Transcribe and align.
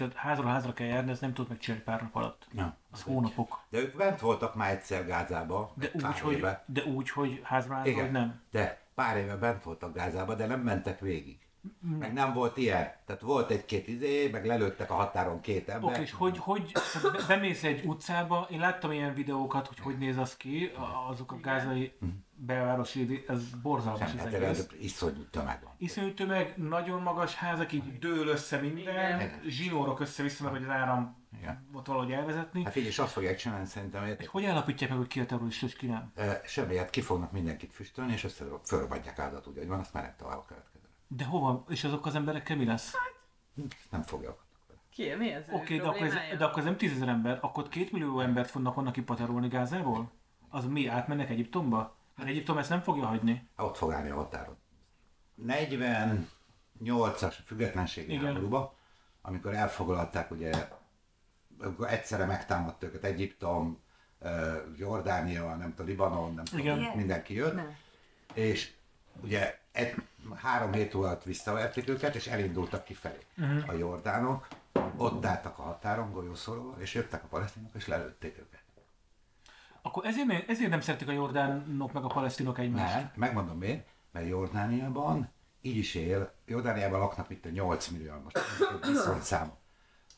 érted, 0.00 0.16
házról 0.18 0.46
házra 0.50 0.72
kell 0.72 0.86
járni, 0.86 1.10
ezt 1.10 1.20
nem 1.20 1.32
tudod 1.32 1.50
megcsinálni 1.50 1.84
pár 1.84 2.00
nap 2.02 2.16
alatt. 2.16 2.46
Ja, 2.52 2.76
Az 2.90 3.02
hónapok. 3.02 3.60
De 3.68 3.78
ők 3.78 3.96
bent 3.96 4.20
voltak 4.20 4.54
már 4.54 4.70
egyszer 4.70 5.06
Gázába, 5.06 5.72
De 5.74 5.90
úgy, 5.92 6.20
hogy, 6.20 6.36
éve. 6.36 6.64
de 6.66 6.84
úgy, 6.84 7.10
hogy 7.10 7.40
házra 7.42 7.74
házra, 7.74 7.90
hogy 7.90 8.00
Igen, 8.00 8.12
nem. 8.12 8.40
de 8.50 8.80
pár 8.94 9.16
éve 9.16 9.36
bent 9.36 9.62
voltak 9.62 9.94
Gázába, 9.94 10.34
de 10.34 10.46
nem 10.46 10.60
mentek 10.60 11.00
végig. 11.00 11.38
Meg 11.98 12.12
nem 12.12 12.32
volt 12.32 12.56
ilyen. 12.56 12.92
Tehát 13.06 13.22
volt 13.22 13.50
egy-két 13.50 13.88
izé, 13.88 14.28
meg 14.32 14.46
lelőttek 14.46 14.90
a 14.90 14.94
határon 14.94 15.40
két 15.40 15.68
ember. 15.68 15.90
Oké, 15.90 16.00
és 16.00 16.12
hogy, 16.12 16.38
hogy 16.38 16.72
bemész 17.28 17.62
egy 17.64 17.84
utcába, 17.86 18.46
én 18.50 18.58
láttam 18.58 18.92
ilyen 18.92 19.14
videókat, 19.14 19.66
hogy 19.66 19.78
hogy 19.78 19.98
néz 19.98 20.16
az 20.16 20.36
ki, 20.36 20.72
azok 21.08 21.32
a 21.32 21.40
gázai 21.40 21.92
belvárosi, 22.46 23.24
ez 23.28 23.50
borzalmas 23.62 24.08
Sem, 24.08 24.18
az 24.18 24.24
hát 24.24 24.32
egész. 24.32 24.48
ez 24.48 24.66
iszonyú 24.80 25.22
tömeg 25.30 25.62
van. 25.62 25.72
Iszonyú 25.78 26.14
tömeg, 26.14 26.54
nagyon 26.56 27.02
magas 27.02 27.34
házak, 27.34 27.72
így 27.72 27.98
dől 27.98 28.28
össze 28.28 28.56
minden, 28.60 29.20
Igen. 29.20 29.40
zsinórok 29.46 30.00
össze-vissza, 30.00 30.44
meg 30.44 30.52
hogy 30.52 30.62
az 30.62 30.68
áram 30.68 31.16
Igen. 31.38 31.68
ott 31.72 31.86
valahogy 31.86 32.12
elvezetni. 32.12 32.62
Hát 32.64 32.72
figyelj, 32.72 32.90
és 32.90 32.98
azt 32.98 33.12
fogják 33.12 33.36
csinálni 33.36 33.66
szerintem, 33.66 34.04
És 34.04 34.16
hogy 34.16 34.26
hogy 34.26 34.44
állapítják 34.44 34.90
meg, 34.90 34.98
hogy 34.98 35.08
ki 35.08 35.20
a 35.20 35.26
terrorista 35.26 35.66
és 35.66 35.74
ki 35.76 35.86
nem? 35.86 36.12
semmi, 36.44 36.76
hát 36.76 36.90
ki 36.90 37.00
fognak 37.00 37.32
mindenkit 37.32 37.72
füstölni, 37.72 38.12
és 38.12 38.24
össze 38.24 38.44
fölrobbantják 38.64 39.18
áldat, 39.18 39.46
úgy, 39.46 39.56
hogy 39.58 39.68
van, 39.68 39.78
azt 39.80 39.92
menet 39.92 40.16
tovább 40.16 40.38
a 40.38 40.44
következő. 40.44 40.84
De 41.08 41.24
hova? 41.24 41.64
És 41.68 41.84
azok 41.84 42.06
az 42.06 42.14
emberekkel 42.14 42.56
mi 42.56 42.64
lesz? 42.64 42.92
Nem 43.90 44.02
fogják. 44.02 44.34
Ki? 44.90 45.14
Mi 45.18 45.32
ez? 45.32 45.44
Oké, 45.50 45.76
de, 45.76 45.86
akkor 45.86 46.02
ez, 46.06 46.14
de 46.38 46.44
akkor 46.44 46.58
ez 46.58 46.64
nem 46.64 46.76
tízezer 46.76 47.08
ember, 47.08 47.38
akkor 47.40 47.68
két 47.68 47.92
millió 47.92 48.20
embert 48.20 48.50
fognak 48.50 48.76
onnan 48.76 48.92
kipaterolni 48.92 49.48
Gázából? 49.48 50.10
Az 50.48 50.66
mi 50.66 50.86
átmennek 50.86 51.30
Egyiptomba? 51.30 51.98
Mert 52.20 52.32
Egyiptom 52.32 52.58
ezt 52.58 52.68
nem 52.68 52.80
fogja 52.80 53.06
hagyni. 53.06 53.48
Ott 53.56 53.76
fog 53.76 53.92
állni 53.92 54.10
a 54.10 54.14
határon. 54.14 54.56
48-as 55.46 57.34
függetlenségi 57.46 58.12
Igen. 58.12 58.24
háborúba, 58.24 58.76
amikor 59.22 59.54
elfoglalták, 59.54 60.30
ugye, 60.30 60.68
amikor 61.60 61.88
egyszerre 61.88 62.24
megtámadt 62.24 62.82
őket 62.82 63.04
Egyiptom, 63.04 63.82
Jordánia, 64.76 65.54
nem 65.54 65.70
tudom, 65.70 65.86
Libanon, 65.86 66.34
nem 66.34 66.44
tudom, 66.44 66.66
Igen. 66.66 66.96
mindenki 66.96 67.34
jött, 67.34 67.54
Nem. 67.54 67.76
és 68.34 68.72
ugye 69.22 69.58
egy, 69.72 69.94
három 70.34 70.72
hét 70.72 70.94
alatt 70.94 71.22
visszaverték 71.22 71.88
őket, 71.88 72.14
és 72.14 72.26
elindultak 72.26 72.84
kifelé 72.84 73.26
uh-huh. 73.38 73.68
a 73.68 73.72
Jordánok, 73.72 74.46
ott 74.96 75.24
álltak 75.24 75.58
a 75.58 75.62
határon, 75.62 76.12
golyószorról, 76.12 76.76
és 76.78 76.94
jöttek 76.94 77.24
a 77.24 77.26
palesztinok, 77.26 77.70
és 77.74 77.86
lelőtték 77.86 78.38
őket. 78.38 78.59
Akkor 79.82 80.06
ezért, 80.06 80.48
ezért 80.48 80.70
nem 80.70 80.80
szeretik 80.80 81.08
a 81.08 81.12
jordánok 81.12 81.92
meg 81.92 82.04
a 82.04 82.06
palesztinok 82.06 82.58
egymást. 82.58 82.94
Nem, 82.94 83.10
megmondom 83.14 83.58
miért, 83.58 83.86
mert 84.12 84.28
Jordániában 84.28 85.30
így 85.60 85.76
is 85.76 85.94
él, 85.94 86.34
Jordániában 86.46 87.00
laknak 87.00 87.30
itt 87.30 87.44
a 87.44 87.48
8 87.48 87.88
millió, 87.88 88.12
most 88.24 88.38
viszont 88.86 89.22
szám, 89.22 89.52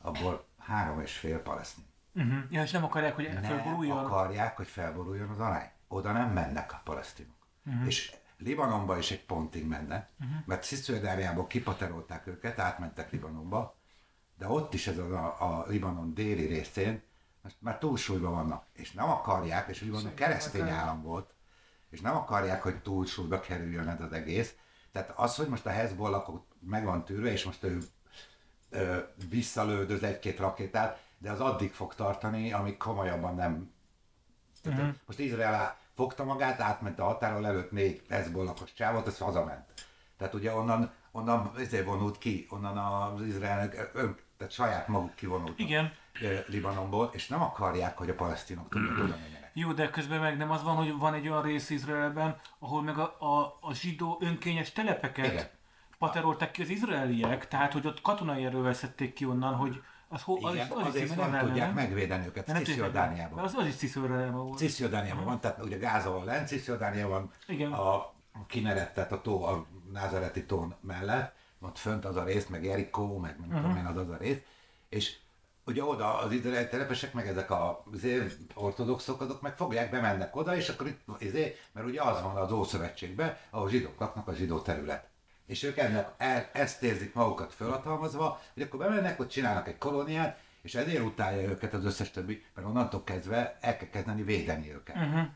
abból 0.01 0.45
három 0.57 1.01
és 1.01 1.17
fél 1.17 1.41
palesztin. 1.41 1.83
Uh-huh. 2.15 2.43
Ja, 2.49 2.61
és 2.61 2.71
nem 2.71 2.83
akarják, 2.83 3.15
hogy 3.15 3.29
Nem 3.33 3.43
fölboruljon. 3.43 3.97
akarják, 3.97 4.57
hogy 4.57 4.67
felboruljon 4.67 5.29
az 5.29 5.39
arány. 5.39 5.69
Oda 5.87 6.11
nem 6.11 6.31
mennek 6.31 6.73
a 6.73 6.81
palesztinok. 6.83 7.35
Uh-huh. 7.65 7.85
És 7.85 8.15
Libanonba 8.37 8.97
is 8.97 9.11
egy 9.11 9.25
pontig 9.25 9.67
mennek, 9.67 10.09
uh-huh. 10.19 10.37
mert 10.45 10.63
Cisziordániából 10.63 11.47
kipaterolták 11.47 12.27
őket, 12.27 12.59
átmentek 12.59 13.11
Libanonba, 13.11 13.75
de 14.37 14.47
ott 14.47 14.73
is 14.73 14.87
ez 14.87 14.97
a, 14.97 15.35
a 15.39 15.65
Libanon 15.67 16.13
déli 16.13 16.45
részén, 16.45 17.01
most 17.43 17.55
már 17.59 17.77
túlsúlyban 17.77 18.31
vannak, 18.31 18.65
és 18.73 18.91
nem 18.91 19.09
akarják, 19.09 19.69
és 19.69 19.81
Libanon 19.81 20.13
keresztény 20.13 20.69
állam 20.69 21.01
volt, 21.01 21.33
és 21.89 22.01
nem 22.01 22.15
akarják, 22.15 22.63
hogy 22.63 22.81
túlsúlyba 22.81 23.39
kerüljön 23.39 23.87
ez 23.87 24.01
az 24.01 24.11
egész. 24.11 24.55
Tehát 24.91 25.13
az, 25.15 25.35
hogy 25.35 25.47
most 25.47 25.65
a 25.65 25.69
Hezbollah 25.69 26.41
meg 26.59 26.85
van 26.85 27.05
tűrve, 27.05 27.31
és 27.31 27.43
most 27.43 27.63
ő 27.63 27.77
ö, 28.69 28.97
visszalődöz 29.29 30.03
egy-két 30.03 30.39
rakétát, 30.39 31.03
de 31.17 31.31
az 31.31 31.39
addig 31.39 31.71
fog 31.71 31.95
tartani, 31.95 32.53
amíg 32.53 32.77
komolyabban 32.77 33.35
nem. 33.35 33.73
Tehát 34.61 34.79
uh-huh. 34.79 34.95
Most 35.05 35.19
Izrael 35.19 35.77
fogta 35.95 36.23
magát, 36.23 36.59
átment 36.59 36.99
a 36.99 37.03
határon, 37.03 37.45
előtt 37.45 37.71
négy 37.71 38.01
Hezbollahos 38.09 38.73
csávot, 38.73 39.07
az 39.07 39.17
hazament. 39.17 39.73
Tehát 40.17 40.33
ugye 40.33 40.53
onnan, 40.53 40.91
onnan 41.11 41.51
ezért 41.57 41.85
vonult 41.85 42.17
ki, 42.17 42.47
onnan 42.49 42.77
az 42.77 43.21
izraelnek, 43.21 43.91
tehát 44.37 44.53
saját 44.53 44.87
maguk 44.87 45.15
kivonultak 45.15 45.59
Igen. 45.59 45.93
Libanonból, 46.47 47.09
és 47.13 47.27
nem 47.27 47.41
akarják, 47.41 47.97
hogy 47.97 48.09
a 48.09 48.15
palesztinok 48.15 48.69
tudják 48.69 48.97
oda 48.97 49.15
menjenek. 49.21 49.51
Jó, 49.53 49.71
de 49.71 49.89
közben 49.89 50.19
meg 50.19 50.37
nem 50.37 50.51
az 50.51 50.63
van, 50.63 50.75
hogy 50.75 50.97
van 50.97 51.13
egy 51.13 51.27
olyan 51.29 51.41
rész 51.41 51.69
Izraelben, 51.69 52.39
ahol 52.59 52.81
meg 52.83 52.97
a, 52.97 53.15
a, 53.19 53.57
a 53.61 53.73
zsidó 53.73 54.17
önkényes 54.21 54.71
telepeket 54.71 55.31
Igen. 55.31 55.47
paterolták 55.97 56.51
ki 56.51 56.61
az 56.61 56.69
izraeliek, 56.69 57.47
tehát 57.47 57.73
hogy 57.73 57.87
ott 57.87 58.01
katonai 58.01 58.45
erővel 58.45 58.73
szedték 58.73 59.13
ki 59.13 59.25
onnan, 59.25 59.55
hogy 59.55 59.81
az, 60.07 60.21
ho, 60.21 60.45
az, 60.45 60.53
Igen, 60.53 60.67
az, 60.71 60.77
az 60.77 60.85
azért 60.87 61.09
is 61.09 61.15
nem 61.15 61.39
tudják 61.39 61.65
nem? 61.65 61.73
megvédeni 61.75 62.25
őket. 62.25 62.47
Mert 62.47 62.59
Az, 63.35 63.53
az 63.55 63.65
is 63.67 63.75
Cisziordániában 63.75 64.45
volt. 64.45 64.57
Cisziordániában 64.57 65.23
van, 65.25 65.39
tehát 65.39 65.63
ugye 65.63 65.77
Gáza 65.77 66.11
van 66.11 66.25
lent, 66.25 66.47
Cisziordániában 66.47 67.31
Igen. 67.47 67.71
a 67.71 68.13
Kineret, 68.47 68.93
tehát 68.93 69.11
a 69.11 69.21
tó, 69.21 69.43
a 69.43 69.65
názareti 69.91 70.45
tó 70.45 70.67
mellett, 70.81 71.35
ott 71.61 71.77
fönt 71.77 72.05
az 72.05 72.15
a 72.15 72.23
rész, 72.23 72.47
meg 72.47 72.63
Jerikó, 72.63 73.17
meg 73.17 73.39
nem 73.39 73.49
Mhm. 73.49 73.57
tudom 73.61 73.77
én 73.77 73.85
az 73.85 73.97
az 73.97 74.09
a 74.09 74.17
rész, 74.17 74.37
és 74.89 75.15
ugye 75.65 75.83
oda 75.83 76.17
az 76.17 76.31
izraeli 76.31 76.67
telepesek, 76.67 77.13
meg 77.13 77.27
ezek 77.27 77.51
a 77.51 77.83
azért, 77.93 78.35
ortodoxok, 78.53 79.21
azok 79.21 79.41
meg 79.41 79.57
fogják, 79.57 79.91
bemennek 79.91 80.35
oda, 80.35 80.55
és 80.55 80.69
akkor 80.69 80.87
itt, 80.87 81.01
izé, 81.19 81.55
mert 81.71 81.87
ugye 81.87 82.01
az 82.01 82.21
van 82.21 82.35
az 82.35 82.51
Ószövetségben, 82.51 83.37
ahol 83.49 83.69
zsidók 83.69 83.99
laknak 83.99 84.27
a 84.27 84.33
zsidó 84.33 84.59
terület. 84.59 85.07
És 85.45 85.63
ők 85.63 85.77
ennek, 85.77 86.13
el, 86.17 86.49
ezt 86.53 86.83
érzik 86.83 87.13
magukat 87.13 87.53
felhatalmazva, 87.53 88.41
hogy 88.53 88.63
akkor 88.63 88.79
bemennek, 88.79 89.19
ott 89.19 89.29
csinálnak 89.29 89.67
egy 89.67 89.77
kolóniát, 89.77 90.39
és 90.61 90.75
ezért 90.75 91.03
utálja 91.03 91.49
őket 91.49 91.73
az 91.73 91.85
összes 91.85 92.11
többi, 92.11 92.45
mert 92.55 92.67
onnantól 92.67 93.03
kezdve 93.03 93.57
el 93.61 93.77
kell 93.77 93.89
kezdeni 93.89 94.23
védeni 94.23 94.73
őket. 94.73 94.95
Uh-huh. 94.95 95.27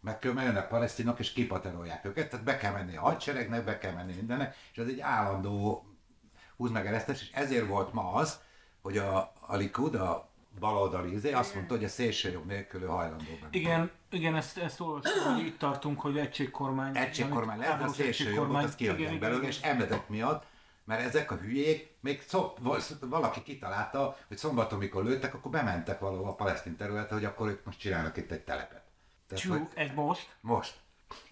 Meg 0.00 0.18
jönnek 0.22 0.68
palesztinok, 0.68 1.18
és 1.18 1.32
kipaterolják 1.32 2.04
őket, 2.04 2.30
tehát 2.30 2.44
be 2.44 2.56
kell 2.56 2.72
menni 2.72 2.96
a 2.96 3.00
hadseregnek, 3.00 3.64
be 3.64 3.78
kell 3.78 3.92
menni 3.92 4.14
mindennek, 4.14 4.56
és 4.72 4.78
ez 4.78 4.86
egy 4.86 5.00
állandó 5.00 5.86
húz 6.56 6.70
meg 6.70 6.86
eresztés, 6.86 7.20
és 7.20 7.30
ezért 7.32 7.66
volt 7.66 7.92
ma 7.92 8.12
az, 8.12 8.40
hogy 8.86 8.98
a, 8.98 9.32
a 9.40 9.56
Likud, 9.56 9.94
a 9.94 10.28
baloldali 10.58 11.12
izé, 11.12 11.32
azt 11.32 11.54
mondta, 11.54 11.74
hogy 11.74 11.84
a 11.84 11.88
szélsőjobb 11.88 12.46
nélkül 12.46 12.82
ő 12.82 12.86
hajlandó 12.86 13.24
benne. 13.40 13.48
Igen, 13.50 13.90
igen, 14.10 14.34
ezt, 14.34 14.58
ezt 14.58 14.80
olvastam, 14.80 15.34
hogy 15.34 15.46
itt 15.46 15.58
tartunk, 15.58 16.00
hogy 16.00 16.18
egységkormány. 16.18 16.96
Egységkormány 16.96 17.58
lehet, 17.58 17.72
a 17.72 17.76
háborús 17.76 17.96
szélső 17.96 18.24
jobbot 18.24 18.34
egységkormány. 18.34 18.64
azt 18.64 18.74
kiadják 18.74 19.18
belőle, 19.18 19.46
és 19.46 19.60
emletek 19.60 20.08
miatt, 20.08 20.44
mert 20.84 21.00
ezek 21.02 21.30
a 21.30 21.36
hülyék, 21.36 21.94
még 22.00 22.22
szop, 22.26 22.58
valaki 23.00 23.42
kitalálta, 23.42 24.16
hogy 24.28 24.36
szombaton, 24.36 24.78
mikor 24.78 25.04
lőttek, 25.04 25.34
akkor 25.34 25.50
bementek 25.50 25.98
valahol 25.98 26.28
a 26.28 26.34
palesztin 26.34 26.76
területre, 26.76 27.14
hogy 27.14 27.24
akkor 27.24 27.48
ők 27.48 27.64
most 27.64 27.78
csinálnak 27.78 28.16
itt 28.16 28.30
egy 28.30 28.44
telepet. 28.44 28.82
Tehát, 29.28 29.44
Csú, 29.44 29.50
hogy 29.50 29.66
ez 29.74 29.90
most? 29.94 30.36
most. 30.40 30.74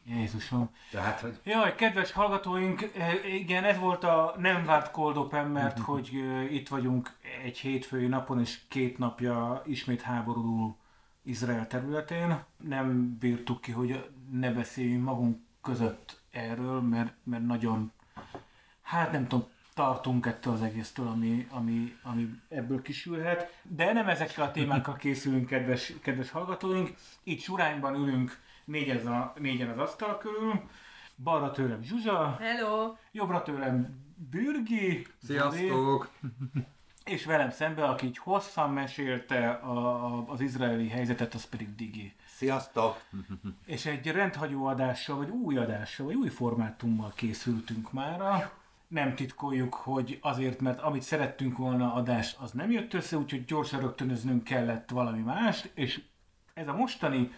Jézusom. 0.06 0.70
Tehát, 0.90 1.20
hogy 1.20 1.40
Jaj, 1.44 1.74
kedves 1.74 2.12
hallgatóink, 2.12 2.90
eh, 2.96 3.34
igen, 3.34 3.64
ez 3.64 3.78
volt 3.78 4.04
a 4.04 4.34
nem 4.38 4.64
várt 4.64 4.90
cold 4.90 5.16
open, 5.16 5.46
mert 5.46 5.78
hogy 5.78 6.10
eh, 6.14 6.52
itt 6.54 6.68
vagyunk 6.68 7.16
egy 7.44 7.58
hétfői 7.58 8.06
napon, 8.06 8.40
és 8.40 8.60
két 8.68 8.98
napja 8.98 9.62
ismét 9.66 10.00
háború 10.00 10.76
Izrael 11.22 11.66
területén. 11.66 12.44
Nem 12.56 13.18
bírtuk 13.18 13.60
ki, 13.60 13.72
hogy 13.72 14.10
ne 14.30 14.50
beszéljünk 14.50 15.04
magunk 15.04 15.38
között 15.62 16.20
erről, 16.30 16.80
mert, 16.80 17.14
mert 17.22 17.46
nagyon, 17.46 17.92
hát 18.82 19.12
nem 19.12 19.28
tudom, 19.28 19.46
tartunk 19.74 20.26
ettől 20.26 20.52
az 20.52 20.62
egésztől, 20.62 21.06
ami, 21.06 21.46
ami, 21.50 21.96
ami 22.02 22.28
ebből 22.48 22.82
kisülhet. 22.82 23.60
De 23.62 23.92
nem 23.92 24.08
ezekkel 24.08 24.44
a 24.44 24.50
témákkal 24.50 24.96
készülünk, 24.96 25.46
kedves, 25.46 25.92
kedves 26.02 26.30
hallgatóink. 26.30 26.94
Itt 27.22 27.40
surányban 27.40 27.94
ülünk 27.94 28.42
négyen, 28.64 29.06
a, 29.06 29.32
négyen 29.38 29.68
az 29.68 29.78
asztal 29.78 30.18
körül. 30.18 30.62
Balra 31.16 31.50
tőlem 31.50 31.82
Zsuzsa, 31.82 32.36
Hello! 32.40 32.94
jobbra 33.12 33.42
tőlem 33.42 34.02
Bürgi, 34.30 35.06
Zoli, 35.20 35.56
Sziasztok! 35.56 36.10
és 37.04 37.24
velem 37.24 37.50
szembe, 37.50 37.84
aki 37.84 38.06
így 38.06 38.18
hosszan 38.18 38.72
mesélte 38.72 39.50
a, 39.50 40.04
a, 40.04 40.24
az 40.28 40.40
izraeli 40.40 40.88
helyzetet, 40.88 41.34
az 41.34 41.48
pedig 41.48 41.74
Digi. 41.74 42.12
sziasztok! 42.26 43.02
És 43.66 43.86
egy 43.86 44.06
rendhagyó 44.06 44.66
adással, 44.66 45.16
vagy 45.16 45.28
új 45.28 45.56
adással, 45.56 46.06
vagy 46.06 46.14
új 46.14 46.28
formátummal 46.28 47.12
készültünk 47.14 47.92
mára. 47.92 48.52
Nem 48.88 49.14
titkoljuk, 49.14 49.74
hogy 49.74 50.18
azért, 50.22 50.60
mert 50.60 50.80
amit 50.80 51.02
szerettünk 51.02 51.56
volna 51.56 51.94
adást, 51.94 52.36
az 52.40 52.50
nem 52.50 52.70
jött 52.70 52.94
össze, 52.94 53.16
úgyhogy 53.16 53.44
gyorsan 53.44 53.80
rögtönöznünk 53.80 54.44
kellett 54.44 54.90
valami 54.90 55.20
mást, 55.20 55.70
és 55.74 56.02
ez 56.54 56.68
a 56.68 56.74
mostani 56.76 57.32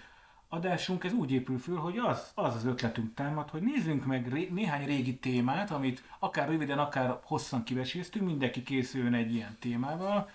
adásunk 0.48 1.04
ez 1.04 1.12
úgy 1.12 1.32
épül 1.32 1.58
föl, 1.58 1.76
hogy 1.76 1.98
az 1.98 2.31
az, 2.34 2.54
az 2.54 2.64
ötletünk 2.64 3.14
támad, 3.14 3.50
hogy 3.50 3.62
nézzünk 3.62 4.04
meg 4.04 4.32
ré, 4.32 4.48
néhány 4.52 4.84
régi 4.87 5.16
témát, 5.16 5.70
amit 5.70 6.02
akár 6.19 6.48
röviden, 6.48 6.78
akár 6.78 7.19
hosszan 7.22 7.62
kiveséztünk, 7.64 8.26
mindenki 8.26 8.62
készüljön 8.62 9.14
egy 9.14 9.34
ilyen 9.34 9.56
témával, 9.60 10.28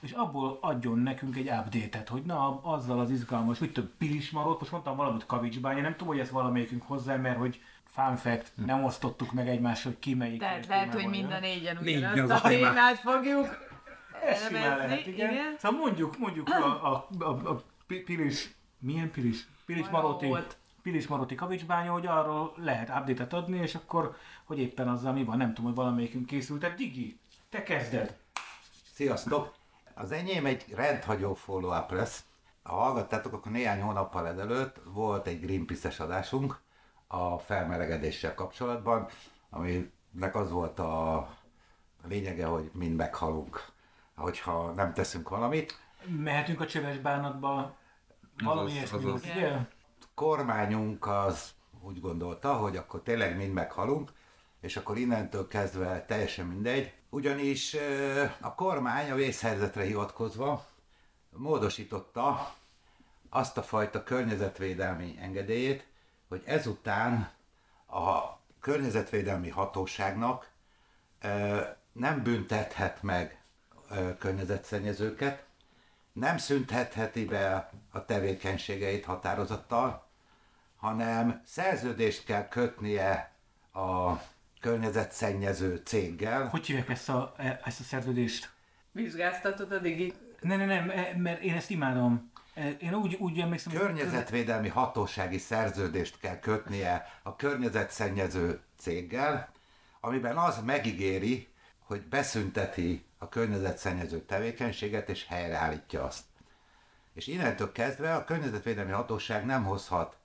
és 0.00 0.10
abból 0.12 0.58
adjon 0.60 0.98
nekünk 0.98 1.36
egy 1.36 1.48
update-et, 1.48 2.08
hogy 2.08 2.22
na, 2.22 2.60
azzal 2.62 3.00
az 3.00 3.10
izgalmas, 3.10 3.58
hogy 3.58 3.72
több 3.72 3.90
pilismarot, 3.98 4.58
most 4.60 4.70
mondtam 4.72 4.96
valamit 4.96 5.26
kavicsbánya, 5.26 5.80
nem 5.80 5.92
tudom, 5.92 6.06
hogy 6.08 6.18
ez 6.18 6.30
valamelyikünk 6.30 6.82
hozzá, 6.82 7.16
mert 7.16 7.38
hogy 7.38 7.60
fun 7.84 8.16
fact, 8.16 8.52
nem 8.66 8.84
osztottuk 8.84 9.32
meg 9.32 9.48
egymással, 9.48 9.92
hogy 9.92 10.00
ki 10.00 10.14
melyik. 10.14 10.40
Tehát 10.40 10.66
lehet, 10.66 10.94
hogy 10.94 11.06
mind 11.06 11.32
a 11.32 11.38
négyen 11.38 11.78
Négy 11.80 11.96
ugyanazt 11.96 12.32
az 12.32 12.44
a 12.44 12.48
témát 12.48 12.98
fogjuk 12.98 13.46
Ez 14.24 14.46
simán 14.46 14.62
elemezni. 14.62 14.88
lehet, 14.88 15.06
igen. 15.06 15.32
igen. 15.32 15.54
Szóval 15.58 15.78
mondjuk, 15.80 16.18
mondjuk 16.18 16.48
a, 16.48 16.92
a, 16.92 17.08
a, 17.18 17.24
a 17.24 17.62
pi- 17.86 18.02
Pilis, 18.02 18.50
milyen 18.78 19.10
Pilis? 19.10 19.46
Pilis 19.66 19.88
Maroti, 19.88 20.28
Marot. 20.28 20.56
Pilis 20.82 21.06
Maroti 21.06 21.34
kavicsbánya, 21.34 21.92
hogy 21.92 22.06
arról 22.06 22.52
lehet 22.56 22.88
update-et 22.88 23.32
adni, 23.32 23.58
és 23.58 23.74
akkor, 23.74 24.16
hogy 24.44 24.58
éppen 24.58 24.88
azzal 24.88 25.12
mi 25.12 25.24
van, 25.24 25.36
nem 25.36 25.48
tudom, 25.48 25.64
hogy 25.64 25.74
valamelyikünk 25.74 26.26
készült. 26.26 26.60
Tehát 26.60 26.76
Digi, 26.76 27.18
te 27.50 27.62
kezded. 27.62 28.16
Sziasztok! 28.92 29.54
Az 29.94 30.12
enyém 30.12 30.46
egy 30.46 30.64
rendhagyó 30.74 31.34
follow-up 31.34 31.90
lesz. 31.90 32.24
Ha 32.62 32.74
hallgattátok, 32.74 33.32
akkor 33.32 33.52
néhány 33.52 33.80
hónappal 33.80 34.26
ezelőtt 34.26 34.80
volt 34.84 35.26
egy 35.26 35.40
Greenpeace-es 35.40 36.00
adásunk 36.00 36.60
a 37.06 37.38
felmelegedéssel 37.38 38.34
kapcsolatban, 38.34 39.08
aminek 39.50 40.34
az 40.34 40.50
volt 40.50 40.78
a 40.78 41.28
lényege, 42.08 42.46
hogy 42.46 42.70
mind 42.72 42.96
meghalunk, 42.96 43.64
hogyha 44.16 44.72
nem 44.72 44.92
teszünk 44.92 45.28
valamit. 45.28 45.80
Mehetünk 46.04 46.60
a 46.60 46.66
csöves 46.66 46.98
bánatba, 46.98 47.76
valami 48.44 48.72
ilyesmi 48.72 49.02
volt, 49.02 49.24
ugye? 49.24 49.58
kormányunk 50.14 51.06
az 51.06 51.54
úgy 51.80 52.00
gondolta, 52.00 52.54
hogy 52.54 52.76
akkor 52.76 53.02
tényleg 53.02 53.36
mind 53.36 53.52
meghalunk, 53.52 54.12
és 54.60 54.76
akkor 54.76 54.98
innentől 54.98 55.48
kezdve 55.48 56.04
teljesen 56.04 56.46
mindegy. 56.46 56.92
Ugyanis 57.08 57.76
a 58.40 58.54
kormány 58.54 59.10
a 59.10 59.14
vészhelyzetre 59.14 59.82
hivatkozva 59.82 60.66
módosította 61.30 62.54
azt 63.30 63.58
a 63.58 63.62
fajta 63.62 64.02
környezetvédelmi 64.02 65.16
engedélyét, 65.20 65.86
hogy 66.28 66.42
ezután 66.44 67.30
a 67.86 68.38
környezetvédelmi 68.60 69.48
hatóságnak 69.48 70.50
nem 71.92 72.22
büntethet 72.22 73.02
meg 73.02 73.40
környezetszennyezőket, 74.18 75.45
nem 76.18 76.38
szüntetheti 76.38 77.24
be 77.24 77.70
a 77.90 78.04
tevékenységeit 78.04 79.04
határozattal, 79.04 80.06
hanem 80.76 81.42
szerződést 81.46 82.24
kell 82.24 82.48
kötnie 82.48 83.32
a 83.72 84.12
környezetszennyező 84.60 85.82
céggel. 85.84 86.48
Hogy 86.48 86.66
hívják 86.66 86.88
ezt 86.88 87.08
a, 87.08 87.34
e- 87.36 87.60
ezt 87.64 87.80
a 87.80 87.82
szerződést? 87.82 88.50
Vizsgáztatod 88.92 89.72
a 89.72 89.78
digi. 89.78 90.12
Ne, 90.40 90.56
ne, 90.56 90.66
nem, 90.66 90.90
e, 90.90 91.14
mert 91.16 91.42
én 91.42 91.54
ezt 91.54 91.70
imádom. 91.70 92.30
E, 92.54 92.70
Én 92.70 92.94
úgy, 92.94 93.14
úgy 93.14 93.40
emlékszem, 93.40 93.72
Környezetvédelmi 93.72 94.68
hatósági 94.68 95.38
szerződést 95.38 96.18
kell 96.20 96.38
kötnie 96.38 97.06
a 97.22 97.36
környezetszennyező 97.36 98.60
céggel, 98.78 99.48
amiben 100.00 100.36
az 100.36 100.62
megígéri, 100.62 101.48
hogy 101.86 102.02
beszünteti 102.02 103.06
a 103.18 103.28
környezetszennyező 103.28 104.20
tevékenységet 104.20 105.08
és 105.08 105.26
helyreállítja 105.26 106.04
azt. 106.04 106.24
És 107.12 107.26
innentől 107.26 107.72
kezdve 107.72 108.14
a 108.14 108.24
környezetvédelmi 108.24 108.92
hatóság 108.92 109.44
nem 109.46 109.64
hozhat 109.64 110.16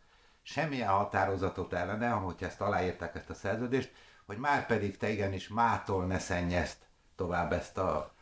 semmilyen 0.42 0.90
határozatot 0.90 1.74
ellene, 1.74 2.10
hogyha 2.10 2.46
ezt 2.46 2.62
aláírták 2.62 3.16
ezt 3.16 3.30
a 3.30 3.34
szerződést, 3.34 3.92
hogy 4.26 4.38
már 4.38 4.66
pedig 4.66 4.98
te 4.98 5.10
igenis 5.10 5.48
mától 5.48 6.06
ne 6.06 6.20
szennyezd 6.20 6.78
tovább 7.16 7.52
ezt 7.52 7.78
a, 7.78 8.14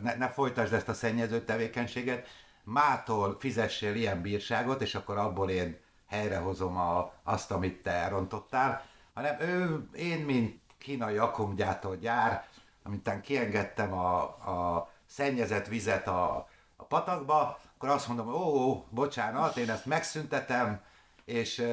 ne, 0.00 0.14
ne 0.16 0.28
folytasd 0.28 0.72
ezt 0.72 0.88
a 0.88 0.94
szennyező 0.94 1.44
tevékenységet, 1.44 2.26
mától 2.64 3.36
fizessél 3.38 3.94
ilyen 3.94 4.22
bírságot, 4.22 4.82
és 4.82 4.94
akkor 4.94 5.18
abból 5.18 5.50
én 5.50 5.78
helyrehozom 6.08 6.76
a, 6.76 7.12
azt, 7.22 7.50
amit 7.50 7.82
te 7.82 7.90
elrontottál, 7.90 8.84
hanem 9.14 9.40
ő, 9.40 9.88
én, 9.94 10.18
mint 10.18 10.60
kínai 10.78 11.16
akumgyártó 11.16 11.94
gyár, 11.94 12.48
amintán 12.82 13.20
kiengedtem 13.20 13.92
a, 13.92 14.22
a 14.22 14.90
szennyezett 15.06 15.66
vizet 15.66 16.06
a, 16.06 16.48
a 16.76 16.84
patakba, 16.84 17.60
akkor 17.74 17.88
azt 17.88 18.08
mondom, 18.08 18.28
ó, 18.28 18.70
ó, 18.70 18.86
bocsánat, 18.90 19.56
én 19.56 19.70
ezt 19.70 19.86
megszüntetem, 19.86 20.80
és 21.24 21.64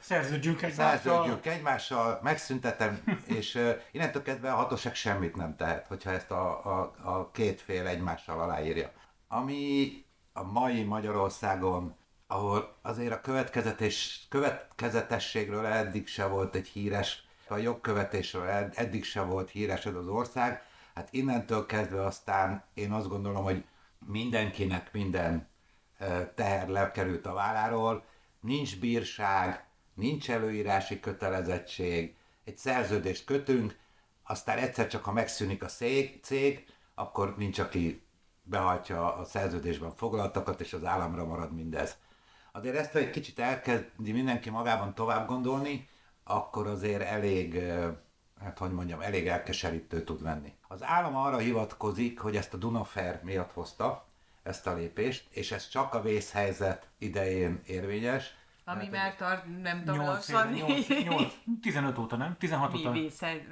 Szerződjünk 0.00 0.62
egymással. 0.62 0.98
szerződjünk 0.98 1.46
egymással, 1.46 2.20
megszüntetem, 2.22 3.02
és 3.38 3.74
innentől 3.90 4.22
kezdve 4.22 4.52
a 4.52 4.56
hatóság 4.56 4.94
semmit 4.94 5.36
nem 5.36 5.56
tehet, 5.56 5.86
hogyha 5.86 6.10
ezt 6.10 6.30
a, 6.30 6.64
a, 6.64 6.94
a 7.02 7.30
két 7.30 7.60
fél 7.60 7.86
egymással 7.86 8.40
aláírja. 8.40 8.92
Ami 9.28 9.92
a 10.32 10.42
mai 10.42 10.82
Magyarországon, 10.82 11.96
ahol 12.26 12.76
azért 12.82 13.12
a 13.12 13.20
következetes, 13.20 14.26
következetességről 14.28 15.66
eddig 15.66 16.06
se 16.06 16.26
volt 16.26 16.54
egy 16.54 16.68
híres, 16.68 17.27
a 17.50 17.56
jogkövetésről 17.56 18.46
ed- 18.46 18.78
eddig 18.78 19.04
se 19.04 19.20
volt 19.20 19.50
híres 19.50 19.86
ez 19.86 19.94
az 19.94 20.06
ország, 20.06 20.62
hát 20.94 21.08
innentől 21.12 21.66
kezdve 21.66 22.04
aztán 22.04 22.64
én 22.74 22.92
azt 22.92 23.08
gondolom, 23.08 23.44
hogy 23.44 23.64
mindenkinek 24.06 24.92
minden 24.92 25.48
teher 26.34 26.68
lekerült 26.68 27.26
a 27.26 27.32
válláról, 27.32 28.04
nincs 28.40 28.78
bírság, 28.80 29.66
nincs 29.94 30.30
előírási 30.30 31.00
kötelezettség, 31.00 32.16
egy 32.44 32.58
szerződést 32.58 33.24
kötünk, 33.24 33.76
aztán 34.22 34.58
egyszer 34.58 34.86
csak, 34.86 35.04
ha 35.04 35.12
megszűnik 35.12 35.62
a 35.62 35.68
szég, 35.68 36.18
cég, 36.22 36.66
akkor 36.94 37.34
nincs, 37.36 37.58
aki 37.58 38.02
behajtja 38.42 39.14
a 39.14 39.24
szerződésben 39.24 39.94
foglaltakat, 39.94 40.60
és 40.60 40.72
az 40.72 40.84
államra 40.84 41.24
marad 41.24 41.54
mindez. 41.54 41.96
Azért 42.52 42.76
ezt, 42.76 42.94
egy 42.94 43.10
kicsit 43.10 43.38
elkezdi 43.38 44.12
mindenki 44.12 44.50
magában 44.50 44.94
tovább 44.94 45.26
gondolni, 45.26 45.88
akkor 46.28 46.66
azért 46.66 47.02
elég, 47.02 47.62
hát 48.40 48.58
hogy 48.58 48.70
mondjam, 48.72 49.00
elég 49.00 49.28
elkeserítő 49.28 50.02
tud 50.04 50.22
lenni. 50.22 50.52
Az 50.68 50.82
állam 50.84 51.16
arra 51.16 51.36
hivatkozik, 51.38 52.20
hogy 52.20 52.36
ezt 52.36 52.54
a 52.54 52.56
Dunafer 52.56 53.20
miatt 53.24 53.52
hozta, 53.52 54.06
ezt 54.42 54.66
a 54.66 54.74
lépést, 54.74 55.26
és 55.30 55.52
ez 55.52 55.68
csak 55.68 55.94
a 55.94 56.02
vészhelyzet 56.02 56.86
idején 56.98 57.60
érvényes. 57.66 58.36
Ami 58.64 58.88
már 58.88 59.16
tart, 59.16 59.44
nem 59.62 59.78
tudom, 59.84 60.00
8 60.00 60.28
éve, 60.28 60.38
lassan 60.38 60.52
8, 60.52 60.88
8, 60.88 61.32
15 61.62 61.98
óta, 61.98 62.16
nem? 62.16 62.36
16 62.38 62.72
mi 62.72 62.78
óta. 62.78 62.88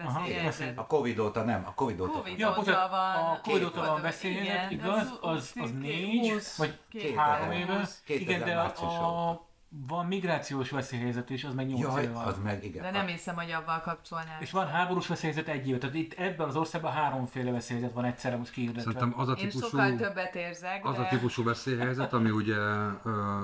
Aha, 0.04 0.24
vészhelyzet. 0.26 0.78
A 0.78 0.86
Covid 0.86 1.18
óta 1.18 1.42
nem, 1.44 1.64
a 1.66 1.74
Covid 1.74 2.00
óta. 2.00 2.10
Covid 2.18 2.38
Ja, 2.38 2.56
óta 2.58 2.88
van. 2.90 3.14
a 3.34 3.40
Covid 3.42 3.64
óta 3.64 3.80
van 3.80 4.12
igen, 4.22 4.70
igaz? 4.70 4.96
az- 4.98 5.18
Az, 5.20 5.36
az 5.36 5.52
két- 5.54 5.80
négy, 5.80 6.30
húsz- 6.30 6.56
vagy 6.56 6.78
két- 6.90 7.16
három 7.16 7.46
húsz- 7.46 7.56
éve. 7.58 7.88
2000 8.04 8.20
Igen, 8.36 8.44
de 8.44 8.60
a, 8.60 9.45
van 9.88 10.06
migrációs 10.06 10.70
veszélyhelyzet 10.70 11.30
is, 11.30 11.44
az 11.44 11.54
meg 11.54 11.66
8 11.66 11.80
Jaj, 11.80 12.02
éve 12.02 12.12
van. 12.12 12.24
az 12.24 12.38
meg 12.44 12.64
igen. 12.64 12.82
De 12.82 12.90
nem 12.90 13.06
hiszem, 13.06 13.34
hogy 13.34 13.50
avval 13.50 13.80
kapcsolnál. 13.80 14.40
És 14.40 14.50
van 14.50 14.66
háborús 14.66 15.06
veszélyhezet 15.06 15.48
egy 15.48 15.68
éve, 15.68 15.78
tehát 15.78 15.94
itt 15.94 16.12
ebben 16.12 16.48
az 16.48 16.56
országban 16.56 16.92
háromféle 16.92 17.50
veszélyhezet 17.50 17.92
van 17.94 18.04
egyszerre 18.04 18.36
most 18.36 18.52
kihirdetve. 18.52 18.92
Szerintem 18.92 19.20
az 19.20 19.28
a 19.28 19.32
Én 19.32 19.48
típusú, 19.48 19.66
sokkal 19.66 19.96
többet 19.96 20.34
érzek, 20.34 20.86
az 20.86 20.96
de... 20.96 21.02
a 21.02 21.08
típusú 21.08 21.44
veszélyhelyzet, 21.44 22.12
ami 22.12 22.30
ugye 22.30 22.56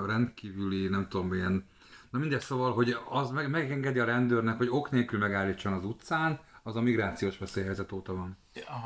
rendkívüli, 0.06 0.88
nem 0.88 1.06
tudom 1.08 1.28
milyen, 1.28 1.66
na 2.10 2.18
mindegy, 2.18 2.40
szóval, 2.40 2.72
hogy 2.72 2.96
az 3.08 3.30
meg, 3.30 3.50
megengedi 3.50 3.98
a 3.98 4.04
rendőrnek, 4.04 4.56
hogy 4.56 4.68
ok 4.70 4.90
nélkül 4.90 5.18
megállítson 5.18 5.72
az 5.72 5.84
utcán, 5.84 6.40
az 6.62 6.76
a 6.76 6.80
migrációs 6.80 7.38
veszélyhelyzet 7.38 7.92
óta 7.92 8.14
van. 8.14 8.38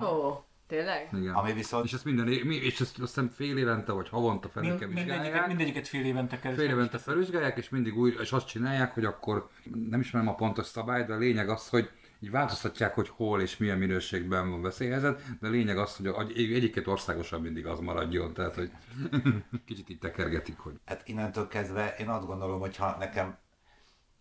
Ó, 0.03 0.45
tényleg? 0.67 1.09
Igen. 1.13 1.35
Ami 1.35 1.53
viszont- 1.53 1.85
És 1.85 1.93
ezt 1.93 2.05
minden, 2.05 2.29
és 2.29 2.81
ezt 2.81 2.81
azt 2.81 2.99
hiszem 2.99 3.29
fél 3.29 3.57
évente, 3.59 3.93
vagy 3.93 4.09
havonta 4.09 4.49
felül 4.49 4.69
kell 4.69 4.79
Mind, 4.79 4.93
mindegyiket, 4.93 5.21
vizsgálják. 5.23 5.47
mindegyiket 5.49 5.89
fél 5.89 6.05
évente 6.05 6.39
kell. 6.39 6.53
Fél 6.55 6.71
évente 6.71 6.99
felvizsgálják, 6.99 7.57
és 7.57 7.69
mindig 7.69 7.97
új, 7.99 8.15
és 8.21 8.33
azt 8.33 8.47
csinálják, 8.47 8.95
hogy 8.95 9.05
akkor 9.05 9.49
nem 9.89 10.01
ismerem 10.01 10.29
a 10.29 10.35
pontos 10.35 10.67
szabályt, 10.67 11.07
de 11.07 11.15
a 11.15 11.19
lényeg 11.19 11.49
az, 11.49 11.69
hogy 11.69 11.91
így 12.21 12.31
változtatják, 12.31 12.95
hogy 12.95 13.09
hol 13.09 13.41
és 13.41 13.57
milyen 13.57 13.79
minőségben 13.79 14.51
van 14.51 14.63
veszélyhelyzet, 14.63 15.23
de 15.41 15.47
a 15.47 15.51
lényeg 15.51 15.79
az, 15.79 15.97
hogy 15.97 16.07
a- 16.07 16.21
egy- 16.21 16.53
egyiket 16.53 16.87
országosan 16.87 17.41
mindig 17.41 17.67
az 17.67 17.79
maradjon, 17.81 18.35
tehát 18.35 18.55
hogy 18.55 18.71
kicsit 19.67 19.89
így 19.91 19.99
tekergetik, 19.99 20.59
hogy 20.59 20.75
Hát 20.85 21.09
innentől 21.09 21.49
kezdve 21.49 21.95
én 21.99 22.09
azt 22.09 22.27
gondolom, 22.27 22.61
hogy 22.61 22.77
ha 22.77 22.97
nekem, 22.99 23.37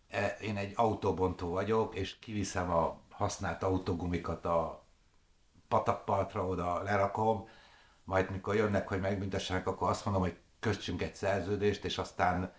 e, 0.08 0.36
én 0.40 0.56
egy 0.56 0.72
autóbontó 0.74 1.50
vagyok, 1.50 1.94
és 1.94 2.18
kiviszem 2.18 2.70
a 2.70 3.00
használt 3.10 3.62
autógumikat 3.62 4.44
a 4.44 4.85
patakpartra, 5.68 6.46
oda 6.46 6.82
lerakom, 6.82 7.48
majd 8.04 8.30
mikor 8.30 8.54
jönnek, 8.54 8.88
hogy 8.88 9.00
megbüntessenek, 9.00 9.66
akkor 9.66 9.88
azt 9.88 10.04
mondom, 10.04 10.22
hogy 10.22 10.36
kössünk 10.60 11.02
egy 11.02 11.14
szerződést, 11.14 11.84
és 11.84 11.98
aztán 11.98 12.52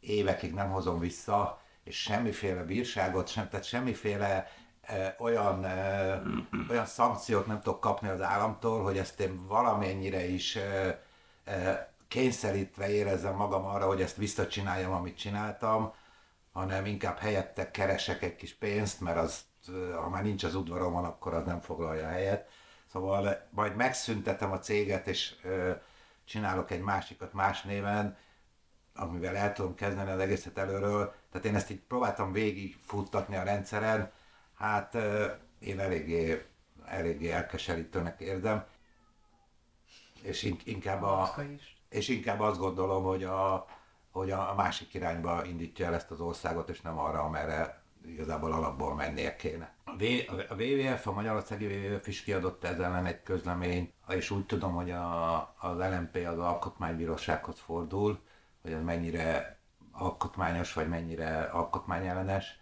évekig 0.00 0.54
nem 0.54 0.70
hozom 0.70 0.98
vissza, 0.98 1.60
és 1.84 2.02
semmiféle 2.02 2.62
bírságot, 2.62 3.28
sem, 3.28 3.48
tehát 3.48 3.64
semmiféle 3.64 4.46
e, 4.80 5.16
olyan, 5.18 5.64
e, 5.64 6.22
olyan 6.70 6.86
szankciót 6.86 7.46
nem 7.46 7.60
tudok 7.60 7.80
kapni 7.80 8.08
az 8.08 8.20
államtól, 8.20 8.82
hogy 8.82 8.98
ezt 8.98 9.20
én 9.20 9.46
valamennyire 9.46 10.28
is 10.28 10.56
e, 10.56 11.02
e, 11.44 11.92
kényszerítve 12.08 12.90
érezzem 12.90 13.34
magam 13.34 13.64
arra, 13.64 13.86
hogy 13.86 14.02
ezt 14.02 14.16
visszacsináljam, 14.16 14.92
amit 14.92 15.18
csináltam, 15.18 15.94
hanem 16.52 16.86
inkább 16.86 17.18
helyette 17.18 17.70
keresek 17.70 18.22
egy 18.22 18.36
kis 18.36 18.54
pénzt, 18.54 19.00
mert 19.00 19.18
az, 19.18 19.40
ha 19.94 20.08
már 20.08 20.22
nincs 20.22 20.44
az 20.44 20.54
udvaromon, 20.54 21.04
akkor 21.04 21.34
az 21.34 21.44
nem 21.44 21.60
foglalja 21.60 22.06
a 22.06 22.10
helyet. 22.10 22.48
Szóval 22.92 23.46
majd 23.50 23.76
megszüntetem 23.76 24.52
a 24.52 24.58
céget, 24.58 25.06
és 25.06 25.34
csinálok 26.24 26.70
egy 26.70 26.80
másikat 26.80 27.32
más 27.32 27.62
néven, 27.62 28.16
amivel 28.94 29.36
el 29.36 29.52
tudom 29.52 29.74
kezdeni 29.74 30.10
az 30.10 30.18
egészet 30.18 30.58
előről. 30.58 31.14
Tehát 31.30 31.46
én 31.46 31.54
ezt 31.54 31.70
így 31.70 31.80
próbáltam 31.80 32.32
végig 32.32 32.76
futtatni 32.84 33.36
a 33.36 33.42
rendszeren, 33.42 34.12
hát 34.54 34.94
ö, 34.94 35.26
én 35.58 35.80
eléggé, 35.80 36.46
eléggé 36.86 37.30
elkeserítőnek 37.30 38.20
érzem. 38.20 38.64
És 40.22 40.42
in- 40.42 40.66
inkább 40.66 41.02
a, 41.02 41.34
és 41.88 42.08
inkább 42.08 42.40
azt 42.40 42.58
gondolom, 42.58 43.04
hogy 43.04 43.24
a, 43.24 43.66
hogy 44.10 44.30
a 44.30 44.54
másik 44.54 44.94
irányba 44.94 45.44
indítja 45.44 45.86
el 45.86 45.94
ezt 45.94 46.10
az 46.10 46.20
országot, 46.20 46.68
és 46.68 46.80
nem 46.80 46.98
arra, 46.98 47.20
amerre 47.20 47.82
igazából 48.08 48.52
alapból 48.52 48.94
mennie 48.94 49.36
kéne. 49.36 49.74
A, 49.84 50.54
WWF, 50.54 51.06
a 51.06 51.12
Magyarországi 51.12 51.66
WWF 51.66 52.06
is 52.06 52.22
kiadott 52.22 52.64
ezzel 52.64 52.84
ellen 52.84 53.06
egy 53.06 53.22
közlemény, 53.22 53.92
és 54.08 54.30
úgy 54.30 54.46
tudom, 54.46 54.74
hogy 54.74 54.90
a, 54.90 55.38
az 55.58 55.78
LMP 55.78 56.26
az 56.26 56.38
alkotmánybírósághoz 56.38 57.58
fordul, 57.58 58.20
hogy 58.62 58.72
ez 58.72 58.82
mennyire 58.82 59.58
alkotmányos, 59.92 60.72
vagy 60.72 60.88
mennyire 60.88 61.42
alkotmányellenes, 61.42 62.60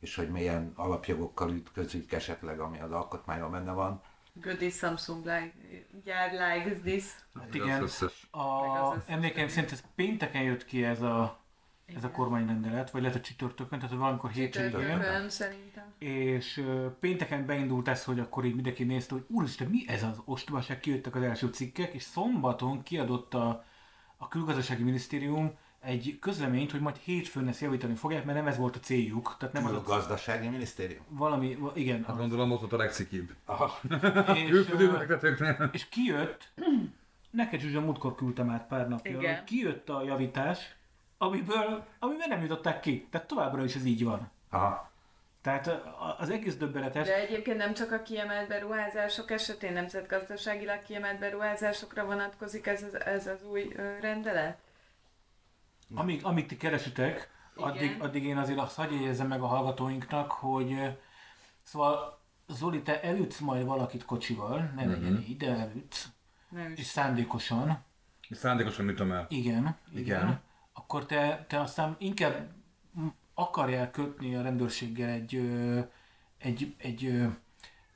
és 0.00 0.14
hogy 0.14 0.30
milyen 0.30 0.72
alapjogokkal 0.76 1.50
ütközik 1.50 2.12
esetleg, 2.12 2.60
ami 2.60 2.80
az 2.80 2.92
alkotmányban 2.92 3.50
benne 3.50 3.72
van. 3.72 4.02
Good 4.32 4.62
is 4.62 4.74
Samsung 4.74 5.24
like, 5.24 5.52
gyár 6.04 6.30
likes 6.30 6.78
this. 6.82 7.04
Hát 7.34 7.54
igen, 7.54 7.82
Az 7.82 7.82
összes. 7.82 8.28
a, 8.30 8.38
az 8.90 9.02
emlékeim 9.06 9.48
szerint 9.48 9.72
ez 9.72 9.82
pénteken 9.94 10.42
jött 10.42 10.64
ki 10.64 10.84
ez 10.84 11.02
a, 11.02 11.40
ez 11.96 12.04
a 12.04 12.10
kormányrendelet, 12.10 12.90
vagy 12.90 13.02
lehet 13.02 13.16
a 13.16 13.20
csütörtökön, 13.20 13.78
tehát 13.78 13.94
valamikor 13.94 14.30
hétvégén. 14.30 14.70
Csütörtökön 14.70 15.28
szerintem. 15.30 15.84
És 15.98 16.64
pénteken 17.00 17.46
beindult 17.46 17.88
ez, 17.88 18.04
hogy 18.04 18.18
akkor 18.18 18.44
így 18.44 18.54
mindenki 18.54 18.84
nézte, 18.84 19.14
hogy 19.14 19.24
úristen, 19.28 19.68
mi 19.68 19.84
ez 19.86 20.02
az 20.02 20.20
ostobaság, 20.24 20.80
kijöttek 20.80 21.14
az 21.14 21.22
első 21.22 21.46
cikkek, 21.46 21.94
és 21.94 22.02
szombaton 22.02 22.82
kiadott 22.82 23.34
a, 23.34 23.64
a 24.16 24.28
külgazdasági 24.28 24.82
minisztérium 24.82 25.52
egy 25.80 26.18
közleményt, 26.20 26.70
hogy 26.70 26.80
majd 26.80 26.96
hétfőn 26.96 27.48
ezt 27.48 27.60
javítani 27.60 27.94
fogják, 27.94 28.24
mert 28.24 28.38
nem 28.38 28.46
ez 28.46 28.56
volt 28.56 28.76
a 28.76 28.80
céljuk. 28.80 29.36
Tehát 29.38 29.54
nem 29.54 29.64
az 29.64 29.72
a, 29.72 29.82
gazdasági 29.82 30.48
minisztérium. 30.48 31.04
valami, 31.08 31.54
va- 31.54 31.76
igen. 31.76 31.98
Hát 32.04 32.08
Az, 32.10 32.16
gondolom 32.16 32.50
ott 32.50 32.60
volt 32.60 32.72
a 32.72 32.76
legszikibb. 32.76 33.34
Aha. 33.44 33.80
és, 34.34 34.68
és 35.72 35.88
kijött, 35.88 36.52
neked 37.30 37.60
Zsuzsa 37.60 37.80
múltkor 37.80 38.14
küldtem 38.14 38.50
át 38.50 38.66
pár 38.66 38.88
napja, 38.88 39.18
Igen. 39.18 39.44
kijött 39.44 39.88
a 39.88 40.02
javítás, 40.02 40.76
amiből, 41.18 41.84
amiből 41.98 42.26
nem 42.28 42.40
jutották 42.40 42.80
ki. 42.80 43.06
Tehát 43.10 43.26
továbbra 43.26 43.64
is 43.64 43.74
ez 43.74 43.84
így 43.84 44.04
van. 44.04 44.30
Aha. 44.50 44.90
Tehát 45.42 45.66
az 46.18 46.30
egész 46.30 46.56
döbbenetes. 46.56 47.06
De 47.06 47.14
egyébként 47.16 47.56
nem 47.56 47.74
csak 47.74 47.92
a 47.92 48.02
kiemelt 48.02 48.48
beruházások 48.48 49.30
esetén, 49.30 49.72
nemzetgazdaságilag 49.72 50.82
kiemelt 50.82 51.18
beruházásokra 51.18 52.04
vonatkozik 52.04 52.66
ez 52.66 52.82
az, 52.82 53.00
ez 53.04 53.26
az 53.26 53.44
új 53.44 53.72
rendelet? 54.00 54.58
Amíg, 55.94 56.24
amíg 56.24 56.46
ti 56.46 56.56
keresitek, 56.56 57.30
Igen. 57.56 57.68
addig, 57.70 57.96
addig 58.02 58.24
én 58.24 58.36
azért 58.36 58.58
azt 58.58 58.76
hagyj 58.76 58.94
jegyezzem 58.94 59.26
meg 59.26 59.42
a 59.42 59.46
hallgatóinknak, 59.46 60.30
hogy 60.32 60.98
szóval 61.62 62.18
Zoli, 62.48 62.82
te 62.82 63.02
elütsz 63.02 63.38
majd 63.38 63.64
valakit 63.66 64.04
kocsival, 64.04 64.72
ne 64.74 64.84
legyen 64.84 65.24
így, 65.28 65.36
de 65.36 65.46
elütsz, 65.56 66.08
Nem 66.48 66.72
és 66.76 66.86
szándékosan, 66.86 67.84
És 68.28 68.36
szándékosan 68.36 68.88
ütöm 68.88 69.12
el. 69.12 69.26
igen, 69.28 69.76
igen, 69.92 70.02
Igen. 70.04 70.40
Akkor 70.88 71.06
te, 71.06 71.44
te 71.48 71.60
aztán 71.60 71.96
inkább 71.98 72.48
akarjál 73.34 73.90
kötni 73.90 74.36
a 74.36 74.42
rendőrséggel 74.42 75.08
egy, 75.08 75.42
egy, 76.38 76.74
egy 76.78 77.22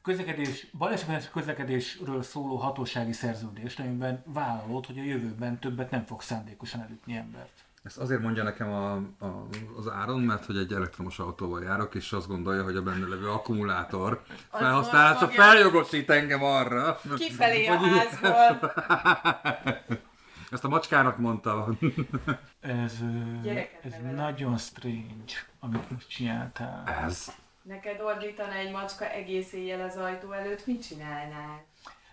közlekedés, 0.03 0.67
balesetmentes 0.79 1.31
közlekedésről 1.31 2.23
szóló 2.23 2.57
hatósági 2.57 3.13
szerződést, 3.13 3.79
amiben 3.79 4.23
vállalod, 4.27 4.87
hogy 4.87 4.99
a 4.99 5.03
jövőben 5.03 5.59
többet 5.59 5.91
nem 5.91 6.05
fog 6.05 6.23
szándékosan 6.23 6.81
elütni 6.81 7.17
embert. 7.17 7.65
Ezt 7.83 7.99
azért 7.99 8.23
mondja 8.23 8.43
nekem 8.43 8.73
a, 8.73 8.95
a, 9.19 9.49
az 9.77 9.89
Áron, 9.89 10.21
mert 10.21 10.45
hogy 10.45 10.57
egy 10.57 10.73
elektromos 10.73 11.19
autóval 11.19 11.63
járok, 11.63 11.95
és 11.95 12.13
azt 12.13 12.29
gondolja, 12.29 12.65
hogy 12.65 12.77
a 12.77 12.83
benne 12.83 13.07
levő 13.07 13.31
akkumulátor 13.31 14.23
felhasználása 14.51 15.29
feljogosít 15.29 16.11
engem 16.11 16.43
arra. 16.43 17.01
Kifelé 17.17 17.67
a 17.67 17.77
házból. 17.77 18.73
Ezt 20.53 20.65
a 20.65 20.69
macskának 20.69 21.19
mondta. 21.19 21.69
Ez, 22.61 22.95
Gyereket 23.43 23.85
ez 23.85 23.95
nagyon 24.15 24.59
strange, 24.59 25.33
amit 25.61 25.91
most 25.91 26.09
csináltál. 26.09 26.89
Ez. 27.05 27.33
Neked 27.63 28.01
ordítana 28.01 28.53
egy 28.55 28.73
macska 28.73 29.11
egész 29.11 29.53
éjjel 29.53 29.81
az 29.89 29.97
ajtó 29.97 30.33
előtt, 30.33 30.67
mit 30.67 30.87
csinálnál? 30.87 31.65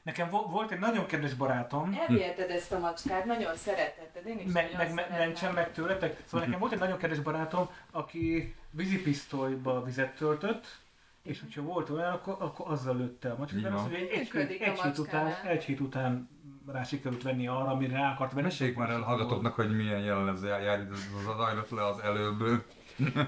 Nekem 0.03 0.29
vo- 0.29 0.51
volt 0.51 0.71
egy 0.71 0.79
nagyon 0.79 1.05
kedves 1.05 1.33
barátom, 1.33 1.97
Elviheted 1.99 2.49
ezt 2.49 2.71
a 2.71 2.79
macskát, 2.79 3.25
nagyon 3.25 3.55
szeretetted, 3.55 4.25
én 4.25 4.39
is 4.39 4.51
meg, 4.51 4.63
nagyon 4.71 4.77
meg, 4.77 4.93
meg 4.93 5.05
szeretem. 5.05 5.27
mentsen 5.27 5.53
meg 5.53 5.71
tőletek. 5.71 6.21
Szóval 6.25 6.45
nekem 6.45 6.59
volt 6.59 6.71
egy 6.71 6.79
nagyon 6.79 6.97
kedves 6.97 7.19
barátom, 7.19 7.69
aki 7.91 8.55
vízipisztolyba 8.71 9.83
vizet 9.83 10.15
töltött, 10.15 10.79
és 11.23 11.39
hogyha 11.39 11.61
volt 11.61 11.89
olyan, 11.89 12.13
akkor, 12.13 12.35
akkor 12.39 12.71
azzal 12.71 12.97
lőtte 12.97 13.31
a 13.31 13.35
macskát. 13.37 13.61
Mert 13.61 13.75
az, 13.75 13.81
hogy 13.81 13.93
egy, 13.93 14.09
egy, 14.09 14.29
a 14.35 14.63
egy, 14.63 14.79
hét 14.79 14.97
után, 14.97 15.33
egy 15.45 15.63
hét 15.63 15.79
után 15.79 16.29
rá 16.71 16.83
sikerült 16.83 17.21
venni 17.23 17.47
arra, 17.47 17.67
amire 17.71 17.97
rá 17.97 18.11
akart 18.13 18.31
venni. 18.33 18.43
Meséljük 18.45 18.77
már 18.77 18.89
el 18.89 19.01
hallgatóknak, 19.01 19.53
hogy 19.55 19.75
milyen 19.75 19.99
jellemző 19.99 20.47
jár 20.47 20.87
az 20.91 21.07
az 21.27 21.39
ajlott 21.39 21.69
le 21.69 21.85
az 21.85 21.99
előbb. 21.99 22.63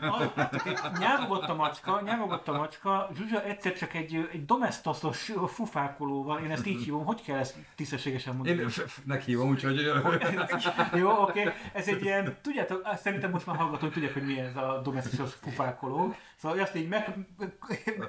A- 0.01 0.49
Nyávogott 0.99 1.43
a 1.49 1.55
macska, 1.55 2.01
nyávogott 2.05 2.47
a 2.47 2.57
macska, 2.57 3.09
Zsuzsa 3.15 3.43
egyszer 3.43 3.73
csak 3.73 3.93
egy, 3.93 4.29
egy 4.31 4.45
domesztoszos 4.45 5.31
fufákolóval, 5.47 6.39
én 6.39 6.51
ezt 6.51 6.65
így 6.65 6.83
hívom, 6.83 7.05
hogy 7.05 7.21
kell 7.23 7.37
ezt 7.37 7.55
tisztességesen 7.75 8.35
mondani? 8.35 8.59
Én 8.59 8.69
f- 8.69 9.05
meghívom, 9.05 9.49
úgyhogy... 9.49 9.81
Jó, 10.93 11.21
oké. 11.21 11.49
Ez 11.73 11.87
egy 11.87 12.01
ilyen, 12.03 12.37
tudjátok, 12.41 12.87
szerintem 12.95 13.31
most 13.31 13.45
már 13.45 13.55
hallgatók 13.55 13.91
tudják, 13.91 14.13
hogy 14.13 14.25
mi 14.25 14.39
ez 14.39 14.55
a 14.55 14.81
domesztikus 14.83 15.33
fufákoló. 15.33 16.15
Szóval 16.35 16.59
azt 16.59 16.75
így 16.75 16.87
meg, 16.87 17.15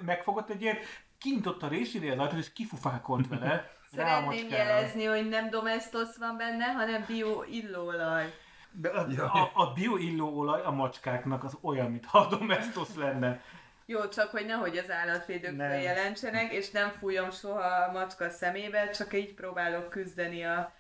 megfogott 0.05 0.51
egy 0.51 0.63
ilyen, 0.63 0.77
kinyitott 1.19 1.63
a 1.63 1.69
résidé 1.69 2.11
az 2.11 2.19
ajtót, 2.19 2.39
és 2.39 2.53
kifufákolt 2.53 3.29
vele. 3.29 3.71
Szeretném 3.95 4.49
jelezni, 4.49 5.05
hogy 5.05 5.29
nem 5.29 5.51
domestos 5.51 6.09
van 6.19 6.37
benne, 6.37 6.65
hanem 6.65 7.05
bio 7.07 7.43
illóolaj. 7.51 8.33
De 8.71 8.89
a, 8.89 9.07
Jaj. 9.17 9.27
a, 9.27 9.51
a 9.55 9.73
bioillóolaj 9.73 10.63
a 10.63 10.71
macskáknak 10.71 11.45
az 11.45 11.57
olyan, 11.61 11.91
mintha 11.91 12.19
a 12.19 12.37
domestos 12.37 12.89
lenne. 12.97 13.41
Jó, 13.87 14.09
csak 14.09 14.31
hogy 14.31 14.47
nehogy 14.47 14.77
az 14.79 14.91
állatvédők 14.91 15.57
Nem. 15.57 15.69
feljelentsenek, 15.69 16.53
és 16.53 16.71
nem 16.71 16.93
fújom 16.99 17.31
soha 17.31 17.67
a 17.67 17.93
macska 17.93 18.31
szemébe, 18.31 18.91
csak 18.91 19.15
így 19.15 19.35
próbálok 19.35 19.91
küzdeni 19.91 20.45
a, 20.45 20.73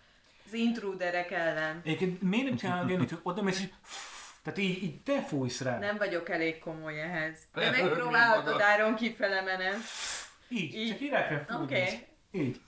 az 0.46 0.52
intruderek 0.52 1.30
ellen. 1.30 1.80
Egyébként 1.84 2.22
miért 2.22 2.44
nem 2.46 2.56
csinálod 2.56 2.88
ilyen, 2.88 3.00
hogy 3.00 3.18
oda 3.22 3.42
mész, 3.42 3.60
és 3.60 3.68
tehát 4.42 4.58
így, 4.58 4.82
így 4.82 5.02
te 5.02 5.20
fújsz 5.20 5.60
rá. 5.60 5.78
Nem 5.78 5.96
vagyok 5.96 6.28
elég 6.28 6.58
komoly 6.58 7.00
ehhez. 7.00 7.38
De 7.54 7.70
megpróbálhatod. 7.70 8.60
Áron 8.60 8.94
kifele 8.94 9.42
menem. 9.42 9.82
Így, 10.48 10.74
Így. 10.74 10.88
csak 10.88 11.00
így 11.00 11.10
rá 11.10 11.28
kell 11.28 11.44
fújni. 11.44 11.62
Oké. 11.62 12.06
Így. 12.30 12.60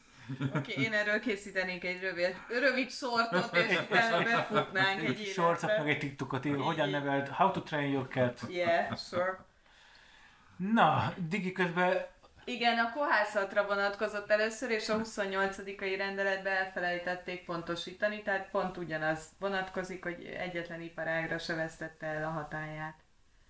Oké, 0.54 0.82
én 0.82 0.92
erről 0.92 1.20
készítenék 1.20 1.84
egy 1.84 2.00
rövid, 2.00 2.36
rövid 2.48 2.90
sortot, 2.90 3.56
és 3.56 3.78
utána 3.78 4.22
befutnánk 4.22 5.00
egy 5.02 5.20
Egy 5.20 5.26
sorcot, 5.26 5.68
meg 5.68 5.76
életbe. 5.76 5.92
egy 5.92 5.98
TikTokot 5.98 6.44
ír, 6.44 6.56
hogyan 6.56 6.88
neveld, 6.88 7.28
how 7.28 7.50
to 7.50 7.62
train 7.62 7.92
your 7.92 8.08
cat. 8.08 8.40
Yeah, 8.48 8.96
sure. 8.96 9.44
Na, 10.56 11.14
Digi 11.16 11.52
közben 11.52 12.06
Igen, 12.44 12.78
a 12.78 12.92
kohászatra 12.92 13.66
vonatkozott 13.66 14.30
először, 14.30 14.70
és 14.70 14.88
a 14.88 14.96
28. 14.96 15.56
rendeletbe 15.96 16.50
elfelejtették 16.50 17.44
pontosítani, 17.44 18.22
tehát 18.22 18.50
pont 18.50 18.76
ugyanaz 18.76 19.28
vonatkozik, 19.38 20.02
hogy 20.02 20.24
egyetlen 20.24 20.80
iparágra 20.80 21.38
se 21.38 21.54
vesztette 21.54 22.06
el 22.06 22.24
a 22.24 22.30
hatáját. 22.30 23.03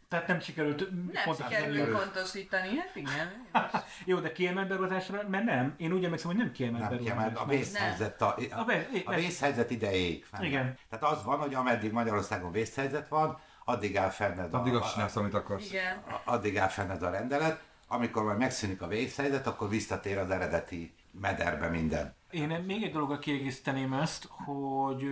Tehát 0.09 0.27
nem 0.27 0.41
sikerült 0.41 0.79
Nem 1.13 1.25
pontosítani. 1.25 1.55
sikerült 1.73 1.99
pontosítani, 1.99 2.77
hát 2.77 2.97
igen. 2.97 3.47
Jó, 4.11 4.19
de 4.19 4.33
kiemelt 4.33 4.69
beruházásra, 4.69 5.29
mert 5.29 5.45
nem. 5.45 5.75
Én 5.77 5.93
úgy 5.93 6.05
emlékszem, 6.05 6.31
hogy 6.31 6.39
nem 6.39 6.53
kiemelt 6.53 6.91
Nem 6.91 6.99
kiemelt, 6.99 7.39
a 7.39 7.45
vészhelyzet, 7.47 8.23
a, 8.23 8.35
A 8.51 8.59
a, 8.59 8.73
a 9.05 9.15
vészhelyzet 9.15 9.71
ideig 9.71 10.25
fenn. 10.25 10.43
Igen. 10.43 10.79
Tehát 10.91 11.15
az 11.17 11.25
van, 11.25 11.39
hogy 11.39 11.55
ameddig 11.55 11.93
Magyarországon 11.93 12.53
vészhelyzet 12.53 13.09
van, 13.09 13.39
addig 13.65 13.97
áll 13.97 14.11
fenn 14.11 14.39
ez 14.39 14.53
a, 14.53 14.59
Addig 14.59 14.75
azt 14.75 14.85
a, 14.91 14.93
csinálsz, 14.93 15.17
amit 15.17 15.35
akarsz. 15.35 15.71
Igen. 15.71 15.97
a- 15.97 16.21
addig 16.33 16.59
áll 16.59 16.69
fenn 16.69 16.91
ez 16.91 17.03
a 17.03 17.11
rendelet. 17.11 17.63
Amikor 17.89 18.23
majd 18.23 18.39
megszűnik 18.39 18.83
a 18.83 18.87
vészhelyzet, 18.87 19.47
akkor 19.47 19.69
visszatér 19.69 20.19
az 20.19 20.31
eredeti 20.31 20.95
mederbe 21.21 21.69
minden. 21.69 22.15
Én 22.31 22.49
még 22.49 22.83
egy 22.83 22.93
dologgal 22.93 23.19
kiegészíteném 23.19 23.93
ezt, 23.93 24.29
hogy 24.31 25.07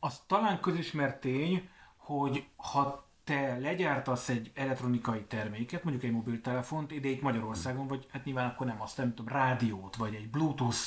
az 0.00 0.20
talán 0.26 0.60
közismert 0.60 1.20
tény, 1.20 1.68
hogy 1.96 2.46
ha 2.56 3.05
te 3.26 3.58
legyártasz 3.58 4.28
egy 4.28 4.50
elektronikai 4.54 5.24
terméket, 5.24 5.84
mondjuk 5.84 6.04
egy 6.04 6.12
mobiltelefont, 6.12 6.92
ide 6.92 7.08
itt 7.08 7.22
Magyarországon, 7.22 7.86
vagy 7.86 8.06
hát 8.12 8.24
nyilván 8.24 8.48
akkor 8.48 8.66
nem 8.66 8.80
azt, 8.80 8.96
nem 8.96 9.14
tudom, 9.14 9.36
rádiót, 9.36 9.96
vagy 9.96 10.14
egy 10.14 10.28
Bluetooth 10.28 10.78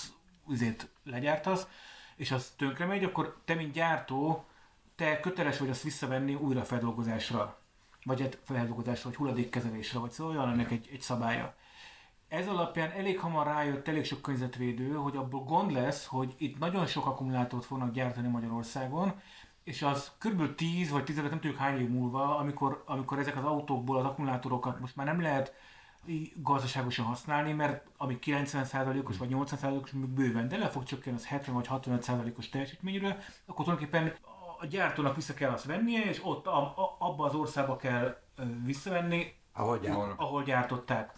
üzét 0.49 0.89
legyártasz, 1.03 1.67
és 2.15 2.31
az 2.31 2.53
tönkre 2.57 2.85
megy, 2.85 3.03
akkor 3.03 3.37
te, 3.45 3.53
mint 3.53 3.73
gyártó, 3.73 4.45
te 4.95 5.19
köteles 5.19 5.57
vagy 5.57 5.69
azt 5.69 5.83
visszavenni 5.83 6.33
újra 6.33 6.63
feldolgozásra, 6.63 7.59
vagy 8.03 8.21
egy 8.21 8.37
feldolgozásra, 8.43 9.09
vagy 9.09 9.17
hulladékkezelésre, 9.17 9.99
vagy 9.99 10.11
szóval 10.11 10.37
olyan 10.37 10.49
ennek 10.49 10.71
egy, 10.71 10.89
egy 10.91 11.01
szabálya. 11.01 11.55
Ez 12.27 12.47
alapján 12.47 12.91
elég 12.91 13.19
hamar 13.19 13.45
rájött 13.45 13.87
elég 13.87 14.05
sok 14.05 14.21
környezetvédő, 14.21 14.93
hogy 14.93 15.15
abból 15.15 15.43
gond 15.43 15.71
lesz, 15.71 16.05
hogy 16.05 16.33
itt 16.37 16.59
nagyon 16.59 16.85
sok 16.85 17.05
akkumulátort 17.05 17.65
fognak 17.65 17.93
gyártani 17.93 18.27
Magyarországon, 18.27 19.21
és 19.69 19.81
az 19.81 20.11
kb. 20.17 20.55
10 20.55 20.89
vagy 20.89 21.03
15, 21.03 21.29
nem 21.29 21.39
tudjuk 21.39 21.59
hány 21.59 21.79
év 21.79 21.89
múlva, 21.89 22.37
amikor, 22.37 22.83
amikor 22.85 23.19
ezek 23.19 23.37
az 23.37 23.43
autókból 23.43 23.97
az 23.97 24.05
akkumulátorokat 24.05 24.79
most 24.79 24.95
már 24.95 25.05
nem 25.05 25.21
lehet 25.21 25.53
gazdaságosan 26.35 27.05
használni, 27.05 27.51
mert 27.51 27.87
ami 27.97 28.19
90%-os 28.21 29.17
vagy 29.17 29.29
80%-os 29.31 29.91
még 29.91 30.09
bőven, 30.09 30.47
de 30.47 30.57
le 30.57 30.69
fog 30.69 30.83
csökkenni 30.83 31.15
az 31.15 31.25
70 31.25 31.55
vagy 31.55 31.67
65%-os 31.69 32.49
teljesítményre, 32.49 33.17
akkor 33.45 33.65
tulajdonképpen 33.65 34.13
a 34.59 34.65
gyártónak 34.65 35.15
vissza 35.15 35.33
kell 35.33 35.51
azt 35.51 35.65
vennie, 35.65 36.05
és 36.05 36.19
ott 36.23 36.47
a, 36.47 36.61
a, 36.61 36.95
abba 36.99 37.25
az 37.25 37.33
országba 37.35 37.75
kell 37.75 38.21
visszavenni, 38.63 39.33
ahol, 39.53 39.79
gyárt. 39.79 40.13
ahol 40.15 40.43
gyártották. 40.43 41.11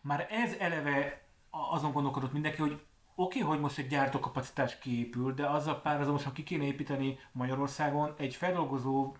Már 0.00 0.26
ez 0.30 0.52
eleve 0.58 1.22
azon 1.50 1.92
gondolkodott 1.92 2.32
mindenki, 2.32 2.60
hogy 2.60 2.80
oké, 3.20 3.38
okay, 3.38 3.50
hogy 3.50 3.60
most 3.60 3.78
egy 3.78 3.86
gyártókapacitás 3.86 4.78
kiépül, 4.78 5.34
de 5.34 5.46
azzal 5.46 5.80
párhuzamosan 5.80 6.32
ki 6.32 6.42
kéne 6.42 6.64
építeni 6.64 7.18
Magyarországon 7.32 8.14
egy 8.16 8.34
feldolgozó 8.34 9.16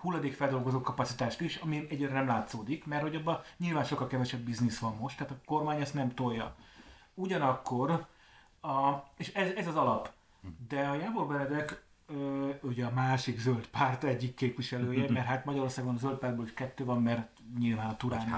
hulladékfeldolgozó 0.00 0.80
kapacitást 0.80 1.40
is, 1.40 1.56
ami 1.56 1.86
egyre 1.88 2.12
nem 2.12 2.26
látszódik, 2.26 2.86
mert 2.86 3.02
hogy 3.02 3.14
abban 3.14 3.40
nyilván 3.56 3.84
sokkal 3.84 4.06
kevesebb 4.06 4.40
biznisz 4.40 4.78
van 4.78 4.96
most, 4.96 5.16
tehát 5.16 5.32
a 5.32 5.40
kormány 5.44 5.80
ezt 5.80 5.94
nem 5.94 6.14
tolja. 6.14 6.54
Ugyanakkor, 7.14 8.06
a, 8.60 8.92
és 9.16 9.32
ez, 9.32 9.50
ez 9.50 9.66
az 9.66 9.76
alap, 9.76 10.10
de 10.68 10.80
a 10.88 10.94
Jábor 10.94 11.26
Benedek 11.26 11.84
ö, 12.06 12.50
ugye 12.62 12.84
a 12.84 12.90
másik 12.94 13.38
zöld 13.38 13.66
párt 13.66 14.04
egyik 14.04 14.34
képviselője, 14.34 15.10
mert 15.10 15.26
hát 15.26 15.44
Magyarországon 15.44 15.94
a 15.94 15.98
zöld 15.98 16.18
pártból 16.18 16.44
is 16.44 16.54
kettő 16.54 16.84
van, 16.84 17.02
mert 17.02 17.28
nyilván 17.58 17.88
a 17.88 17.96
Turán. 17.96 18.28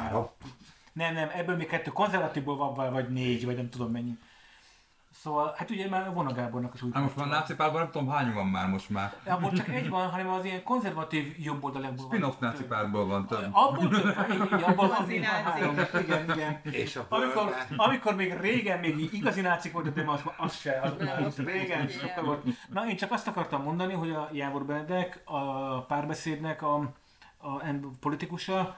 Nem, 0.93 1.15
nem, 1.15 1.29
ebből 1.33 1.57
még 1.57 1.67
kettő 1.67 1.91
konzervatívból 1.91 2.75
van, 2.75 2.93
vagy 2.93 3.09
négy, 3.09 3.45
vagy 3.45 3.57
nem 3.57 3.71
tudom 3.71 3.91
mennyi. 3.91 4.19
Szóval, 5.25 5.55
hát 5.57 5.71
ugye 5.71 5.89
már 5.89 6.13
Vona 6.13 6.33
Gábornak 6.33 6.75
is 6.75 6.83
úgy. 6.83 6.91
Hát 6.95 7.03
most 7.03 7.17
már 7.17 7.29
náci 7.29 7.55
párban 7.55 7.81
nem 7.81 7.91
tudom 7.91 8.09
hány 8.09 8.33
van 8.33 8.47
már 8.47 8.69
most 8.69 8.91
már. 8.91 9.15
Ja, 9.27 9.39
most 9.39 9.57
csak 9.57 9.69
egy 9.69 9.89
van, 9.89 10.11
hanem 10.11 10.29
az 10.29 10.45
ilyen 10.45 10.63
konzervatív 10.63 11.35
jobboldalakból 11.39 12.07
Spin-off 12.07 12.39
náci 12.39 12.65
párból 12.65 13.07
van 13.07 13.27
több. 13.27 13.49
Abból 13.53 13.89
több, 13.89 14.17
abból 14.63 14.89
van 14.89 15.23
három. 15.23 15.77
Igen, 16.01 16.31
igen. 16.31 16.61
És 16.63 16.97
a 16.97 17.07
amikor, 17.09 17.55
amikor 17.77 18.15
még 18.15 18.41
régen 18.41 18.79
még 18.79 19.13
igazi 19.13 19.41
nácik 19.41 19.73
voltak, 19.73 19.95
de 19.95 20.05
most 20.05 20.25
már 20.25 20.35
az 20.39 20.57
se, 20.57 20.81
az 20.83 20.93
már 21.05 21.23
az 21.23 21.37
régen 21.37 21.89
sokkal 21.89 22.25
volt. 22.25 22.45
Na 22.73 22.89
én 22.89 22.97
csak 22.97 23.13
azt 23.13 23.29
akartam 23.29 23.63
mondani, 23.63 23.93
hogy 23.93 24.11
a 24.11 24.29
Jávor 24.33 24.65
Benedek 24.65 25.21
a 25.25 25.81
párbeszédnek 25.81 26.63
a, 26.63 26.75
a 27.39 27.63
politikusa, 28.01 28.77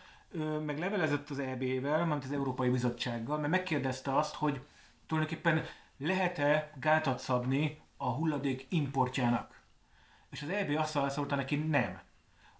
meg 0.66 0.78
levelezett 0.78 1.30
az 1.30 1.38
EB-vel, 1.38 2.04
mert 2.04 2.24
az 2.24 2.32
Európai 2.32 2.68
Bizottsággal, 2.68 3.38
mert 3.38 3.50
megkérdezte 3.50 4.16
azt, 4.16 4.34
hogy 4.34 4.60
tulajdonképpen 5.06 5.62
lehet-e 5.98 6.72
gátat 6.80 7.18
szabni 7.18 7.80
a 7.96 8.08
hulladék 8.08 8.66
importjának? 8.68 9.60
És 10.30 10.42
az 10.42 10.48
EB 10.48 10.76
azt 10.76 10.92
válaszolta 10.92 11.34
neki, 11.34 11.56
nem. 11.56 12.00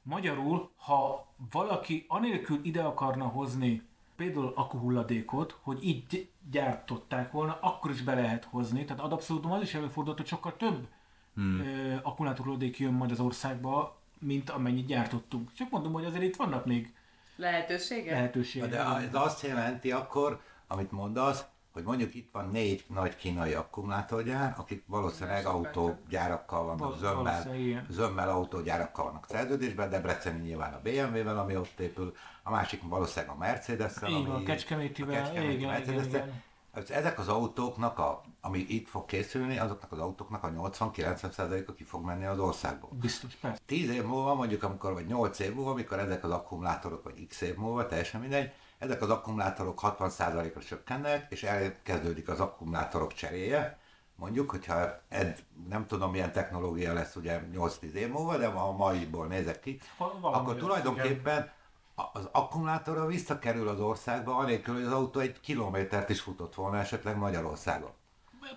Magyarul, 0.02 0.71
ha 0.76 1.26
valaki 1.50 2.05
anélkül 2.09 2.61
ide 2.62 2.83
akarna 2.83 3.26
hozni 3.26 3.83
például 4.16 4.52
akkuhulladékot, 4.57 5.59
hogy 5.62 5.85
így 5.85 6.28
gyártották 6.50 7.33
volna, 7.33 7.59
akkor 7.61 7.90
is 7.90 8.02
be 8.02 8.14
lehet 8.14 8.45
hozni. 8.45 8.85
Tehát 8.85 9.02
ad 9.02 9.12
abszolút 9.12 9.45
az 9.45 9.62
is 9.62 9.75
előfordult, 9.75 10.16
hogy 10.16 10.26
sokkal 10.26 10.57
több 10.57 10.88
hmm. 11.35 12.00
akkumulátorhulladék 12.02 12.78
jön 12.78 12.93
majd 12.93 13.11
az 13.11 13.21
országba, 13.21 13.99
mint 14.19 14.50
amennyit 14.50 14.87
gyártottunk. 14.87 15.52
Csak 15.52 15.71
mondom, 15.71 15.93
hogy 15.93 16.05
azért 16.05 16.23
itt 16.23 16.37
vannak 16.37 16.66
még 16.66 16.95
lehetőségek. 17.37 18.11
lehetőségek. 18.11 18.71
De 18.71 18.78
ez 18.78 19.14
azt 19.14 19.43
jelenti 19.43 19.90
akkor, 19.93 20.40
amit 20.66 20.90
mondasz, 20.90 21.45
hogy 21.76 21.85
mondjuk 21.85 22.14
itt 22.14 22.28
van 22.33 22.49
négy 22.50 22.85
nagy 22.88 23.16
kínai 23.16 23.52
akkumulátorgyár, 23.52 24.54
akik 24.59 24.85
valószínűleg 24.87 25.47
autógyárakkal 25.47 26.64
vannak, 26.64 26.99
zömmel, 26.99 27.56
zömmel 27.88 28.28
autógyárakkal 28.28 29.04
vannak 29.04 29.26
szerződésben, 29.28 29.91
Debreceni 29.91 30.41
nyilván 30.41 30.73
a 30.73 30.80
BMW-vel, 30.82 31.39
ami 31.39 31.56
ott 31.56 31.80
épül, 31.80 32.15
a 32.43 32.50
másik 32.50 32.82
valószínűleg 32.82 33.34
a 33.34 33.39
Mercedes-szel, 33.39 34.15
ami 34.15 34.30
a 34.30 34.43
Kecskemétivel, 34.43 35.15
a 35.15 35.19
Kecskeméti 35.19 35.54
igen, 35.54 35.80
igen, 35.82 36.04
igen. 36.04 36.45
Ezek 36.89 37.19
az 37.19 37.28
autóknak, 37.28 37.99
a, 37.99 38.23
ami 38.41 38.58
itt 38.58 38.89
fog 38.89 39.04
készülni, 39.04 39.58
azoknak 39.58 39.93
az 39.93 39.99
autóknak 39.99 40.45
a 40.45 40.50
80-90%-a 40.50 41.73
ki 41.73 41.84
fog 41.84 42.04
menni 42.04 42.25
az 42.25 42.39
országból. 42.39 42.91
Biztos, 43.00 43.34
persze. 43.34 43.60
10 43.67 43.91
év 43.91 44.04
múlva, 44.04 44.34
mondjuk 44.34 44.62
amikor, 44.62 44.93
vagy 44.93 45.06
8 45.06 45.39
év 45.39 45.54
múlva, 45.54 45.71
amikor 45.71 45.99
ezek 45.99 46.25
az 46.25 46.30
akkumulátorok, 46.30 47.02
vagy 47.02 47.26
x 47.26 47.41
év 47.41 47.56
múlva, 47.56 47.86
teljesen 47.86 48.21
mindegy, 48.21 48.52
ezek 48.78 49.02
az 49.02 49.10
akkumulátorok 49.10 49.80
60%-ra 49.82 50.60
csökkennek, 50.60 51.26
és 51.30 51.43
elkezdődik 51.43 52.28
az 52.28 52.41
akkumulátorok 52.41 53.12
cseréje. 53.12 53.78
Mondjuk, 54.15 54.50
hogyha 54.50 55.00
ed, 55.08 55.45
nem 55.69 55.86
tudom 55.86 56.10
milyen 56.10 56.32
technológia 56.32 56.93
lesz 56.93 57.17
ugye 57.17 57.41
8-10 57.52 57.93
év 57.93 58.10
múlva, 58.10 58.36
de 58.36 58.47
a 58.47 58.73
maiból 58.73 59.26
nézek 59.26 59.60
ki, 59.60 59.80
ha, 59.97 60.19
akkor 60.23 60.56
tulajdonképpen 60.56 61.50
az 61.95 62.28
akkumulátorra 62.32 63.06
visszakerül 63.06 63.69
az 63.69 63.80
országba, 63.80 64.36
anélkül, 64.36 64.75
hogy 64.75 64.84
az 64.84 64.93
autó 64.93 65.21
egy 65.21 65.41
kilométert 65.41 66.08
is 66.08 66.21
futott 66.21 66.54
volna 66.54 66.78
esetleg 66.78 67.17
Magyarországon. 67.17 67.91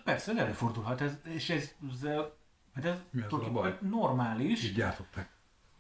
Persze, 0.04 0.38
előfordulhat, 0.38 1.02
ez, 1.02 1.14
és 1.24 1.50
ez, 1.50 1.74
ez, 1.92 2.10
hát 2.74 2.86
ez, 2.86 2.98
ez 3.14 3.74
normális. 3.80 4.64
Így 4.64 4.76
gyártották. 4.76 5.30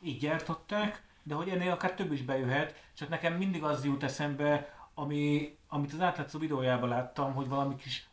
Így 0.01 0.19
gyártották, 0.19 1.03
de 1.29 1.35
hogy 1.35 1.49
ennél 1.49 1.71
akár 1.71 1.93
több 1.93 2.11
is 2.11 2.21
bejöhet, 2.21 2.75
csak 2.93 3.09
nekem 3.09 3.33
mindig 3.33 3.63
az 3.63 3.85
jut 3.85 4.03
eszembe, 4.03 4.73
ami, 4.93 5.55
amit 5.67 5.93
az 5.93 6.01
átlátszó 6.01 6.39
videójában 6.39 6.89
láttam, 6.89 7.33
hogy 7.33 7.47
valami 7.47 7.75
kis 7.75 8.09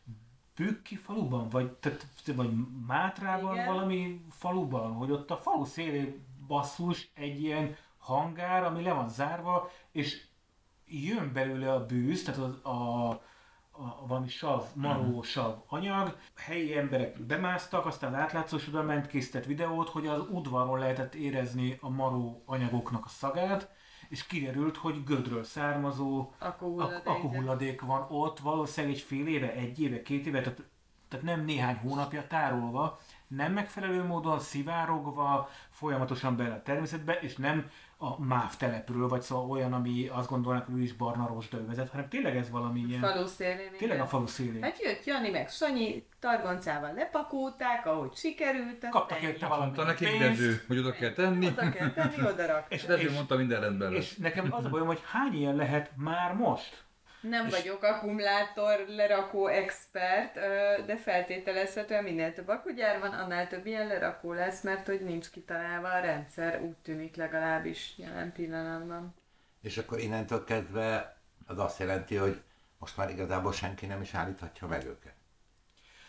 Bükki 0.57 0.97
faluban, 0.97 1.49
vagy, 1.49 1.71
tehát, 1.73 2.07
vagy 2.35 2.51
Mátrában 2.87 3.55
Igen. 3.55 3.67
valami 3.67 4.25
faluban, 4.31 4.93
hogy 4.93 5.11
ott 5.11 5.31
a 5.31 5.37
falu 5.37 5.65
szélén 5.65 6.25
basszus 6.47 7.11
egy 7.15 7.43
ilyen 7.43 7.77
hangár, 7.99 8.65
ami 8.65 8.83
le 8.83 8.93
van 8.93 9.09
zárva, 9.09 9.71
és 9.93 10.27
jön 10.87 11.33
belőle 11.33 11.73
a 11.73 11.87
bűz, 11.87 12.23
tehát 12.23 12.41
az, 12.41 12.73
a, 12.73 13.11
a, 13.79 14.07
valami 14.07 14.29
sav, 14.29 14.65
maró 14.75 15.03
mhm. 15.03 15.21
sav 15.21 15.55
anyag, 15.67 16.17
helyi 16.37 16.77
emberek 16.77 17.21
bemásztak, 17.21 17.87
aztán 17.87 18.15
az 18.15 18.21
átlátszós 18.21 18.69
oda 18.69 18.83
ment, 18.83 19.07
készített 19.07 19.45
videót, 19.45 19.89
hogy 19.89 20.07
az 20.07 20.23
udvaron 20.31 20.79
lehetett 20.79 21.15
érezni 21.15 21.79
a 21.81 21.89
maró 21.89 22.43
anyagoknak 22.47 23.05
a 23.05 23.09
szagát, 23.09 23.75
és 24.09 24.27
kiderült, 24.27 24.77
hogy 24.77 25.05
gödről 25.05 25.45
származó 25.45 26.33
akkuhulladék 27.05 27.81
van 27.81 28.07
ott, 28.09 28.39
valószínűleg 28.39 28.97
egy 28.97 29.03
fél 29.03 29.27
éve, 29.27 29.53
egy 29.53 29.81
éve, 29.81 30.03
két 30.03 30.27
éve, 30.27 30.41
tehát, 30.41 30.63
tehát 31.09 31.25
nem 31.25 31.45
néhány 31.45 31.77
hónapja 31.77 32.27
tárolva, 32.27 33.01
nem 33.27 33.53
megfelelő 33.53 34.05
módon 34.05 34.41
szivárogva, 34.41 35.49
folyamatosan 35.71 36.37
bele 36.37 36.55
a 36.55 36.63
természetbe, 36.63 37.13
és 37.13 37.37
nem 37.37 37.71
a 37.99 38.23
MÁV 38.25 38.57
telepről, 38.57 39.09
vagy 39.09 39.23
szóval 39.23 39.51
olyan, 39.51 39.73
ami 39.73 40.09
azt 40.13 40.29
gondolnak, 40.29 40.67
hogy 40.67 40.79
ő 40.79 40.83
is 40.83 40.93
barna 40.93 41.27
rozsda 41.27 41.67
vezet, 41.67 41.91
hanem 41.91 42.09
tényleg 42.09 42.37
ez 42.37 42.51
valami 42.51 42.81
ilyen... 42.81 43.01
Falu 43.01 43.27
szélén. 43.27 43.71
Tényleg 43.79 44.01
a 44.01 44.07
falu 44.07 44.27
szélén. 44.27 44.63
Hát 44.63 44.83
jött 44.83 45.05
Jani 45.05 45.31
meg 45.31 45.49
Sanyi, 45.49 46.07
targoncával 46.21 46.93
lepakolták, 46.95 47.87
ahogy 47.87 48.15
sikerült. 48.15 48.89
Kaptak 48.89 49.21
érte 49.21 49.47
valami 49.47 49.65
Mondta 49.65 49.85
nekik 49.85 50.19
Dezső, 50.19 50.63
hogy 50.67 50.79
oda 50.79 50.93
kell 50.93 51.13
tenni. 51.13 51.47
Oda 51.47 51.71
kell 51.71 51.91
tenni, 51.91 52.23
oda 52.23 52.47
rakták. 52.47 52.73
És 52.73 52.85
Dezső 52.85 53.11
mondta 53.13 53.37
minden 53.37 53.61
rendben. 53.61 53.95
És 53.95 54.17
nekem 54.17 54.53
az 54.53 54.65
a 54.65 54.69
bajom, 54.69 54.87
hogy 54.87 55.03
hány 55.11 55.35
ilyen 55.35 55.57
lehet 55.57 55.91
már 55.97 56.35
most? 56.35 56.86
Nem 57.29 57.49
vagyok 57.49 57.83
akkumulátor 57.83 58.85
lerakó 58.89 59.47
expert, 59.47 60.35
de 60.87 60.97
feltételezhetően 60.97 62.05
minél 62.05 62.33
több 62.33 62.49
akkugyár 62.49 63.01
van, 63.01 63.11
annál 63.13 63.49
több 63.49 63.67
ilyen 63.67 63.87
lerakó 63.87 64.33
lesz, 64.33 64.63
mert 64.63 64.87
hogy 64.87 65.01
nincs 65.01 65.31
kitalálva 65.31 65.89
a 65.89 66.01
rendszer, 66.01 66.61
úgy 66.61 66.77
tűnik 66.77 67.17
legalábbis 67.17 67.95
jelen 67.97 68.33
pillanatban. 68.33 69.15
És 69.63 69.79
akkor 69.79 69.99
innentől 69.99 70.45
kezdve 70.45 71.17
az 71.47 71.59
azt 71.59 71.79
jelenti, 71.79 72.17
hogy 72.17 72.43
most 72.79 72.97
már 72.97 73.11
igazából 73.11 73.53
senki 73.53 73.87
nem 73.87 74.01
is 74.01 74.15
állíthatja 74.15 74.67
meg 74.67 74.85
őket. 74.85 75.15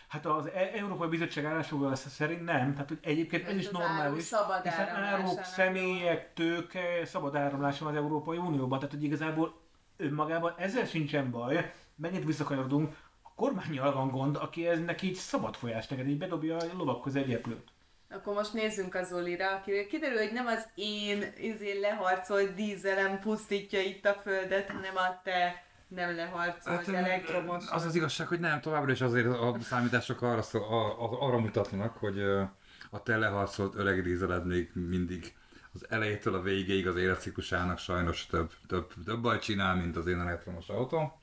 Hát 0.08 0.26
az 0.26 0.48
e- 0.48 0.72
Európai 0.74 1.08
Bizottság 1.08 1.46
állásfoglalása 1.46 2.10
szerint 2.10 2.46
nem, 2.46 2.74
tehát 2.74 2.88
hogy 2.88 3.00
egyébként 3.02 3.44
ez, 3.44 3.50
ez 3.50 3.58
is 3.58 3.70
normális, 3.70 4.24
szabad 4.24 4.64
hiszen 4.64 4.88
áruk, 4.88 5.44
személyek, 5.44 6.34
tőke, 6.34 7.06
szabad 7.06 7.36
áramlás 7.36 7.80
van 7.80 7.90
az 7.90 7.96
Európai 7.96 8.38
Unióban, 8.38 8.80
tehát 8.80 8.94
hogy 8.94 9.04
igazából 9.04 9.67
önmagában 9.98 10.54
ezzel 10.58 10.86
sincsen 10.86 11.32
baj, 11.32 11.74
megint 11.96 12.26
visszakanyarodunk, 12.26 12.96
a 13.22 13.34
kormányjal 13.36 13.94
van 13.94 14.10
gond, 14.10 14.36
aki 14.36 14.68
eznek 14.68 15.02
így 15.02 15.16
szabad 15.16 15.56
folyást 15.56 15.90
neked, 15.90 16.08
így 16.08 16.18
bedobja 16.18 16.58
a 16.58 16.66
lovakhoz 16.78 17.16
egy 17.16 17.34
eplőt. 17.34 17.68
Akkor 18.10 18.34
most 18.34 18.54
nézzünk 18.54 18.96
az 18.96 19.14
Olira, 19.14 19.56
aki 19.56 19.86
kiderül, 19.90 20.18
hogy 20.18 20.34
nem 20.34 20.46
az 20.46 20.68
én 20.76 21.34
izé 21.38 21.80
leharcolt 21.80 22.54
dízelem 22.54 23.20
pusztítja 23.20 23.82
itt 23.82 24.06
a 24.06 24.14
földet, 24.14 24.70
hanem 24.70 24.96
a 24.96 25.22
te 25.24 25.66
nem 25.88 26.16
leharcolt 26.16 26.86
hát, 26.86 26.88
elektromos. 26.88 27.70
Az 27.70 27.86
az 27.86 27.96
igazság, 27.96 28.28
hogy 28.28 28.40
nem, 28.40 28.62
továbbra 28.62 28.92
is 28.92 29.02
azért 29.02 29.28
a 29.28 29.58
számítások 29.62 30.22
arra, 30.22 30.42
szó, 30.42 30.62
arra 31.20 31.40
mutatnak, 31.40 31.98
hogy 31.98 32.22
a 32.90 33.04
te 33.04 33.18
leharcolt 33.18 33.76
öreg 33.76 34.04
dízeled 34.04 34.46
még 34.46 34.72
mindig 34.74 35.36
az 35.74 35.86
elejétől 35.90 36.36
a 36.36 36.42
végéig 36.42 36.88
az 36.88 36.96
életciklusának 36.96 37.78
sajnos 37.78 38.26
több, 38.26 38.52
több, 38.68 38.94
több 39.06 39.22
baj 39.22 39.40
csinál, 39.40 39.76
mint 39.76 39.98
az 39.98 40.08
én 40.08 40.20
elektromos 40.20 40.70
autó. 40.70 41.22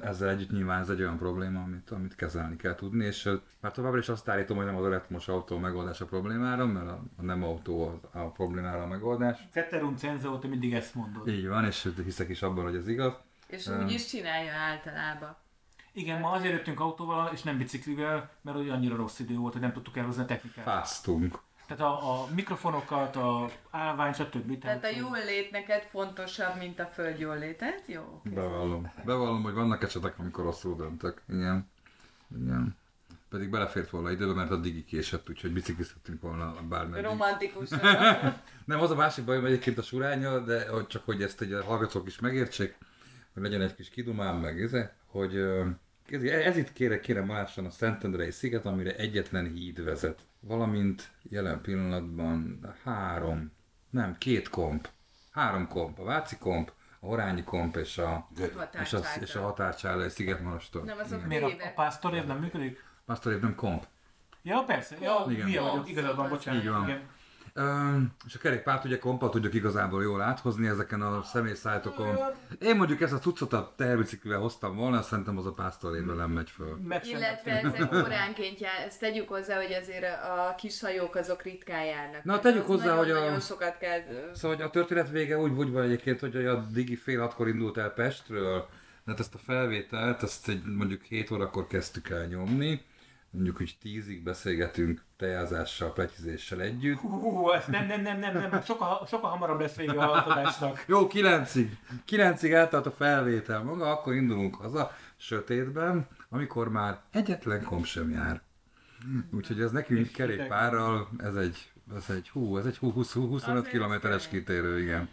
Ezzel 0.00 0.28
együtt 0.28 0.50
nyilván 0.50 0.80
ez 0.80 0.88
egy 0.88 1.00
olyan 1.00 1.18
probléma, 1.18 1.62
amit, 1.62 1.90
amit 1.90 2.14
kezelni 2.14 2.56
kell 2.56 2.74
tudni, 2.74 3.04
és 3.04 3.28
már 3.60 3.72
továbbra 3.72 3.98
is 3.98 4.08
azt 4.08 4.28
állítom, 4.28 4.56
hogy 4.56 4.66
nem 4.66 4.76
az 4.76 4.84
elektromos 4.84 5.28
autó 5.28 5.56
a 5.56 5.58
megoldás 5.58 6.00
a 6.00 6.04
problémára, 6.04 6.66
mert 6.66 6.86
a, 6.86 7.02
a 7.16 7.22
nem 7.22 7.42
autó 7.42 8.00
a, 8.12 8.18
a 8.18 8.30
problémára 8.30 8.82
a 8.82 8.86
megoldás. 8.86 9.38
Ceterum 9.52 9.96
cenzeo, 9.96 10.38
te 10.38 10.48
mindig 10.48 10.74
ezt 10.74 10.94
mondod. 10.94 11.28
Így 11.28 11.48
van, 11.48 11.64
és 11.64 11.88
hiszek 12.04 12.28
is 12.28 12.42
abban, 12.42 12.64
hogy 12.64 12.76
ez 12.76 12.88
igaz. 12.88 13.12
És 13.46 13.66
úgy 13.66 13.90
is 13.90 14.06
csinálja 14.06 14.52
általában. 14.52 15.36
Igen, 15.92 16.20
ma 16.20 16.30
azért 16.30 16.52
jöttünk 16.52 16.80
autóval, 16.80 17.30
és 17.32 17.42
nem 17.42 17.58
biciklivel, 17.58 18.30
mert 18.42 18.56
hogy 18.56 18.68
annyira 18.68 18.96
rossz 18.96 19.18
idő 19.18 19.36
volt, 19.36 19.52
hogy 19.52 19.62
nem 19.62 19.72
tudtuk 19.72 19.96
elhozni 19.96 20.22
a 20.22 20.26
technikát. 20.26 20.64
Fáztunk. 20.64 21.38
Tehát 21.68 21.82
a, 21.82 22.22
a 22.22 22.28
mikrofonokat, 22.34 23.16
a 23.16 23.50
állvány, 23.70 24.12
stb. 24.12 24.58
Tehát 24.58 24.84
a 24.84 24.88
jól 24.88 25.24
lét 25.24 25.50
neked 25.50 25.82
fontosabb, 25.82 26.58
mint 26.58 26.78
a 26.78 26.84
föld 26.84 27.18
jól 27.18 27.38
létet? 27.38 27.82
Jó. 27.86 28.20
Bevallom. 28.24 28.92
Bevallom, 29.04 29.42
hogy 29.42 29.52
vannak 29.52 29.82
esetek, 29.82 30.18
amikor 30.18 30.44
rosszul 30.44 30.76
döntök. 30.76 31.22
Igen. 31.28 31.70
Igen. 32.40 32.76
Pedig 33.28 33.50
belefért 33.50 33.90
volna 33.90 34.10
időbe, 34.10 34.32
mert 34.32 34.50
addig 34.50 34.84
késett, 34.84 35.30
úgyhogy 35.30 35.52
bicikliztettünk 35.52 36.22
volna 36.22 36.54
bármeddig. 36.68 37.04
Romantikus. 37.04 37.68
Nem, 38.64 38.80
az 38.80 38.90
a 38.90 38.94
másik 38.94 39.24
bajom 39.24 39.44
egyébként 39.44 39.78
a 39.78 39.82
suránya, 39.82 40.38
de 40.38 40.68
hogy 40.68 40.86
csak 40.86 41.04
hogy 41.04 41.22
ezt 41.22 41.40
egy 41.40 41.52
a 41.52 41.64
hallgatók 41.64 42.06
is 42.06 42.18
megértsék, 42.18 42.76
hogy 43.34 43.42
legyen 43.42 43.60
egy 43.60 43.74
kis 43.74 43.88
kidumám 43.88 44.36
meg, 44.36 44.62
ez, 44.62 44.72
hogy 45.06 45.36
ez, 46.10 46.22
ez 46.22 46.56
itt 46.56 46.72
kérek, 46.72 47.00
kérem 47.00 47.24
máson 47.24 47.64
a 47.64 47.70
Szentendrei 47.70 48.30
sziget, 48.30 48.66
amire 48.66 48.96
egyetlen 48.96 49.52
híd 49.52 49.84
vezet. 49.84 50.26
Valamint 50.40 51.10
jelen 51.22 51.60
pillanatban 51.60 52.60
három, 52.84 53.52
nem, 53.90 54.18
két 54.18 54.48
komp. 54.48 54.88
Három 55.30 55.68
komp. 55.68 55.98
A 55.98 56.04
Váci 56.04 56.38
komp, 56.38 56.72
a 57.00 57.06
Horányi 57.06 57.42
komp 57.42 57.76
és 57.76 57.98
a, 57.98 58.28
és 58.80 58.92
a, 58.92 59.00
és 59.20 59.34
a 59.34 59.42
határcsállai 59.42 60.08
szigetmonastor. 60.08 60.84
Nem, 60.84 60.98
azok 60.98 61.26
Miért 61.26 61.42
a, 61.42 61.46
a 61.46 61.72
pásztorév 61.74 62.24
nem 62.24 62.38
működik? 62.38 62.84
Pásztorév 63.06 63.40
nem 63.40 63.54
komp. 63.54 63.86
Ja, 64.42 64.62
persze. 64.62 64.96
Ja, 65.00 65.24
Igen. 65.28 65.46
hülye 65.46 65.60
vagyok, 65.60 65.88
igazad 65.88 66.16
van, 66.16 66.28
bocsánat. 66.28 66.62
Így 66.62 66.68
van. 66.68 66.88
Igen. 66.88 67.08
És 68.26 68.34
a 68.34 68.38
kerékpárt 68.38 68.84
ugye 68.84 68.98
kompa 68.98 69.28
tudjuk 69.28 69.54
igazából 69.54 70.02
jól 70.02 70.20
áthozni 70.22 70.66
ezeken 70.66 71.02
a 71.02 71.22
személyszállítokon. 71.22 72.16
Én 72.60 72.76
mondjuk 72.76 73.00
ezt 73.00 73.12
a 73.12 73.18
cuccot 73.18 73.52
a 73.52 73.72
teherbiciklivel 73.76 74.38
hoztam 74.38 74.76
volna, 74.76 75.02
szerintem 75.02 75.38
az 75.38 75.46
a 75.46 75.52
pásztorévben 75.52 76.16
nem 76.16 76.30
megy 76.30 76.50
föl. 76.50 76.78
Illetve 77.02 77.60
ezek 77.62 77.92
óránként 77.94 78.60
jár, 78.60 78.86
ezt 78.86 79.00
tegyük 79.00 79.28
hozzá, 79.28 79.56
hogy 79.56 79.72
azért 79.72 80.04
a 80.04 80.54
kis 80.56 80.80
hajók 80.80 81.14
azok 81.14 81.42
ritkán 81.42 81.84
járnak. 81.84 82.24
Na, 82.24 82.38
tegyük 82.38 82.66
hozzá, 82.66 82.96
hogy 82.96 83.10
a- 83.10 83.18
Nagyon 83.20 83.40
sokat 83.40 83.76
kell... 83.78 84.00
Szóval 84.32 84.56
hogy 84.56 84.66
a 84.66 84.70
történet 84.70 85.10
vége 85.10 85.38
úgy, 85.38 85.52
úgy 85.52 85.70
van 85.72 85.82
egyébként, 85.82 86.20
hogy 86.20 86.36
a 86.46 86.56
Digi 86.72 86.96
fél 86.96 87.20
hatkor 87.20 87.48
indult 87.48 87.76
el 87.76 87.90
Pestről, 87.90 88.68
tehát 89.04 89.20
ezt 89.20 89.34
a 89.34 89.38
felvételt, 89.38 90.22
ezt 90.22 90.48
egy, 90.48 90.62
mondjuk 90.64 91.02
7 91.02 91.30
órakor 91.30 91.66
kezdtük 91.66 92.08
el 92.08 92.26
nyomni, 92.26 92.82
mondjuk 93.30 93.56
hogy 93.56 93.76
10-ig 93.84 94.20
beszélgetünk 94.24 95.02
tejázással, 95.18 95.92
pletyizéssel 95.92 96.60
együtt. 96.60 96.98
Hú, 96.98 97.50
ezt 97.50 97.68
nem, 97.68 97.86
nem, 97.86 98.02
nem, 98.02 98.18
nem, 98.18 98.32
nem, 98.50 98.62
sokkal, 98.62 99.06
sokkal 99.06 99.30
hamarabb 99.30 99.60
lesz 99.60 99.74
vége 99.74 100.04
a 100.04 100.26
adásnak. 100.26 100.84
Jó, 100.88 101.06
9-ig. 101.10 101.68
9-ig 102.08 102.52
eltart 102.52 102.86
a 102.86 102.90
felvétel 102.90 103.62
maga, 103.62 103.90
akkor 103.90 104.14
indulunk 104.14 104.54
haza 104.54 104.92
sötétben, 105.16 106.08
amikor 106.28 106.68
már 106.68 107.00
egyetlen 107.12 107.64
komp 107.64 107.84
sem 107.84 108.10
jár. 108.10 108.42
Úgyhogy 109.32 109.60
ez 109.60 109.70
nekünk 109.70 110.10
kerékpárral, 110.10 111.08
ez 111.18 111.34
egy, 111.34 111.72
ez 111.96 112.10
egy, 112.10 112.28
hú, 112.28 112.56
ez 112.56 112.66
egy 112.66 112.78
hú, 112.78 112.90
20, 112.90 113.12
25 113.12 113.48
Azért 113.48 113.72
kilométeres 113.72 114.16
ez 114.16 114.28
kemény. 114.28 114.44
kitérő, 114.44 114.80
igen. 114.80 115.08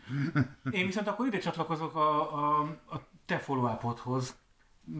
Én 0.71 0.85
viszont 0.85 1.07
akkor 1.07 1.25
ide 1.25 1.37
csatlakozok 1.37 1.95
a, 1.95 2.33
a, 2.33 2.61
a 2.89 3.07
te 3.25 3.37
follow 3.37 3.77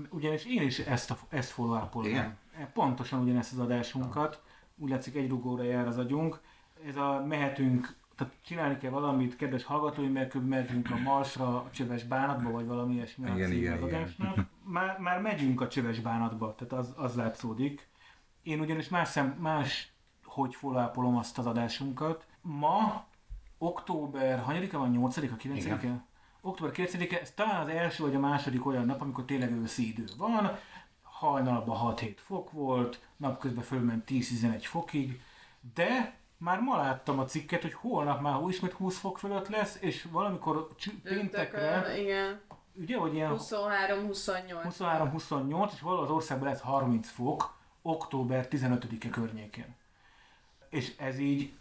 ugyanis 0.10 0.46
én 0.46 0.62
is 0.62 0.80
ezt, 0.80 1.12
a, 1.12 1.18
ezt 1.30 1.52
follow 1.52 2.04
Igen? 2.04 2.38
Pontosan 2.74 3.22
ugyanezt 3.22 3.52
az 3.52 3.60
adásunkat, 3.60 4.42
úgy 4.78 4.90
látszik 4.90 5.16
egy 5.16 5.30
rugóra 5.30 5.64
jár 5.64 5.88
az 5.88 5.98
agyunk. 5.98 6.42
Ez 6.88 6.96
a 6.96 7.26
mehetünk, 7.28 7.96
tehát 8.16 8.34
csinálni 8.42 8.78
kell 8.78 8.92
valamit, 8.92 9.36
kedves 9.36 9.64
hallgatói, 9.64 10.08
mert 10.08 10.34
mehetünk 10.34 10.92
a 10.92 10.98
Marsra, 10.98 11.48
a 11.48 11.70
csöves 11.72 12.04
bánatba, 12.04 12.52
vagy 12.52 12.66
valami 12.66 12.94
ilyesmi 12.94 13.30
a 13.30 13.36
Igen, 13.36 13.52
igen, 13.52 13.88
igen. 13.88 14.10
Már, 14.64 15.00
már 15.00 15.22
megyünk 15.22 15.62
a 15.62 15.68
csöves 15.68 16.00
bánatba, 16.00 16.56
tehát 16.56 16.74
az, 16.74 16.94
az 16.98 17.16
látszódik. 17.16 17.88
Én 18.44 18.60
ugyanis 18.60 18.90
más, 18.90 19.08
szem, 19.08 19.28
más 19.40 19.94
hogy 20.24 20.56
follow 20.56 21.18
azt 21.18 21.38
az 21.38 21.46
adásunkat. 21.46 22.26
Ma 22.42 23.06
október, 23.58 24.40
hanyadika 24.40 24.78
van, 24.78 24.98
8-a, 24.98 25.36
9-e? 25.36 26.06
Október 26.42 26.74
9-e, 26.76 27.20
ez 27.22 27.32
talán 27.32 27.62
az 27.62 27.68
első 27.68 28.04
vagy 28.04 28.16
a 28.16 28.20
második 28.20 28.66
olyan 28.66 28.86
nap, 28.86 29.02
amikor 29.02 29.26
tényleg 29.26 29.52
őszi 29.52 29.88
idő 29.88 30.06
van. 30.18 30.58
Hajnalban 31.20 31.96
6-7 31.98 32.14
fok 32.18 32.52
volt, 32.52 33.00
napközben 33.18 33.64
fölment 33.64 34.04
10-11 34.08 34.62
fokig, 34.62 35.22
de 35.74 36.18
már 36.38 36.60
ma 36.60 36.78
láttam 36.78 37.20
a 37.20 37.26
cikket, 37.26 37.62
hogy 37.62 37.74
holnap 37.74 38.22
már 38.22 38.40
ismét 38.48 38.72
20 38.72 38.98
fok 38.98 39.18
fölött 39.18 39.50
lesz, 39.50 39.78
és 39.82 40.08
valamikor 40.12 40.68
péntekre. 41.04 42.00
Igen. 42.00 42.42
ugye, 42.74 42.98
hogy 42.98 43.14
ilyen 43.14 43.36
23-28. 43.38 43.42
23-28, 44.80 45.72
és 45.74 45.82
valahol 45.82 46.04
az 46.04 46.12
országban 46.12 46.48
lesz 46.48 46.62
30 46.62 47.10
fok, 47.10 47.58
október 47.82 48.48
15-e 48.50 49.10
környékén. 49.10 49.76
És 50.70 50.98
ez 50.98 51.20
így, 51.20 51.54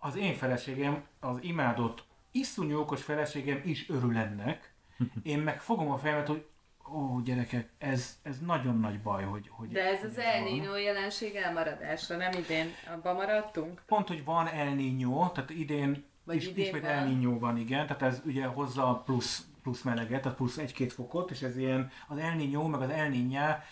az 0.00 0.16
én 0.16 0.34
feleségem, 0.34 1.04
az 1.20 1.38
imádott, 1.40 2.04
iszonyú 2.30 2.78
okos 2.78 3.02
feleségem 3.02 3.60
is 3.64 3.88
örül 3.88 4.16
ennek. 4.16 4.74
Én 5.22 5.38
meg 5.38 5.60
fogom 5.60 5.90
a 5.90 5.98
fejemet, 5.98 6.26
hogy 6.26 6.49
ó, 6.92 7.20
gyerekek, 7.20 7.68
ez, 7.78 8.18
ez 8.22 8.38
nagyon 8.38 8.78
nagy 8.78 9.00
baj, 9.00 9.24
hogy... 9.24 9.48
hogy 9.50 9.68
De 9.68 9.84
ez 9.84 10.00
hogy 10.00 10.08
az. 10.10 10.18
El 10.18 10.42
Niño 10.42 10.76
jelenség 10.82 11.34
elmaradásra, 11.34 12.16
nem 12.16 12.32
idén 12.32 12.66
abban 12.94 13.14
maradtunk? 13.14 13.82
Pont, 13.86 14.08
hogy 14.08 14.24
van 14.24 14.46
El 14.46 14.74
Niño, 14.74 15.32
tehát 15.32 15.50
idén, 15.50 16.04
Vagy 16.24 16.36
is, 16.36 16.46
idén 16.46 16.64
ismét 16.64 16.82
van. 16.82 16.90
El 16.90 17.06
Niño 17.06 17.36
van, 17.38 17.56
igen, 17.56 17.86
tehát 17.86 18.02
ez 18.02 18.22
ugye 18.24 18.46
hozza 18.46 19.02
plusz, 19.04 19.46
plusz 19.62 19.82
meleget, 19.82 20.22
tehát 20.22 20.36
plusz 20.36 20.56
egy-két 20.56 20.92
fokot, 20.92 21.30
és 21.30 21.42
ez 21.42 21.56
ilyen, 21.56 21.90
az 22.08 22.18
El 22.18 22.36
Niño 22.38 22.70
meg 22.70 22.80
az 22.80 22.90
El 22.90 23.10
Niña 23.10 23.62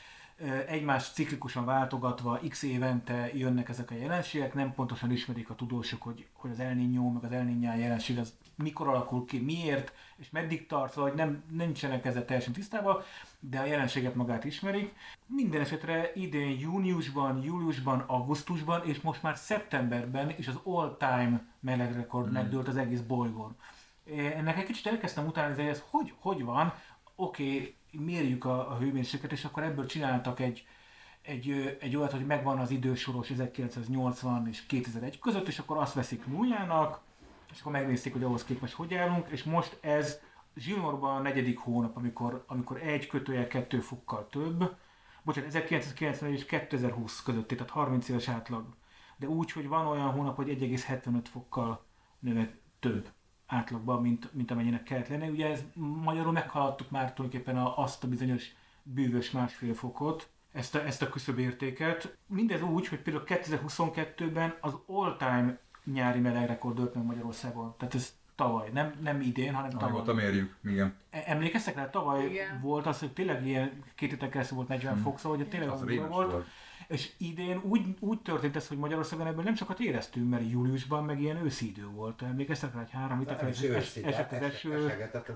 egymás 0.66 1.10
ciklikusan 1.10 1.64
váltogatva 1.64 2.40
x 2.48 2.62
évente 2.62 3.30
jönnek 3.34 3.68
ezek 3.68 3.90
a 3.90 3.94
jelenségek, 3.94 4.54
nem 4.54 4.74
pontosan 4.74 5.10
ismerik 5.10 5.50
a 5.50 5.54
tudósok, 5.54 6.02
hogy, 6.02 6.26
hogy 6.32 6.50
az 6.50 6.60
El 6.60 6.74
Niño 6.74 7.12
meg 7.12 7.24
az 7.24 7.32
El 7.32 7.44
Niña 7.44 7.78
jelenség 7.78 8.18
az 8.18 8.34
mikor 8.62 8.88
alakul 8.88 9.24
ki, 9.24 9.38
miért, 9.38 9.92
és 10.16 10.30
meddig 10.30 10.66
tart, 10.66 10.94
hogy 10.94 11.14
nem, 11.14 11.42
nincsenek 11.50 12.04
ezzel 12.04 12.24
teljesen 12.24 12.52
tisztában, 12.52 13.02
de 13.40 13.58
a 13.58 13.64
jelenséget 13.64 14.14
magát 14.14 14.44
ismerik. 14.44 14.94
Minden 15.26 15.60
esetre 15.60 16.12
idén 16.14 16.58
júniusban, 16.58 17.42
júliusban, 17.42 18.04
augusztusban, 18.06 18.84
és 18.84 19.00
most 19.00 19.22
már 19.22 19.36
szeptemberben 19.36 20.34
is 20.38 20.48
az 20.48 20.58
all-time 20.62 21.46
melegrekord 21.60 22.32
megdőlt 22.32 22.68
az 22.68 22.76
egész 22.76 23.00
bolygón. 23.00 23.56
Ennek 24.16 24.58
egy 24.58 24.64
kicsit 24.64 24.86
elkezdtem 24.86 25.26
utána, 25.26 25.54
hogy 25.54 25.64
ez 25.64 25.82
hogy, 25.90 26.12
hogy 26.18 26.44
van, 26.44 26.74
oké, 27.16 27.54
okay, 27.56 27.74
mérjük 27.90 28.44
a, 28.44 28.70
a 28.70 28.78
hőmérsékletet, 28.78 29.38
és 29.38 29.44
akkor 29.44 29.62
ebből 29.62 29.86
csináltak 29.86 30.40
egy, 30.40 30.66
egy, 31.22 31.76
egy 31.80 31.96
olyat, 31.96 32.12
hogy 32.12 32.26
megvan 32.26 32.58
az 32.58 32.70
idősoros 32.70 33.30
1980 33.30 34.48
és 34.48 34.66
2001 34.66 35.18
között, 35.18 35.48
és 35.48 35.58
akkor 35.58 35.76
azt 35.76 35.94
veszik 35.94 36.26
nullának, 36.26 37.00
és 37.52 37.60
akkor 37.60 37.72
megnézték, 37.72 38.12
hogy 38.12 38.22
ahhoz 38.22 38.44
képest 38.44 38.74
hogy 38.74 38.94
állunk, 38.94 39.28
és 39.28 39.44
most 39.44 39.78
ez 39.80 40.20
zsinórban 40.56 41.16
a 41.16 41.20
negyedik 41.20 41.58
hónap, 41.58 41.96
amikor, 41.96 42.44
amikor 42.46 42.82
egy 42.82 43.06
kötője 43.06 43.46
kettő 43.46 43.80
fokkal 43.80 44.28
több, 44.30 44.76
bocsánat, 45.22 45.48
1990 45.48 46.32
és 46.32 46.44
2020 46.44 47.22
közötti, 47.22 47.54
tehát 47.54 47.70
30 47.70 48.08
éves 48.08 48.28
átlag. 48.28 48.64
De 49.16 49.28
úgy, 49.28 49.52
hogy 49.52 49.68
van 49.68 49.86
olyan 49.86 50.10
hónap, 50.10 50.36
hogy 50.36 50.48
1,75 50.48 51.24
fokkal 51.30 51.84
növe 52.18 52.58
több 52.80 53.08
átlagban, 53.46 54.02
mint, 54.02 54.34
mint 54.34 54.50
amennyinek 54.50 54.82
kellett 54.82 55.08
lenni. 55.08 55.28
Ugye 55.28 55.50
ez 55.50 55.64
magyarul 55.74 56.32
meghaladtuk 56.32 56.90
már 56.90 57.12
tulajdonképpen 57.12 57.58
a, 57.58 57.78
azt 57.78 58.04
a 58.04 58.08
bizonyos 58.08 58.52
bűvös 58.82 59.30
másfél 59.30 59.74
fokot, 59.74 60.30
ezt 60.52 60.74
a, 60.74 60.84
ezt 60.84 61.02
a 61.02 61.08
küszöbértéket. 61.08 62.16
Mindez 62.26 62.62
úgy, 62.62 62.88
hogy 62.88 63.00
például 63.00 63.24
2022-ben 63.26 64.56
az 64.60 64.74
all-time 64.86 65.58
nyári 65.92 66.20
melegrekord 66.20 66.94
meg 66.94 67.04
Magyarországon. 67.04 67.74
Tehát 67.78 67.94
ez 67.94 68.16
tavaly, 68.34 68.68
nem, 68.72 68.92
nem 69.02 69.20
idén, 69.20 69.54
hanem 69.54 69.70
tavaly. 69.70 69.88
Régóta 69.90 70.14
mérjük, 70.14 70.56
igen. 70.64 70.94
E- 71.10 71.22
Emlékeztek 71.26 71.74
rá, 71.74 71.90
tavaly 71.90 72.24
Igen. 72.24 72.60
volt 72.62 72.86
az, 72.86 72.98
hogy 72.98 73.12
tényleg 73.12 73.46
ilyen 73.46 73.82
két 73.94 74.10
héten 74.10 74.30
keresztül 74.30 74.56
volt 74.56 74.68
40 74.68 74.96
fok, 74.96 75.18
szóval 75.18 75.38
hogy 75.38 75.48
tényleg 75.48 75.68
Az 75.68 75.82
az 75.82 75.96
volt. 75.96 76.08
volt. 76.08 76.46
És 76.88 77.12
idén 77.18 77.60
úgy, 77.62 77.96
úgy 78.00 78.20
történt 78.20 78.56
ez, 78.56 78.68
hogy 78.68 78.78
Magyarországon 78.78 79.26
ebből 79.26 79.42
nem 79.44 79.54
sokat 79.54 79.80
éreztünk, 79.80 80.30
mert 80.30 80.50
júliusban 80.50 81.04
meg 81.04 81.20
ilyen 81.20 81.36
őszi 81.36 81.68
idő 81.68 81.86
volt. 81.86 82.22
Emlékeztek 82.22 82.72
rá, 82.74 82.78
hogy 82.80 82.90
három 82.90 83.24
keresztül 83.24 83.74
es- 83.74 83.96
esett 83.96 84.28
tehát 84.28 84.32
az 84.44 84.50
es- 84.50 84.54
eső. 84.54 84.88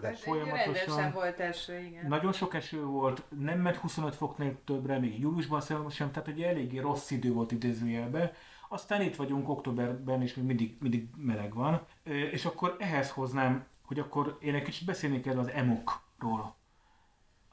egy 0.03 0.19
Folyamatosan. 0.19 1.13
volt 1.13 1.41
eső, 1.41 1.81
igen. 1.81 2.07
Nagyon 2.07 2.33
sok 2.33 2.55
eső 2.55 2.85
volt, 2.85 3.23
nem 3.39 3.61
ment 3.61 3.77
25 3.77 4.15
foknél 4.15 4.59
többre, 4.65 4.99
még 4.99 5.21
júliusban 5.21 5.61
sem, 5.91 6.11
tehát 6.11 6.29
ugye 6.29 6.49
eléggé 6.49 6.79
rossz 6.79 7.11
idő 7.11 7.33
volt 7.33 7.53
idézőjelbe. 7.53 8.33
Aztán 8.73 9.01
itt 9.01 9.17
vagyunk 9.17 9.49
októberben, 9.49 10.23
és 10.23 10.35
még 10.35 10.45
mindig, 10.45 10.77
mindig 10.81 11.09
meleg 11.17 11.55
van. 11.55 11.87
És 12.05 12.45
akkor 12.45 12.77
ehhez 12.79 13.11
hoznám, 13.11 13.67
hogy 13.83 13.99
akkor 13.99 14.39
én 14.41 14.55
egy 14.55 14.63
kicsit 14.63 14.87
beszélni 14.87 15.21
kell 15.21 15.39
az 15.39 15.49
emokról. 15.49 16.55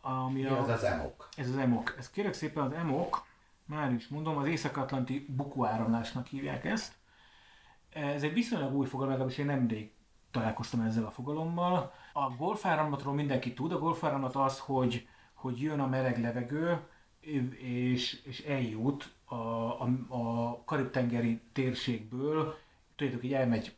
ami 0.02 0.42
Mi 0.42 0.48
a, 0.48 0.62
az 0.62 0.70
az 0.70 0.84
emok? 0.84 1.30
ez 1.38 1.50
az 1.50 1.58
emok. 1.58 1.96
Ez 1.98 2.10
kérek 2.10 2.34
szépen 2.34 2.64
az 2.64 2.72
emok, 2.72 3.26
már 3.66 3.92
is 3.92 4.08
mondom, 4.08 4.38
az 4.38 4.48
észak-atlanti 4.48 5.26
bukuáramlásnak 5.30 6.28
hívják 6.28 6.66
ezt. 6.66 6.94
Ez 7.90 8.24
egy 8.24 8.34
viszonylag 8.34 8.74
új 8.74 8.86
fogalom, 8.86 9.12
legalábbis 9.12 9.38
én 9.38 9.46
nemrég 9.46 9.92
találkoztam 10.32 10.82
ezzel 10.82 11.06
a 11.06 11.12
fogalommal. 11.12 11.94
A 12.14 12.30
golfáramlatról 12.30 13.14
mindenki 13.14 13.54
tud. 13.54 13.72
A 13.72 13.80
golfáramlat 13.80 14.36
az, 14.36 14.60
hogy, 14.60 15.08
hogy 15.34 15.62
jön 15.62 15.80
a 15.80 15.88
meleg 15.88 16.22
levegő, 16.22 16.80
és, 17.60 18.22
és 18.24 18.40
eljut 18.40 19.18
a, 19.30 19.36
a, 19.36 19.90
a 20.08 20.62
Karib-tengeri 20.66 21.42
térségből, 21.54 22.58
tudjátok, 22.96 23.22
hogy 23.22 23.34
elmegy 23.34 23.76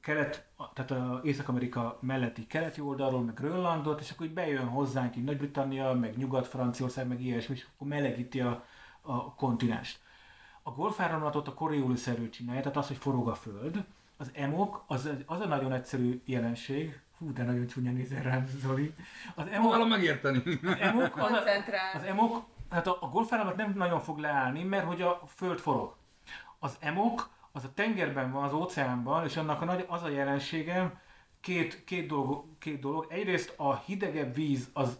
kelet, 0.00 0.46
tehát 0.74 0.90
a 0.90 1.20
Észak-Amerika 1.24 1.98
melletti 2.00 2.46
keleti 2.46 2.80
oldalról, 2.80 3.22
meg 3.22 3.34
Grönlandot, 3.34 4.00
és 4.00 4.10
akkor 4.10 4.26
így 4.26 4.32
bejön 4.32 4.66
hozzánk 4.68 5.16
így 5.16 5.24
Nagy-Britannia, 5.24 5.92
meg 5.92 6.16
Nyugat-Franciaország, 6.16 7.08
meg 7.08 7.20
ilyesmi, 7.20 7.54
és 7.54 7.66
akkor 7.74 7.88
melegíti 7.88 8.40
a, 8.40 8.64
a 9.00 9.34
kontinenst. 9.34 9.98
A 10.62 10.70
golfáramlatot 10.70 11.48
a 11.48 11.54
Coriolis 11.54 12.06
erő 12.06 12.28
csinálja, 12.28 12.60
tehát 12.60 12.76
az, 12.76 12.86
hogy 12.86 12.96
forog 12.96 13.28
a 13.28 13.34
föld. 13.34 13.84
Az 14.16 14.30
emok, 14.34 14.84
az, 14.86 15.10
az 15.26 15.40
a 15.40 15.46
nagyon 15.46 15.72
egyszerű 15.72 16.22
jelenség, 16.24 17.00
Hú, 17.18 17.32
de 17.32 17.42
nagyon 17.42 17.66
csúnya 17.66 17.90
nézel 17.90 18.22
rám, 18.22 18.46
Zoli. 18.46 18.94
Az 19.34 19.46
emok, 19.46 19.60
Próbálom 19.60 19.88
megérteni. 19.88 20.42
emok 20.80 21.16
az, 21.16 21.22
a, 21.22 21.28
Koncentrál. 21.28 21.94
az 21.94 22.02
emok, 22.02 22.44
hát 22.70 22.86
a, 22.86 22.98
a 23.00 23.08
golfáramlat 23.08 23.56
nem 23.56 23.72
nagyon 23.76 24.00
fog 24.00 24.18
leállni, 24.18 24.62
mert 24.62 24.86
hogy 24.86 25.02
a 25.02 25.20
föld 25.26 25.58
forog. 25.58 25.96
Az 26.58 26.76
emok 26.80 27.30
az 27.52 27.64
a 27.64 27.72
tengerben 27.74 28.32
van, 28.32 28.44
az 28.44 28.52
óceánban, 28.52 29.24
és 29.24 29.36
annak 29.36 29.60
a 29.60 29.64
nagy, 29.64 29.84
az 29.88 30.02
a 30.02 30.08
jelensége, 30.08 31.00
két, 31.40 31.84
két, 31.84 32.06
dolog, 32.06 32.44
két 32.58 32.80
dolog. 32.80 33.06
Egyrészt 33.08 33.54
a 33.56 33.76
hidegebb 33.76 34.34
víz 34.34 34.70
az, 34.72 34.98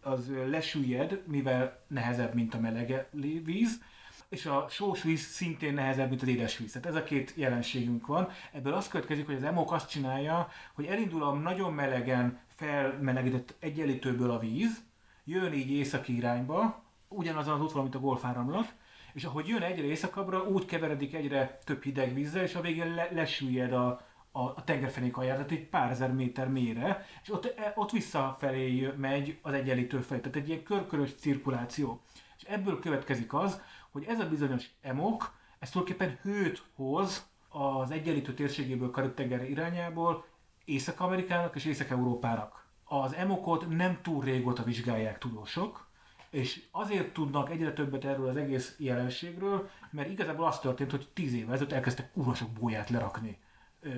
az 0.00 0.32
lesüllyed, 0.46 1.22
mivel 1.26 1.84
nehezebb, 1.88 2.34
mint 2.34 2.54
a 2.54 2.60
melege 2.60 3.08
víz, 3.44 3.82
és 4.28 4.46
a 4.46 4.66
sós 4.68 5.02
víz 5.02 5.20
szintén 5.20 5.74
nehezebb, 5.74 6.08
mint 6.08 6.22
az 6.22 6.28
édes 6.28 6.58
víz. 6.58 6.72
Tehát 6.72 6.88
ez 6.88 6.94
a 6.94 7.02
két 7.02 7.32
jelenségünk 7.36 8.06
van. 8.06 8.28
Ebből 8.52 8.74
az 8.74 8.88
következik, 8.88 9.26
hogy 9.26 9.34
az 9.34 9.42
emok 9.42 9.72
azt 9.72 9.90
csinálja, 9.90 10.48
hogy 10.74 10.84
elindul 10.86 11.22
a 11.22 11.32
nagyon 11.32 11.72
melegen 11.72 12.40
felmelegített 12.54 13.54
egyenlítőből 13.58 14.30
a 14.30 14.38
víz, 14.38 14.84
jön 15.24 15.52
így 15.52 15.70
északi 15.70 16.16
irányba, 16.16 16.84
ugyanazon 17.08 17.54
az 17.54 17.60
útvonalon, 17.60 17.90
mint 17.90 17.94
a 17.94 18.06
golfáramlat, 18.06 18.74
és 19.12 19.24
ahogy 19.24 19.48
jön 19.48 19.62
egyre 19.62 19.84
északabbra, 19.84 20.42
úgy 20.42 20.64
keveredik 20.64 21.14
egyre 21.14 21.58
több 21.64 21.82
hideg 21.82 22.14
vízzel, 22.14 22.42
és 22.42 22.54
a 22.54 22.60
végén 22.60 22.94
le, 22.94 23.08
lesüllyed 23.12 23.72
a, 23.72 23.86
a, 24.32 24.40
a 24.40 24.64
tengerfenék 24.64 25.16
alján, 25.16 25.34
tehát 25.36 25.50
egy 25.50 25.68
pár 25.68 25.90
ezer 25.90 26.12
méter 26.12 26.48
mélyre, 26.48 27.06
és 27.22 27.32
ott, 27.32 27.44
e, 27.44 27.72
ott 27.76 27.90
visszafelé 27.90 28.92
megy 28.96 29.38
az 29.42 29.52
egyenlítő 29.52 30.00
felé. 30.00 30.20
Tehát 30.20 30.36
egy 30.36 30.48
ilyen 30.48 30.62
körkörös 30.62 31.14
cirkuláció. 31.14 32.02
És 32.36 32.42
ebből 32.42 32.80
következik 32.80 33.34
az, 33.34 33.60
hogy 33.90 34.04
ez 34.04 34.20
a 34.20 34.28
bizonyos 34.28 34.70
emok, 34.80 35.34
ez 35.58 35.70
tulajdonképpen 35.70 36.18
hőt 36.22 36.62
hoz 36.74 37.30
az 37.48 37.90
egyenlítő 37.90 38.34
térségéből 38.34 38.90
Karib-tenger 38.90 39.50
irányából 39.50 40.24
Észak-Amerikának 40.64 41.54
és 41.54 41.64
Észak-Európának. 41.64 42.66
Az 42.84 43.14
emokot 43.14 43.68
nem 43.68 43.98
túl 44.02 44.24
régóta 44.24 44.62
vizsgálják 44.62 45.18
tudósok, 45.18 45.85
és 46.30 46.62
azért 46.70 47.12
tudnak 47.12 47.50
egyre 47.50 47.72
többet 47.72 48.04
erről 48.04 48.28
az 48.28 48.36
egész 48.36 48.74
jelenségről, 48.78 49.68
mert 49.90 50.10
igazából 50.10 50.46
az 50.46 50.58
történt, 50.58 50.90
hogy 50.90 51.08
tíz 51.12 51.34
évvel 51.34 51.54
ezelőtt 51.54 51.72
elkezdtek 51.72 52.12
kurva 52.12 52.34
sok 52.34 52.50
bóját 52.50 52.90
lerakni. 52.90 53.38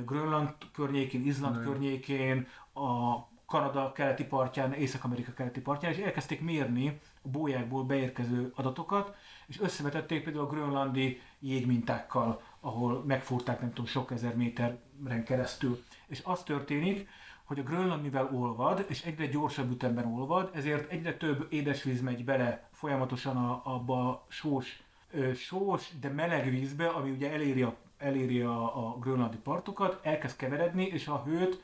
Grönland 0.06 0.54
környékén, 0.72 1.26
Izland 1.26 1.54
Nem. 1.54 1.64
környékén, 1.64 2.46
a 2.74 3.18
Kanada 3.46 3.92
keleti 3.92 4.24
partján, 4.24 4.72
Észak-Amerika 4.72 5.32
keleti 5.32 5.60
partján, 5.60 5.92
és 5.92 5.98
elkezdték 5.98 6.40
mérni 6.40 7.00
a 7.22 7.28
bójákból 7.28 7.84
beérkező 7.84 8.52
adatokat, 8.54 9.16
és 9.46 9.60
összevetették 9.60 10.24
például 10.24 10.44
a 10.44 10.48
grönlandi 10.48 11.20
jégmintákkal, 11.38 12.42
ahol 12.60 13.04
megfúrták 13.04 13.60
nem 13.60 13.68
tudom 13.68 13.86
sok 13.86 14.10
ezer 14.10 14.36
méteren 14.36 15.24
keresztül. 15.24 15.84
És 16.06 16.20
az 16.24 16.42
történik, 16.42 17.08
hogy 17.48 17.58
a 17.58 17.62
Grönland 17.62 18.02
mivel 18.02 18.30
olvad, 18.32 18.84
és 18.88 19.02
egyre 19.02 19.26
gyorsabb 19.26 19.70
ütemben 19.70 20.06
olvad, 20.06 20.50
ezért 20.54 20.90
egyre 20.90 21.16
több 21.16 21.46
édesvíz 21.50 22.00
megy 22.00 22.24
bele 22.24 22.68
folyamatosan 22.72 23.36
a, 23.36 23.60
abba 23.64 24.08
a 24.08 24.24
sós, 24.28 24.82
ö, 25.10 25.32
sós, 25.34 25.90
de 26.00 26.08
meleg 26.08 26.50
vízbe, 26.50 26.86
ami 26.86 27.10
ugye 27.10 27.32
eléri 27.32 27.62
a, 27.62 27.76
eléri 27.98 28.40
a, 28.40 28.86
a 28.86 28.98
grönlandi 28.98 29.36
partokat, 29.36 30.00
elkezd 30.02 30.36
keveredni, 30.36 30.84
és 30.84 31.06
a 31.06 31.22
hőt 31.22 31.62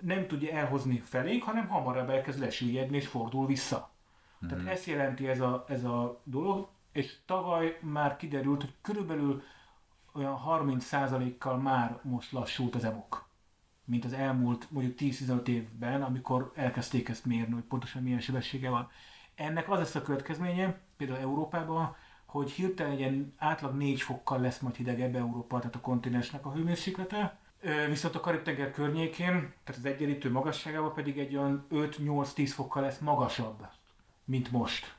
nem 0.00 0.26
tudja 0.26 0.52
elhozni 0.52 0.98
felénk, 0.98 1.42
hanem 1.42 1.68
hamarabb 1.68 2.10
elkezd 2.10 2.40
lesüllyedni 2.40 2.96
és 2.96 3.06
fordul 3.06 3.46
vissza. 3.46 3.90
Tehát 4.48 4.66
ezt 4.66 4.86
jelenti 4.86 5.28
ez 5.28 5.40
a, 5.40 5.64
ez 5.68 5.84
a 5.84 6.20
dolog, 6.24 6.68
és 6.92 7.16
tavaly 7.24 7.78
már 7.80 8.16
kiderült, 8.16 8.60
hogy 8.60 8.74
körülbelül 8.82 9.42
olyan 10.12 10.40
30%-kal 10.46 11.56
már 11.56 11.98
most 12.02 12.32
lassult 12.32 12.74
az 12.74 12.84
emok 12.84 13.26
mint 13.86 14.04
az 14.04 14.12
elmúlt 14.12 14.66
mondjuk 14.70 14.98
10-15 14.98 15.46
évben, 15.46 16.02
amikor 16.02 16.52
elkezdték 16.54 17.08
ezt 17.08 17.24
mérni, 17.24 17.52
hogy 17.54 17.62
pontosan 17.62 18.02
milyen 18.02 18.20
sebessége 18.20 18.70
van. 18.70 18.90
Ennek 19.34 19.70
az 19.70 19.78
lesz 19.78 19.94
a 19.94 20.02
következménye, 20.02 20.80
például 20.96 21.18
Európában, 21.20 21.96
hogy 22.26 22.50
hirtelen 22.50 22.92
egy 22.92 22.98
ilyen 22.98 23.34
átlag 23.36 23.76
4 23.76 24.00
fokkal 24.02 24.40
lesz 24.40 24.58
majd 24.58 24.76
hidegebb 24.76 25.14
Európa, 25.14 25.58
tehát 25.58 25.74
a 25.74 25.80
kontinensnek 25.80 26.46
a 26.46 26.52
hőmérséklete, 26.52 27.38
Viszont 27.88 28.14
a 28.14 28.20
Karib-tenger 28.20 28.70
környékén, 28.70 29.34
tehát 29.64 29.80
az 29.80 29.84
egyenlítő 29.84 30.30
magasságában 30.30 30.94
pedig 30.94 31.18
egy 31.18 31.36
olyan 31.36 31.66
5-8-10 31.70 32.50
fokkal 32.54 32.82
lesz 32.82 32.98
magasabb, 32.98 33.66
mint 34.24 34.50
most 34.52 34.96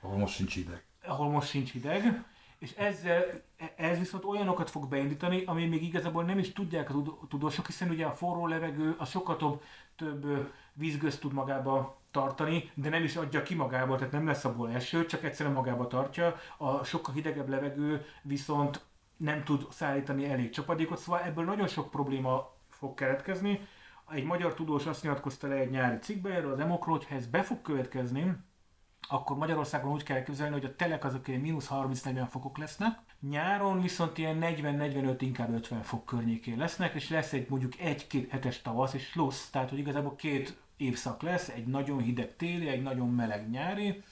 Ahol 0.00 0.18
most 0.18 0.34
sincs 0.34 0.56
ideg. 0.56 0.84
ahol 1.02 1.30
most 1.30 1.48
sincs 1.48 1.72
hideg, 1.72 2.24
és 2.62 2.72
ezzel, 2.72 3.42
ez 3.76 3.98
viszont 3.98 4.24
olyanokat 4.24 4.70
fog 4.70 4.88
beindítani, 4.88 5.44
ami 5.44 5.66
még 5.66 5.82
igazából 5.82 6.24
nem 6.24 6.38
is 6.38 6.52
tudják 6.52 6.90
a 6.90 6.92
tud- 6.92 7.28
tudósok, 7.28 7.66
hiszen 7.66 7.90
ugye 7.90 8.06
a 8.06 8.14
forró 8.14 8.46
levegő 8.46 8.94
a 8.98 9.04
sokkal 9.04 9.36
több, 9.36 9.62
több 9.96 10.24
ö, 10.24 10.40
vízgőzt 10.72 11.20
tud 11.20 11.32
magába 11.32 12.00
tartani, 12.10 12.70
de 12.74 12.88
nem 12.88 13.02
is 13.02 13.16
adja 13.16 13.42
ki 13.42 13.54
magába, 13.54 13.96
tehát 13.96 14.12
nem 14.12 14.26
lesz 14.26 14.44
abból 14.44 14.70
eső, 14.70 15.06
csak 15.06 15.24
egyszerűen 15.24 15.54
magába 15.54 15.86
tartja. 15.86 16.36
A 16.56 16.84
sokkal 16.84 17.14
hidegebb 17.14 17.48
levegő 17.48 18.04
viszont 18.22 18.80
nem 19.16 19.44
tud 19.44 19.66
szállítani 19.70 20.30
elég 20.30 20.50
csapadékot, 20.50 20.98
szóval 20.98 21.20
ebből 21.20 21.44
nagyon 21.44 21.66
sok 21.66 21.90
probléma 21.90 22.54
fog 22.68 22.94
keletkezni. 22.94 23.68
Egy 24.10 24.24
magyar 24.24 24.54
tudós 24.54 24.86
azt 24.86 25.02
nyilatkozta 25.02 25.48
le 25.48 25.54
egy 25.54 25.70
nyári 25.70 25.98
cikkbe 25.98 26.30
erről 26.30 26.52
az 26.52 26.60
emokról, 26.60 26.96
hogy 26.96 27.06
ha 27.06 27.14
ez 27.14 27.26
be 27.26 27.42
fog 27.42 27.62
következni, 27.62 28.36
akkor 29.08 29.36
Magyarországon 29.36 29.92
úgy 29.92 30.02
kell 30.02 30.16
elképzelni, 30.16 30.52
hogy 30.52 30.64
a 30.64 30.76
telek 30.76 31.04
azok 31.04 31.28
ilyen 31.28 31.40
mínusz 31.40 31.68
30-40 31.70 32.26
fokok 32.30 32.58
lesznek, 32.58 32.98
nyáron 33.20 33.80
viszont 33.80 34.18
ilyen 34.18 34.38
40-45, 34.40 35.16
inkább 35.18 35.52
50 35.52 35.82
fok 35.82 36.04
környékén 36.04 36.56
lesznek, 36.56 36.94
és 36.94 37.10
lesz 37.10 37.32
egy 37.32 37.46
mondjuk 37.48 37.78
egy-két 37.78 38.30
hetes 38.30 38.62
tavasz, 38.62 38.94
és 38.94 39.10
plusz, 39.12 39.50
tehát 39.50 39.70
hogy 39.70 39.78
igazából 39.78 40.16
két 40.16 40.56
évszak 40.76 41.22
lesz, 41.22 41.48
egy 41.48 41.66
nagyon 41.66 42.02
hideg 42.02 42.36
téli, 42.36 42.68
egy 42.68 42.82
nagyon 42.82 43.08
meleg 43.08 43.50
nyári, 43.50 44.02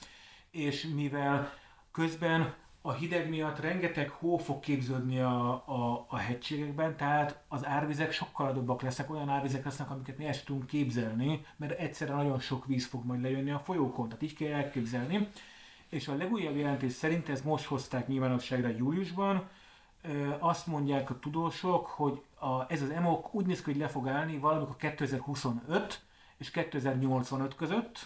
és 0.51 0.87
mivel 0.95 1.53
közben 1.91 2.53
a 2.81 2.91
hideg 2.91 3.29
miatt 3.29 3.59
rengeteg 3.59 4.09
hó 4.09 4.37
fog 4.37 4.59
képződni 4.59 5.19
a, 5.19 5.51
a, 5.51 6.05
a 6.09 6.17
hegységekben, 6.17 6.97
tehát 6.97 7.43
az 7.47 7.65
árvizek 7.65 8.11
sokkal 8.11 8.47
nagyobbak 8.47 8.81
lesznek, 8.81 9.11
olyan 9.11 9.29
árvizek 9.29 9.65
lesznek, 9.65 9.89
amiket 9.89 10.17
mi 10.17 10.25
el 10.25 10.33
sem 10.33 10.43
tudunk 10.45 10.67
képzelni, 10.67 11.45
mert 11.57 11.79
egyszerre 11.79 12.13
nagyon 12.13 12.39
sok 12.39 12.65
víz 12.65 12.85
fog 12.85 13.05
majd 13.05 13.21
lejönni 13.21 13.51
a 13.51 13.59
folyókon, 13.59 14.07
tehát 14.07 14.23
így 14.23 14.35
kell 14.35 14.53
elképzelni. 14.53 15.27
És 15.89 16.07
a 16.07 16.15
legújabb 16.15 16.55
jelentés 16.55 16.91
szerint, 16.91 17.29
ez 17.29 17.41
most 17.41 17.65
hozták 17.65 18.07
nyilvánosságra 18.07 18.67
júliusban, 18.67 19.49
azt 20.39 20.67
mondják 20.67 21.09
a 21.09 21.19
tudósok, 21.19 21.85
hogy 21.87 22.21
a, 22.39 22.71
ez 22.71 22.81
az 22.81 22.89
EMOK 22.89 23.33
úgy 23.33 23.45
néz 23.45 23.61
ki, 23.61 23.71
hogy 23.71 23.79
le 23.79 23.87
fog 23.87 24.07
állni 24.07 24.37
valamikor 24.37 24.75
2025 24.75 26.01
és 26.37 26.51
2085 26.51 27.55
között. 27.55 27.99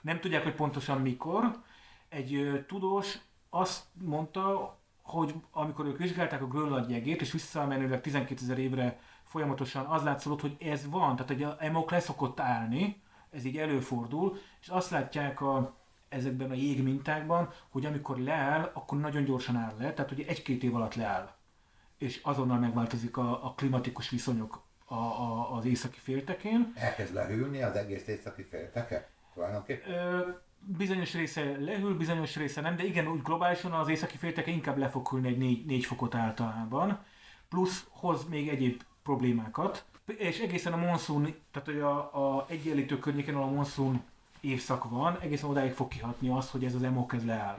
Nem 0.00 0.20
tudják, 0.20 0.42
hogy 0.42 0.54
pontosan 0.54 1.00
mikor. 1.00 1.62
Egy 2.08 2.64
tudós 2.66 3.18
azt 3.50 3.84
mondta, 3.92 4.78
hogy 5.02 5.34
amikor 5.50 5.86
ők 5.86 5.98
vizsgálták 5.98 6.42
a 6.42 6.46
Grönland 6.46 6.90
jegét, 6.90 7.20
és 7.20 7.32
visszamenőleg 7.32 8.00
12 8.00 8.40
ezer 8.42 8.58
évre 8.58 8.98
folyamatosan 9.24 9.86
az 9.86 10.02
látszott, 10.02 10.40
hogy 10.40 10.56
ez 10.60 10.88
van, 10.88 11.16
tehát 11.16 11.42
a 11.42 11.64
emok 11.64 11.90
leszokott 11.90 12.40
állni, 12.40 13.02
ez 13.30 13.44
így 13.44 13.56
előfordul, 13.56 14.38
és 14.60 14.68
azt 14.68 14.90
látják 14.90 15.40
a, 15.40 15.74
ezekben 16.08 16.50
a 16.50 16.54
jégmintákban, 16.54 17.52
hogy 17.68 17.86
amikor 17.86 18.18
leáll, 18.18 18.70
akkor 18.74 18.98
nagyon 18.98 19.24
gyorsan 19.24 19.56
áll 19.56 19.74
le, 19.78 19.92
tehát 19.92 20.10
hogy 20.10 20.24
egy-két 20.28 20.62
év 20.62 20.74
alatt 20.74 20.94
leáll. 20.94 21.34
És 21.98 22.20
azonnal 22.22 22.58
megváltozik 22.58 23.16
a, 23.16 23.44
a 23.44 23.52
klimatikus 23.54 24.10
viszonyok 24.10 24.62
a, 24.84 24.94
a, 24.94 25.56
az 25.56 25.64
északi 25.64 25.98
féltekén. 25.98 26.72
Elkezd 26.74 27.14
lehűlni 27.14 27.62
az 27.62 27.76
egész 27.76 28.06
északi 28.06 28.42
félteke? 28.42 29.10
Tulajdonképpen. 29.34 29.94
Ö, 29.94 30.28
bizonyos 30.60 31.14
része 31.14 31.56
lehűl, 31.58 31.96
bizonyos 31.96 32.36
része 32.36 32.60
nem, 32.60 32.76
de 32.76 32.84
igen, 32.84 33.08
úgy 33.08 33.22
globálisan 33.22 33.72
az 33.72 33.88
északi 33.88 34.16
félteke 34.16 34.50
inkább 34.50 34.78
le 34.78 34.88
fog 34.88 35.08
hűlni 35.08 35.28
egy 35.28 35.38
4, 35.38 35.66
4 35.66 35.84
fokot 35.84 36.14
általában, 36.14 36.98
plusz 37.48 37.86
hoz 37.90 38.28
még 38.28 38.48
egyéb 38.48 38.82
problémákat, 39.02 39.84
és 40.06 40.38
egészen 40.38 40.72
a 40.72 40.76
monszun, 40.76 41.34
tehát 41.50 41.68
hogy 41.68 41.78
a, 41.78 42.36
a 42.36 42.46
egyenlítő 42.48 42.98
környéken, 42.98 43.34
ahol 43.34 43.48
a 43.48 43.52
monszun 43.52 44.02
évszak 44.40 44.90
van, 44.90 45.18
egészen 45.20 45.50
odáig 45.50 45.72
fog 45.72 45.88
kihatni 45.88 46.28
az, 46.28 46.50
hogy 46.50 46.64
ez 46.64 46.74
az 46.74 46.82
emok 46.82 47.12
ez 47.12 47.24
leáll. 47.24 47.58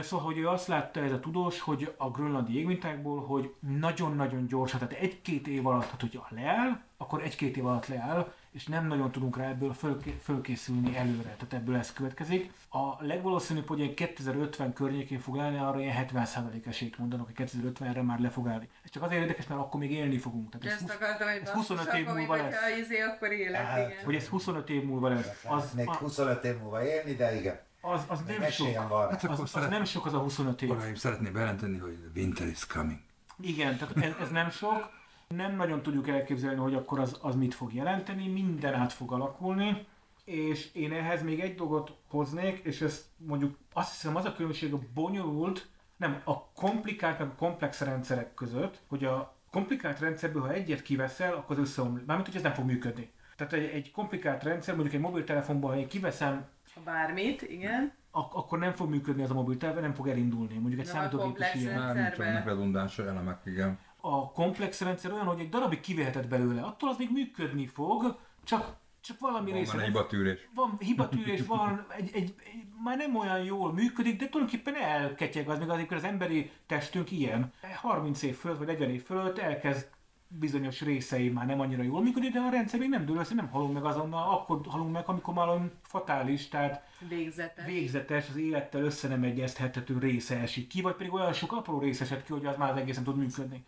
Szóval, 0.00 0.26
hogy 0.26 0.38
ő 0.38 0.48
azt 0.48 0.66
látta 0.66 1.00
ez 1.00 1.12
a 1.12 1.20
tudós, 1.20 1.60
hogy 1.60 1.94
a 1.96 2.10
grönlandi 2.10 2.54
jégmintákból, 2.54 3.20
hogy 3.20 3.54
nagyon-nagyon 3.78 4.46
gyorsan, 4.46 4.78
tehát 4.78 4.94
egy-két 4.94 5.46
év 5.46 5.66
alatt, 5.66 5.90
hát 5.90 6.00
hogyha 6.00 6.26
leáll, 6.30 6.80
akkor 6.96 7.22
egy-két 7.22 7.56
év 7.56 7.66
alatt 7.66 7.86
leáll, 7.86 8.32
és 8.52 8.66
nem 8.66 8.86
nagyon 8.86 9.10
tudunk 9.12 9.36
rá 9.36 9.48
ebből 9.48 9.72
fölké- 9.72 10.22
fölkészülni 10.22 10.96
előre, 10.96 11.22
tehát 11.36 11.52
ebből 11.52 11.76
ez 11.76 11.92
következik. 11.92 12.52
A 12.70 13.04
legvalószínűbb, 13.04 13.66
hogy 13.68 13.80
egy 13.80 13.94
2050 13.94 14.72
környékén 14.72 15.18
fog 15.18 15.38
állni, 15.38 15.56
arra 15.58 15.80
ilyen 15.80 16.06
70% 16.12 16.66
esélyt 16.66 16.98
mondanak, 16.98 17.26
hogy 17.26 17.48
2050-re 17.48 18.02
már 18.02 18.18
le 18.18 18.30
fog 18.30 18.48
állni. 18.48 18.68
Ez 18.84 18.90
csak 18.90 19.02
azért 19.02 19.20
érdekes, 19.20 19.46
mert 19.46 19.60
akkor 19.60 19.80
még 19.80 19.90
élni 19.92 20.18
fogunk. 20.18 20.50
Tehát 20.50 20.66
ez 20.66 20.72
Ezt 20.72 20.82
20, 20.82 20.90
akartam, 20.94 21.28
hogy 21.28 21.40
ez 21.42 21.50
25 21.50 21.92
év 21.94 22.06
múlva 22.06 22.22
akkor, 22.22 22.36
lesz. 22.36 22.54
hogyha 22.62 22.78
izé, 22.78 23.00
akkor 23.00 23.32
élet, 23.32 23.66
Hát, 23.66 23.78
igen. 23.90 24.04
hogy 24.04 24.14
ez 24.14 24.28
25 24.28 24.68
év 24.70 24.82
múlva 24.84 25.08
lesz. 25.08 25.44
Az, 25.48 25.72
Még 25.74 25.88
a- 25.88 25.94
25 25.94 26.44
év 26.44 26.58
múlva 26.58 26.84
élni, 26.84 27.14
de 27.14 27.38
igen. 27.38 27.60
az, 27.80 28.00
az 28.08 28.20
nem 28.26 28.50
sok. 28.50 28.74
Hát 28.74 29.12
Az, 29.24 29.24
akkor 29.24 29.40
az 29.44 29.50
szeret... 29.50 29.70
nem 29.70 29.84
sok 29.84 30.06
az 30.06 30.14
a 30.14 30.18
25 30.18 30.62
év. 30.62 30.70
Uraim, 30.70 30.94
szeretném 30.94 31.32
bejelenteni, 31.32 31.78
hogy 31.78 31.98
winter 32.16 32.46
is 32.46 32.66
coming. 32.66 32.98
Igen, 33.40 33.76
tehát 33.78 33.96
ez, 33.96 34.12
ez 34.20 34.30
nem 34.30 34.50
sok. 34.50 35.00
Nem 35.36 35.56
nagyon 35.56 35.82
tudjuk 35.82 36.08
elképzelni, 36.08 36.60
hogy 36.60 36.74
akkor 36.74 36.98
az, 36.98 37.18
az 37.22 37.34
mit 37.34 37.54
fog 37.54 37.74
jelenteni. 37.74 38.28
Minden 38.28 38.74
át 38.74 38.92
fog 38.92 39.12
alakulni. 39.12 39.86
És 40.24 40.74
én 40.74 40.92
ehhez 40.92 41.22
még 41.22 41.40
egy 41.40 41.54
dolgot 41.54 41.96
hoznék, 42.08 42.58
és 42.64 42.80
ez 42.80 43.10
mondjuk 43.16 43.58
azt 43.72 43.90
hiszem 43.90 44.16
az 44.16 44.24
a 44.24 44.34
különbség 44.34 44.72
a 44.72 44.78
bonyolult, 44.94 45.68
nem, 45.96 46.20
a 46.24 46.44
komplikált 46.52 47.18
meg 47.18 47.28
a 47.28 47.34
komplex 47.34 47.80
rendszerek 47.80 48.34
között, 48.34 48.80
hogy 48.88 49.04
a 49.04 49.36
komplikált 49.50 49.98
rendszerből, 49.98 50.42
ha 50.42 50.52
egyet 50.52 50.82
kiveszel, 50.82 51.32
akkor 51.32 51.56
az 51.56 51.62
összeomlik. 51.62 52.06
Mármint, 52.06 52.28
hogy 52.28 52.36
ez 52.36 52.42
nem 52.42 52.52
fog 52.52 52.64
működni. 52.64 53.12
Tehát 53.36 53.52
egy, 53.52 53.64
egy 53.64 53.90
komplikált 53.90 54.42
rendszer, 54.42 54.74
mondjuk 54.74 54.94
egy 54.94 55.00
mobiltelefonban, 55.00 55.70
ha 55.70 55.78
én 55.78 55.88
kiveszem 55.88 56.46
Bármit, 56.84 57.42
igen. 57.42 57.92
ak- 58.10 58.34
akkor 58.34 58.58
nem 58.58 58.72
fog 58.72 58.90
működni 58.90 59.22
az 59.22 59.30
a 59.30 59.34
mobiltelefon, 59.34 59.82
nem 59.82 59.94
fog 59.94 60.08
elindulni. 60.08 60.58
Mondjuk 60.58 60.80
egy 60.80 60.86
számítógép 60.86 61.26
is 61.26 61.32
komplex 61.32 61.54
ilyen. 61.54 61.96
nincsenek 61.96 62.44
redundáns 62.44 62.98
elemek, 62.98 63.38
igen. 63.44 63.78
A 64.04 64.32
komplex 64.32 64.80
rendszer 64.80 65.12
olyan, 65.12 65.26
hogy 65.26 65.40
egy 65.40 65.48
darabig 65.48 65.80
kiveheted 65.80 66.26
belőle, 66.26 66.62
attól 66.62 66.88
az 66.88 66.96
még 66.98 67.10
működni 67.12 67.66
fog, 67.66 68.18
csak, 68.44 68.76
csak 69.00 69.18
valami 69.20 69.50
Van 69.50 69.58
része. 69.58 69.72
benne 69.72 69.84
hibatűrés. 69.84 70.48
van 70.54 70.76
hibatűrés, 70.88 71.46
van, 71.46 71.86
egy, 71.96 72.10
egy, 72.14 72.34
egy, 72.44 72.64
már 72.84 72.96
nem 72.96 73.16
olyan 73.16 73.44
jól 73.44 73.72
működik, 73.72 74.18
de 74.18 74.28
tulajdonképpen 74.28 74.74
elketyeg 74.74 75.48
az, 75.48 75.58
még 75.58 75.68
azért 75.68 75.92
az 75.92 76.04
emberi 76.04 76.50
testünk 76.66 77.10
ilyen. 77.10 77.52
30 77.80 78.22
év 78.22 78.36
fölött, 78.36 78.58
vagy 78.58 78.66
40 78.66 78.90
év 78.90 79.04
fölött 79.04 79.38
elkezd 79.38 79.90
bizonyos 80.38 80.80
részei 80.80 81.28
már 81.28 81.46
nem 81.46 81.60
annyira 81.60 81.82
jól 81.82 82.02
működik, 82.02 82.32
de 82.32 82.40
a 82.40 82.50
rendszer 82.50 82.78
még 82.80 82.88
nem 82.88 83.06
dől 83.06 83.16
össze, 83.16 83.34
nem 83.34 83.48
halunk 83.48 83.72
meg 83.72 83.84
azonnal, 83.84 84.30
akkor 84.30 84.60
halunk 84.66 84.92
meg, 84.92 85.08
amikor 85.08 85.34
már 85.34 85.48
olyan 85.48 85.72
fatális, 85.82 86.48
tehát 86.48 86.82
Végzetes. 87.08 87.64
végzetes, 87.64 88.28
az 88.28 88.36
élettel 88.36 88.82
össze 88.82 89.08
nem 89.08 89.22
egyeztethető 89.22 89.98
része 89.98 90.38
esik 90.38 90.66
ki, 90.66 90.80
vagy 90.80 90.94
pedig 90.94 91.12
olyan 91.12 91.32
sok 91.32 91.52
apró 91.52 91.78
rész 91.78 92.00
esett 92.00 92.24
ki, 92.24 92.32
hogy 92.32 92.46
az 92.46 92.56
már 92.56 92.70
az 92.70 92.76
egészen 92.76 93.04
tud 93.04 93.16
működni. 93.16 93.64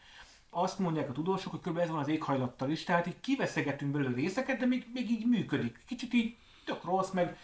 Azt 0.57 0.79
mondják 0.79 1.09
a 1.09 1.13
tudósok, 1.13 1.51
hogy 1.51 1.61
kb. 1.61 1.79
ez 1.79 1.89
van 1.89 1.99
az 1.99 2.09
éghajlattal 2.09 2.71
is, 2.71 2.85
tehát 2.85 3.07
így 3.07 3.21
kiveszegetünk 3.21 3.93
belőle 3.93 4.15
részeket, 4.15 4.59
de 4.59 4.67
még, 4.67 4.87
még 4.93 5.11
így 5.11 5.27
működik. 5.27 5.83
Kicsit 5.87 6.13
így 6.13 6.37
tök 6.65 6.85
rossz, 6.85 7.11
meg 7.11 7.37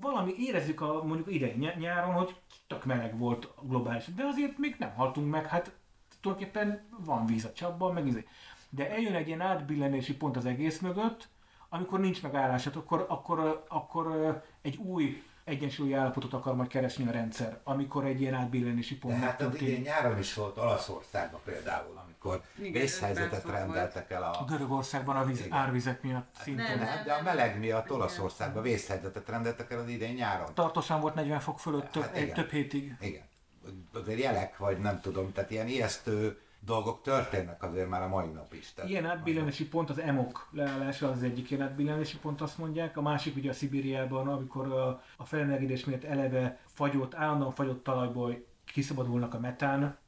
valami 0.00 0.34
érezzük 0.38 0.80
a 0.80 1.02
mondjuk 1.04 1.34
idei 1.34 1.54
ny- 1.56 1.78
nyáron, 1.78 2.14
hogy 2.14 2.36
tök 2.66 2.84
meleg 2.84 3.18
volt 3.18 3.48
globális, 3.62 4.04
de 4.14 4.24
azért 4.24 4.58
még 4.58 4.76
nem 4.78 4.94
haltunk 4.94 5.30
meg, 5.30 5.46
hát 5.46 5.72
tulajdonképpen 6.20 6.88
van 7.04 7.26
víz 7.26 7.44
a 7.44 7.52
csapban, 7.52 7.94
meg 7.94 8.06
izé. 8.06 8.26
De 8.70 8.90
eljön 8.90 9.14
egy 9.14 9.26
ilyen 9.26 9.40
átbillenési 9.40 10.16
pont 10.16 10.36
az 10.36 10.46
egész 10.46 10.78
mögött, 10.78 11.28
amikor 11.68 12.00
nincs 12.00 12.22
megállásod, 12.22 12.76
akkor, 12.76 13.06
akkor, 13.08 13.64
akkor 13.68 14.42
egy 14.62 14.76
új 14.76 15.22
egyensúlyi 15.44 15.92
állapotot 15.92 16.32
akar 16.32 16.56
majd 16.56 16.68
keresni 16.68 17.08
a 17.08 17.10
rendszer, 17.10 17.60
amikor 17.64 18.04
egy 18.04 18.20
ilyen 18.20 18.34
átbillenési 18.34 18.94
De 18.94 19.00
pont 19.00 19.22
hát 19.22 19.40
az 19.42 19.60
idén 19.60 19.80
nyáron 19.80 20.18
is 20.18 20.34
volt 20.34 20.58
Olaszországban 20.58 21.40
például, 21.44 21.99
amikor 22.22 22.46
Igen, 22.58 22.72
vészhelyzetet 22.72 23.44
rendeltek 23.44 24.10
el 24.10 24.22
a... 24.22 24.44
Görögországban 24.44 25.16
a 25.16 25.24
víz, 25.24 25.38
Igen. 25.38 25.52
árvizek 25.52 26.02
miatt 26.02 26.34
szintén. 26.42 26.64
Nem. 26.64 26.78
Nem, 26.78 27.04
de 27.04 27.12
a 27.12 27.22
meleg 27.22 27.58
miatt 27.58 27.92
Olaszországban 27.92 28.62
vészhelyzetet 28.62 29.28
rendeltek 29.28 29.70
el 29.70 29.78
az 29.78 29.88
idén 29.88 30.14
nyáron. 30.14 30.54
Tartósan 30.54 31.00
volt 31.00 31.14
40 31.14 31.40
fok 31.40 31.58
fölött 31.58 31.90
több, 31.90 32.02
Hát 32.02 32.16
egy, 32.16 32.22
igen. 32.22 32.34
több 32.34 32.50
hétig. 32.50 32.96
Igen. 33.00 33.22
Azért 33.92 34.18
jelek, 34.20 34.58
vagy 34.58 34.78
nem 34.78 35.00
tudom, 35.00 35.32
tehát 35.32 35.50
ilyen 35.50 35.66
ijesztő 35.66 36.40
dolgok 36.60 37.02
történnek 37.02 37.62
azért 37.62 37.88
már 37.88 38.02
a 38.02 38.08
mai 38.08 38.26
nap 38.26 38.54
is. 38.54 38.72
Tehát 38.72 38.90
Ilyen 38.90 39.06
átbillenési 39.06 39.68
pont 39.68 39.90
az 39.90 39.98
emok 39.98 40.48
leállása 40.52 41.10
az 41.10 41.22
egyik 41.22 41.50
ilyen 41.50 41.62
átbillenési 41.62 42.18
pont, 42.18 42.40
azt 42.40 42.58
mondják. 42.58 42.96
A 42.96 43.02
másik 43.02 43.36
ugye 43.36 43.50
a 43.50 43.52
Szibériában, 43.52 44.28
amikor 44.28 44.72
a, 44.72 45.02
a 45.16 45.24
felemelkedés 45.24 45.84
miatt 45.84 46.04
eleve 46.04 46.58
fagyott, 46.66 47.14
állandóan 47.14 47.52
fagyott 47.52 47.84
talajból 47.84 48.44
kiszabadulnak 48.64 49.34
a 49.34 49.38
metán, 49.38 49.98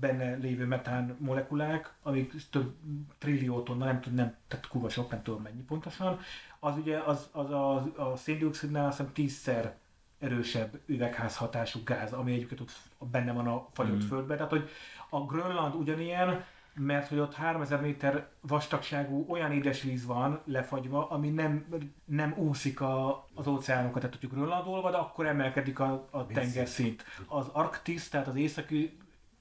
benne 0.00 0.34
lévő 0.34 0.66
metán 0.66 1.16
molekulák, 1.18 1.92
amik 2.02 2.32
több 2.50 2.74
trillió 3.18 3.62
tonna, 3.62 3.84
nem 3.84 4.00
tudom, 4.00 4.18
nem, 4.18 4.34
tehát 4.48 4.68
kurva 4.68 4.88
sok, 4.88 5.10
nem 5.10 5.22
tudom 5.22 5.42
mennyi 5.42 5.62
pontosan. 5.62 6.18
Az 6.60 6.76
ugye 6.76 6.98
az, 6.98 7.28
az 7.32 7.50
a, 7.50 7.74
a 7.96 8.16
széndiokszidnál 8.16 8.86
azt 8.86 8.96
hiszem 8.96 9.12
tízszer 9.12 9.76
erősebb 10.18 10.80
üvegházhatású 10.86 11.80
gáz, 11.84 12.12
ami 12.12 12.32
egyébként 12.32 12.60
ott 12.60 12.72
benne 13.10 13.32
van 13.32 13.46
a 13.46 13.68
fagyott 13.72 14.04
mm. 14.04 14.08
földben. 14.08 14.36
Tehát, 14.36 14.52
hogy 14.52 14.68
a 15.10 15.20
Grönland 15.20 15.74
ugyanilyen, 15.74 16.44
mert 16.74 17.08
hogy 17.08 17.18
ott 17.18 17.34
3000 17.34 17.80
méter 17.80 18.28
vastagságú 18.40 19.26
olyan 19.28 19.52
édesvíz 19.52 20.06
van 20.06 20.40
lefagyva, 20.44 21.08
ami 21.08 21.28
nem, 21.28 21.66
nem 22.04 22.34
úszik 22.36 22.80
a, 22.80 23.26
az 23.34 23.46
óceánokat. 23.46 24.02
Tehát, 24.02 24.16
hogyha 24.20 24.36
Grönland 24.36 24.66
olvad, 24.66 24.94
akkor 24.94 25.26
emelkedik 25.26 25.78
a, 25.78 26.08
a 26.10 26.26
tengerszint. 26.26 27.04
Az 27.26 27.48
Arktisz, 27.52 28.08
tehát 28.08 28.26
az 28.26 28.34
északi 28.34 28.98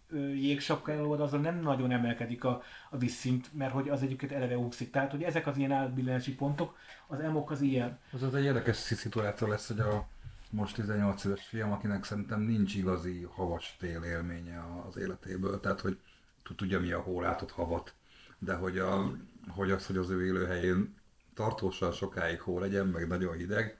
ö, 0.10 0.28
jégsapka 0.28 0.91
elolvad, 0.91 1.22
azon 1.22 1.41
nem 1.41 1.60
nagyon 1.60 1.91
emelkedik 1.91 2.43
a, 2.43 2.63
a 2.89 2.98
vízszint, 2.98 3.54
mert 3.54 3.72
hogy 3.72 3.89
az 3.89 4.02
egyébként 4.02 4.32
eleve 4.32 4.58
úszik. 4.58 4.91
Tehát, 4.91 5.12
hogy 5.12 5.24
ezek 5.24 5.48
az 5.48 5.58
ilyen 5.58 5.72
átbillenési 5.72 6.36
pontok, 6.36 6.78
az 7.08 7.20
emok 7.20 7.52
az 7.52 7.62
ilyen. 7.62 8.00
Az 8.12 8.24
az 8.24 8.36
egy 8.36 8.43
érdekes 8.43 8.76
szituáció 8.76 9.48
lesz, 9.48 9.67
hogy 9.67 9.80
a 9.80 10.08
most 10.50 10.76
18 10.76 11.24
éves 11.24 11.46
fiam, 11.46 11.72
akinek 11.72 12.04
szerintem 12.04 12.41
nincs 12.41 12.76
igazi 12.76 13.28
havas 13.32 13.76
tél 13.80 14.04
élménye 14.04 14.63
az 14.88 14.98
életéből, 14.98 15.60
tehát 15.60 15.80
hogy 15.80 15.98
tud- 16.43 16.58
tudja 16.58 16.80
mi 16.80 16.91
a 16.91 17.00
hólátott 17.00 17.52
havat, 17.52 17.93
de 18.39 18.54
hogy, 18.54 18.78
a, 18.78 19.12
hogy 19.48 19.72
az, 19.72 19.86
hogy 19.86 19.98
az 19.98 20.10
ő 20.10 20.26
élőhelyén 20.26 20.96
tartósan 21.34 21.91
sokáig 21.91 22.39
hó 22.39 22.60
legyen, 22.60 22.88
meg 22.88 23.08
nagyon 23.08 23.38
hideg, 23.38 23.78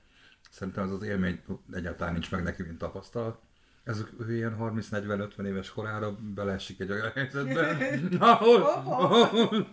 szerintem 0.50 0.84
ez 0.84 0.92
az 0.92 1.02
élmény 1.04 1.42
egyáltalán 1.74 2.13
nincs 2.13 2.32
meg 2.32 2.44
neki, 2.44 2.63
mint 2.63 2.78
tapasztalat. 2.78 3.42
Ez 3.88 4.06
ő 4.19 4.36
ilyen 4.36 4.58
30-40-50 4.60 5.45
éves 5.45 5.71
korára 5.71 6.15
beleesik 6.36 6.80
egy 6.80 6.91
olyan 6.91 7.12
helyzetben, 7.13 7.78
ahol, 8.19 8.62
ahol 8.86 9.67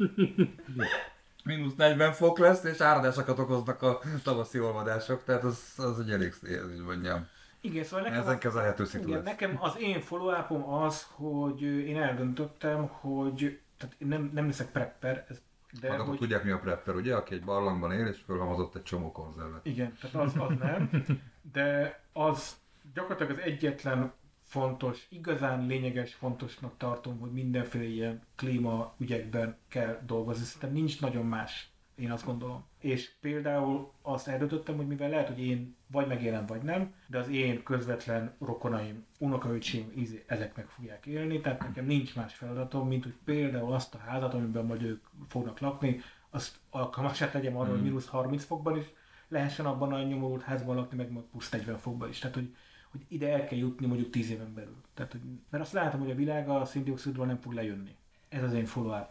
mínusz 1.45 1.75
40 1.75 2.13
fok 2.13 2.39
lesz, 2.39 2.65
és 2.65 2.81
áradásokat 2.81 3.39
okoznak 3.39 3.83
a 3.83 4.01
tavaszi 4.23 4.61
olvadások, 4.61 5.25
tehát 5.25 5.45
az, 5.45 5.73
az 5.77 6.01
egy 6.01 6.11
elég, 6.11 6.35
hogy 6.41 6.85
mondjam, 6.85 7.29
Igen, 7.61 7.85
szóval 7.85 8.05
nekem, 8.05 8.21
ezen 8.21 8.39
kezelhető 8.39 8.85
szitu 8.85 9.09
igen, 9.09 9.23
nekem 9.23 9.57
az 9.61 9.75
én 9.79 10.01
follow 10.01 10.83
az, 10.85 11.07
hogy 11.11 11.63
én 11.63 11.97
eldöntöttem, 11.97 12.87
hogy 12.87 13.61
tehát 13.77 13.95
én 13.99 14.09
nem, 14.09 14.31
nem 14.35 14.47
leszek 14.47 14.71
prepper, 14.73 15.27
ez, 15.29 15.41
de 15.81 15.89
Hát 15.89 15.97
akkor 15.97 16.09
hogy, 16.09 16.19
tudják 16.19 16.45
mi 16.45 16.51
a 16.51 16.59
prepper, 16.59 16.95
ugye? 16.95 17.15
Aki 17.15 17.35
egy 17.35 17.45
barlangban 17.45 17.93
él 17.93 18.07
és 18.07 18.19
fölhalmozott 18.27 18.75
egy 18.75 18.83
csomó 18.83 19.13
konzervet. 19.13 19.67
igen, 19.67 19.97
tehát 20.01 20.27
az, 20.27 20.33
az 20.37 20.59
nem, 20.59 21.05
de 21.53 22.01
az 22.13 22.57
gyakorlatilag 22.95 23.33
az 23.33 23.39
egyetlen 23.39 24.13
fontos, 24.43 25.07
igazán 25.09 25.67
lényeges, 25.67 26.15
fontosnak 26.15 26.77
tartom, 26.77 27.19
hogy 27.19 27.33
mindenféle 27.33 27.85
ilyen 27.85 28.23
klímaügyekben 28.37 29.57
kell 29.69 30.01
dolgozni. 30.07 30.45
Szerintem 30.45 30.73
nincs 30.73 31.01
nagyon 31.01 31.27
más, 31.27 31.69
én 31.95 32.11
azt 32.11 32.25
gondolom. 32.25 32.65
És 32.79 33.11
például 33.21 33.93
azt 34.03 34.29
eldöntöttem, 34.29 34.77
hogy 34.77 34.87
mivel 34.87 35.09
lehet, 35.09 35.29
hogy 35.29 35.41
én 35.41 35.77
vagy 35.87 36.07
megélem, 36.07 36.47
vagy 36.47 36.63
nem, 36.63 36.95
de 37.07 37.19
az 37.19 37.29
én 37.29 37.63
közvetlen 37.63 38.35
rokonaim, 38.41 39.07
unokaöcsém, 39.19 39.93
ezek 40.27 40.57
meg 40.57 40.67
fogják 40.67 41.07
élni, 41.07 41.41
tehát 41.41 41.61
nekem 41.61 41.85
nincs 41.85 42.15
más 42.15 42.35
feladatom, 42.35 42.89
mint 42.89 43.03
hogy 43.03 43.15
például 43.25 43.73
azt 43.73 43.95
a 43.95 43.99
házat, 43.99 44.35
amiben 44.35 44.65
majd 44.65 44.83
ők 44.83 45.05
fognak 45.29 45.59
lakni, 45.59 46.01
azt 46.31 46.57
alkalmasát 46.71 47.33
tegyem 47.33 47.57
arra, 47.57 47.71
hogy 47.71 47.83
mínusz 47.83 48.07
30 48.07 48.45
fokban 48.45 48.77
is 48.77 48.85
lehessen 49.29 49.67
abban 49.67 49.93
a 49.93 50.03
nyomorult 50.03 50.43
házban 50.43 50.77
lakni, 50.77 50.97
meg 50.97 51.11
majd 51.11 51.25
plusz 51.25 51.51
40 51.51 51.79
fokban 51.79 52.09
is. 52.09 52.19
Tehát, 52.19 52.37
hogy, 52.37 52.55
hogy 52.95 53.05
ide 53.09 53.33
el 53.33 53.47
kell 53.47 53.59
jutni 53.59 53.87
mondjuk 53.87 54.11
10 54.11 54.31
éven 54.31 54.55
belül. 54.55 54.77
Tehát, 54.95 55.13
hogy, 55.13 55.21
mert 55.51 55.65
azt 55.65 55.73
látom, 55.73 56.01
hogy 56.01 56.11
a 56.11 56.15
világ 56.15 56.49
a 56.49 56.65
széndiokszidról 56.65 57.27
nem 57.27 57.41
fog 57.41 57.53
lejönni. 57.53 57.97
Ez 58.29 58.43
az 58.43 58.53
én 58.53 58.65
follow 58.67 59.05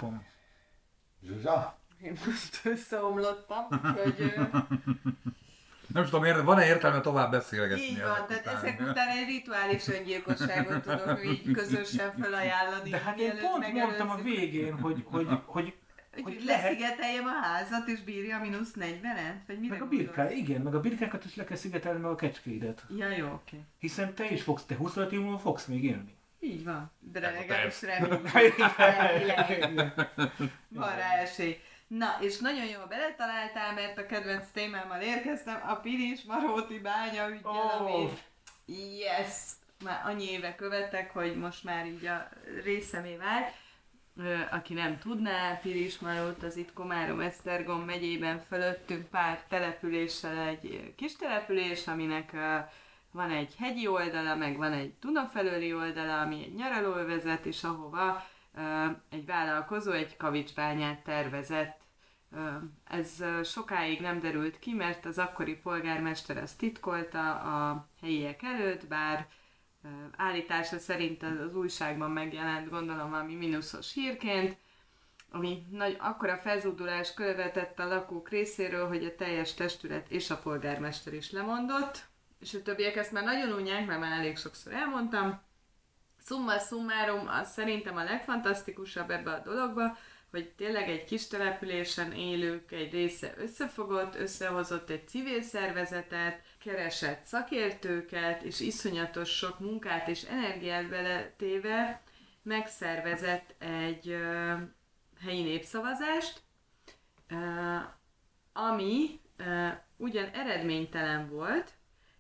Zsuzsa? 1.23 1.77
Én 2.01 2.17
most 2.25 2.65
összeomlottam, 2.65 3.65
hogy 3.69 4.33
Nem 5.87 6.03
tudom, 6.03 6.23
ér- 6.23 6.43
van-e 6.43 6.65
értelme 6.65 7.01
tovább 7.01 7.31
beszélgetni? 7.31 7.83
így 7.83 8.01
van, 8.01 8.11
ezek 8.11 8.27
tehát 8.27 8.41
után? 8.41 8.55
ezek 8.55 8.79
után 8.89 9.07
egy 9.07 9.25
rituális 9.27 9.87
öngyilkosságot 9.87 10.81
tudok 10.81 11.25
így 11.25 11.51
közösen 11.51 12.11
felajánlani. 12.19 12.89
De 12.89 12.97
hát 12.97 13.19
én 13.19 13.33
pont 13.39 13.73
mondtam 13.73 14.09
a 14.09 14.15
végén, 14.15 14.79
hogy, 14.79 15.03
hogy, 15.05 15.27
hogy 15.45 15.73
Hogy, 16.13 16.23
Hogy 16.23 16.43
lehet- 16.45 16.63
leszigeteljem 16.63 17.25
a 17.25 17.31
házat, 17.41 17.87
és 17.87 17.99
bírja 18.01 18.37
a 18.37 18.39
mínusz 18.39 18.73
40-et? 18.75 19.35
Vagy 19.47 19.59
mire 19.59 19.73
Meg 19.73 19.81
a 19.81 19.85
gondolsz? 19.87 20.05
birká, 20.05 20.29
igen, 20.31 20.61
meg 20.61 20.75
a 20.75 20.79
birkákat 20.79 21.25
is 21.25 21.35
le 21.35 21.43
kell 21.43 21.57
szigetelni, 21.57 21.99
meg 21.99 22.11
a 22.11 22.15
kecskéidet. 22.15 22.83
Ja, 22.97 23.09
jó, 23.09 23.27
oké. 23.31 23.57
Hiszen 23.79 24.13
te 24.13 24.25
is 24.29 24.41
fogsz, 24.43 24.63
te 24.65 24.75
25 24.75 25.11
év 25.11 25.19
múlva 25.19 25.37
fogsz 25.37 25.65
még 25.65 25.83
élni. 25.83 26.15
Így 26.39 26.63
van. 26.63 26.91
De 26.99 27.19
legalábbis 27.19 27.79
terv. 27.79 28.11
reméljük. 28.11 28.55
Van 30.67 30.95
rá 30.95 31.17
esély. 31.17 31.59
Na, 31.87 32.17
és 32.21 32.37
nagyon 32.39 32.65
jól 32.65 32.85
beletaláltál, 32.85 33.73
mert 33.73 33.97
a 33.97 34.05
kedvenc 34.05 34.45
témámmal 34.53 35.01
érkeztem, 35.01 35.61
a 35.67 35.75
Piris 35.75 36.23
Maróti 36.23 36.79
bánya 36.79 37.29
ügyel, 37.29 37.51
Ó. 37.51 37.85
ami 37.87 38.07
yes, 38.97 39.35
már 39.83 40.01
annyi 40.05 40.29
éve 40.31 40.55
követek, 40.55 41.11
hogy 41.11 41.35
most 41.37 41.63
már 41.63 41.85
így 41.85 42.05
a 42.05 42.29
részemé 42.63 43.15
vált. 43.15 43.53
Aki 44.51 44.73
nem 44.73 44.97
tudná, 44.97 45.59
Piris 45.61 45.99
Marót 45.99 46.43
az 46.43 46.57
itt 46.57 46.73
Komárom-Esztergom 46.73 47.81
megyében 47.81 48.39
fölöttünk 48.39 49.09
pár 49.09 49.43
településsel 49.47 50.37
egy 50.37 50.93
kis 50.95 51.15
település, 51.15 51.87
aminek 51.87 52.31
van 53.11 53.29
egy 53.29 53.55
hegyi 53.57 53.87
oldala, 53.87 54.35
meg 54.35 54.57
van 54.57 54.71
egy 54.71 54.93
Dunafelőli 54.99 55.73
oldala, 55.73 56.21
ami 56.21 56.43
egy 56.43 56.53
nyaralóvezet, 56.53 57.45
és 57.45 57.63
ahova 57.63 58.23
egy 59.09 59.25
vállalkozó 59.25 59.91
egy 59.91 60.17
kavicsbányát 60.17 61.03
tervezett. 61.03 61.81
Ez 62.89 63.23
sokáig 63.43 64.01
nem 64.01 64.19
derült 64.19 64.59
ki, 64.59 64.73
mert 64.73 65.05
az 65.05 65.17
akkori 65.17 65.55
polgármester 65.55 66.37
ezt 66.37 66.57
titkolta 66.57 67.33
a 67.33 67.87
helyiek 68.01 68.43
előtt, 68.43 68.87
bár 68.87 69.27
állítása 70.17 70.79
szerint 70.79 71.23
az, 71.23 71.55
újságban 71.55 72.11
megjelent, 72.11 72.69
gondolom 72.69 73.09
valami 73.09 73.35
mínuszos 73.35 73.93
hírként, 73.93 74.57
ami 75.31 75.65
nagy, 75.71 75.97
akkora 75.99 76.37
felzúdulás 76.37 77.13
követett 77.13 77.79
a 77.79 77.87
lakók 77.87 78.29
részéről, 78.29 78.87
hogy 78.87 79.05
a 79.05 79.15
teljes 79.15 79.53
testület 79.53 80.11
és 80.11 80.29
a 80.29 80.37
polgármester 80.37 81.13
is 81.13 81.31
lemondott, 81.31 82.05
és 82.39 82.53
a 82.53 82.61
többiek 82.61 82.95
ezt 82.95 83.11
már 83.11 83.23
nagyon 83.23 83.51
unják, 83.51 83.85
mert 83.85 83.99
már 83.99 84.19
elég 84.19 84.37
sokszor 84.37 84.73
elmondtam. 84.73 85.41
Summa 86.25 86.57
summarum, 86.59 87.27
az 87.27 87.51
szerintem 87.51 87.95
a 87.95 88.03
legfantasztikusabb 88.03 89.09
ebbe 89.09 89.31
a 89.31 89.41
dologba, 89.43 89.97
hogy 90.31 90.49
tényleg 90.49 90.89
egy 90.89 91.03
kis 91.03 91.27
településen 91.27 92.11
élők 92.11 92.71
egy 92.71 92.91
része 92.91 93.33
összefogott, 93.37 94.15
összehozott 94.15 94.89
egy 94.89 95.07
civil 95.07 95.41
szervezetet, 95.41 96.41
keresett 96.63 97.25
szakértőket, 97.25 98.41
és 98.41 98.59
iszonyatos 98.59 99.29
sok 99.29 99.59
munkát 99.59 100.07
és 100.07 100.23
energiát 100.23 100.89
beletéve 100.89 102.01
megszervezett 102.41 103.55
egy 103.57 104.17
helyi 105.21 105.43
népszavazást, 105.43 106.41
ami 108.53 109.19
ö, 109.37 109.67
ugyan 109.97 110.29
eredménytelen 110.29 111.29
volt, 111.29 111.71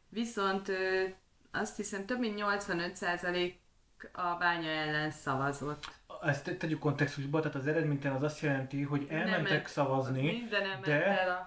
viszont 0.09 0.67
ö, 0.67 1.03
azt 1.51 1.75
hiszem 1.75 2.05
több 2.05 2.19
mint 2.19 2.41
85% 2.41 3.53
a 4.11 4.35
bánya 4.35 4.69
ellen 4.69 5.11
szavazott. 5.11 5.91
Ezt 6.21 6.43
te- 6.43 6.55
tegyük 6.55 6.79
kontextusba, 6.79 7.39
tehát 7.39 7.55
az 7.55 7.67
eredménytelen 7.67 8.17
az 8.17 8.23
azt 8.23 8.41
jelenti, 8.41 8.81
hogy 8.81 9.07
elmentek 9.09 9.67
szavazni, 9.67 10.47
nem 10.51 10.61
ment 10.69 10.85
de 10.85 10.97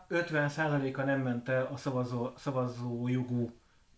a... 0.09 0.15
50%-a 0.15 1.03
nem 1.03 1.21
ment 1.21 1.49
el 1.49 1.69
a 1.73 1.77
szavazó, 1.77 2.31
szavazó 2.37 3.09
jogú 3.09 3.51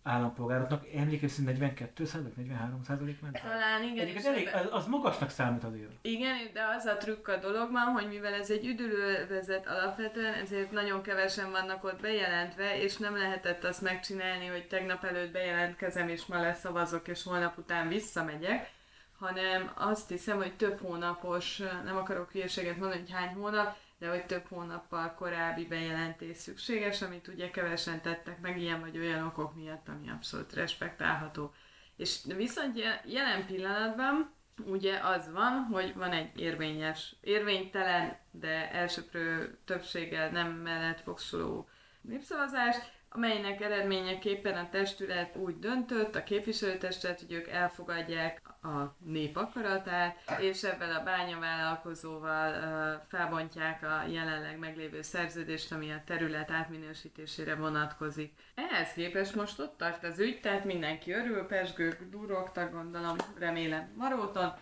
állampolgároknak. 0.08 0.84
Emlékezz, 0.94 1.38
42 1.38 2.04
százalék, 2.04 2.36
43 2.36 2.82
százalék 2.82 3.20
ment. 3.20 3.40
Talán 3.42 3.82
igen, 3.82 3.98
Egyébként 3.98 4.26
elég, 4.26 4.48
az, 4.54 4.68
az 4.70 4.86
magasnak 4.86 5.30
számít 5.30 5.64
azért. 5.64 5.90
Igen, 6.02 6.36
de 6.52 6.60
az 6.76 6.84
a 6.84 6.96
trükk 6.96 7.28
a 7.28 7.36
dologban, 7.36 7.82
hogy 7.84 8.08
mivel 8.08 8.34
ez 8.34 8.50
egy 8.50 8.66
üdülővezet 8.66 9.66
alapvetően, 9.66 10.34
ezért 10.34 10.70
nagyon 10.70 11.02
kevesen 11.02 11.50
vannak 11.50 11.84
ott 11.84 12.00
bejelentve, 12.00 12.82
és 12.82 12.96
nem 12.96 13.16
lehetett 13.16 13.64
azt 13.64 13.82
megcsinálni, 13.82 14.46
hogy 14.46 14.66
tegnap 14.66 15.04
előtt 15.04 15.32
bejelentkezem, 15.32 16.08
és 16.08 16.26
ma 16.26 16.40
leszavazok, 16.40 17.08
és 17.08 17.22
holnap 17.22 17.58
után 17.58 17.88
visszamegyek, 17.88 18.70
hanem 19.18 19.72
azt 19.74 20.08
hiszem, 20.08 20.36
hogy 20.36 20.56
több 20.56 20.80
hónapos, 20.80 21.56
nem 21.84 21.96
akarok 21.96 22.30
hülyeséget 22.30 22.76
mondani, 22.76 23.00
hogy 23.00 23.10
hány 23.10 23.34
hónap, 23.34 23.76
de 23.98 24.08
hogy 24.08 24.26
több 24.26 24.46
hónappal 24.48 25.14
korábbi 25.14 25.66
bejelentés 25.66 26.36
szükséges, 26.36 27.02
amit 27.02 27.28
ugye 27.28 27.50
kevesen 27.50 28.00
tettek 28.00 28.40
meg 28.40 28.60
ilyen 28.60 28.80
vagy 28.80 28.98
olyan 28.98 29.26
okok 29.26 29.54
miatt, 29.54 29.88
ami 29.88 30.10
abszolút 30.10 30.52
respektálható. 30.52 31.52
És 31.96 32.18
viszont 32.36 32.78
je- 32.78 33.02
jelen 33.06 33.46
pillanatban 33.46 34.34
ugye 34.64 34.98
az 34.98 35.32
van, 35.32 35.52
hogy 35.72 35.94
van 35.94 36.12
egy 36.12 36.40
érvényes, 36.40 37.14
érvénytelen, 37.20 38.16
de 38.30 38.70
elsőprő 38.70 39.58
többséggel 39.64 40.30
nem 40.30 40.50
mellett 40.52 41.00
fogsoló 41.00 41.68
népszavazás, 42.00 42.76
amelynek 43.10 43.60
eredményeképpen 43.60 44.56
a 44.56 44.68
testület 44.70 45.36
úgy 45.36 45.58
döntött, 45.58 46.14
a 46.14 46.22
képviselőtestület, 46.22 47.20
hogy 47.20 47.32
ők 47.32 47.48
elfogadják 47.48 48.42
a 48.62 48.96
nép 49.04 49.36
akaratát, 49.36 50.16
és 50.40 50.62
ebben 50.62 50.90
a 50.90 51.02
bányavállalkozóval 51.02 52.50
uh, 52.50 53.06
felbontják 53.08 53.82
a 53.82 54.06
jelenleg 54.08 54.58
meglévő 54.58 55.02
szerződést, 55.02 55.72
ami 55.72 55.90
a 55.90 56.02
terület 56.06 56.50
átminősítésére 56.50 57.54
vonatkozik. 57.54 58.32
Ehhez 58.54 58.92
képest 58.92 59.34
most 59.34 59.58
ott 59.58 59.76
tart 59.76 60.04
az 60.04 60.18
ügy, 60.18 60.40
tehát 60.40 60.64
mindenki 60.64 61.12
örül, 61.12 61.46
pesgők 61.46 62.02
durogtak, 62.10 62.72
gondolom, 62.72 63.16
remélem 63.38 63.92
Maróton. 63.96 64.52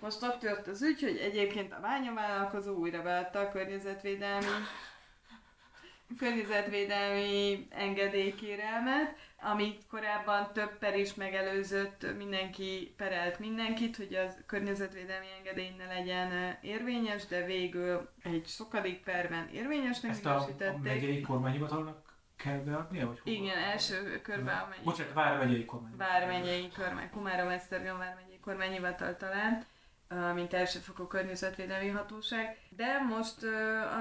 Most 0.00 0.22
ott 0.22 0.38
tört 0.38 0.66
az 0.66 0.82
ügy, 0.82 1.02
hogy 1.02 1.16
egyébként 1.16 1.72
a 1.72 1.80
bányavállalkozó 1.80 2.74
újra 2.74 3.02
beadta 3.02 3.40
a 3.40 3.50
környezetvédelmi 3.50 4.46
környezetvédelmi 6.18 7.66
engedélykérelmet, 7.70 9.16
amit 9.40 9.86
korábban 9.90 10.52
több 10.52 10.78
per 10.78 10.98
is 10.98 11.14
megelőzött, 11.14 12.06
mindenki 12.16 12.94
perelt 12.96 13.38
mindenkit, 13.38 13.96
hogy 13.96 14.14
az 14.14 14.36
környezetvédelmi 14.46 15.26
engedély 15.38 15.74
ne 15.78 15.86
legyen 15.86 16.32
ö, 16.32 16.48
érvényes, 16.60 17.26
de 17.26 17.44
végül 17.44 18.08
egy 18.22 18.46
sokadik 18.46 19.02
perben 19.02 19.48
érvényesnek 19.52 20.10
Ezt 20.10 20.26
a, 20.26 20.48
a 20.60 20.78
megyei 20.82 21.20
kormányhivatalnak 21.20 22.16
kell 22.36 22.58
beadnia? 22.58 23.06
Vagy 23.06 23.20
hova? 23.20 23.36
Igen, 23.36 23.58
első 23.58 24.20
körben 24.22 24.58
a 24.58 24.66
megyei, 24.68 24.84
Bocsánat, 24.84 25.12
Vármegyei 25.12 25.64
kormány. 25.64 25.96
vármegyei 25.96 26.68
kormány, 26.76 27.10
Komárom 27.10 27.48
Esztergom 27.48 27.98
vármegyei 27.98 28.40
kormányhivatal 28.40 29.16
talán, 29.16 29.64
mint 30.34 30.52
elsőfokú 30.52 31.06
környezetvédelmi 31.06 31.88
hatóság. 31.88 32.56
De 32.76 32.98
most 33.08 33.36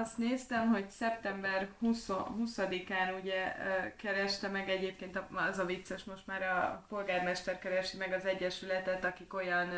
azt 0.02 0.18
néztem, 0.18 0.68
hogy 0.68 0.90
szeptember 0.90 1.68
20, 1.80 2.10
20-án 2.10 3.22
ugye 3.22 3.56
kereste 3.98 4.48
meg 4.48 4.70
egyébként, 4.70 5.22
az 5.50 5.60
a 5.60 5.66
vicces, 5.66 6.04
most 6.04 6.28
már 6.28 6.42
a 6.42 6.86
polgármester 6.90 7.60
keresi 7.60 7.98
meg 7.98 8.14
az 8.14 8.26
egyesületet, 8.26 9.06
akik 9.06 9.34
olyan 9.34 9.70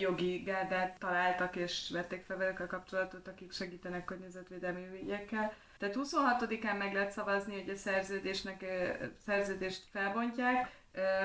jogi 0.00 0.36
gárdát 0.36 0.98
találtak 0.98 1.56
és 1.56 1.90
vették 1.92 2.24
fel 2.24 2.36
velük 2.36 2.60
a 2.60 2.66
kapcsolatot, 2.66 3.28
akik 3.28 3.52
segítenek 3.52 4.04
környezetvédelmi 4.04 5.00
ügyekkel. 5.02 5.52
Tehát 5.78 5.96
26-án 5.98 6.78
meg 6.78 6.92
lehet 6.92 7.10
szavazni, 7.10 7.60
hogy 7.60 7.70
a 7.70 7.76
szerződésnek, 7.76 8.64
szerződést 9.26 9.82
felbontják, 9.92 10.70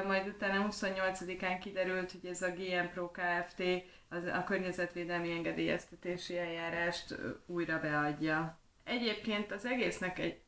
majd 0.05 0.27
utána 0.27 0.67
28-án 0.69 1.57
kiderült, 1.61 2.11
hogy 2.11 2.29
ez 2.29 2.41
a 2.41 2.51
GM 2.51 2.87
Pro 2.93 3.11
Kft. 3.11 3.63
Az, 4.09 4.23
a 4.23 4.43
környezetvédelmi 4.43 5.31
engedélyeztetési 5.31 6.37
eljárást 6.37 7.15
újra 7.45 7.79
beadja. 7.79 8.57
Egyébként 8.83 9.51
az 9.51 9.65
egésznek 9.65 10.19
egy 10.19 10.39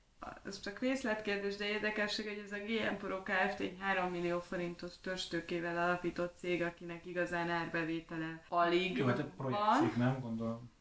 ez 0.44 0.60
csak 0.60 0.80
részletkérdés, 0.80 1.56
de 1.56 1.66
érdekesség, 1.66 2.28
hogy 2.28 2.42
ez 2.46 2.52
a 2.52 2.58
GM 2.58 2.96
Pro 2.98 3.24
Kft. 3.24 3.60
egy 3.60 3.78
3 3.80 4.12
millió 4.12 4.40
forintos 4.40 5.00
törstőkével 5.02 5.78
alapított 5.78 6.38
cég, 6.38 6.62
akinek 6.62 7.06
igazán 7.06 7.50
árbevétele 7.50 8.44
alig 8.50 8.98
Jó, 8.98 9.06
hát 9.06 9.20
a 9.20 9.28
van. 9.36 9.52
projektcég, 9.52 9.98
nem 9.98 10.20
gondolom. 10.22 10.72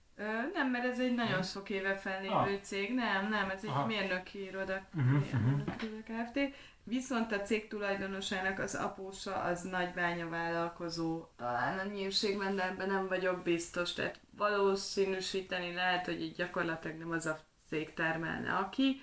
Nem, 0.52 0.70
mert 0.70 0.84
ez 0.84 0.98
egy 1.00 1.14
nagyon 1.14 1.42
sok 1.42 1.70
éve 1.70 1.96
fellévő 1.96 2.34
Ah. 2.34 2.60
cég, 2.60 2.94
nem, 2.94 3.28
nem, 3.28 3.50
ez 3.50 3.64
egy 3.64 3.70
Aha. 3.70 3.86
mérnöki 3.86 4.42
iroda, 4.42 4.86
mérnöki 4.92 5.86
iroda 5.86 6.02
Kft. 6.02 6.38
Viszont 6.84 7.32
a 7.32 7.42
cég 7.42 7.68
tulajdonosának 7.68 8.58
az 8.58 8.74
apósa 8.74 9.34
az 9.34 9.62
nagybánya 9.62 10.28
vállalkozó. 10.28 11.26
Talán 11.36 11.78
a 11.78 11.84
nyírségben, 11.84 12.56
de 12.56 12.64
ebben 12.64 12.88
nem 12.88 13.08
vagyok 13.08 13.42
biztos. 13.42 13.92
Tehát 13.92 14.20
valószínűsíteni 14.36 15.74
lehet, 15.74 16.04
hogy 16.04 16.22
így 16.22 16.34
gyakorlatilag 16.34 16.96
nem 16.98 17.10
az 17.10 17.26
a 17.26 17.38
cég 17.68 17.94
termelne, 17.94 18.52
aki. 18.52 19.00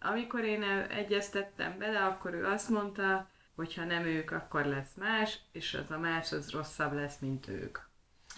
Amikor 0.00 0.44
én 0.44 0.62
egyeztettem 0.90 1.78
bele, 1.78 2.04
akkor 2.04 2.34
ő 2.34 2.46
azt 2.46 2.68
mondta, 2.68 3.28
hogy 3.56 3.74
ha 3.74 3.84
nem 3.84 4.04
ők, 4.04 4.30
akkor 4.30 4.64
lesz 4.64 4.94
más, 4.94 5.38
és 5.52 5.74
az 5.74 5.90
a 5.90 5.98
más 5.98 6.32
az 6.32 6.50
rosszabb 6.50 6.92
lesz, 6.92 7.18
mint 7.18 7.48
ők. 7.48 7.78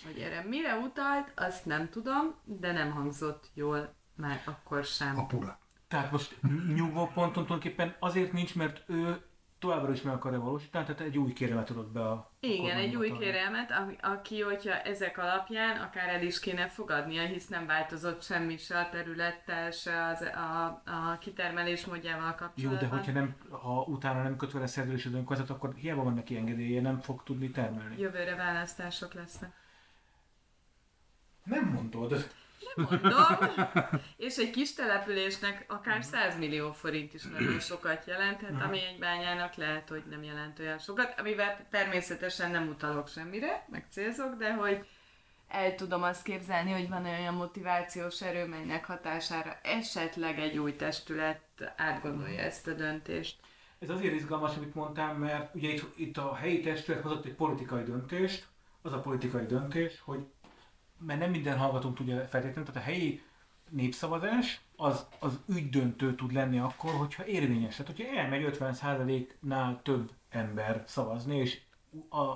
Hogy 0.05 0.19
erre 0.19 0.43
mire 0.49 0.75
utalt, 0.77 1.33
azt 1.37 1.67
nem 1.67 1.89
tudom, 1.89 2.35
de 2.45 2.73
nem 2.73 2.91
hangzott 2.91 3.51
jól 3.55 3.95
már 4.17 4.43
akkor 4.45 4.85
sem. 4.85 5.19
A 5.19 5.27
pura. 5.27 5.59
Tehát 5.89 6.11
most 6.11 6.37
nyugvó 6.75 7.07
ponton 7.07 7.33
tulajdonképpen 7.33 7.95
azért 7.99 8.33
nincs, 8.33 8.55
mert 8.55 8.83
ő 8.87 9.23
továbbra 9.59 9.93
is 9.93 10.03
meg 10.03 10.15
akarja 10.15 10.41
valósítani, 10.41 10.85
tehát 10.85 11.01
egy 11.01 11.19
új 11.19 11.33
kérelmet 11.33 11.71
adott 11.71 11.93
be 11.93 12.01
a 12.09 12.31
Igen, 12.41 12.77
egy 12.77 12.97
új 12.97 13.13
kérelmet, 13.19 13.71
ami- 13.71 13.97
aki, 14.01 14.41
hogyha 14.41 14.81
ezek 14.81 15.19
alapján 15.19 15.81
akár 15.81 16.09
el 16.09 16.23
is 16.23 16.41
kéne 16.41 16.69
fogadnia, 16.69 17.23
hisz 17.23 17.49
nem 17.49 17.67
változott 17.67 18.23
semmi 18.23 18.57
se 18.57 18.79
a 18.79 18.89
területtel, 18.89 19.71
se 19.71 20.05
az, 20.05 20.21
a, 20.21 20.83
a 20.87 21.19
kitermelés 21.19 21.87
módjával 21.87 22.27
Jó, 22.29 22.35
kapcsolatban. 22.37 22.89
de 22.89 22.97
hogyha 22.97 23.13
nem, 23.13 23.37
ha 23.51 23.83
utána 23.83 24.23
nem 24.23 24.37
köt 24.37 24.53
vele 24.53 24.67
szerződés 24.67 25.07
az 25.07 25.13
önkormányzat, 25.15 25.57
akkor 25.57 25.75
hiába 25.75 26.03
van 26.03 26.15
neki 26.15 26.37
engedélye, 26.37 26.81
nem 26.81 26.99
fog 27.01 27.23
tudni 27.23 27.51
termelni. 27.51 27.99
Jövőre 27.99 28.35
választások 28.35 29.15
lesznek. 29.15 29.62
Nem 31.45 31.65
mondod. 31.65 32.31
Mondom, 32.75 33.13
és 34.17 34.37
egy 34.37 34.51
kis 34.51 34.75
településnek 34.75 35.65
akár 35.69 36.05
100 36.05 36.39
millió 36.39 36.73
forint 36.73 37.15
is 37.15 37.23
nagyon 37.23 37.61
sokat 37.61 38.07
jelenthet, 38.07 38.63
ami 38.63 38.79
egy 38.79 38.99
bányának 38.99 39.55
lehet, 39.55 39.89
hogy 39.89 40.03
nem 40.11 40.23
jelent 40.23 40.59
olyan 40.59 40.79
sokat, 40.79 41.15
amivel 41.19 41.67
természetesen 41.71 42.51
nem 42.51 42.69
utalok 42.69 43.09
semmire, 43.09 43.67
meg 43.71 43.87
célzok, 43.91 44.35
de 44.35 44.55
hogy 44.55 44.87
el 45.49 45.75
tudom 45.75 46.03
azt 46.03 46.23
képzelni, 46.23 46.73
hogy 46.73 46.89
van 46.89 47.05
olyan 47.05 47.35
motivációs 47.35 48.23
erő, 48.23 48.47
melynek 48.47 48.85
hatására 48.85 49.59
esetleg 49.63 50.39
egy 50.39 50.59
új 50.59 50.77
testület 50.77 51.41
átgondolja 51.77 52.41
ezt 52.41 52.67
a 52.67 52.73
döntést. 52.73 53.37
Ez 53.79 53.91
azért 53.91 54.15
izgalmas, 54.15 54.57
amit 54.57 54.75
mondtam, 54.75 55.17
mert 55.17 55.55
ugye 55.55 55.69
itt, 55.69 55.99
itt 55.99 56.17
a 56.17 56.35
helyi 56.35 56.61
testület 56.61 57.03
hozott 57.03 57.25
egy 57.25 57.35
politikai 57.35 57.83
döntést, 57.83 58.47
az 58.83 58.93
a 58.93 59.01
politikai 59.01 59.47
döntés, 59.47 60.01
hogy 60.05 60.27
mert 61.07 61.21
nem 61.21 61.31
minden 61.31 61.59
hallgatónk 61.59 61.97
tudja 61.97 62.17
feltétlenül, 62.17 62.73
tehát 62.73 62.89
a 62.89 62.93
helyi 62.93 63.23
népszavazás 63.71 64.61
az, 64.77 65.07
az 65.19 65.41
ügydöntő 65.49 66.15
tud 66.15 66.33
lenni 66.33 66.59
akkor, 66.59 66.93
hogyha 66.93 67.27
érvényes. 67.27 67.77
Tehát, 67.77 67.97
hogyha 67.97 68.17
elmegy 68.17 68.57
50%-nál 68.59 69.81
több 69.83 70.11
ember 70.29 70.85
szavazni, 70.87 71.37
és 71.37 71.61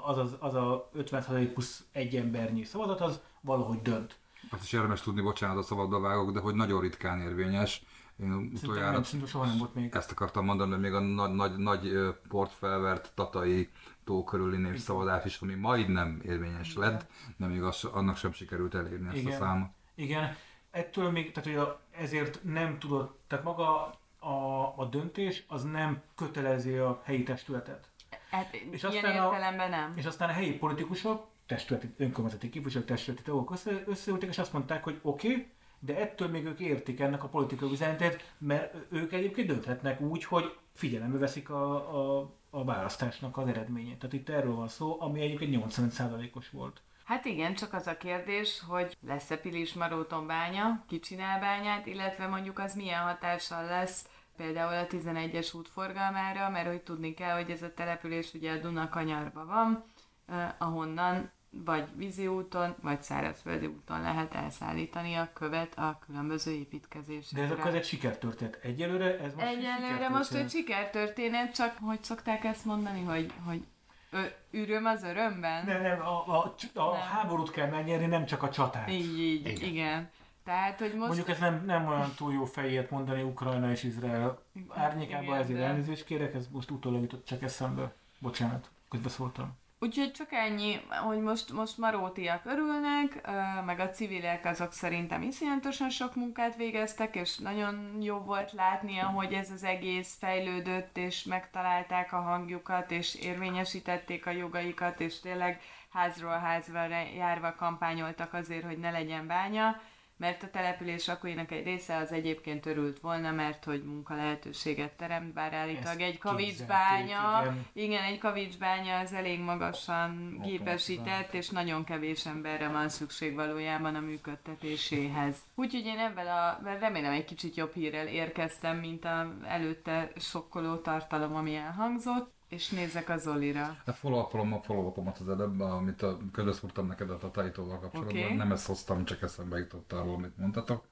az, 0.05 0.19
az, 0.19 0.37
az 0.39 0.55
a 0.55 0.91
50% 0.97 1.51
plusz 1.53 1.85
egy 1.93 2.17
embernyi 2.17 2.65
szavazat, 2.65 3.01
az 3.01 3.21
valahogy 3.41 3.83
dönt. 3.83 4.19
Azt 4.51 4.63
is 4.63 4.73
érdemes 4.73 5.01
tudni, 5.01 5.21
bocsánat, 5.21 5.57
a 5.57 5.63
szabadba 5.63 6.01
vágok, 6.01 6.33
de 6.33 6.41
hogy 6.41 6.55
nagyon 6.55 6.81
ritkán 6.81 7.21
érvényes. 7.21 7.85
Én 8.21 8.33
utoljára 8.33 8.91
nem, 8.91 9.27
soha 9.27 9.45
nem 9.45 9.59
volt 9.59 9.75
még. 9.75 9.95
ezt 9.95 10.11
akartam 10.11 10.45
mondani, 10.45 10.71
hogy 10.71 10.81
még 10.81 10.93
a 10.93 11.01
nagy, 11.01 11.35
nagy, 11.35 11.57
nagy 11.57 11.93
portfelvert 12.29 13.13
tatai 13.15 13.71
tó 14.07 14.25
körüli 14.25 14.57
népszavazás 14.57 15.25
is, 15.25 15.41
ami 15.41 15.55
majdnem 15.55 16.21
érvényes 16.25 16.75
lett, 16.75 17.07
de 17.37 17.47
még 17.47 17.63
az, 17.63 17.85
annak 17.85 18.17
sem 18.17 18.33
sikerült 18.33 18.75
elérni 18.75 19.09
ezt 19.09 19.17
Igen. 19.17 19.33
a 19.33 19.37
számot. 19.45 19.69
Igen, 19.95 20.37
ettől 20.71 21.11
még, 21.11 21.33
tehát 21.33 21.49
hogy 21.49 21.59
a, 21.59 21.81
ezért 21.91 22.41
nem 22.45 22.79
tudod, 22.79 23.15
tehát 23.27 23.45
maga 23.45 23.95
a, 24.19 24.75
a 24.77 24.85
döntés 24.91 25.45
az 25.49 25.63
nem 25.65 26.03
kötelezi 26.17 26.77
a 26.77 27.01
helyi 27.05 27.23
testületet. 27.23 27.91
Hát 28.31 28.55
És 28.55 28.83
ilyen 28.83 28.95
aztán 28.95 29.23
a- 29.23 29.25
értelemben 29.25 29.71
nem. 29.71 29.93
És 29.97 30.05
aztán 30.05 30.29
a 30.29 30.33
helyi 30.33 30.53
politikusok, 30.53 31.27
testületi, 31.47 31.95
önkormányzati 31.97 32.49
képviselők, 32.49 32.87
testületi 32.87 33.23
tagok 33.23 33.51
össze, 33.51 33.83
összeültek, 33.87 34.29
és 34.29 34.39
azt 34.39 34.53
mondták, 34.53 34.85
hogy 34.85 34.99
oké, 35.03 35.29
okay, 35.29 35.51
de 35.79 36.01
ettől 36.01 36.29
még 36.29 36.45
ők 36.45 36.61
értik 36.61 37.01
ennek 37.01 37.23
a 37.25 37.29
politikai 37.29 37.71
üzenetét, 37.71 38.33
mert 38.39 38.75
ők 38.89 39.13
egyébként 39.13 39.47
dönthetnek 39.49 40.01
úgy, 40.01 40.25
hogy 40.25 40.57
figyelembe 40.75 41.19
veszik 41.19 41.51
a, 41.51 41.75
a, 42.21 42.35
a 42.57 42.65
választásnak 42.65 43.37
az 43.37 43.49
eredményét. 43.49 43.99
Tehát 43.99 44.15
itt 44.15 44.29
erről 44.29 44.55
van 44.55 44.69
szó, 44.69 45.01
ami 45.01 45.21
egyébként 45.21 45.65
85%-os 45.69 46.51
volt. 46.51 46.81
Hát 47.05 47.25
igen, 47.25 47.55
csak 47.55 47.73
az 47.73 47.87
a 47.87 47.97
kérdés, 47.97 48.63
hogy 48.69 48.97
lesz-e 49.07 49.37
Pilis 49.37 49.75
Maróton 49.75 50.27
bánya, 50.27 50.85
ki 50.89 50.99
csinál 50.99 51.41
bányát, 51.41 51.87
illetve 51.87 52.27
mondjuk 52.27 52.59
az 52.59 52.75
milyen 52.75 53.03
hatással 53.03 53.65
lesz 53.65 54.09
például 54.37 54.75
a 54.75 54.87
11-es 54.87 55.57
út 55.57 55.69
forgalmára, 55.69 56.51
mert 56.51 56.67
hogy 56.67 56.83
tudni 56.83 57.15
kell, 57.15 57.35
hogy 57.35 57.51
ez 57.51 57.63
a 57.63 57.75
település 57.75 58.35
ugye 58.35 58.53
a 58.53 58.59
Duna 58.59 58.89
kanyarban 58.89 59.47
van, 59.47 59.85
eh, 60.27 60.55
ahonnan 60.59 61.31
vagy 61.65 61.85
vízi 61.95 62.27
úton, 62.27 62.75
vagy 62.83 63.03
szárazföldi 63.03 63.67
úton 63.67 64.01
lehet 64.01 64.35
elszállítani 64.35 65.15
a 65.15 65.31
követ 65.33 65.79
a 65.79 65.99
különböző 66.07 66.53
építkezésekre. 66.53 67.47
De 67.47 67.53
ez 67.53 67.59
akkor 67.59 67.75
egy 67.75 67.85
sikertörténet. 67.85 68.59
Egyelőre 68.63 69.19
ez 69.19 69.35
most 69.35 69.47
egy 69.47 69.57
Egyelőre 69.57 70.09
most 70.09 70.35
egy 70.35 70.51
sikertörténet. 70.51 71.55
csak 71.55 71.77
hogy 71.81 72.03
szokták 72.03 72.45
ezt 72.45 72.65
mondani, 72.65 73.03
hogy, 73.03 73.33
hogy 73.45 73.65
ö, 74.11 74.21
üröm 74.51 74.85
az 74.85 75.03
örömben? 75.03 75.65
Nem, 75.67 75.83
nem, 75.83 76.01
a, 76.01 76.27
a, 76.27 76.55
a 76.75 76.93
Nem. 76.93 77.01
háborút 77.01 77.51
kell 77.51 77.69
megnyerni, 77.69 78.07
nem 78.07 78.25
csak 78.27 78.43
a 78.43 78.51
csatát. 78.51 78.91
Így, 78.91 79.19
így, 79.19 79.47
igen. 79.47 79.69
igen. 79.69 80.11
Tehát, 80.45 80.79
hogy 80.79 80.95
most... 80.95 81.07
Mondjuk 81.07 81.29
ez 81.29 81.39
nem, 81.39 81.65
nem 81.65 81.87
olyan 81.89 82.13
túl 82.17 82.33
jó 82.33 82.45
fejét 82.45 82.91
mondani 82.91 83.23
Ukrajna 83.23 83.71
és 83.71 83.83
Izrael 83.83 84.43
árnyékában, 84.69 85.37
ezért 85.39 85.59
de- 85.59 85.65
elnézést 85.65 86.05
kérek, 86.05 86.35
ez 86.35 86.49
most 86.53 86.71
utólag 86.71 87.01
jutott 87.01 87.25
csak 87.25 87.43
eszembe. 87.43 87.95
Bocsánat, 88.19 88.71
közbeszóltam. 88.89 89.59
Úgyhogy 89.87 90.13
csak 90.13 90.33
ennyi, 90.33 90.81
hogy 91.05 91.21
most, 91.21 91.53
most 91.53 91.79
marótiak 91.79 92.45
örülnek, 92.45 93.29
meg 93.65 93.81
a 93.81 93.91
civilek 93.91 94.45
azok 94.45 94.73
szerintem 94.73 95.23
iszonyatosan 95.23 95.91
sok 95.91 96.15
munkát 96.15 96.57
végeztek, 96.57 97.15
és 97.15 97.39
nagyon 97.39 97.99
jó 98.01 98.19
volt 98.19 98.53
látni, 98.53 98.97
hogy 98.97 99.33
ez 99.33 99.51
az 99.51 99.65
egész 99.65 100.17
fejlődött, 100.19 100.97
és 100.97 101.25
megtalálták 101.25 102.13
a 102.13 102.21
hangjukat, 102.21 102.91
és 102.91 103.15
érvényesítették 103.15 104.27
a 104.27 104.31
jogaikat, 104.31 105.01
és 105.01 105.21
tényleg 105.21 105.61
házról 105.93 106.39
házra 106.39 106.87
járva 107.17 107.55
kampányoltak 107.55 108.35
azért, 108.35 108.65
hogy 108.65 108.79
ne 108.79 108.91
legyen 108.91 109.27
bánya, 109.27 109.81
mert 110.17 110.43
a 110.43 110.51
település 110.51 111.07
lakóinak 111.07 111.53
egy 111.53 111.65
része 111.65 111.97
az 111.97 112.13
egyébként 112.13 112.67
örült 112.67 113.01
volna, 113.01 113.31
mert 113.31 113.65
hogy 113.65 113.85
munka 113.85 114.15
lehetőséget 114.15 114.93
teremt, 114.93 115.33
bár 115.33 115.53
állítólag 115.53 116.01
egy 116.01 116.19
kavicsbánya, 116.19 117.41
igen. 117.43 117.67
igen, 117.73 118.03
egy 118.03 118.19
kavicsbánya 118.19 118.99
az 118.99 119.13
elég 119.13 119.41
magasan 119.41 120.41
gépesített, 120.43 121.35
és 121.35 121.49
nagyon 121.49 121.85
kevés 121.85 122.27
emberre 122.27 122.69
van 122.69 122.89
szükség 122.89 123.35
valójában 123.35 123.95
a 123.95 124.01
működtetéséhez. 124.01 125.37
Úgyhogy 125.55 125.87
én 125.87 125.99
ebben 125.99 126.27
a, 126.27 126.61
remélem 126.81 127.13
egy 127.13 127.25
kicsit 127.25 127.57
jobb 127.57 127.75
hírrel 127.75 128.07
érkeztem, 128.07 128.77
mint 128.77 129.05
a 129.05 129.35
előtte 129.45 130.11
sokkoló 130.17 130.77
tartalom, 130.77 131.35
ami 131.35 131.55
elhangzott, 131.55 132.36
és 132.49 132.69
nézzek 132.69 133.09
a 133.09 133.17
Zolira. 133.19 133.77
A 133.85 133.93
follow-upom 133.93 134.53
a 134.53 134.61
follow 134.61 134.93
az 135.21 135.29
előbb, 135.29 135.61
amit 135.61 136.03
a, 136.03 136.19
közbeszúrtam 136.33 136.87
neked 136.87 137.11
a 137.11 137.19
Tataitóval 137.19 137.79
kapcsolatban. 137.81 138.23
Oké. 138.25 138.35
Nem 138.35 138.53
ezt 138.53 138.67
hoztam, 138.67 139.05
csak 139.05 139.23
eszembe 139.23 139.59
jutott 139.59 139.93
arról, 139.93 140.15
amit 140.15 140.37
mondtatok, 140.39 140.85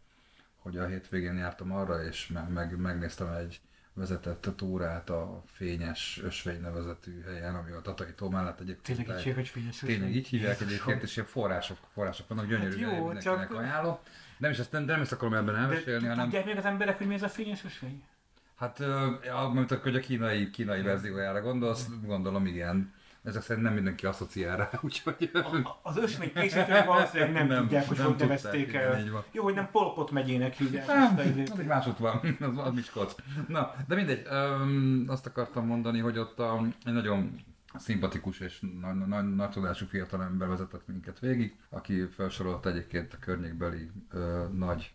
hogy 0.56 0.76
a 0.78 0.86
hétvégén 0.86 1.36
jártam 1.36 1.72
arra, 1.72 2.02
és 2.04 2.26
meg, 2.26 2.48
meg, 2.52 2.78
megnéztem 2.78 3.32
egy 3.32 3.60
vezetett 3.92 4.48
túrát 4.56 5.10
a 5.10 5.42
Fényes 5.46 6.20
Ösvény 6.24 6.60
nevezetű 6.60 7.22
helyen, 7.22 7.54
ami 7.54 7.70
a 7.70 7.80
Tataitó 7.80 8.30
mellett 8.30 8.60
egyébként. 8.60 8.98
Tényleg 8.98 9.26
így 9.26 9.34
hogy 9.34 9.48
fényes 9.48 9.78
Tényleg 9.78 9.98
ösvény? 10.00 10.16
így 10.16 10.28
hívják 10.28 10.60
egyébként, 10.60 11.02
és 11.02 11.16
ilyen 11.16 11.28
források, 11.28 11.78
források 11.92 12.28
vannak, 12.28 12.46
gyönyörű, 12.46 12.70
Hát 12.70 12.80
jó, 12.80 12.88
hát 12.88 12.98
mindenkinek 13.14 13.48
csak- 13.48 13.58
ajánlom. 13.58 13.98
Nem 14.38 14.50
is 14.50 14.58
ezt 14.58 14.72
nem, 14.72 14.84
nem 14.84 15.00
ezt 15.00 15.12
akarom 15.12 15.34
ebben 15.34 15.56
elmesélni, 15.56 16.02
De 16.02 16.08
hanem 16.08 16.24
tudják 16.24 16.44
még 16.44 16.56
az 16.56 16.64
emberek, 16.64 16.98
hogy 16.98 17.06
mi 17.06 17.14
ez 17.14 17.22
a 17.22 17.28
fényes 17.28 17.64
ösvény? 17.64 18.02
Hát, 18.56 18.78
mint 19.52 19.70
akkor, 19.70 19.82
hogy 19.82 19.96
a 19.96 20.00
kínai, 20.00 20.50
kínai 20.50 20.82
verziójára 20.82 21.40
gondolsz, 21.40 21.88
gondolom 22.06 22.46
igen. 22.46 22.92
Ezek 23.22 23.42
szerint 23.42 23.64
nem 23.64 23.74
mindenki 23.74 24.06
asszociál 24.06 24.56
rá, 24.56 24.70
úgyhogy... 24.82 25.30
A- 25.32 25.78
Az 25.82 25.96
ösvény 25.96 26.32
készítők 26.32 26.84
valószínűleg 26.84 27.32
nem, 27.32 27.46
Nem, 27.54 27.62
tudják, 27.62 27.88
hogy 27.88 27.98
hogy 27.98 28.16
nevezték 28.18 28.74
el. 28.74 29.02
Jó, 29.32 29.42
hogy 29.42 29.54
nem 29.54 29.70
Polpot 29.70 30.10
megyének 30.10 30.54
hívják. 30.54 30.86
Nem, 30.86 31.18
az 31.52 31.58
egy 31.58 31.66
másod 31.66 31.98
van, 31.98 32.20
az, 32.40 32.58
az 32.58 32.72
Miskolc. 32.74 33.14
Na, 33.48 33.74
de 33.88 33.94
mindegy, 33.94 34.26
öm, 34.30 35.04
azt 35.08 35.26
akartam 35.26 35.66
mondani, 35.66 35.98
hogy 35.98 36.18
ott 36.18 36.38
a, 36.38 36.60
egy 36.84 36.92
nagyon 36.92 37.40
szimpatikus 37.74 38.40
és 38.40 38.60
nagy, 38.80 38.96
nagy, 39.06 39.34
nagy 39.34 39.50
tudású 39.50 39.86
fiatalember 39.86 40.48
vezetett 40.48 40.86
minket 40.86 41.18
végig, 41.18 41.56
aki 41.68 42.06
felsorolt 42.06 42.66
egyébként 42.66 43.12
a 43.12 43.16
környékbeli 43.20 43.90
ö, 44.10 44.44
nagy 44.52 44.94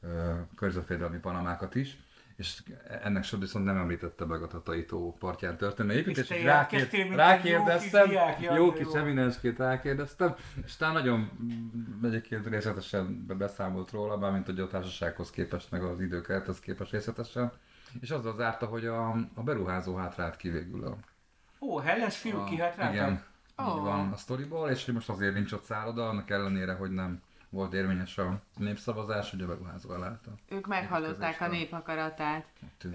ö, 0.00 0.32
környezetvédelmi 0.56 1.18
panamákat 1.18 1.74
is, 1.74 1.96
és 2.36 2.62
ennek 3.02 3.24
sem 3.24 3.40
viszont 3.40 3.64
nem 3.64 3.76
említette 3.76 4.24
meg 4.24 4.42
a 4.42 4.46
Tataitó 4.46 5.16
partján 5.18 5.56
történő 5.56 5.92
építést, 5.92 6.30
és 6.30 6.42
rákér, 6.42 6.88
rákérdeztem, 7.14 8.10
jó 8.56 8.72
kis 8.72 8.86
jó. 8.86 8.94
eminensként 8.94 9.58
rákérdeztem, 9.58 10.34
és 10.64 10.76
talán 10.76 10.94
nagyon 10.94 11.30
mm, 11.42 12.04
egyébként 12.04 12.46
részletesen 12.46 13.26
beszámolt 13.26 13.90
róla, 13.90 14.16
mármint 14.16 14.46
hogy 14.46 14.60
a 14.60 14.66
társasághoz 14.66 15.30
képest, 15.30 15.70
meg 15.70 15.82
az 15.82 16.00
időkerethez 16.00 16.60
képest 16.60 16.92
részletesen, 16.92 17.52
és 18.00 18.10
azzal 18.10 18.36
zárta, 18.36 18.66
hogy 18.66 18.86
a, 18.86 19.10
a 19.34 19.42
beruházó 19.42 19.94
hátrált 19.94 20.36
ki 20.36 20.48
végül 20.48 20.84
a, 20.84 20.96
Ó, 21.60 21.78
Hellens 21.78 22.16
fiú 22.16 22.38
a 22.38 22.44
kihátráltak? 22.44 22.94
Igen, 22.94 23.24
Ó. 23.58 23.76
így 23.76 23.82
van 23.82 24.12
a 24.12 24.16
sztoriból, 24.16 24.70
és 24.70 24.84
hogy 24.84 24.94
most 24.94 25.08
azért 25.08 25.34
nincs 25.34 25.52
ott 25.52 25.64
szálloda, 25.64 26.08
annak 26.08 26.30
ellenére, 26.30 26.72
hogy 26.72 26.90
nem 26.90 27.22
volt 27.50 27.72
érvényes 27.72 28.18
a 28.18 28.40
népszavazás, 28.56 29.32
ugye 29.32 29.44
beruházó 29.44 29.90
aláta. 29.90 30.30
Ők 30.48 30.66
meghallották 30.66 31.40
a 31.40 31.48
nép 31.48 31.72
akaratát. 31.72 32.46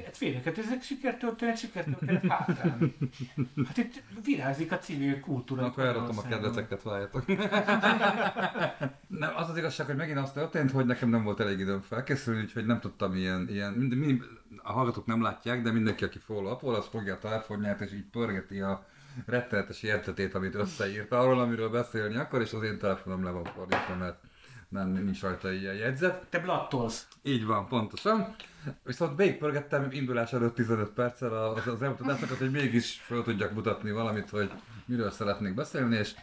Hát 0.06 0.18
félek, 0.18 0.43
hát 0.43 0.58
ezek 0.58 0.82
sikertörténet, 0.82 1.58
sikertörténet 1.58 2.26
hátán. 2.28 2.95
Hát 3.68 3.78
itt 3.78 4.04
virázik 4.24 4.72
a 4.72 4.78
civil 4.78 5.20
kultúra. 5.20 5.66
Akkor 5.66 5.84
elratom 5.84 6.18
a 6.18 6.22
kedveteket, 6.22 6.84
várjatok. 6.84 7.26
nem, 9.08 9.36
az 9.36 9.49
az 9.49 9.58
igazság, 9.58 9.86
hogy 9.86 9.95
megint 9.95 10.18
az 10.18 10.32
történt, 10.32 10.72
hogy 10.72 10.86
nekem 10.86 11.10
nem 11.10 11.24
volt 11.24 11.39
elég 11.39 11.60
időm 11.60 11.82
felkészülni, 11.82 12.41
úgyhogy 12.41 12.66
nem 12.66 12.80
tudtam 12.80 13.16
ilyen, 13.16 13.47
ilyen 13.49 13.74
mind, 13.74 13.95
mind, 13.95 14.24
a 14.64 14.72
hallgatók 14.72 15.06
nem 15.06 15.22
látják, 15.22 15.62
de 15.62 15.72
mindenki, 15.72 16.04
aki 16.04 16.20
follow 16.20 16.52
up 16.52 16.64
az 16.64 16.88
fogja 16.88 17.14
a 17.14 17.20
telefonját, 17.20 17.82
és 17.82 17.93
így 17.93 18.06
pörgeti 18.12 18.60
a 18.60 18.86
rettenetes 19.26 19.84
értetét, 19.84 20.36
amit 20.36 20.56
összeírt 20.56 21.12
arról, 21.12 21.39
amiről 21.39 21.70
beszélni 21.70 22.16
akar, 22.16 22.41
és 22.41 22.54
az 22.54 22.64
én 22.64 22.78
telefonom 22.78 23.24
le 23.24 23.30
van 23.30 23.43
fordítva, 23.43 23.95
mert 23.95 24.24
nem, 24.72 24.90
nincs 24.92 25.22
rajta 25.22 25.52
ilyen 25.52 25.76
jegyzet. 25.76 26.26
Te 26.30 26.40
blattolsz. 26.40 27.08
Így 27.22 27.46
van, 27.46 27.68
pontosan. 27.68 28.36
Viszont 28.84 29.18
végigpörgettem 29.18 29.92
indulás 29.92 30.34
előtt 30.34 30.56
15 30.56 30.90
perccel 30.90 31.34
az, 31.34 31.68
az 31.68 31.82
elmutatásokat, 31.82 32.38
hogy 32.38 32.52
mégis 32.52 33.02
fel 33.04 33.22
tudjak 33.24 33.54
mutatni 33.54 33.92
valamit, 33.92 34.30
hogy 34.30 34.52
miről 34.86 35.12
szeretnék 35.12 35.54
beszélni, 35.54 35.98
és 35.98 36.16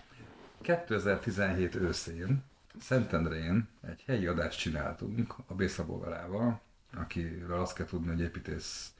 2017 0.60 1.74
őszén 1.74 2.44
Szentendrén 2.80 3.68
egy 3.86 4.02
helyi 4.06 4.26
adást 4.26 4.58
csináltunk 4.58 5.34
a 5.46 5.54
Bészabó 5.54 5.98
Verával, 5.98 6.60
akiről 6.96 7.60
azt 7.60 7.74
kell 7.74 7.86
tudni, 7.86 8.08
hogy 8.08 8.20
építész, 8.20 8.92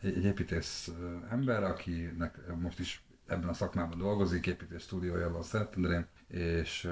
egy 0.00 0.24
építész 0.24 0.90
ember, 1.30 1.62
akinek 1.62 2.38
most 2.60 2.78
is 2.78 3.02
ebben 3.26 3.48
a 3.48 3.52
szakmában 3.52 3.98
dolgozik, 3.98 4.46
építés 4.46 4.82
stúdiója 4.82 5.30
van 5.30 5.42
Szentendrén, 5.42 6.06
és 6.28 6.88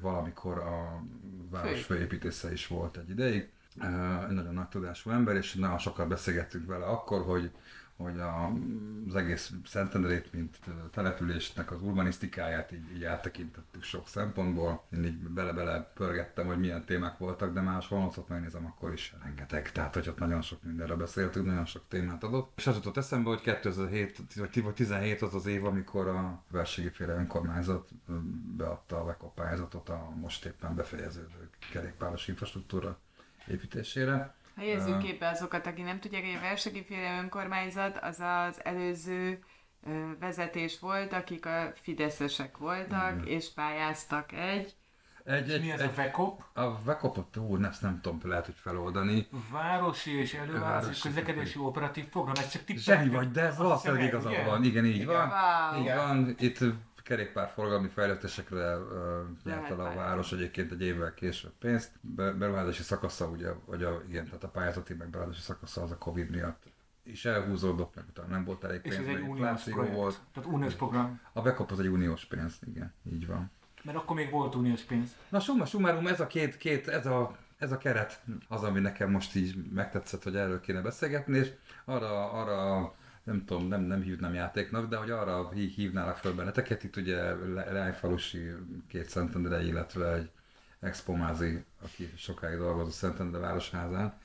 valamikor 0.00 0.58
a 0.58 1.04
város 1.50 1.82
főépítésze 1.84 2.52
is 2.52 2.66
volt 2.66 2.96
egy 2.96 3.10
ideig. 3.10 3.50
Egy 4.28 4.34
nagyon 4.34 4.54
nagy 4.54 4.68
tudású 4.68 5.10
ember, 5.10 5.36
és 5.36 5.54
nagyon 5.54 5.78
sokat 5.78 6.08
beszélgettünk 6.08 6.66
vele 6.66 6.84
akkor, 6.84 7.22
hogy 7.22 7.50
hogy 8.02 8.18
a, 8.18 8.52
az 9.08 9.14
egész 9.14 9.52
Szentendrét, 9.64 10.32
mint 10.32 10.58
településnek 10.90 11.70
az 11.70 11.82
urbanisztikáját 11.82 12.72
így, 12.72 12.94
így 12.94 13.04
áttekintettük 13.04 13.82
sok 13.82 14.08
szempontból. 14.08 14.84
Én 14.92 15.04
így 15.04 15.18
bele-bele 15.18 15.90
pörgettem, 15.94 16.46
hogy 16.46 16.58
milyen 16.58 16.84
témák 16.84 17.18
voltak, 17.18 17.52
de 17.52 17.60
más 17.60 17.88
honlapot 17.88 18.28
megnézem, 18.28 18.66
akkor 18.66 18.92
is 18.92 19.14
rengeteg. 19.22 19.72
Tehát, 19.72 19.94
hogy 19.94 20.08
ott 20.08 20.18
nagyon 20.18 20.42
sok 20.42 20.62
mindenre 20.62 20.94
beszéltünk, 20.94 21.46
nagyon 21.46 21.64
sok 21.64 21.82
témát 21.88 22.24
adott. 22.24 22.52
És 22.56 22.66
az 22.66 22.74
jutott 22.74 22.96
eszembe, 22.96 23.28
hogy 23.28 23.40
2007 23.40 24.22
vagy 24.34 24.50
2017 24.50 25.22
az 25.22 25.34
az 25.34 25.46
év, 25.46 25.64
amikor 25.64 26.08
a 26.08 26.42
verségi 26.50 26.88
féle 26.88 27.12
önkormányzat 27.12 27.90
beadta 28.56 29.00
a 29.00 29.04
VECO 29.04 29.28
pályázatot 29.28 29.88
a 29.88 30.12
most 30.20 30.44
éppen 30.44 30.74
befejeződő 30.74 31.50
kerékpáros 31.72 32.28
infrastruktúra 32.28 32.98
építésére 33.48 34.34
Helyezzük 34.60 34.98
képbe 34.98 35.28
azokat, 35.28 35.66
akik 35.66 35.84
nem 35.84 36.00
tudják, 36.00 36.24
hogy 36.24 36.34
a 36.34 36.40
Versegi 36.40 36.84
féle 36.84 37.18
önkormányzat 37.22 37.98
az 38.02 38.20
az 38.20 38.64
előző 38.64 39.44
vezetés 40.18 40.78
volt, 40.78 41.12
akik 41.12 41.46
a 41.46 41.72
fideszesek 41.74 42.56
voltak, 42.56 43.14
mm. 43.14 43.24
és 43.24 43.52
pályáztak 43.54 44.32
egy 44.32 44.74
egy, 45.24 45.50
egy, 45.50 45.60
mi 45.60 45.70
ez 45.70 45.80
egy, 45.80 45.88
a 45.88 45.92
VECOP? 45.94 46.42
A 46.52 46.82
VECOP-ot, 46.82 47.36
ú, 47.36 47.64
ezt 47.64 47.82
nem 47.82 48.00
tudom, 48.00 48.20
lehet, 48.30 48.44
hogy 48.44 48.54
feloldani. 48.56 49.28
Városi 49.50 50.18
és 50.18 50.34
elővárosi 50.34 51.00
közlekedési 51.00 51.58
operatív 51.58 52.04
program, 52.04 52.34
ez 52.38 52.50
csak 52.50 52.64
tippelni. 52.64 53.02
Zseni 53.02 53.16
vagy, 53.16 53.30
de 53.30 53.40
ez 53.40 53.56
valószínűleg 53.56 54.04
igazad 54.04 54.44
van. 54.44 54.64
Igen, 54.64 54.84
így 54.84 54.94
igen. 54.94 55.06
van. 55.06 55.28
Wow. 55.28 55.82
Így 55.82 55.94
van. 55.94 56.34
Itt 56.38 56.58
kerékpárforgalmi 57.10 57.88
fejlesztésekre 57.88 58.76
uh, 58.76 58.84
nyert 59.44 59.70
el 59.70 59.80
a 59.80 59.94
város 59.94 60.32
egyébként 60.32 60.72
egy 60.72 60.82
évvel 60.82 61.14
később 61.14 61.52
pénzt. 61.58 61.90
Be, 62.00 62.32
beruházási 62.32 62.82
szakasza, 62.82 63.26
ugye, 63.28 63.52
vagy 63.66 63.82
a, 63.82 64.02
igen, 64.08 64.24
tehát 64.24 64.44
a 64.44 64.48
pályázati 64.48 64.94
meg 64.94 65.08
beruházási 65.08 65.40
szakasza 65.40 65.82
az 65.82 65.90
a 65.90 65.98
Covid 65.98 66.30
miatt 66.30 66.62
is 67.02 67.24
elhúzódott, 67.24 67.94
meg 67.94 68.04
utána 68.08 68.28
nem 68.28 68.44
volt 68.44 68.64
elég 68.64 68.80
pénz, 68.80 68.94
És 68.94 69.00
ez 69.00 69.06
egy 69.06 69.20
uniós 69.20 69.62
projekt, 69.62 69.94
volt. 69.94 70.20
tehát 70.34 70.52
uniós 70.52 70.74
program. 70.74 71.20
A 71.32 71.42
backup 71.42 71.70
az 71.70 71.80
egy 71.80 71.86
uniós 71.86 72.24
pénz, 72.24 72.58
igen, 72.66 72.94
így 73.12 73.26
van. 73.26 73.50
Mert 73.82 73.98
akkor 73.98 74.16
még 74.16 74.30
volt 74.30 74.54
uniós 74.54 74.82
pénz. 74.82 75.16
Na 75.28 75.40
summa 75.40 75.64
summarum, 75.64 76.06
ez 76.06 76.20
a 76.20 76.26
két, 76.26 76.56
két 76.56 76.88
ez 76.88 77.06
a 77.06 77.36
ez 77.56 77.72
a 77.72 77.78
keret 77.78 78.22
az, 78.48 78.62
ami 78.62 78.80
nekem 78.80 79.10
most 79.10 79.34
így 79.34 79.70
megtetszett, 79.72 80.22
hogy 80.22 80.36
erről 80.36 80.60
kéne 80.60 80.80
beszélgetni, 80.80 81.38
és 81.38 81.52
arra, 81.84 82.32
arra 82.32 82.94
nem 83.24 83.44
tudom, 83.44 83.68
nem, 83.68 83.80
nem 83.80 84.02
hívnám 84.02 84.34
játéknak, 84.34 84.88
de 84.88 84.96
hogy 84.96 85.10
arra 85.10 85.50
hívnálak 85.50 86.16
fel 86.16 86.32
benneteket, 86.32 86.84
itt 86.84 86.96
ugye 86.96 87.34
Leányfalusi 87.54 88.52
két 88.88 89.08
Szentendre, 89.08 89.62
illetve 89.62 90.14
egy 90.14 90.30
expomázi, 90.80 91.64
aki 91.82 92.12
sokáig 92.16 92.58
dolgozott 92.58 92.92
Szentendre 92.92 93.38
városházán, 93.38 94.18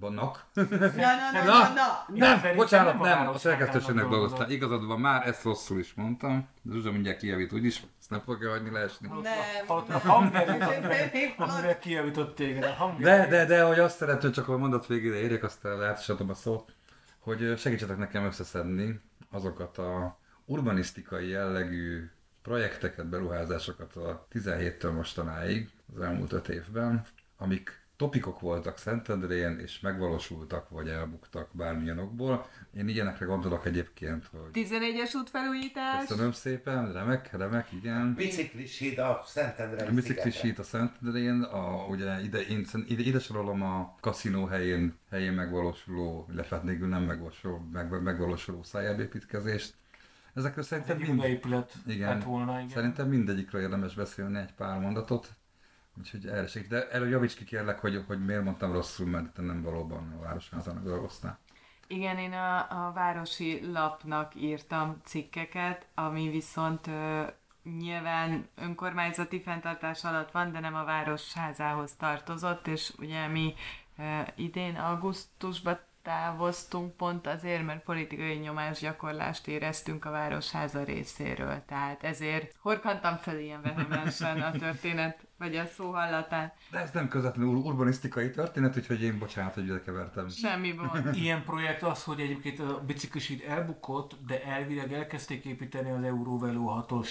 vannak. 0.00 0.44
Na, 0.54 0.62
na, 0.70 0.78
na, 0.78 1.42
na, 1.44 1.72
na, 1.72 2.04
Nem, 2.14 2.40
nem 2.42 2.56
bocsánat, 2.56 3.00
nem, 3.00 3.28
a 3.28 3.38
szerkesztőségnek 3.38 4.08
dolgoztál. 4.08 4.50
Igazad 4.50 4.86
van, 4.86 5.00
már 5.00 5.26
ezt 5.26 5.42
rosszul 5.42 5.78
is 5.78 5.94
mondtam, 5.94 6.48
de 6.62 6.72
Zsuzsa 6.72 6.92
mindjárt 6.92 7.18
kijavít 7.18 7.52
úgyis, 7.52 7.82
ezt 8.00 8.10
nem 8.10 8.20
fogja 8.20 8.50
hagyni 8.50 8.70
leesni. 8.70 9.08
Nem. 9.08 9.32
A 9.66 9.72
hangerőt 11.36 11.78
kijavított 11.78 12.34
téged. 12.34 12.76
De, 12.98 13.26
de, 13.26 13.44
de, 13.44 13.62
hogy 13.62 13.78
azt 13.78 13.96
szeretném, 13.96 14.32
csak 14.32 14.48
a 14.48 14.56
mondat 14.56 14.86
végére 14.86 15.16
érjek, 15.16 15.42
aztán 15.42 15.96
adom 16.08 16.30
a 16.30 16.34
szót 16.34 16.72
hogy 17.24 17.58
segítsetek 17.58 17.98
nekem 17.98 18.24
összeszedni 18.24 19.00
azokat 19.30 19.78
a 19.78 20.18
urbanisztikai 20.44 21.28
jellegű 21.28 22.10
projekteket, 22.42 23.06
beruházásokat 23.06 23.96
a 23.96 24.26
17-től 24.32 24.94
mostanáig, 24.94 25.70
az 25.94 26.00
elmúlt 26.00 26.32
5 26.32 26.48
évben, 26.48 27.04
amik 27.36 27.83
topikok 28.04 28.40
voltak 28.40 28.78
Szentendrén, 28.78 29.58
és 29.58 29.80
megvalósultak, 29.80 30.68
vagy 30.68 30.88
elbuktak 30.88 31.48
bármilyen 31.52 31.98
okból. 31.98 32.46
Én 32.76 32.88
ilyenekre 32.88 33.24
gondolok 33.24 33.66
egyébként, 33.66 34.24
hogy... 34.30 34.50
11-es 34.52 35.14
útfelújítás. 35.14 36.06
Köszönöm 36.06 36.32
szépen, 36.32 36.92
remek, 36.92 37.32
remek, 37.32 37.72
igen. 37.72 38.14
Biciklis 38.14 38.78
híd 38.78 38.98
a 38.98 39.22
Szentendrén. 39.26 39.88
A 39.88 39.92
biciklis 39.92 40.40
híd 40.40 40.58
a 40.58 40.62
Szentendrén, 40.62 41.42
a, 41.42 41.86
ugye 41.86 42.20
ide, 42.22 42.40
én, 42.40 42.66
ide, 42.86 43.02
ide 43.02 43.18
sorolom 43.18 43.62
a 43.62 43.96
kaszinó 44.00 44.44
helyén, 44.44 44.94
helyén 45.10 45.32
megvalósuló, 45.32 46.28
illetve 46.32 46.56
hát 46.56 46.64
nem 46.64 47.02
megvalósuló, 47.02 47.68
meg, 47.72 48.02
megvalósuló 48.02 48.62
szájábépítkezést. 48.62 49.74
Ezekről 50.34 50.64
szerintem 50.64 50.98
mind... 50.98 51.24
épület 51.24 51.72
igen, 51.86 52.20
volna, 52.20 52.56
igen. 52.56 52.68
Szerintem 52.68 53.08
mindegyikről 53.08 53.60
érdemes 53.62 53.94
beszélni 53.94 54.38
egy 54.38 54.52
pár 54.52 54.80
mondatot. 54.80 55.28
Úgyhogy 55.98 56.26
erre 56.26 56.46
segít. 56.46 56.68
De 56.68 56.90
erről 56.90 57.08
javíts 57.08 57.34
ki 57.34 57.44
kérlek, 57.44 57.78
hogy, 57.78 58.04
hogy 58.06 58.24
miért 58.24 58.44
mondtam 58.44 58.72
rosszul, 58.72 59.06
mert 59.06 59.32
te 59.32 59.42
nem 59.42 59.62
valóban 59.62 60.16
a 60.18 60.22
Városházának 60.22 60.84
dolgoztál. 60.84 61.38
Igen, 61.86 62.18
én 62.18 62.32
a, 62.32 62.86
a 62.86 62.92
Városi 62.92 63.70
Lapnak 63.72 64.34
írtam 64.34 65.00
cikkeket, 65.04 65.86
ami 65.94 66.28
viszont 66.28 66.86
ö, 66.86 67.22
nyilván 67.78 68.48
önkormányzati 68.54 69.40
fenntartás 69.40 70.04
alatt 70.04 70.30
van, 70.30 70.52
de 70.52 70.60
nem 70.60 70.74
a 70.74 70.84
Városházához 70.84 71.96
tartozott, 71.96 72.66
és 72.66 72.92
ugye 72.98 73.26
mi 73.26 73.54
ö, 73.98 74.20
idén 74.34 74.76
augusztusban 74.76 75.78
távoztunk 76.04 76.96
pont 76.96 77.26
azért, 77.26 77.64
mert 77.64 77.84
politikai 77.84 78.34
nyomásgyakorlást 78.34 79.46
éreztünk 79.46 80.04
a 80.04 80.10
Városháza 80.10 80.82
részéről. 80.82 81.62
Tehát 81.66 82.02
ezért 82.02 82.54
horkantam 82.58 83.16
fel 83.16 83.38
ilyen 83.38 83.62
vehemensen 83.62 84.40
a 84.40 84.50
történet, 84.50 85.26
vagy 85.38 85.56
a 85.56 85.66
szó 85.66 85.90
hallatán. 85.90 86.52
De 86.70 86.78
ez 86.78 86.90
nem 86.90 87.08
közvetlenül 87.08 87.54
urbanisztikai 87.54 88.30
történet, 88.30 88.76
úgyhogy 88.76 89.02
én 89.02 89.18
bocsánat, 89.18 89.54
hogy 89.54 89.82
kevertem. 89.84 90.28
Semmi 90.28 90.72
van. 90.72 91.14
Ilyen 91.14 91.44
projekt 91.44 91.82
az, 91.82 92.04
hogy 92.04 92.20
egyébként 92.20 92.60
a 92.60 92.82
biciklisít 92.86 93.44
elbukott, 93.44 94.16
de 94.26 94.44
elvileg 94.44 94.92
elkezdték 94.92 95.44
építeni 95.44 95.90
az 95.90 96.02
Euróveló 96.02 96.84
6-os 96.88 97.08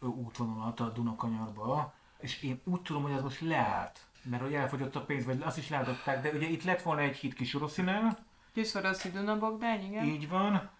útvonalat 0.00 0.80
a 0.80 0.88
Dunakanyarba, 0.88 1.94
és 2.18 2.42
én 2.42 2.60
úgy 2.64 2.80
tudom, 2.80 3.02
hogy 3.02 3.12
az 3.12 3.22
most 3.22 3.40
leállt 3.40 4.06
mert 4.30 4.42
hogy 4.42 4.54
elfogyott 4.54 4.96
a 4.96 5.04
pénz, 5.04 5.24
vagy 5.24 5.42
azt 5.42 5.58
is 5.58 5.68
látották, 5.68 6.22
de 6.22 6.30
ugye 6.30 6.48
itt 6.48 6.64
lett 6.64 6.82
volna 6.82 7.00
egy 7.00 7.16
híd 7.16 7.34
kis 7.34 7.54
Oroszinál, 7.54 8.18
Kiszoroszi 8.54 9.10
Dunabogdány, 9.10 9.84
igen. 9.84 10.04
Így 10.04 10.28
van. 10.28 10.70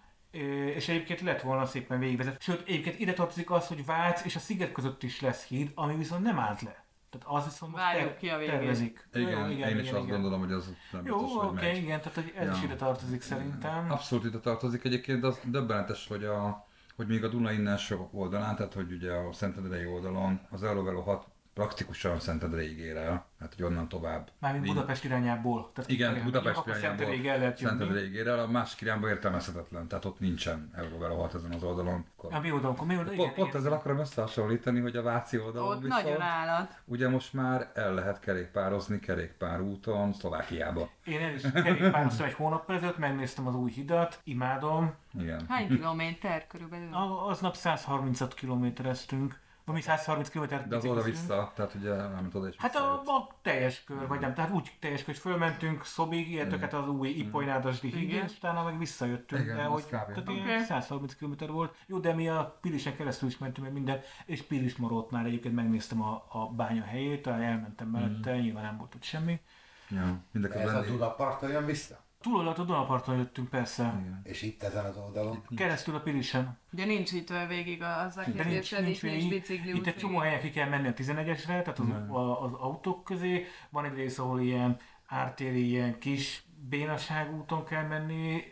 És 0.75 0.89
egyébként 0.89 1.21
lett 1.21 1.43
volna 1.43 1.67
szépen 1.67 1.99
végigvezet. 1.99 2.43
Sőt, 2.43 2.69
egyébként 2.69 2.99
ide 2.99 3.13
tartozik 3.13 3.51
az, 3.51 3.67
hogy 3.67 3.85
Vác 3.85 4.25
és 4.25 4.37
a 4.37 4.39
sziget 4.39 4.73
között 4.73 5.03
is 5.03 5.21
lesz 5.21 5.45
híd, 5.45 5.71
ami 5.75 5.97
viszont 5.97 6.23
nem 6.23 6.39
állt 6.39 6.63
le. 6.63 6.85
Tehát 7.11 7.39
az 7.39 7.45
viszont 7.45 7.73
most 7.73 7.85
Várjuk 7.85 8.17
ki 8.17 8.29
a 8.29 8.39
végén. 8.39 8.55
tervezik. 8.55 9.09
Igen, 9.13 9.51
igen, 9.51 9.69
én 9.69 9.79
is 9.79 9.83
igen, 9.83 9.95
azt 9.95 10.05
igen. 10.05 10.21
gondolom, 10.21 10.41
hogy 10.41 10.53
az 10.53 10.75
nem 10.93 11.07
Jó, 11.07 11.19
biztos, 11.19 11.45
oké, 11.45 11.67
okay, 11.67 11.77
igen, 11.77 11.99
tehát 11.99 12.15
hogy 12.15 12.33
ez 12.37 12.47
ja. 12.47 12.53
is 12.53 12.63
ide 12.63 12.77
tartozik 12.77 13.23
szerintem. 13.23 13.91
Abszolút 13.91 14.25
ide 14.25 14.39
tartozik 14.39 14.85
egyébként, 14.85 15.21
de 15.21 15.27
az 15.27 15.41
döbbenetes, 15.45 16.07
hogy 16.07 16.25
a 16.25 16.67
hogy 16.97 17.07
még 17.07 17.25
a 17.25 17.29
Duna 17.29 17.53
innen 17.53 17.79
oldalán, 18.11 18.57
tehát 18.57 18.75
hogy 18.75 18.93
ugye 18.93 19.13
a 19.13 19.33
Szentendrei 19.33 19.87
oldalon 19.87 20.41
az 20.51 20.63
Eurovelo 20.63 21.01
6 21.01 21.27
praktikusan 21.55 22.21
Szentendréig 22.21 22.79
ér 22.79 22.97
el, 22.97 23.27
hát 23.41 23.55
hogy 23.57 23.65
onnan 23.65 23.89
tovább. 23.89 24.31
Mármint 24.39 24.67
Budapest 24.67 25.05
irányából. 25.05 25.71
Tehát 25.75 25.91
Igen, 25.91 26.23
Budapest 26.25 26.57
akkor 26.57 26.69
irányából 26.77 26.97
Szentendréig 26.97 27.27
el 27.27 27.39
lehet 27.39 27.61
jönni. 27.61 27.79
Szentendréig 27.79 28.15
ér 28.15 28.27
el, 28.29 28.39
a 28.39 28.47
másik 28.47 28.81
irányba 28.81 29.09
értelmezhetetlen, 29.09 29.89
tehát 29.89 30.05
ott 30.05 30.21
nincsen 30.21 30.71
Euróvel 30.75 31.11
6 31.11 31.35
ezen 31.35 31.53
az 31.53 31.63
oldalon. 31.63 32.05
A 32.17 32.39
mi 32.39 32.51
oldalon, 32.53 32.87
mi 32.87 32.97
oldalon, 32.97 33.05
Pont, 33.05 33.19
igen, 33.19 33.35
pont 33.35 33.49
igen. 33.49 33.61
ezzel 33.61 33.73
akarom 33.73 33.99
összehasonlítani, 33.99 34.81
hogy 34.81 34.97
a 34.97 35.03
Váci 35.03 35.39
oldalon 35.39 35.77
Ott 35.77 35.83
viszont, 35.83 36.05
nagyon 36.05 36.21
állat. 36.21 36.79
ugye 36.85 37.09
most 37.09 37.33
már 37.33 37.71
el 37.75 37.95
lehet 37.95 38.21
kerékpározni 38.21 38.99
kerékpárúton 39.01 40.13
Szlovákiába. 40.13 40.89
Én 41.05 41.21
el 41.21 41.35
is 41.35 41.43
kerékpároztam 41.53 42.27
egy 42.27 42.33
hónappal 42.33 42.77
ezelőtt, 42.77 42.99
megnéztem 42.99 43.47
az 43.47 43.55
új 43.55 43.71
hidat, 43.71 44.21
imádom. 44.25 44.95
Igen. 45.19 45.45
Hány 45.49 45.69
kilométer 45.69 46.47
körülbelül? 46.47 46.95
A- 46.95 47.29
Aznap 47.29 47.55
130-at 47.57 48.31
kilométereztünk, 48.35 49.41
ami 49.67 49.81
130 49.81 50.29
kilométer. 50.29 50.69
De 50.69 50.77
az 50.77 50.85
oda-vissza, 50.85 51.53
tehát 51.55 51.75
ugye 51.75 51.95
nem 51.95 52.31
oda 52.33 52.49
is 52.49 52.55
Hát 52.59 52.77
a, 52.77 52.93
a 52.93 53.29
teljes 53.43 53.85
kör, 53.85 54.07
vagy 54.07 54.21
nem, 54.21 54.35
tehát 54.35 54.51
úgy 54.51 54.73
teljes 54.81 55.05
kör, 55.05 55.15
hogy 55.15 55.23
fölmentünk 55.23 55.85
Szobig, 55.85 56.31
illetőket 56.31 56.73
az 56.73 56.89
új 56.89 57.09
Ipolynádasdi 57.09 57.89
hídig, 57.89 58.09
Igen. 58.09 58.25
és 58.25 58.37
utána 58.37 58.65
meg 58.65 58.79
visszajöttünk, 58.79 59.43
Igen, 59.43 59.57
de 59.57 59.63
hogy 59.63 59.85
tehát 59.85 60.29
ilyen 60.29 60.65
130 60.65 61.15
km 61.15 61.33
volt. 61.47 61.75
Jó, 61.87 61.99
de 61.99 62.13
mi 62.13 62.29
a 62.29 62.59
Pilisen 62.61 62.97
keresztül 62.97 63.29
is 63.29 63.39
mentünk 63.39 63.67
meg 63.67 63.77
minden, 63.77 64.01
és 64.27 64.43
Pilismarótnál 64.43 65.27
egyébként 65.27 65.55
megnéztem 65.55 66.03
a, 66.03 66.25
a 66.29 66.47
bánya 66.47 66.85
helyét, 66.85 67.27
elmentem 67.27 67.89
mellette, 67.89 68.41
nyilván 68.41 68.63
nem 68.65 68.77
volt 68.77 68.95
ott 68.95 69.03
semmi. 69.03 69.41
Ja, 69.89 70.01
Ez 70.01 70.13
mindeközben 70.33 70.75
a 70.75 70.85
Dunaparton 70.85 71.51
jön 71.51 71.65
vissza? 71.65 72.04
Túl 72.25 72.41
alatt 72.41 72.59
a 72.59 72.65
Dunaparton 72.65 73.17
jöttünk 73.17 73.49
persze, 73.49 73.83
Igen. 74.01 74.21
És 74.23 74.43
itt 74.43 74.63
ezen 74.63 74.85
az 74.85 74.97
oldalon? 74.97 75.47
keresztül 75.57 75.95
a 75.95 76.01
Pilisen. 76.01 76.59
Ugye 76.73 76.85
nincs 76.85 77.13
itt 77.13 77.33
végig 77.49 77.83
az 77.83 78.17
a 78.17 78.23
De 78.31 78.45
nincs, 78.45 78.45
nincs 78.45 78.73
itt 78.73 78.81
nincs 78.81 79.01
végig. 79.01 79.29
bicikli 79.29 79.77
Itt 79.77 79.87
egy 79.87 79.97
csomó 79.97 80.19
helyen 80.19 80.41
ki 80.41 80.51
kell 80.51 80.69
menni 80.69 80.89
a 80.89 80.93
11-esre, 80.93 81.45
tehát 81.47 81.79
az, 81.79 81.89
a, 81.89 82.43
az 82.43 82.53
autók 82.53 83.05
közé. 83.05 83.47
Van 83.71 83.85
egy 83.85 83.95
rész, 83.95 84.19
ahol 84.19 84.41
ilyen 84.41 84.79
ártéri, 85.07 85.69
ilyen 85.69 85.99
kis 85.99 86.45
bénaság 86.69 87.35
úton 87.35 87.65
kell 87.65 87.87
menni. 87.87 88.43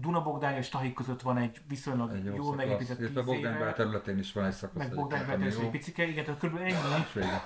Dunabogdány 0.00 0.56
és 0.56 0.68
Tahik 0.68 0.94
között 0.94 1.22
van 1.22 1.36
egy 1.36 1.60
viszonylag 1.68 2.14
Egy 2.14 2.24
jól 2.24 2.34
jó 2.34 2.42
szakasz, 2.42 2.56
megépített 2.56 2.96
tíz 2.96 3.12
Bogdánybár 3.12 3.60
éve, 3.60 3.72
területén 3.72 4.18
is 4.18 4.32
van 4.32 4.44
egy 4.44 4.52
szakasz. 4.52 4.88
meg 5.26 5.46
is 5.46 5.54
jó. 5.54 5.60
egy 5.60 5.70
picike, 5.70 6.06
igen, 6.06 6.24
tehát 6.24 6.40
kb. 6.40 6.56
ennyi. 6.56 6.74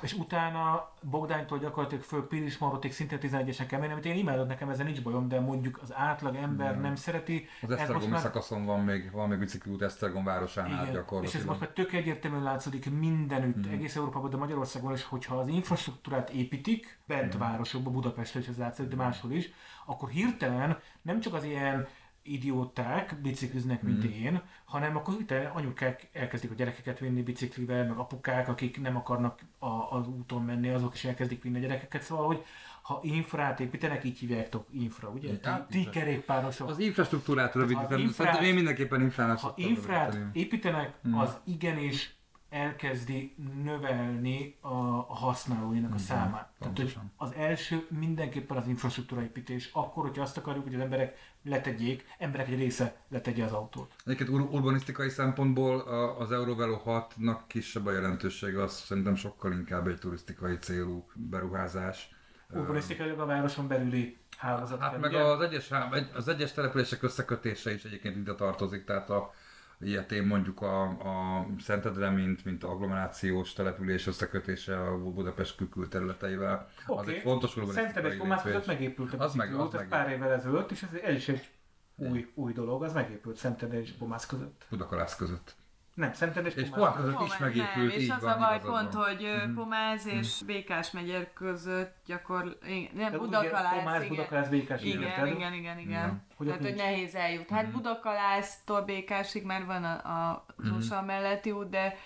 És 0.00 0.12
utána 0.12 0.92
Bogdánytól 1.00 1.58
gyakorlatilag 1.58 2.04
föl 2.04 2.26
Pilismarotig 2.26 2.92
szintén 2.92 3.18
11-esen 3.22 3.64
kell 3.68 3.80
menni, 3.80 3.92
amit 3.92 4.04
én 4.04 4.16
imádok, 4.16 4.48
nekem 4.48 4.68
ezzel 4.68 4.84
nincs 4.84 5.02
bajom, 5.02 5.28
de 5.28 5.40
mondjuk 5.40 5.78
az 5.82 5.94
átlag 5.94 6.34
ember 6.34 6.80
nem 6.80 6.94
szereti. 6.94 7.48
Az 7.62 7.70
Esztergomi 7.70 8.06
már- 8.06 8.20
szakaszon 8.20 8.64
van 8.64 8.80
még, 8.80 9.10
van 9.10 9.28
még 9.28 9.38
bicikliút 9.38 9.82
Esztergom 9.82 10.24
városánál 10.24 10.70
Igen, 10.72 10.82
és 10.82 10.88
ez 10.88 10.94
gyakorlatilag. 10.94 11.46
most 11.46 11.60
már 11.60 11.70
tök 11.70 11.92
egyértelműen 11.92 12.42
látszódik 12.42 12.90
mindenütt, 12.90 13.68
mm. 13.68 13.72
egész 13.72 13.96
Európában, 13.96 14.30
de 14.30 14.36
Magyarországon 14.36 14.92
is, 14.92 15.04
hogyha 15.04 15.36
az 15.36 15.46
infrastruktúrát 15.46 16.30
építik, 16.30 16.98
bent 17.06 17.36
mm. 17.36 17.38
városokban, 17.38 17.92
Budapesten 17.92 18.42
is 18.42 18.48
ez 18.48 18.56
látszik, 18.56 18.86
de 18.86 18.96
máshol 18.96 19.32
is, 19.32 19.52
akkor 19.86 20.08
hirtelen 20.08 20.78
nem 21.02 21.20
csak 21.20 21.34
az 21.34 21.44
ilyen 21.44 21.88
idióták 22.22 23.16
bicikliznek, 23.22 23.82
mint 23.82 24.04
én, 24.04 24.42
hanem 24.64 24.96
akkor 24.96 25.14
hirtelen 25.14 25.50
anyukák 25.50 26.08
elkezdik 26.12 26.50
a 26.50 26.54
gyerekeket 26.54 26.98
vinni 26.98 27.22
biciklivel, 27.22 27.86
meg 27.86 27.96
apukák, 27.96 28.48
akik 28.48 28.80
nem 28.80 28.96
akarnak 28.96 29.40
a, 29.58 29.66
az 29.66 30.08
úton 30.08 30.42
menni, 30.42 30.68
azok 30.68 30.94
is 30.94 31.04
elkezdik 31.04 31.42
vinni 31.42 31.56
a 31.56 31.60
gyerekeket. 31.60 32.02
Szóval, 32.02 32.26
hogy 32.26 32.44
ha 32.82 33.00
infrát 33.02 33.60
építenek, 33.60 34.04
így 34.04 34.18
hívjátok 34.18 34.66
infra, 34.70 35.08
ugye? 35.08 35.38
Hát, 35.42 35.68
ti 35.68 35.88
kerékpárosok. 35.88 36.68
Az 36.68 36.78
infrastruktúrát 36.78 37.54
rövidítem, 37.54 38.08
szerintem 38.08 38.44
én 38.44 38.54
mindenképpen 38.54 39.00
infrának 39.00 39.38
Ha 39.38 39.52
infrát 39.56 40.18
építenek, 40.32 40.94
az 41.12 41.36
igenis 41.44 42.16
elkezdi 42.52 43.34
növelni 43.62 44.56
a, 44.60 44.68
a 45.08 45.14
használóinak 45.14 45.94
a 45.94 45.98
számát. 45.98 46.52
Tehát, 46.58 46.76
hogy 46.76 46.98
az 47.16 47.32
első 47.32 47.86
mindenképpen 47.98 48.56
az 48.56 48.66
infrastruktúra 48.66 49.22
építés. 49.22 49.70
Akkor, 49.72 50.04
hogyha 50.04 50.22
azt 50.22 50.36
akarjuk, 50.36 50.64
hogy 50.64 50.74
az 50.74 50.80
emberek 50.80 51.31
letegyék, 51.44 52.04
emberek 52.18 52.48
egy 52.48 52.58
része 52.58 52.96
letegye 53.08 53.44
az 53.44 53.52
autót. 53.52 53.92
Egyébként 54.04 54.30
ur- 54.30 54.52
urbanisztikai 54.52 55.08
szempontból 55.08 55.80
az 56.18 56.32
Eurovelo 56.32 56.80
6-nak 56.84 57.38
kisebb 57.46 57.86
a 57.86 57.92
jelentősége, 57.92 58.62
az 58.62 58.72
szerintem 58.72 59.14
sokkal 59.14 59.52
inkább 59.52 59.86
egy 59.86 59.98
turisztikai 59.98 60.58
célú 60.58 61.06
beruházás. 61.14 62.14
Urbanisztikailag 62.54 63.18
a 63.18 63.26
városon 63.26 63.68
belüli 63.68 64.18
hálózat. 64.36 64.80
Hát 64.80 65.00
meg 65.00 65.10
ugye? 65.10 65.22
az 65.22 65.40
egyes, 65.40 65.70
az 66.14 66.28
egyes 66.28 66.52
települések 66.52 67.02
összekötése 67.02 67.74
is 67.74 67.84
egyébként 67.84 68.16
ide 68.16 68.34
tartozik, 68.34 68.84
tehát 68.84 69.10
a 69.10 69.34
ilyetén 69.82 70.26
mondjuk 70.26 70.60
a, 70.62 70.82
a 70.88 71.46
Szentendre, 71.58 72.10
mint, 72.10 72.44
mint 72.44 72.64
agglomerációs 72.64 73.52
település 73.52 74.06
összekötése 74.06 74.80
a 74.80 74.98
Budapest 74.98 75.56
kül- 75.56 75.70
külterületeivel. 75.70 76.68
Az 76.86 76.96
Oké. 76.98 77.14
egy 77.14 77.20
fontos 77.20 77.56
urbanisztikai 77.56 78.16
Pomász 78.16 78.42
között 78.42 78.66
lépés. 78.66 78.74
megépült 78.78 79.14
a 79.14 79.18
Az 79.24 79.34
meg- 79.34 79.54
az 79.54 79.72
meg- 79.72 79.88
pár 79.88 80.10
évvel 80.10 80.32
ezelőtt, 80.32 80.70
és 80.70 80.82
ez, 80.82 80.98
ez 81.02 81.14
is 81.14 81.28
egy 81.28 81.48
új, 81.96 82.30
új 82.34 82.52
dolog, 82.52 82.82
az 82.82 82.92
megépült 82.92 83.36
Szentendre 83.36 83.80
és 83.80 83.90
Pomász 83.90 84.26
között. 84.26 84.66
Budakalász 84.70 85.16
között. 85.16 85.54
Nem, 85.94 86.12
Szentendre 86.12 86.50
és, 86.50 86.62
És 86.62 86.68
Pomász 86.68 86.96
között. 86.96 87.14
között 87.14 87.26
is 87.26 87.38
megépült, 87.38 87.74
nem, 87.76 87.88
és 87.88 88.02
így 88.02 88.10
az 88.10 88.22
van, 88.22 88.32
a 88.32 88.38
baj 88.38 88.60
pont, 88.60 88.92
van. 88.92 89.04
hogy 89.04 89.26
mm 89.46 89.54
Pomáz 89.54 90.06
és 90.06 90.42
Békás 90.46 90.90
megyer 90.90 91.32
között 91.32 91.96
gyakor... 92.06 92.58
igen, 92.66 92.90
Nem, 92.94 93.18
Budakalász, 93.18 93.74
Pomász, 93.74 93.96
igen. 94.02 94.08
Budakalász, 94.08 94.48
Békás, 94.48 94.82
Igen, 94.82 95.02
érted? 95.02 95.26
igen, 95.26 95.52
igen, 95.52 95.78
igen. 95.78 96.26
Hogy 96.36 96.46
Tehát, 96.46 96.62
hogy 96.62 96.74
nehéz 96.74 97.14
eljut. 97.14 97.50
Hát 97.50 97.70
Budakalásztól 97.70 98.80
Békásig 98.82 99.44
már 99.44 99.64
van 99.66 99.84
a, 99.84 99.90
a, 99.90 100.44
az 100.56 100.70
USA 100.70 101.02
melletti 101.02 101.50
út, 101.50 101.68
de 101.68 101.96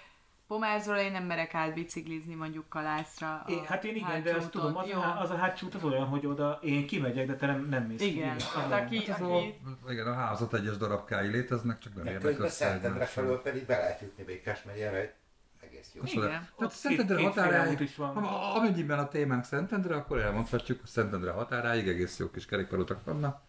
Pomázról 0.46 0.96
én 0.96 1.12
nem 1.12 1.24
merek 1.24 1.54
átbiciklizni 1.54 2.34
mondjuk 2.34 2.68
Kalászra. 2.68 3.26
a 3.46 3.50
É, 3.50 3.60
hát 3.66 3.84
én 3.84 3.94
igen, 3.94 4.22
de 4.22 4.34
azt 4.34 4.50
tudom, 4.50 4.76
az 4.76 4.90
a, 4.90 5.20
az 5.20 5.30
a 5.30 5.36
hátsó 5.36 5.66
az 5.74 5.84
olyan, 5.84 6.06
hogy 6.06 6.26
oda 6.26 6.58
én 6.62 6.86
kimegyek, 6.86 7.26
de 7.26 7.36
te 7.36 7.46
nem, 7.46 7.68
nem 7.68 7.82
mész. 7.82 7.98
ki. 7.98 8.16
Igen, 8.16 8.34
az 8.36 8.44
hát 8.52 8.72
aki, 8.84 9.06
Hát 9.06 9.20
az 9.20 9.26
aki 9.30 9.54
a, 9.86 9.90
igen, 9.90 10.06
a 10.06 10.14
házat 10.14 10.54
egyes 10.54 10.76
darabkái 10.76 11.28
léteznek, 11.28 11.78
csak 11.78 11.94
nem 11.94 12.04
De 12.04 12.10
érnek 12.10 12.38
össze 12.38 12.48
Szentendre 12.50 13.04
felől 13.04 13.42
pedig 13.42 13.66
be 13.66 13.76
lehet 13.78 14.00
jutni 14.00 14.24
Békás 14.24 14.62
megyere, 14.62 15.14
egész 15.60 15.90
jó. 15.94 16.02
Igen. 16.04 16.20
Tehát 16.28 16.48
Ott 16.56 16.70
Szentendre 16.70 17.16
két- 17.16 17.26
határáig, 17.26 17.72
út 17.72 17.80
is 17.80 17.96
van. 17.96 18.16
amennyiben 18.54 18.98
a 18.98 19.08
témánk 19.08 19.44
Szentendre, 19.44 19.94
akkor 19.96 20.18
elmondhatjuk, 20.20 20.80
hogy 20.80 20.88
Szentendre 20.88 21.30
határáig 21.30 21.88
egész 21.88 22.18
jó 22.18 22.30
kis 22.30 22.46
kerékpárutak 22.46 23.04
vannak. 23.04 23.40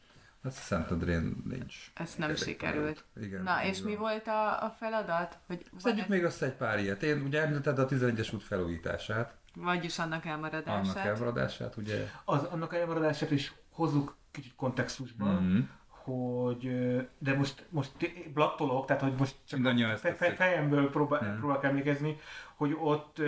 Hát 0.44 0.52
Szentendrén 0.52 1.44
nincs. 1.50 1.76
Ez 1.94 2.16
nem 2.18 2.28
kerékpárút. 2.28 2.38
sikerült. 2.38 3.04
Igen, 3.22 3.44
Na, 3.44 3.64
és 3.64 3.82
mi 3.82 3.92
van. 3.92 4.00
volt 4.00 4.28
a, 4.28 4.64
a 4.64 4.70
feladat? 4.80 5.38
Hogy 5.48 5.66
Szedjük 5.78 6.08
még 6.08 6.24
össze 6.24 6.46
egy 6.46 6.54
pár 6.54 6.80
ilyet. 6.80 7.04
Én 7.04 7.22
ugye 7.22 7.42
említetted 7.42 7.80
a 7.80 7.86
11-es 7.88 8.34
út 8.34 8.44
felújítását, 8.44 9.36
Vagyis 9.56 10.00
annak 10.00 10.26
elmaradását. 10.26 10.96
annak 10.96 11.06
elmaradását, 11.06 11.76
ugye. 11.78 12.06
Az, 12.26 12.44
annak 12.44 12.74
elmaradását 12.76 13.32
is 13.32 13.54
hozzuk 13.72 14.16
kicsit 14.32 14.54
kontextusba, 14.56 15.26
Mhm. 15.26 15.58
hogy, 15.88 16.72
de 17.18 17.34
most, 17.36 17.66
most 17.70 17.92
blattolok, 18.34 18.86
tehát 18.86 19.02
hogy 19.02 19.14
most 19.18 19.36
csak 19.48 19.80
ezt 19.80 20.02
fe, 20.02 20.14
fe, 20.16 20.34
fejemből 20.36 20.90
próbál, 20.90 21.22
Mhm. 21.30 21.38
próbálok 21.38 21.64
emlékezni, 21.64 22.18
hogy 22.56 22.76
ott 22.80 23.22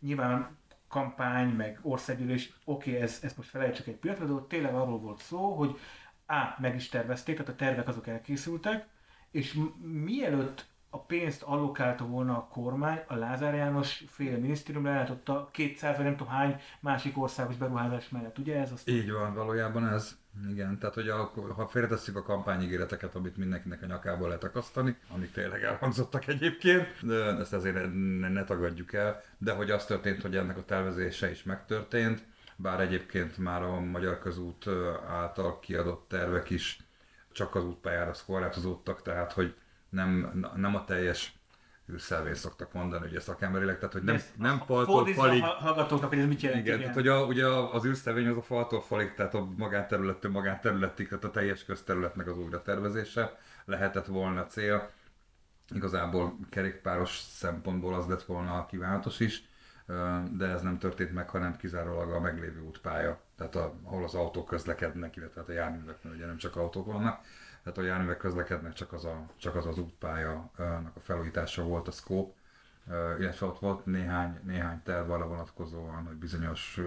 nyilván 0.00 0.56
kampány, 0.88 1.48
meg 1.48 1.78
országgyűlés, 1.82 2.52
oké, 2.64 2.96
ez, 3.00 3.18
ezt 3.22 3.36
most 3.36 3.48
felejtsük 3.48 3.86
egy 3.86 3.94
pillanatra, 3.94 4.26
de 4.26 4.32
ott 4.32 4.48
tényleg 4.48 4.74
arról 4.74 4.98
volt 4.98 5.18
szó, 5.20 5.54
hogy 5.54 5.78
A. 6.32 6.56
meg 6.58 6.74
is 6.74 6.88
tervezték, 6.88 7.36
tehát 7.36 7.52
a 7.52 7.56
tervek 7.56 7.88
azok 7.88 8.06
elkészültek, 8.06 8.86
és 9.30 9.58
mielőtt 9.80 10.66
a 10.90 10.98
pénzt 10.98 11.42
allokálta 11.42 12.04
volna 12.06 12.36
a 12.36 12.48
kormány, 12.50 13.00
a 13.06 13.14
Lázár 13.14 13.54
János 13.54 14.04
féle 14.08 14.36
minisztérium 14.36 14.84
leállította 14.84 15.48
200 15.52 15.96
vagy 15.96 16.04
nem 16.04 16.16
tudom 16.16 16.32
hány 16.32 16.60
másik 16.80 17.18
országos 17.18 17.56
beruházás 17.56 18.08
mellett. 18.08 18.38
Ugye 18.38 18.60
ez 18.60 18.72
azt 18.72 18.88
Így 18.88 19.10
van, 19.10 19.34
valójában 19.34 19.88
ez. 19.88 20.16
Igen, 20.50 20.78
tehát 20.78 20.94
hogy 20.94 21.08
a, 21.08 21.32
ha 21.54 21.66
félretesszük 21.66 22.16
a 22.16 22.22
kampányígéreteket, 22.22 23.14
amit 23.14 23.36
mindenkinek 23.36 23.82
a 23.82 23.86
nyakába 23.86 24.26
lehet 24.26 24.44
akasztani, 24.44 24.96
amik 25.14 25.32
tényleg 25.32 25.62
elhangzottak 25.62 26.26
egyébként, 26.26 26.86
de 27.06 27.36
ezt 27.38 27.52
azért 27.52 27.92
ne, 28.20 28.28
ne 28.28 28.44
tagadjuk 28.44 28.92
el, 28.92 29.22
de 29.38 29.52
hogy 29.52 29.70
az 29.70 29.84
történt, 29.84 30.22
hogy 30.22 30.36
ennek 30.36 30.56
a 30.56 30.64
tervezése 30.64 31.30
is 31.30 31.42
megtörtént, 31.42 32.24
bár 32.56 32.80
egyébként 32.80 33.38
már 33.38 33.62
a 33.62 33.80
Magyar 33.80 34.18
Közút 34.18 34.66
által 35.08 35.58
kiadott 35.60 36.08
tervek 36.08 36.50
is 36.50 36.78
csak 37.32 37.54
az 37.54 37.64
útpályára 37.64 38.12
korlátozódtak, 38.26 39.02
tehát 39.02 39.32
hogy 39.32 39.54
nem, 39.88 40.42
nem 40.56 40.74
a 40.74 40.84
teljes 40.84 41.34
űrszelvény 41.92 42.34
szoktak 42.34 42.72
mondani, 42.72 43.06
ugye 43.06 43.20
szakemberileg, 43.20 43.76
tehát 43.76 43.92
hogy 43.92 44.02
nem, 44.02 44.14
Ezt 44.14 44.38
nem 44.38 44.58
faltól 44.58 45.06
falig, 45.06 45.42
hallgatóknak, 45.42 46.08
hogy 46.08 46.18
ez 46.18 46.26
mit 46.26 46.40
jelent. 46.40 46.66
igen, 46.66 46.78
tehát 46.78 46.94
hogy 46.94 47.08
a, 47.08 47.24
ugye 47.24 47.46
az 47.46 47.86
űrszevény 47.86 48.26
az 48.26 48.36
a 48.36 48.42
faltól 48.42 48.80
falig, 48.80 49.14
tehát 49.14 49.34
a 49.34 49.48
magánterülettől 49.56 50.30
magánterületig, 50.30 51.08
tehát 51.08 51.24
a 51.24 51.30
teljes 51.30 51.64
közterületnek 51.64 52.26
az 52.26 52.38
újra 52.38 52.62
tervezése 52.62 53.38
lehetett 53.64 54.06
volna 54.06 54.46
cél. 54.46 54.90
Igazából 55.74 56.38
kerékpáros 56.50 57.18
szempontból 57.18 57.94
az 57.94 58.06
lett 58.06 58.22
volna 58.22 58.54
a 58.58 58.66
kívánatos 58.66 59.20
is, 59.20 59.42
de 60.32 60.46
ez 60.46 60.62
nem 60.62 60.78
történt 60.78 61.12
meg, 61.12 61.28
hanem 61.28 61.56
kizárólag 61.56 62.10
a 62.10 62.20
meglévő 62.20 62.60
útpálya, 62.60 63.20
tehát 63.36 63.54
a, 63.54 63.74
ahol 63.82 64.04
az 64.04 64.14
autók 64.14 64.46
közlekednek, 64.46 65.16
illetve 65.16 65.40
hát 65.40 65.48
a 65.48 65.52
járművek, 65.52 66.02
mert 66.02 66.16
ugye 66.16 66.26
nem 66.26 66.36
csak 66.36 66.56
autók 66.56 66.86
vannak, 66.86 67.20
tehát 67.62 67.78
a 67.78 67.82
járművek 67.82 68.16
közlekednek, 68.16 68.72
csak 68.72 68.92
az 68.92 69.04
a, 69.04 69.26
csak 69.36 69.54
az, 69.54 69.66
az 69.66 69.78
útpálya-nak 69.78 70.96
a 70.96 71.00
felújítása 71.00 71.62
volt 71.62 71.88
a 71.88 71.90
scope, 71.90 72.32
illetve 73.18 73.46
ott 73.46 73.58
volt 73.58 73.86
néhány, 73.86 74.40
néhány 74.44 74.82
terv 74.82 75.10
arra 75.10 75.26
vonatkozóan, 75.26 76.06
hogy 76.06 76.16
bizonyos 76.16 76.80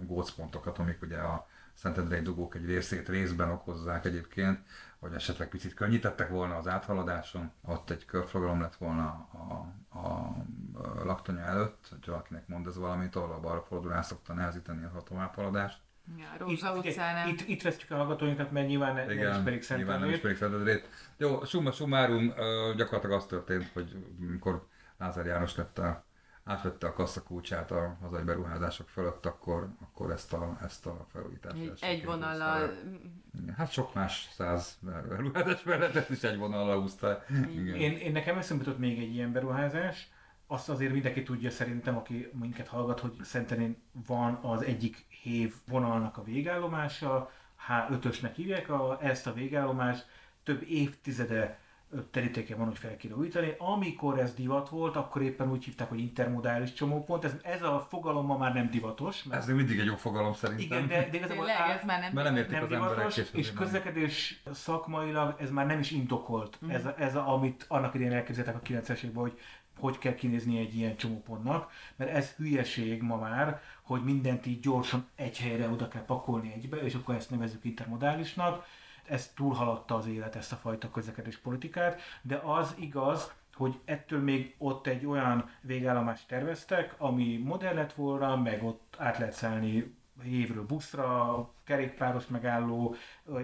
gócpontokat, 0.00 0.78
amik 0.78 1.02
ugye 1.02 1.18
a 1.18 1.46
Szentendrei 1.74 2.20
dugók 2.20 2.54
egy 2.54 2.64
részét 2.64 3.08
részben 3.08 3.50
okozzák 3.50 4.04
egyébként, 4.04 4.58
hogy 4.98 5.12
esetleg 5.14 5.48
picit 5.48 5.74
könnyítettek 5.74 6.28
volna 6.28 6.56
az 6.56 6.68
áthaladáson, 6.68 7.52
ott 7.64 7.90
egy 7.90 8.04
körforgalom 8.04 8.60
lett 8.60 8.76
volna 8.76 9.06
a, 9.32 9.72
a, 9.92 10.28
laktanya 11.04 11.44
előtt, 11.44 11.86
hogy 11.90 12.06
valakinek 12.06 12.48
mond 12.48 12.66
ez 12.66 12.76
valamit, 12.76 13.16
ahol 13.16 13.32
a 13.32 13.40
balra 13.40 13.62
fordulás 13.62 14.06
szokta 14.06 14.32
nehezíteni 14.32 14.84
a 14.84 15.02
továbbhaladást. 15.02 15.78
Ja, 16.18 16.24
Itt, 16.34 16.40
Rózsa 16.40 16.72
ugye, 16.76 16.88
utcánál. 16.90 17.28
itt, 17.28 17.40
itt 17.48 17.62
vesztjük 17.62 17.90
a 17.90 17.96
hallgatóinkat, 17.96 18.50
mert 18.50 18.66
nyilván 18.66 18.94
ne, 18.94 19.04
nem 19.04 19.18
ismerik 19.18 19.44
nyilván 19.44 19.54
nem 19.58 19.62
Szentendrét. 19.62 20.16
ismerik 20.16 20.36
Szentendrét. 20.36 20.88
Jó, 21.16 21.44
summa 21.44 21.70
summarum, 21.72 22.32
gyakorlatilag 22.76 23.16
az 23.16 23.26
történt, 23.26 23.70
hogy 23.72 24.04
amikor 24.28 24.66
Lázár 24.98 25.26
János 25.26 25.56
lett 25.56 25.78
a, 25.78 26.04
átvette 26.44 26.86
a 26.86 26.92
kasszakulcsát 26.92 27.70
a 27.70 27.96
hazai 28.00 28.22
beruházások 28.22 28.88
fölött, 28.88 29.26
akkor, 29.26 29.68
akkor 29.80 30.10
ezt 30.10 30.32
a, 30.32 30.58
ezt 30.62 30.86
a 30.86 31.06
felújítást. 31.12 31.56
Egy, 31.56 31.78
egy 31.80 32.04
vonallal, 32.04 32.70
Hát 33.56 33.70
sok 33.70 33.94
más 33.94 34.28
száz 34.32 34.78
beruházás 34.80 35.62
mellett 35.62 35.94
ezt 35.94 36.10
is 36.10 36.22
egy 36.22 36.36
vonallal 36.36 36.80
húzta. 36.80 37.24
Igen. 37.50 37.74
Én, 37.74 37.96
én 37.96 38.12
nekem 38.12 38.38
eszembe 38.38 38.64
jutott 38.64 38.78
még 38.78 38.98
egy 38.98 39.14
ilyen 39.14 39.32
beruházás, 39.32 40.10
azt 40.46 40.68
azért 40.68 40.92
mindenki 40.92 41.22
tudja 41.22 41.50
szerintem, 41.50 41.96
aki 41.96 42.30
minket 42.38 42.68
hallgat, 42.68 43.00
hogy 43.00 43.16
Szentenén 43.22 43.76
van 44.06 44.34
az 44.34 44.62
egyik 44.62 45.06
hév 45.08 45.54
vonalnak 45.66 46.16
a 46.16 46.22
végállomása, 46.22 47.30
H5-ösnek 47.68 48.32
hívják 48.34 48.68
a, 48.68 48.98
ezt 49.02 49.26
a 49.26 49.32
végállomást, 49.32 50.06
több 50.42 50.62
évtizede 50.62 51.58
ö, 51.90 52.00
terítéke 52.10 52.54
van, 52.54 52.66
hogy 52.66 52.78
fel 52.78 52.96
kéne 52.96 53.14
újítani. 53.14 53.54
Amikor 53.58 54.18
ez 54.18 54.34
divat 54.34 54.68
volt, 54.68 54.96
akkor 54.96 55.22
éppen 55.22 55.50
úgy 55.50 55.64
hívták, 55.64 55.88
hogy 55.88 56.00
intermodális 56.00 56.72
csomópont. 56.72 57.24
Ez, 57.24 57.34
ez 57.42 57.62
a 57.62 57.86
fogalom 57.88 58.26
ma 58.26 58.36
már 58.36 58.54
nem 58.54 58.70
divatos. 58.70 59.22
Mert 59.22 59.40
Ez 59.40 59.46
még 59.46 59.56
mindig 59.56 59.78
egy 59.78 59.86
jó 59.86 59.96
fogalom 59.96 60.32
szerintem. 60.32 60.66
igen, 60.84 60.88
de, 60.88 61.08
de 61.10 61.16
igazából 61.16 61.46
Tényleg, 61.46 61.76
ez 61.76 61.84
már 61.84 62.00
nem 62.00 62.12
Mert 62.12 62.26
nem 62.28 62.36
értik 62.36 62.52
nem 62.52 62.62
az 62.62 62.72
emberek. 62.72 62.94
divatos, 62.96 63.16
és 63.16 63.28
és 63.32 63.52
közlekedés 63.52 64.42
szakmailag 64.52 65.36
ez 65.40 65.50
már 65.50 65.66
nem 65.66 65.78
is 65.78 65.90
indokolt. 65.90 66.60
Mhm. 66.60 66.70
Ez, 66.70 66.84
ez 66.98 67.14
a, 67.16 67.32
amit 67.32 67.64
annak 67.68 67.94
idején 67.94 68.12
elképzeltek 68.12 68.54
a 68.54 68.60
90-es 68.60 68.96
években, 69.02 69.22
hogy 69.22 69.38
hogy 69.78 69.98
kell 69.98 70.14
kinézni 70.14 70.58
egy 70.58 70.76
ilyen 70.76 70.96
csomópontnak, 70.96 71.70
mert 71.96 72.10
ez 72.10 72.30
hülyeség 72.34 73.02
ma 73.02 73.16
már, 73.16 73.60
hogy 73.82 74.04
mindent 74.04 74.46
így 74.46 74.60
gyorsan 74.60 75.06
egy 75.16 75.38
helyre 75.38 75.68
oda 75.68 75.88
kell 75.88 76.04
pakolni 76.04 76.52
egybe, 76.52 76.76
és 76.76 76.94
akkor 76.94 77.14
ezt 77.14 77.30
nevezzük 77.30 77.64
intermodálisnak. 77.64 78.64
Ez 79.04 79.32
túlhaladta 79.34 79.94
az 79.94 80.06
élet, 80.06 80.36
ezt 80.36 80.52
a 80.52 80.56
fajta 80.56 80.90
közlekedés 80.90 81.36
politikát, 81.36 82.00
de 82.22 82.36
az 82.36 82.74
igaz, 82.78 83.32
hogy 83.54 83.78
ettől 83.84 84.20
még 84.20 84.54
ott 84.58 84.86
egy 84.86 85.06
olyan 85.06 85.50
végállomást 85.60 86.28
terveztek, 86.28 86.94
ami 86.98 87.36
modern 87.44 87.76
lett 87.76 87.92
volna, 87.92 88.36
meg 88.36 88.64
ott 88.64 88.96
át 88.98 89.18
lehet 89.18 89.34
szállni 89.34 89.94
évről 90.24 90.66
buszra, 90.66 91.50
kerékpáros 91.64 92.26
megálló, 92.26 92.94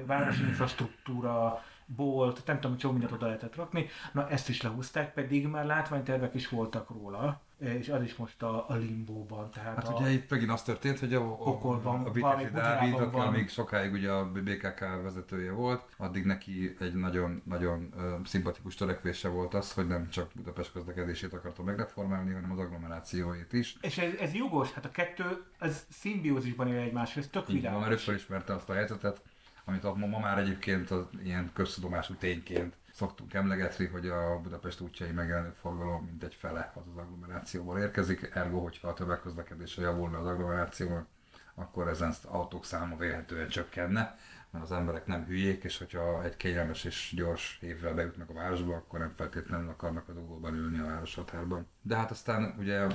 városi 0.06 0.42
infrastruktúra, 0.48 1.64
bolt, 1.86 2.46
nem 2.46 2.60
tudom, 2.60 2.76
csomó 2.76 2.92
mindent 2.92 3.14
oda 3.14 3.26
lehetett 3.26 3.54
rakni. 3.54 3.86
Na 4.12 4.28
ezt 4.28 4.48
is 4.48 4.62
lehúzták, 4.62 5.12
pedig 5.12 5.46
már 5.46 5.64
látványtervek 5.64 6.34
is 6.34 6.48
voltak 6.48 6.90
róla, 6.90 7.40
és 7.58 7.88
az 7.88 8.02
is 8.02 8.14
most 8.16 8.42
a, 8.42 8.68
a 8.68 8.74
limbóban. 8.74 9.50
Tehát 9.50 9.74
Hát 9.74 9.88
a, 9.88 9.92
ugye 9.92 10.10
itt 10.10 10.30
megint 10.30 10.50
az 10.50 10.62
történt, 10.62 10.98
hogy 10.98 11.14
a, 11.14 11.32
a, 11.32 11.36
Pokolban, 11.36 12.04
a 12.04 12.10
Vitézi 12.10 12.50
Dávid, 12.52 12.94
aki 12.94 13.30
még 13.30 13.48
sokáig 13.48 13.92
ugye 13.92 14.10
a 14.10 14.30
BKK 14.32 14.80
vezetője 15.02 15.52
volt, 15.52 15.82
addig 15.96 16.24
neki 16.24 16.76
egy 16.80 16.94
nagyon, 16.94 17.42
nagyon 17.44 17.92
ö, 17.96 18.14
szimpatikus 18.24 18.74
törekvése 18.74 19.28
volt 19.28 19.54
az, 19.54 19.72
hogy 19.72 19.86
nem 19.86 20.08
csak 20.08 20.30
Budapest 20.34 20.72
közlekedését 20.72 21.32
akarta 21.32 21.62
megreformálni, 21.62 22.32
hanem 22.32 22.52
az 22.52 22.58
agglomerációit 22.58 23.52
is. 23.52 23.76
és 23.80 23.98
ez, 23.98 24.14
ez 24.20 24.34
jogos, 24.34 24.72
hát 24.72 24.84
a 24.84 24.90
kettő, 24.90 25.44
ez 25.58 25.86
szimbiózisban 25.90 26.68
él 26.68 26.78
egymásra, 26.78 27.20
ez 27.20 27.28
tök 27.28 27.48
Így 27.48 27.62
van, 27.62 27.80
mert 27.80 28.04
világos. 28.04 28.48
azt 28.48 28.70
a 28.70 28.74
helyzetet, 28.74 29.22
amit 29.64 29.84
a, 29.84 29.94
ma, 29.94 30.06
ma 30.06 30.18
már 30.18 30.38
egyébként 30.38 30.90
az 30.90 31.04
ilyen 31.24 31.50
köztudomású 31.54 32.14
tényként 32.14 32.74
szoktunk 32.96 33.34
emlegetni, 33.34 33.86
hogy 33.86 34.08
a 34.08 34.40
Budapest 34.40 34.80
útjai 34.80 35.10
megjelenő 35.10 35.54
forgalom 35.60 36.04
mint 36.04 36.22
egy 36.22 36.34
fele 36.34 36.72
az 36.74 36.82
az 36.92 36.96
agglomerációból 36.96 37.78
érkezik, 37.78 38.30
ergo, 38.34 38.58
hogyha 38.58 38.88
a 38.88 38.94
tömegközlekedésre 38.94 39.82
javulna 39.82 40.18
az 40.18 40.26
agglomerációban, 40.26 41.06
akkor 41.54 41.88
ezen 41.88 42.08
az 42.08 42.24
autók 42.24 42.64
száma 42.64 42.96
vélhetően 42.96 43.48
csökkenne, 43.48 44.18
mert 44.56 44.70
az 44.70 44.76
emberek 44.76 45.06
nem 45.06 45.24
hülyék, 45.24 45.64
és 45.64 45.78
hogyha 45.78 46.24
egy 46.24 46.36
kényelmes 46.36 46.84
és 46.84 47.12
gyors 47.16 47.58
évvel 47.62 47.94
bejutnak 47.94 48.30
a 48.30 48.32
városba, 48.32 48.74
akkor 48.74 48.98
nem 48.98 49.12
feltétlenül 49.16 49.68
akarnak 49.68 50.08
a 50.08 50.12
dugóban 50.12 50.54
ülni 50.54 50.78
a 50.78 50.84
városhatárban. 50.86 51.66
De 51.82 51.96
hát 51.96 52.10
aztán 52.10 52.54
ugye 52.58 52.86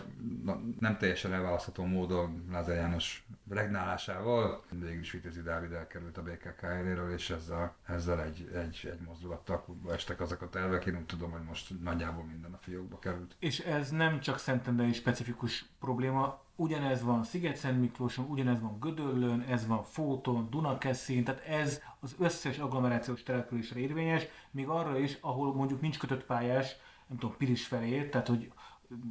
na, 0.44 0.62
nem 0.80 0.98
teljesen 0.98 1.34
elválasztható 1.34 1.86
módon 1.86 2.46
Lázár 2.52 2.76
János 2.76 3.26
regnálásával 3.50 4.64
végül 4.70 5.00
is 5.00 5.12
Vitézi 5.12 5.42
Dávid 5.42 5.72
elkerült 5.72 6.18
a 6.18 6.24
BKK 6.24 6.62
eléről, 6.62 7.14
és 7.14 7.30
ezzel, 7.30 7.76
ezzel 7.86 8.22
egy, 8.22 8.50
egy, 8.54 8.90
egy 8.92 9.00
mozdulattal 9.06 9.66
estek 9.92 10.22
azok 10.22 10.42
a 10.42 10.50
tervek. 10.50 10.86
Én 10.86 10.96
úgy 10.96 11.06
tudom, 11.06 11.32
hogy 11.32 11.44
most 11.44 11.82
nagyjából 11.84 12.24
minden 12.24 12.54
a 12.54 12.58
fiókba 12.58 13.00
került. 13.00 13.36
És 13.40 13.60
ez 13.60 13.90
nem 13.90 14.20
csak 14.20 14.38
Szentendrei 14.38 14.94
specifikus 14.94 15.66
probléma, 15.80 16.42
ugyanez 16.62 17.04
van 17.04 17.24
Sziget-Szent 17.24 17.80
Miklóson, 17.80 18.26
ugyanez 18.30 18.62
van 18.62 18.80
Gödöllőn, 18.80 19.42
ez 19.42 19.68
van 19.68 19.84
Fóton, 19.84 20.48
Dunakeszin, 20.50 21.24
tehát 21.24 21.42
ez 21.48 21.82
az 22.00 22.16
összes 22.20 22.58
agglomerációs 22.58 23.24
településre 23.24 23.80
érvényes, 23.80 24.28
még 24.52 24.68
arra 24.68 25.00
is, 25.00 25.18
ahol 25.22 25.54
mondjuk 25.54 25.82
nincs 25.82 25.98
kötött 25.98 26.26
pályás, 26.26 26.76
nem 27.08 27.18
tudom, 27.18 27.38
Pilis 27.38 27.68
felé, 27.68 28.10
tehát 28.10 28.28
hogy 28.28 28.52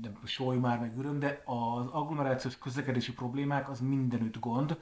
nem 0.03 0.19
tudom, 0.37 0.61
már 0.61 0.79
meg 0.79 0.97
Üröm, 0.99 1.19
de 1.19 1.43
az 1.45 1.87
agglomerációs 1.87 2.59
közlekedési 2.59 3.13
problémák 3.13 3.69
az 3.69 3.81
mindenütt 3.81 4.39
gond. 4.39 4.79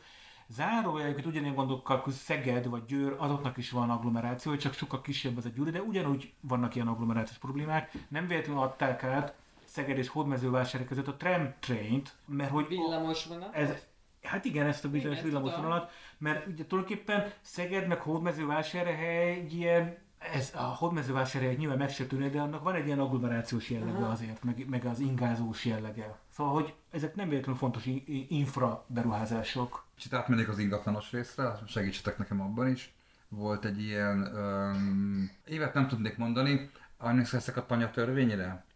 Zárójelként 0.49 1.27
ugyanilyen 1.27 1.55
gondokkal, 1.55 1.97
hogy 1.97 2.13
Szeged 2.13 2.69
vagy 2.69 2.85
Győr, 2.85 3.17
azoknak 3.19 3.57
is 3.57 3.71
van 3.71 3.91
agglomeráció, 3.91 4.57
csak 4.57 4.73
sokkal 4.73 5.01
kisebb 5.01 5.37
az 5.37 5.45
a 5.45 5.49
Győr, 5.49 5.71
de 5.71 5.83
ugyanúgy 5.83 6.33
vannak 6.41 6.75
ilyen 6.75 6.89
agglomerációs 6.89 7.39
problémák. 7.39 7.93
Nem 8.09 8.27
véletlenül 8.27 8.63
adták 8.63 9.05
át 9.05 9.35
Szeged 9.79 9.99
és 9.99 10.09
Hódmezővásárhely 10.09 10.89
között 10.89 11.07
a 11.07 11.17
tram 11.17 11.55
traint, 11.61 12.15
mert 12.27 12.51
hogy 12.51 12.69
Villamos 12.69 13.25
vonat. 13.25 13.55
ez, 13.55 13.71
hát 14.23 14.45
igen, 14.45 14.67
ezt 14.67 14.85
a 14.85 14.89
bizonyos 14.91 15.17
Igen, 15.17 15.29
villamos 15.29 15.51
tudom. 15.51 15.65
vonalat, 15.65 15.91
mert 16.19 16.47
ugye 16.47 16.65
tulajdonképpen 16.67 17.33
Szeged 17.41 17.87
meg 17.87 18.01
Hódmezővásárhely 18.01 19.31
egy 19.31 19.55
ilyen, 19.55 19.97
ez 20.19 20.53
a 20.55 20.63
Hódmezővásárhely 20.63 21.55
nyilván 21.55 21.79
megsértőnél, 21.79 22.31
de 22.31 22.41
annak 22.41 22.63
van 22.63 22.75
egy 22.75 22.87
ilyen 22.87 22.99
agglomerációs 22.99 23.71
jellege 23.71 24.07
azért, 24.07 24.45
meg, 24.45 24.69
meg 24.69 24.85
az 24.85 25.01
ingázós 25.01 25.65
jellege. 25.65 26.19
Szóval, 26.31 26.53
hogy 26.53 26.75
ezek 26.91 27.15
nem 27.15 27.29
véletlenül 27.29 27.61
fontos 27.61 27.89
infra 28.29 28.85
beruházások. 28.87 29.85
Kicsit 29.95 30.13
átmennék 30.13 30.49
az 30.49 30.59
ingatlanos 30.59 31.11
részre, 31.13 31.59
segítsetek 31.67 32.19
nekem 32.19 32.41
abban 32.41 32.69
is. 32.69 32.93
Volt 33.29 33.65
egy 33.65 33.83
ilyen, 33.83 34.19
um, 34.35 35.31
évet 35.45 35.75
nem 35.75 35.89
tudnék 35.89 36.17
mondani, 36.17 36.71
emlékszek 37.01 37.57
a 37.57 37.67
tanya 37.67 37.91
törvényre? 37.91 38.67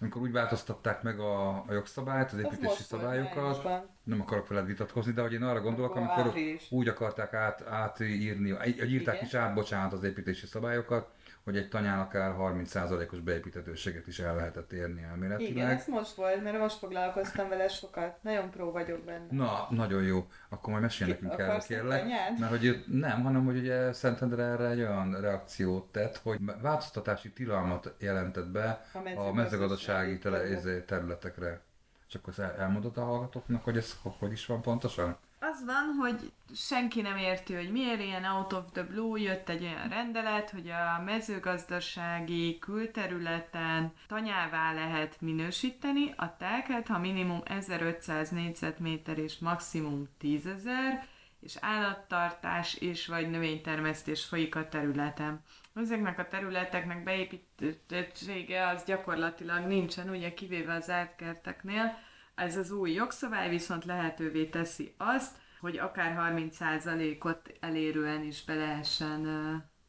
Amikor 0.00 0.22
úgy 0.22 0.32
változtatták 0.32 1.02
meg 1.02 1.18
a, 1.20 1.48
a 1.48 1.72
jogszabályt, 1.72 2.32
az 2.32 2.38
építési 2.38 2.82
szabályokat, 2.82 3.62
nem 4.04 4.20
akarok 4.20 4.48
veled 4.48 4.66
vitatkozni, 4.66 5.12
de 5.12 5.20
hogy 5.20 5.32
én 5.32 5.42
arra 5.42 5.60
gondolok, 5.60 5.90
Akkor 5.90 6.02
amikor 6.02 6.26
április. 6.26 6.66
úgy 6.70 6.88
akarták 6.88 7.32
át, 7.34 7.66
átírni, 7.66 8.48
írták 8.86 9.14
Igen. 9.14 9.26
is 9.26 9.34
át, 9.34 9.54
bocsánat, 9.54 9.92
az 9.92 10.02
építési 10.04 10.46
szabályokat, 10.46 11.08
hogy 11.44 11.56
egy 11.56 11.68
tanyán 11.68 11.98
akár 11.98 12.34
30%-os 12.38 13.18
beépítetőséget 13.20 14.06
is 14.06 14.18
el 14.18 14.34
lehetett 14.36 14.72
érni 14.72 15.02
elméletileg. 15.02 15.52
Igen, 15.52 15.68
ez 15.70 15.86
most 15.86 16.14
volt, 16.14 16.42
mert 16.42 16.58
most 16.58 16.78
foglalkoztam 16.78 17.48
vele 17.48 17.68
sokat. 17.68 18.22
Nagyon 18.22 18.50
pró 18.50 18.70
vagyok 18.70 19.04
benne. 19.04 19.26
Na, 19.30 19.66
nagyon 19.70 20.02
jó. 20.02 20.26
Akkor 20.48 20.70
majd 20.70 20.82
mesélj 20.82 21.10
nekünk 21.10 21.32
erről, 21.38 21.58
kérlek. 21.58 22.00
tanyát? 22.00 22.38
Mert 22.38 22.50
hogy 22.50 22.84
nem, 22.86 23.22
hanem 23.22 23.44
hogy 23.44 23.56
ugye 23.58 23.92
Szentendre 23.92 24.42
erre 24.42 24.68
egy 24.68 24.80
olyan 24.80 25.20
reakciót 25.20 25.92
tett, 25.92 26.16
hogy 26.16 26.38
változtatási 26.62 27.32
tilalmat 27.32 27.94
jelentett 27.98 28.48
be 28.48 28.84
A 28.92 28.98
a 28.98 29.02
mezőgazdasági 29.02 29.32
mezőgazdasági 29.36 30.18
tele- 30.18 30.38
terület. 30.38 30.58
izé, 30.58 30.80
területekre. 30.80 31.60
Csak 32.06 32.26
akkor 32.26 32.44
el- 32.44 32.56
elmondod 32.58 32.96
a 32.96 33.04
hallgatóknak, 33.04 33.64
hogy 33.64 33.76
ez 33.76 33.96
ho- 34.02 34.16
hogy 34.18 34.32
is 34.32 34.46
van 34.46 34.62
pontosan? 34.62 35.16
Az 35.42 35.64
van, 35.64 35.94
hogy 35.98 36.32
senki 36.54 37.00
nem 37.00 37.16
érti, 37.16 37.54
hogy 37.54 37.70
miért 37.70 38.00
ilyen 38.00 38.24
out 38.24 38.52
of 38.52 38.64
the 38.72 38.82
blue 38.82 39.20
jött 39.20 39.48
egy 39.48 39.62
olyan 39.62 39.88
rendelet, 39.88 40.50
hogy 40.50 40.68
a 40.68 41.02
mezőgazdasági 41.04 42.58
külterületen 42.58 43.92
tanyává 44.08 44.72
lehet 44.72 45.20
minősíteni 45.20 46.14
a 46.16 46.36
telket, 46.36 46.86
ha 46.86 46.98
minimum 46.98 47.40
1500 47.44 48.30
négyzetméter 48.30 49.18
és 49.18 49.38
maximum 49.38 50.08
10.000, 50.20 51.02
és 51.40 51.56
állattartás 51.60 52.74
és 52.74 53.06
vagy 53.06 53.30
növénytermesztés 53.30 54.24
folyik 54.24 54.54
a 54.54 54.68
területen. 54.68 55.42
Ezeknek 55.74 56.18
a 56.18 56.28
területeknek 56.28 57.02
beépítettsége 57.02 58.68
az 58.68 58.84
gyakorlatilag 58.84 59.66
nincsen, 59.66 60.10
ugye 60.10 60.34
kivéve 60.34 60.74
az 60.74 60.90
átkerteknél, 60.90 61.98
ez 62.40 62.56
az 62.56 62.70
új 62.70 62.92
jogszabály 62.92 63.48
viszont 63.48 63.84
lehetővé 63.84 64.44
teszi 64.44 64.94
azt, 64.96 65.36
hogy 65.60 65.78
akár 65.78 66.34
30%-ot 66.36 67.52
elérően 67.60 68.22
is 68.22 68.44
be 68.44 68.54
lehessen, 68.54 69.22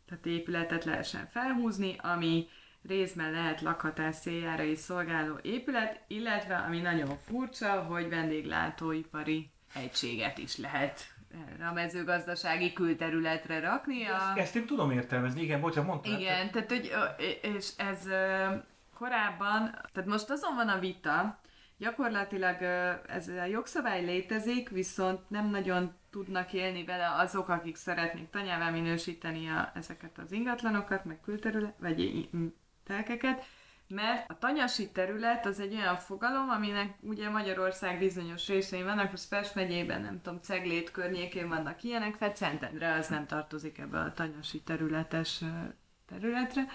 tehát 0.06 0.26
épületet 0.26 0.84
lehessen 0.86 1.28
felhúzni, 1.28 1.96
ami 2.02 2.48
részben 2.88 3.32
lehet 3.32 3.62
lakhatás 3.62 4.16
céljára 4.16 4.64
is 4.64 4.80
szolgáló 4.80 5.38
épület, 5.42 6.02
illetve, 6.08 6.56
ami 6.56 6.80
nagyon 6.80 7.18
furcsa, 7.18 7.82
hogy 7.82 8.10
vendéglátóipari 8.10 9.52
egységet 9.74 10.38
is 10.38 10.58
lehet 10.58 11.14
a 11.70 11.74
mezőgazdasági 11.74 12.74
külterületre 12.74 13.60
rakni. 13.60 14.06
A... 14.06 14.16
Ezt, 14.16 14.38
ezt 14.38 14.56
én 14.56 14.66
tudom 14.66 14.92
értelmezni, 14.92 15.42
igen, 15.42 15.62
bocsánat, 15.62 15.90
mondtad. 15.90 16.20
Igen, 16.20 16.52
tehát 16.52 16.70
hogy, 16.72 16.92
és 17.42 17.72
ez 17.78 18.08
korábban, 18.98 19.80
tehát 19.94 20.10
most 20.10 20.30
azon 20.30 20.56
van 20.56 20.68
a 20.68 20.80
vita, 20.80 21.40
gyakorlatilag 21.82 22.62
ez 23.08 23.28
a 23.28 23.46
jogszabály 23.46 24.06
létezik, 24.06 24.70
viszont 24.70 25.30
nem 25.30 25.50
nagyon 25.50 25.94
tudnak 26.10 26.54
élni 26.54 26.86
vele 26.86 27.10
azok, 27.10 27.50
akik 27.50 27.76
szeretnék 27.76 28.30
tanyává 28.30 28.70
minősíteni 28.70 29.48
a, 29.48 29.72
ezeket 29.76 30.18
az 30.18 30.32
ingatlanokat, 30.32 31.06
meg 31.06 31.22
külterület, 31.22 31.76
vagy 31.80 32.30
telkeket, 32.84 33.46
mert 33.88 34.30
a 34.30 34.38
tanyasi 34.38 34.92
terület 34.92 35.46
az 35.46 35.60
egy 35.60 35.76
olyan 35.76 35.96
fogalom, 35.96 36.50
aminek 36.50 36.94
ugye 37.00 37.30
Magyarország 37.30 38.00
bizonyos 38.00 38.48
részein 38.48 38.86
vannak, 38.86 39.12
most 39.12 39.30
Pest 39.30 39.56
megyében, 39.56 40.02
nem 40.02 40.22
tudom, 40.22 40.40
Ceglét 40.42 40.92
környékén 40.92 41.48
vannak 41.48 41.84
ilyenek, 41.84 42.16
fel 42.16 42.34
az 43.00 43.08
nem 43.08 43.26
tartozik 43.26 43.78
ebbe 43.78 44.00
a 44.00 44.14
tanyasi 44.14 44.62
területes 44.62 45.44
területre. 46.06 46.66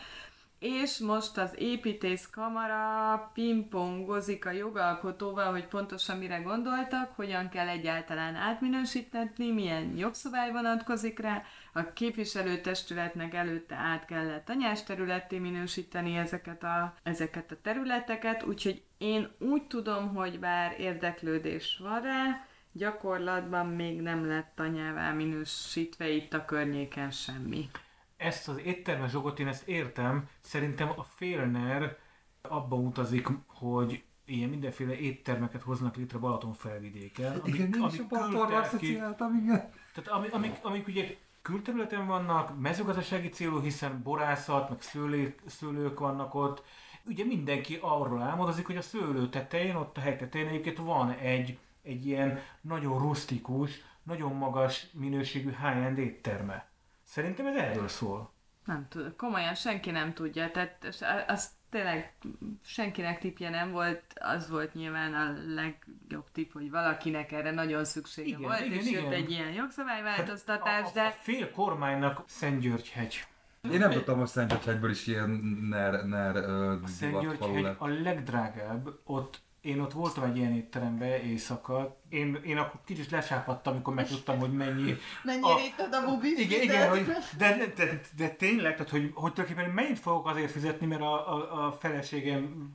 És 0.59 0.99
most 0.99 1.37
az 1.39 1.55
építész 1.59 2.29
kamara 2.31 3.31
pingpongozik 3.35 4.47
a 4.47 4.51
jogalkotóval, 4.51 5.51
hogy 5.51 5.67
pontosan 5.67 6.19
mire 6.19 6.39
gondoltak, 6.39 7.13
hogyan 7.17 7.49
kell 7.49 7.69
egyáltalán 7.69 8.35
átminősíteni, 8.35 9.53
milyen 9.53 9.97
jogszabály 9.97 10.51
vonatkozik 10.53 11.19
rá. 11.19 11.43
A 11.73 11.93
képviselőtestületnek 11.93 13.35
előtte 13.35 13.75
át 13.75 14.05
kellett 14.05 14.45
tanyás 14.45 14.83
területté 14.85 15.39
minősíteni 15.39 16.17
ezeket 16.17 16.63
a, 16.63 16.95
ezeket 17.03 17.51
a 17.51 17.61
területeket, 17.63 18.43
úgyhogy 18.43 18.83
én 18.99 19.31
úgy 19.39 19.63
tudom, 19.67 20.15
hogy 20.15 20.39
bár 20.39 20.75
érdeklődés 20.81 21.79
van 21.83 22.01
rá, 22.01 22.47
gyakorlatban 22.73 23.67
még 23.67 24.01
nem 24.01 24.27
lett 24.27 24.53
tanyává 24.55 25.13
minősítve 25.13 26.09
itt 26.09 26.33
a 26.33 26.45
környéken 26.45 27.11
semmi. 27.11 27.71
Ezt 28.17 28.49
az 28.49 28.61
éttermes 28.65 29.13
jogot 29.13 29.39
én 29.39 29.47
ezt 29.47 29.69
értem, 29.69 30.29
szerintem 30.41 30.93
a 30.97 31.03
Félner 31.03 31.99
abba 32.43 32.77
utazik, 32.77 33.29
hogy 33.47 34.05
ilyen 34.25 34.49
mindenféle 34.49 34.99
éttermeket 34.99 35.63
hoznak 35.63 35.97
létre 35.97 36.19
Balaton 36.19 36.53
felvidéken. 36.53 37.41
Igen, 37.45 37.69
nincs 37.69 37.99
a 37.99 38.07
Balatonra 38.09 38.57
asszociáltam, 38.57 39.35
igen. 39.35 39.71
Tehát 39.95 40.11
amik, 40.11 40.33
amik, 40.33 40.59
amik 40.63 40.87
ugye 40.87 41.17
külterületen 41.43 42.07
vannak, 42.07 42.61
mezőgazdasági 42.61 43.29
célú, 43.29 43.61
hiszen 43.61 44.03
borászat, 44.03 44.69
meg 44.69 44.81
szőlő, 44.81 45.35
szőlők 45.47 45.99
vannak 45.99 46.35
ott. 46.35 46.65
Ugye 47.05 47.25
mindenki 47.25 47.79
arról 47.81 48.23
álmodozik, 48.23 48.67
hogy 48.67 48.77
a 48.77 48.83
szőlő 48.83 49.29
tetején, 49.29 49.75
ott 49.75 49.97
a 49.97 50.01
hely 50.01 50.17
tetején 50.17 50.49
egyébként 50.49 50.79
van 50.79 51.11
egy, 51.11 51.59
egy 51.83 52.07
ilyen 52.07 52.41
nagyon 52.61 52.99
rustikus, 52.99 53.71
nagyon 54.03 54.33
magas 54.33 54.87
minőségű 54.93 55.49
high-end 55.49 55.99
étterme. 55.99 56.69
Szerintem 57.17 57.47
ez 57.47 57.57
erről 57.57 57.89
szól. 57.89 58.33
Nem 58.65 58.87
tudom, 58.89 59.17
komolyan 59.17 59.55
senki 59.55 59.91
nem 59.91 60.13
tudja, 60.15 60.51
tehát 60.51 60.97
az 61.27 61.51
tényleg 61.71 62.17
senkinek 62.65 63.19
tipje 63.19 63.51
nem 63.51 63.71
volt, 63.71 64.03
az 64.15 64.51
volt 64.51 64.75
nyilván 64.75 65.15
a 65.15 65.55
legjobb 65.55 66.31
tipp, 66.33 66.53
hogy 66.53 66.71
valakinek 66.71 67.33
erre 67.33 67.51
nagyon 67.51 67.85
szüksége 67.85 68.29
Igen, 68.29 68.41
volt, 68.41 68.61
igen, 68.61 68.79
és 68.79 68.91
jött 68.91 69.01
igen. 69.01 69.13
egy 69.13 69.31
ilyen 69.31 69.53
jogszabályváltoztatás, 69.53 70.85
a, 70.85 70.89
a, 70.89 70.91
de 70.95 71.03
a 71.03 71.11
fél 71.11 71.51
kormánynak 71.51 72.23
Szentgyörgyhegy. 72.27 73.27
Én 73.73 73.79
nem 73.79 73.91
tudtam, 73.91 74.19
hogy 74.19 74.27
Szentgyörgyhegyből 74.27 74.91
is 74.91 75.07
ilyen 75.07 75.31
ner, 75.71 76.05
ner 76.05 76.37
ö, 76.37 76.83
A 76.83 76.87
Szentgyörgyhegy 76.87 77.65
a 77.79 77.87
legdrágább, 77.87 78.89
ott 79.05 79.41
én 79.67 79.81
ott 79.81 79.93
voltam 79.93 80.25
egy 80.25 80.37
ilyen 80.37 80.55
étterembe 80.55 81.23
éjszaka, 81.23 81.97
én, 82.09 82.39
én 82.45 82.57
akkor 82.59 82.81
kicsit 82.85 83.11
lesápadtam, 83.11 83.73
amikor 83.73 83.95
megtudtam, 83.95 84.39
hogy 84.39 84.53
mennyi... 84.53 84.97
mennyire 85.25 85.53
A- 85.53 85.59
itt 85.59 85.95
a 85.95 86.05
bubi 86.05 86.41
Igen, 86.41 86.63
igen, 86.63 86.89
hogy, 86.89 87.07
de, 87.39 87.57
de, 87.57 87.85
de, 87.85 88.01
de, 88.17 88.29
tényleg, 88.29 88.73
tehát 88.73 88.91
hogy, 88.91 89.11
hogy 89.15 89.33
tulajdonképpen 89.33 89.75
mennyit 89.75 89.99
fogok 89.99 90.27
azért 90.27 90.51
fizetni, 90.51 90.87
mert 90.87 91.01
a, 91.01 91.35
a, 91.35 91.67
a 91.67 91.73
feleségem 91.73 92.75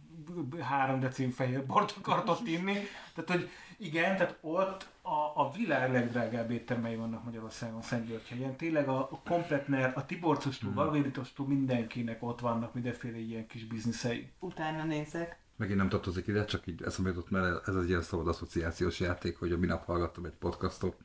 három 0.61 0.99
decim 0.99 1.31
fehér 1.31 1.65
bort 1.65 1.95
akart 1.97 2.29
ott 2.29 2.47
inni. 2.47 2.77
Tehát, 3.13 3.29
hogy 3.29 3.49
igen, 3.77 4.17
tehát 4.17 4.37
ott 4.41 4.87
a, 5.01 5.41
a 5.41 5.51
világ 5.55 5.91
legdrágább 5.91 6.51
éttermei 6.51 6.95
vannak 6.95 7.23
Magyarországon, 7.23 7.81
Szentgyörgyhegyen. 7.81 8.55
Tényleg 8.55 8.87
a, 8.87 8.97
a 8.99 9.19
kompletner, 9.25 9.93
a 9.95 10.05
Tiborcostól, 10.05 10.73
Valvéritostól 10.73 11.47
mindenkinek 11.47 12.23
ott 12.23 12.39
vannak 12.39 12.73
mindenféle 12.73 13.17
ilyen 13.17 13.47
kis 13.47 13.65
bizniszei. 13.65 14.31
Utána 14.39 14.83
nézek. 14.83 15.39
Megint 15.61 15.79
nem 15.79 15.89
tartozik 15.89 16.27
ide, 16.27 16.45
csak 16.45 16.67
így 16.67 16.83
eszembe 16.83 17.09
jutott, 17.09 17.29
mert 17.29 17.67
ez 17.67 17.75
egy 17.75 17.89
ilyen 17.89 18.01
szabad 18.01 18.27
asszociációs 18.27 18.99
játék, 18.99 19.37
hogy 19.37 19.51
a 19.51 19.57
minap 19.57 19.85
hallgattam 19.85 20.25
egy 20.25 20.35
podcastot, 20.39 20.95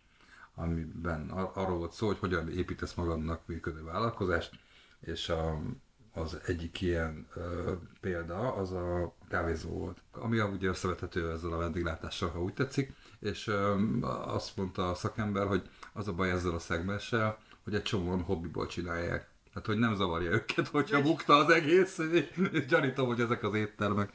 amiben 0.54 1.30
ar- 1.30 1.56
arról 1.56 1.78
volt 1.78 1.92
szó, 1.92 2.06
hogy 2.06 2.18
hogyan 2.18 2.50
építesz 2.50 2.94
magadnak 2.94 3.46
működő 3.46 3.82
vállalkozást, 3.82 4.58
és 5.00 5.28
a, 5.28 5.60
az 6.12 6.40
egyik 6.46 6.80
ilyen 6.80 7.26
ö, 7.34 7.72
példa 8.00 8.54
az 8.54 8.72
a 8.72 9.14
kávézó 9.28 9.70
volt, 9.70 10.02
ami 10.12 10.40
ugye 10.40 10.68
összevethető 10.68 11.30
ezzel 11.30 11.52
a 11.52 11.56
vendéglátással, 11.56 12.30
ha 12.30 12.42
úgy 12.42 12.54
tetszik, 12.54 12.92
és 13.20 13.46
ö, 13.46 13.76
azt 14.24 14.56
mondta 14.56 14.90
a 14.90 14.94
szakember, 14.94 15.46
hogy 15.46 15.70
az 15.92 16.08
a 16.08 16.12
baj 16.12 16.30
ezzel 16.30 16.54
a 16.54 16.58
szegmenssel, 16.58 17.38
hogy 17.64 17.74
egy 17.74 17.82
csomóan 17.82 18.22
hobbiból 18.22 18.66
csinálják. 18.66 19.34
Tehát, 19.56 19.70
hogy 19.70 19.78
nem 19.78 19.94
zavarja 19.94 20.30
őket, 20.30 20.68
hogyha 20.68 21.02
bukta 21.02 21.34
az 21.36 21.50
egész, 21.50 21.98
és 22.52 22.66
gyanítom, 22.66 23.06
hogy 23.06 23.20
ezek 23.20 23.42
az 23.42 23.54
éttermek. 23.54 24.10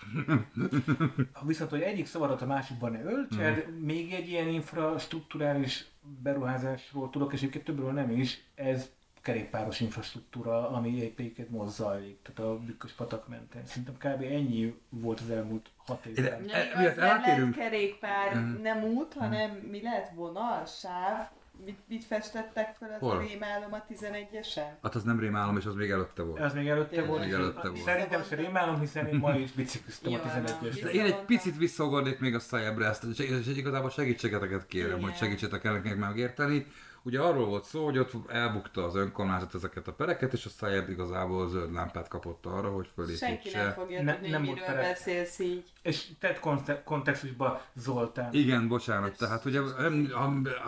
Viszont, 1.45 1.69
hogy 1.69 1.81
egyik 1.81 2.05
szavarat 2.05 2.41
a 2.41 2.45
másikban 2.45 2.91
ne 2.91 3.03
öltsed, 3.03 3.63
Hmm. 3.63 3.73
még 3.73 4.13
egy 4.13 4.27
ilyen 4.29 4.47
infrastruktúrális 4.47 5.85
beruházásról 6.23 7.09
tudok, 7.09 7.33
és 7.33 7.39
egyébként 7.39 7.63
többről 7.65 7.91
nem 7.91 8.11
is, 8.11 8.41
ez 8.55 8.89
kerékpáros 9.21 9.79
infrastruktúra, 9.79 10.69
ami 10.69 11.01
egyébként 11.01 11.49
most 11.49 11.71
zajlik, 11.75 12.17
tehát 12.21 12.51
a 12.51 12.57
Bükkös 12.59 12.91
patak 12.91 13.27
mentén. 13.27 13.65
Szerintem 13.65 13.93
kb. 13.97 14.21
ennyi 14.21 14.75
volt 14.89 15.19
az 15.19 15.29
elmúlt 15.29 15.69
hat 15.77 16.05
évben. 16.05 16.43
Ja, 16.47 16.55
E, 16.55 16.77
miért 16.77 16.95
nem 16.95 17.05
lehet 17.05 17.25
eltérünk? 17.25 17.55
kerékpár, 17.55 18.33
Mhm. 18.35 18.61
nem 18.61 18.83
út, 18.83 19.13
hanem 19.13 19.49
mi 19.51 19.81
lehet 19.81 20.11
vonal, 20.15 20.65
sáv, 20.65 21.29
mit, 21.65 21.77
mit 21.87 22.03
festettek 22.03 22.75
fel 22.79 22.89
az 22.93 22.99
Hol? 22.99 23.15
a 23.15 23.19
rémálom 23.19 23.73
a 23.73 23.85
11-esen? 23.93 24.69
Hát 24.81 24.95
az 24.95 25.03
nem 25.03 25.19
rémálom, 25.19 25.57
és 25.57 25.65
az 25.65 25.75
még 25.75 25.89
előtte 25.89 26.23
volt. 26.23 26.39
Ez 26.39 26.53
még 26.53 26.67
előtte 26.67 26.89
Tényleg. 26.89 27.09
volt. 27.09 27.21
Még 27.23 27.31
előtte 27.31 27.69
volt. 27.69 27.83
Szerintem 27.83 28.23
se 28.23 28.35
rémálom, 28.35 28.79
hiszen 28.79 29.07
én 29.07 29.15
ma 29.15 29.35
is 29.35 29.51
bicikliztem 29.51 30.13
a 30.13 30.15
Jó, 30.15 30.21
11-es. 30.23 30.61
na. 30.61 30.81
De 30.83 30.89
én 30.91 31.05
egy 31.05 31.25
picit 31.25 31.57
visszaugornék 31.57 32.19
még 32.19 32.35
a 32.35 32.39
szájebbre 32.39 32.85
ezt, 32.85 33.03
és 33.03 33.19
és 33.19 33.47
igazából 33.57 33.89
segítségeteket 33.89 34.65
kérem, 34.65 34.89
Igen. 34.97 35.01
hogy 35.01 35.15
segítsetek 35.17 35.63
el 35.63 35.73
nekik 35.73 35.95
megérteni. 35.95 36.65
Ugye 37.03 37.19
arról 37.19 37.45
volt 37.45 37.63
szó, 37.63 37.85
hogy 37.85 37.97
ott 37.97 38.11
elbukta 38.29 38.85
az 38.85 38.95
önkormányzat 38.95 39.55
ezeket 39.55 39.87
a 39.87 39.93
pereket, 39.93 40.33
és 40.33 40.45
a 40.45 40.49
szájebb 40.49 40.89
igazából 40.89 41.49
zöld 41.49 41.73
lámpát 41.73 42.07
kapott 42.07 42.45
arra, 42.45 42.69
hogy 42.69 42.89
Senki 42.95 43.05
nem 43.07 43.17
fölépítse. 43.17 43.71
fogja 43.73 44.03
Ne- 44.03 44.13
tudni, 44.13 44.29
nem 44.29 44.41
miről 44.41 44.65
perek. 44.65 44.81
beszélsz 44.81 45.39
így. 45.39 45.63
És 45.81 46.05
tett 46.19 46.39
konte- 46.39 46.83
kontextusba 46.83 47.61
Zoltán. 47.75 48.33
Igen, 48.33 48.67
bocsánat, 48.67 49.17
tehát 49.17 49.45
ugye 49.45 49.59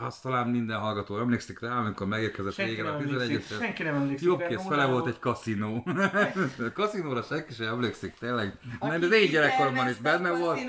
azt 0.06 0.22
talán 0.22 0.48
minden 0.48 0.80
hallgató 0.80 1.18
emlékszik 1.20 1.60
rá, 1.60 1.78
amikor 1.78 2.08
megérkezett 2.08 2.54
Senki 2.54 2.82
nem 2.82 2.86
a 2.86 2.90
emlékszik, 2.90 3.18
11 3.18 3.44
senki 3.62 3.84
nem 3.84 3.96
emlékszik. 3.96 4.28
Jobbkész 4.28 4.48
fele 4.48 4.58
Bernódáról. 4.70 4.94
volt 5.00 5.08
egy 5.14 5.20
kaszinó. 5.20 5.84
a 6.68 6.72
kaszinóra 6.74 7.22
senki 7.22 7.54
sem 7.54 7.68
emlékszik, 7.68 8.14
tényleg. 8.20 8.58
Mert 8.80 9.04
az 9.04 9.12
én 9.12 9.30
gyerekkoromban 9.30 9.90
is 9.90 9.98
benne 9.98 10.30
a 10.30 10.38
volt. 10.38 10.60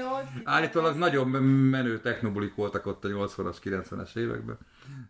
Állítólag 0.45 0.97
nagyon 0.97 1.29
menő 1.29 2.01
technobulik 2.01 2.55
voltak 2.55 2.87
ott 2.87 3.05
a 3.05 3.09
80-as, 3.09 3.57
90-es 3.63 4.17
években. 4.17 4.59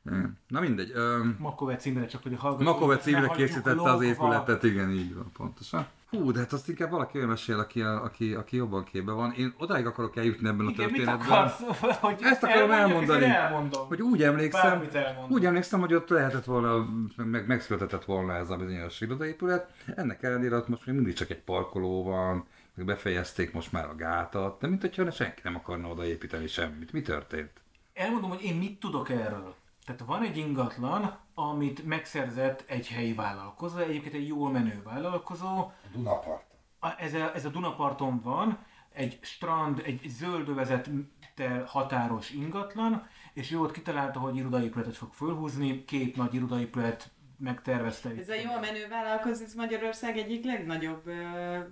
Igen. 0.07 0.39
Na 0.49 0.61
mindegy. 0.61 0.91
öm, 0.95 1.37
Makovec 1.41 1.85
Imre, 1.85 2.07
csak 2.07 2.23
hogy 2.23 2.35
a 2.35 2.39
hallgatók 2.39 2.67
Makovec 2.67 3.07
Imre 3.07 3.29
készítette 3.29 3.91
az 3.91 4.03
épületet, 4.03 4.63
igen, 4.63 4.91
így 4.91 5.15
van, 5.15 5.31
pontosan. 5.37 5.87
Hú, 6.11 6.31
de 6.33 6.39
hát 6.39 6.53
azt 6.53 6.69
inkább 6.69 6.91
valaki 6.91 7.17
olyan 7.17 7.29
mesél, 7.29 7.59
aki, 7.59 7.81
aki, 7.83 8.35
aki 8.35 8.57
jobban 8.57 8.85
képbe 8.85 9.13
van. 9.13 9.33
Én 9.33 9.55
odáig 9.59 9.87
akarok 9.87 10.17
eljutni 10.17 10.49
ebben 10.49 10.67
a 10.67 10.71
Igen, 10.71 10.91
mit 10.91 11.05
történetben. 11.05 11.39
akarsz? 11.39 11.61
Hogy 12.01 12.19
Ezt 12.23 12.43
akarom 12.43 12.71
elmondani. 12.71 13.25
elmondom. 13.25 13.87
Hogy 13.89 14.03
úgy 14.03 14.23
emlékszem, 14.23 14.83
úgy 15.29 15.45
emlékszem, 15.45 15.81
hogy 15.81 15.95
ott 15.95 16.09
lehetett 16.09 16.45
volna, 16.45 16.87
meg, 17.17 17.47
megszületett 17.47 18.05
volna 18.05 18.35
ez 18.35 18.51
a 18.51 18.57
bizonyos 18.57 19.01
irodaépület. 19.01 19.71
Ennek 19.97 20.23
ellenére 20.23 20.57
ott 20.57 20.69
most 20.69 20.87
még 20.87 20.95
mindig 20.95 21.15
csak 21.15 21.31
egy 21.31 21.43
parkoló 21.43 22.03
van, 22.05 22.45
meg 22.75 22.87
befejezték 22.87 23.53
most 23.53 23.73
már 23.73 23.89
a 23.89 23.95
gátat, 23.97 24.61
de 24.61 24.67
mint 24.67 24.81
hogyha 24.81 25.11
senki 25.11 25.41
nem 25.45 25.55
akarna 25.55 25.89
odaépíteni 25.89 26.47
semmit. 26.47 26.93
Mi 26.93 27.03
történt? 27.03 27.51
Elmondom, 27.95 28.31
hogy 28.31 28.43
én 28.43 28.57
mit 28.57 28.81
tudok 28.81 29.11
erről. 29.11 29.55
Tehát 29.85 30.01
van 30.01 30.23
egy 30.23 30.37
ingatlan, 30.37 31.19
amit 31.35 31.85
megszerzett 31.85 32.65
egy 32.67 32.89
helyi 32.89 33.13
vállalkozó, 33.15 33.79
egyébként 33.79 34.15
egy 34.15 34.27
jól 34.27 34.51
menő 34.51 34.83
vállalkozó, 34.85 35.71
Dunaparton. 35.93 36.59
A- 36.79 36.95
ez 36.99 37.15
a, 37.15 37.35
ez 37.35 37.45
a 37.45 37.49
Dunaparton 37.49 38.21
van, 38.21 38.59
egy 38.93 39.19
strand, 39.23 39.83
egy 39.85 40.01
zöldövezettel 40.07 41.65
határos 41.67 42.31
ingatlan, 42.31 43.07
és 43.33 43.53
ő 43.53 43.61
ott 43.61 43.73
kitalálta, 43.73 44.19
hogy 44.19 44.37
irodaépületet 44.37 44.97
fog 44.97 45.13
fölhúzni, 45.13 45.85
két 45.85 46.17
nagy 46.17 46.35
irodaépület 46.35 47.11
megtervezte. 47.39 48.11
Ez 48.19 48.29
a 48.29 48.35
jó 48.35 48.61
menő 48.61 48.89
vállalkozó, 48.89 49.45
ez 49.45 49.55
Magyarország 49.55 50.17
egyik 50.19 50.45
legnagyobb 50.45 51.07
uh, 51.07 51.15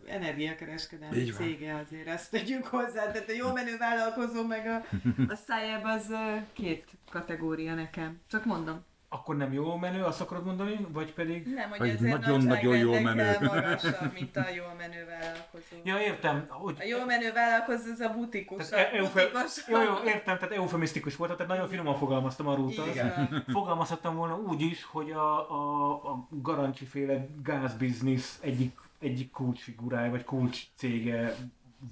energiakereskedelmi 0.07 1.17
Így 1.17 1.37
van. 1.37 1.47
cége 1.47 1.75
azért, 1.75 2.07
ezt 2.07 2.31
tegyük 2.31 2.65
hozzá. 2.67 3.11
Tehát 3.13 3.29
a 3.29 3.33
jó 3.33 3.53
menő 3.53 3.77
vállalkozó 3.77 4.47
meg 4.47 4.67
a, 4.67 4.85
a 5.33 5.35
szájába 5.35 5.93
az 5.93 6.07
uh, 6.11 6.43
két 6.53 6.91
kategória 7.11 7.75
nekem. 7.75 8.21
Csak 8.29 8.45
mondom. 8.45 8.85
Akkor 9.15 9.37
nem 9.37 9.53
jó 9.53 9.77
menő, 9.77 10.03
azt 10.03 10.21
akarod 10.21 10.45
mondani? 10.45 10.87
Vagy 10.93 11.13
pedig... 11.13 11.47
Nem, 11.47 11.69
hogy 11.69 11.79
Vagy 11.79 11.89
ezért 11.89 12.19
nagyon-nagyon 12.19 12.77
jó 12.77 12.91
nagyságrendekkel 12.91 13.51
menő. 13.51 13.61
magasabb, 13.61 14.13
mint 14.13 14.37
a 14.37 14.45
jó 14.55 14.65
menő 14.79 15.07
vállalkozó. 15.07 15.77
Ja, 15.85 16.01
értem, 16.01 16.47
hogy... 16.49 16.77
A 16.81 16.85
jó 16.85 17.05
menő 17.05 17.33
vállalkozó, 17.33 17.91
ez 17.91 18.01
a 18.01 18.13
butikus. 18.13 18.69
Tehát 18.69 18.93
e- 18.93 18.97
eufe... 18.97 19.31
Jó, 19.69 19.83
jó, 19.83 19.95
értem, 20.05 20.39
tehát 20.39 20.55
eufemisztikus 20.55 21.17
volt, 21.17 21.31
tehát 21.31 21.53
nagyon 21.53 21.69
finoman 21.69 21.95
fogalmaztam 21.97 22.47
arról 22.47 22.65
utalsz. 22.65 22.91
Igen. 22.91 23.45
Fogalmazhattam 23.49 24.17
volna 24.17 24.37
úgy 24.37 24.61
is, 24.61 24.85
hogy 24.85 25.11
a, 25.11 25.51
a, 25.51 25.91
a 25.93 26.27
Garancsi 26.31 26.85
féle 26.85 27.27
gázbiznisz 27.43 28.39
egyik, 28.43 28.79
egyik 28.99 29.31
kulcsfigurája, 29.31 30.11
vagy 30.11 30.25
kulcscége 30.25 31.35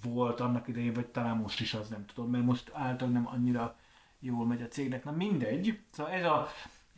volt 0.02 0.40
annak 0.40 0.68
idején, 0.68 0.92
vagy 0.92 1.06
talán 1.06 1.36
most 1.36 1.60
is 1.60 1.74
az, 1.74 1.88
nem 1.88 2.04
tudom, 2.14 2.30
mert 2.30 2.44
most 2.44 2.70
által 2.74 3.08
nem 3.08 3.28
annyira 3.32 3.76
jól 4.20 4.46
megy 4.46 4.62
a 4.62 4.68
cégnek. 4.68 5.04
Na 5.04 5.10
mindegy. 5.10 5.78
Szóval 5.90 6.12
ez 6.12 6.24
a 6.24 6.48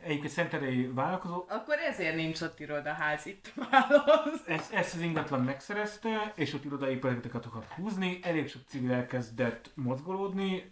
egyébként 0.02 0.32
szenterei 0.32 0.86
vállalkozó, 0.86 1.44
Akkor 1.48 1.78
ezért 1.78 2.14
nincs 2.16 2.40
ott 2.40 2.60
irodaház 2.60 3.26
itt 3.26 3.52
válasz. 3.70 4.46
ezt, 4.46 4.72
ezt 4.72 4.94
az 4.94 5.00
ingatlan 5.00 5.40
megszerezte, 5.40 6.32
és 6.34 6.54
ott 6.54 6.64
irodai 6.64 6.96
projekteket 6.96 7.46
akart 7.46 7.72
húzni, 7.72 8.18
elég 8.22 8.48
sok 8.48 8.62
civil 8.66 8.92
elkezdett 8.92 9.70
mozgolódni, 9.74 10.68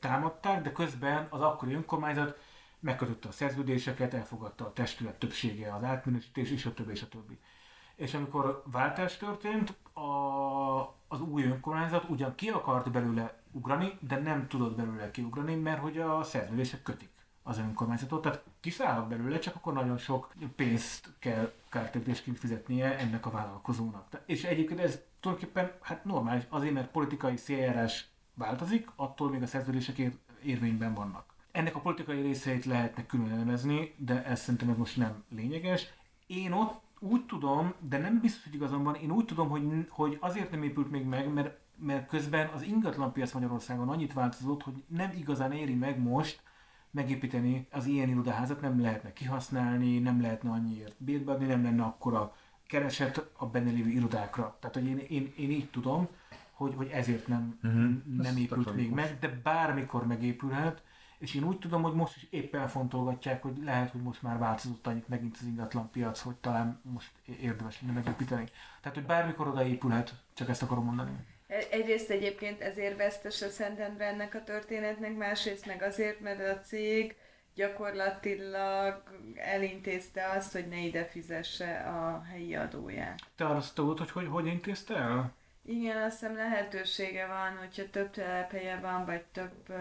támadták, 0.00 0.62
de 0.62 0.72
közben 0.72 1.26
az 1.30 1.40
akkori 1.40 1.74
önkormányzat 1.74 2.38
megkötötte 2.80 3.28
a 3.28 3.32
szerződéseket, 3.32 4.14
elfogadta 4.14 4.64
a 4.64 4.72
testület 4.72 5.18
többsége 5.18 5.74
az 5.74 5.82
átminősítés, 5.82 6.50
és 6.50 6.66
a 6.66 6.74
többi, 6.74 6.92
és 6.92 7.02
a 7.02 7.08
többi. 7.08 7.38
És 7.96 8.14
amikor 8.14 8.62
váltás 8.72 9.16
történt, 9.16 9.74
a, 9.92 10.78
az 11.08 11.20
új 11.20 11.44
önkormányzat 11.44 12.08
ugyan 12.08 12.34
ki 12.34 12.48
akart 12.48 12.90
belőle 12.90 13.42
ugrani, 13.50 13.98
de 14.00 14.18
nem 14.18 14.48
tudott 14.48 14.76
belőle 14.76 15.10
kiugrani, 15.10 15.54
mert 15.54 15.80
hogy 15.80 15.98
a 15.98 16.22
szerződések 16.22 16.82
kötik 16.82 17.08
az 17.48 17.58
önkormányzatot, 17.58 18.22
tehát 18.22 18.42
kiszállhat 18.60 19.08
belőle, 19.08 19.38
csak 19.38 19.54
akkor 19.54 19.72
nagyon 19.72 19.96
sok 19.96 20.34
pénzt 20.56 21.12
kell 21.18 21.52
kártérítésként 21.68 22.38
fizetnie 22.38 22.98
ennek 22.98 23.26
a 23.26 23.30
vállalkozónak. 23.30 24.22
És 24.26 24.44
egyébként 24.44 24.80
ez 24.80 25.00
tulajdonképpen 25.20 25.72
hát 25.80 26.04
normális, 26.04 26.42
azért 26.48 26.72
mert 26.72 26.90
politikai 26.90 27.36
széljárás 27.36 28.08
változik, 28.34 28.88
attól 28.96 29.30
még 29.30 29.42
a 29.42 29.46
szerződések 29.46 29.98
ér- 29.98 30.18
érvényben 30.42 30.94
vannak. 30.94 31.24
Ennek 31.52 31.76
a 31.76 31.80
politikai 31.80 32.20
részeit 32.20 32.64
lehetne 32.64 33.06
külön 33.06 33.30
elemezni, 33.30 33.94
de 33.96 34.24
ez 34.24 34.40
szerintem 34.40 34.70
ez 34.70 34.76
most 34.76 34.96
nem 34.96 35.24
lényeges. 35.28 35.92
Én 36.26 36.52
ott 36.52 36.80
úgy 37.00 37.26
tudom, 37.26 37.74
de 37.80 37.98
nem 37.98 38.20
biztos, 38.20 38.44
hogy 38.44 38.54
igazam 38.54 38.82
van, 38.82 38.94
én 38.94 39.10
úgy 39.10 39.24
tudom, 39.24 39.48
hogy, 39.48 39.86
hogy 39.88 40.16
azért 40.20 40.50
nem 40.50 40.62
épült 40.62 40.90
még 40.90 41.04
meg, 41.04 41.32
mert, 41.32 41.58
mert 41.76 42.08
közben 42.08 42.48
az 42.48 42.62
ingatlanpiac 42.62 43.32
Magyarországon 43.32 43.88
annyit 43.88 44.12
változott, 44.12 44.62
hogy 44.62 44.84
nem 44.86 45.12
igazán 45.16 45.52
éri 45.52 45.74
meg 45.74 45.98
most 45.98 46.46
megépíteni 46.90 47.66
az 47.70 47.86
ilyen 47.86 48.08
irodaházat, 48.08 48.60
nem 48.60 48.80
lehetne 48.80 49.12
kihasználni, 49.12 49.98
nem 49.98 50.20
lehetne 50.20 50.50
annyiért 50.50 50.94
bérbe 50.98 51.32
adni, 51.32 51.46
nem 51.46 51.62
lenne 51.62 51.82
akkora 51.82 52.36
kereset 52.66 53.30
a 53.36 53.46
benne 53.46 53.70
lévő 53.70 53.88
irodákra. 53.90 54.56
Tehát, 54.60 54.76
hogy 54.76 54.86
én, 54.86 54.98
én, 54.98 55.32
én 55.36 55.50
így 55.50 55.70
tudom, 55.70 56.08
hogy, 56.52 56.74
hogy 56.76 56.88
ezért 56.88 57.26
nem, 57.26 57.58
Mhm. 57.62 58.20
nem 58.22 58.36
épült 58.36 58.64
tök 58.66 58.74
még 58.74 58.90
meg, 58.90 59.16
de 59.20 59.28
bármikor 59.42 60.06
megépülhet, 60.06 60.82
és 61.18 61.34
én 61.34 61.44
úgy 61.44 61.58
tudom, 61.58 61.82
hogy 61.82 61.94
most 61.94 62.16
is 62.16 62.26
éppen 62.30 62.68
fontolgatják, 62.68 63.42
hogy 63.42 63.58
lehet, 63.64 63.90
hogy 63.90 64.00
most 64.02 64.22
már 64.22 64.38
változott 64.38 64.86
annyit 64.86 65.08
megint 65.08 65.36
az 65.40 65.46
ingatlan 65.46 65.90
piac, 65.90 66.20
hogy 66.20 66.34
talán 66.34 66.80
most 66.82 67.10
érdemes 67.40 67.80
lenne 67.80 67.92
megépíteni. 67.92 68.48
Tehát, 68.80 68.96
hogy 68.98 69.06
bármikor 69.06 69.48
odaépülhet, 69.48 70.14
csak 70.34 70.48
ezt 70.48 70.62
akarom 70.62 70.84
mondani. 70.84 71.10
E- 71.48 71.66
Egyrészt 71.70 72.10
egyébként 72.10 72.60
ezért 72.60 72.96
vesztes 72.96 73.42
a 73.42 73.48
Szentendre 73.48 74.04
ennek 74.06 74.34
a 74.34 74.44
történetnek, 74.44 75.16
másrészt 75.16 75.66
meg 75.66 75.82
azért, 75.82 76.20
mert 76.20 76.56
a 76.56 76.60
cég 76.60 77.16
gyakorlatilag 77.54 79.02
elintézte 79.34 80.24
azt, 80.30 80.52
hogy 80.52 80.68
ne 80.68 80.76
ide 80.78 81.04
fizesse 81.04 81.76
a 81.78 82.22
helyi 82.22 82.54
adóját. 82.54 83.18
Te 83.36 83.46
azt 83.46 83.74
tudod, 83.74 83.98
hogy 83.98 84.10
hogy, 84.10 84.26
hogy 84.26 84.46
intézte 84.46 84.94
el? 84.96 85.36
Igen, 85.64 86.02
azt 86.02 86.18
hiszem 86.18 86.36
lehetősége 86.36 87.26
van, 87.26 87.56
hogyha 87.56 87.90
több 87.90 88.10
telephelye 88.10 88.76
van, 88.80 89.04
vagy 89.04 89.22
több 89.22 89.72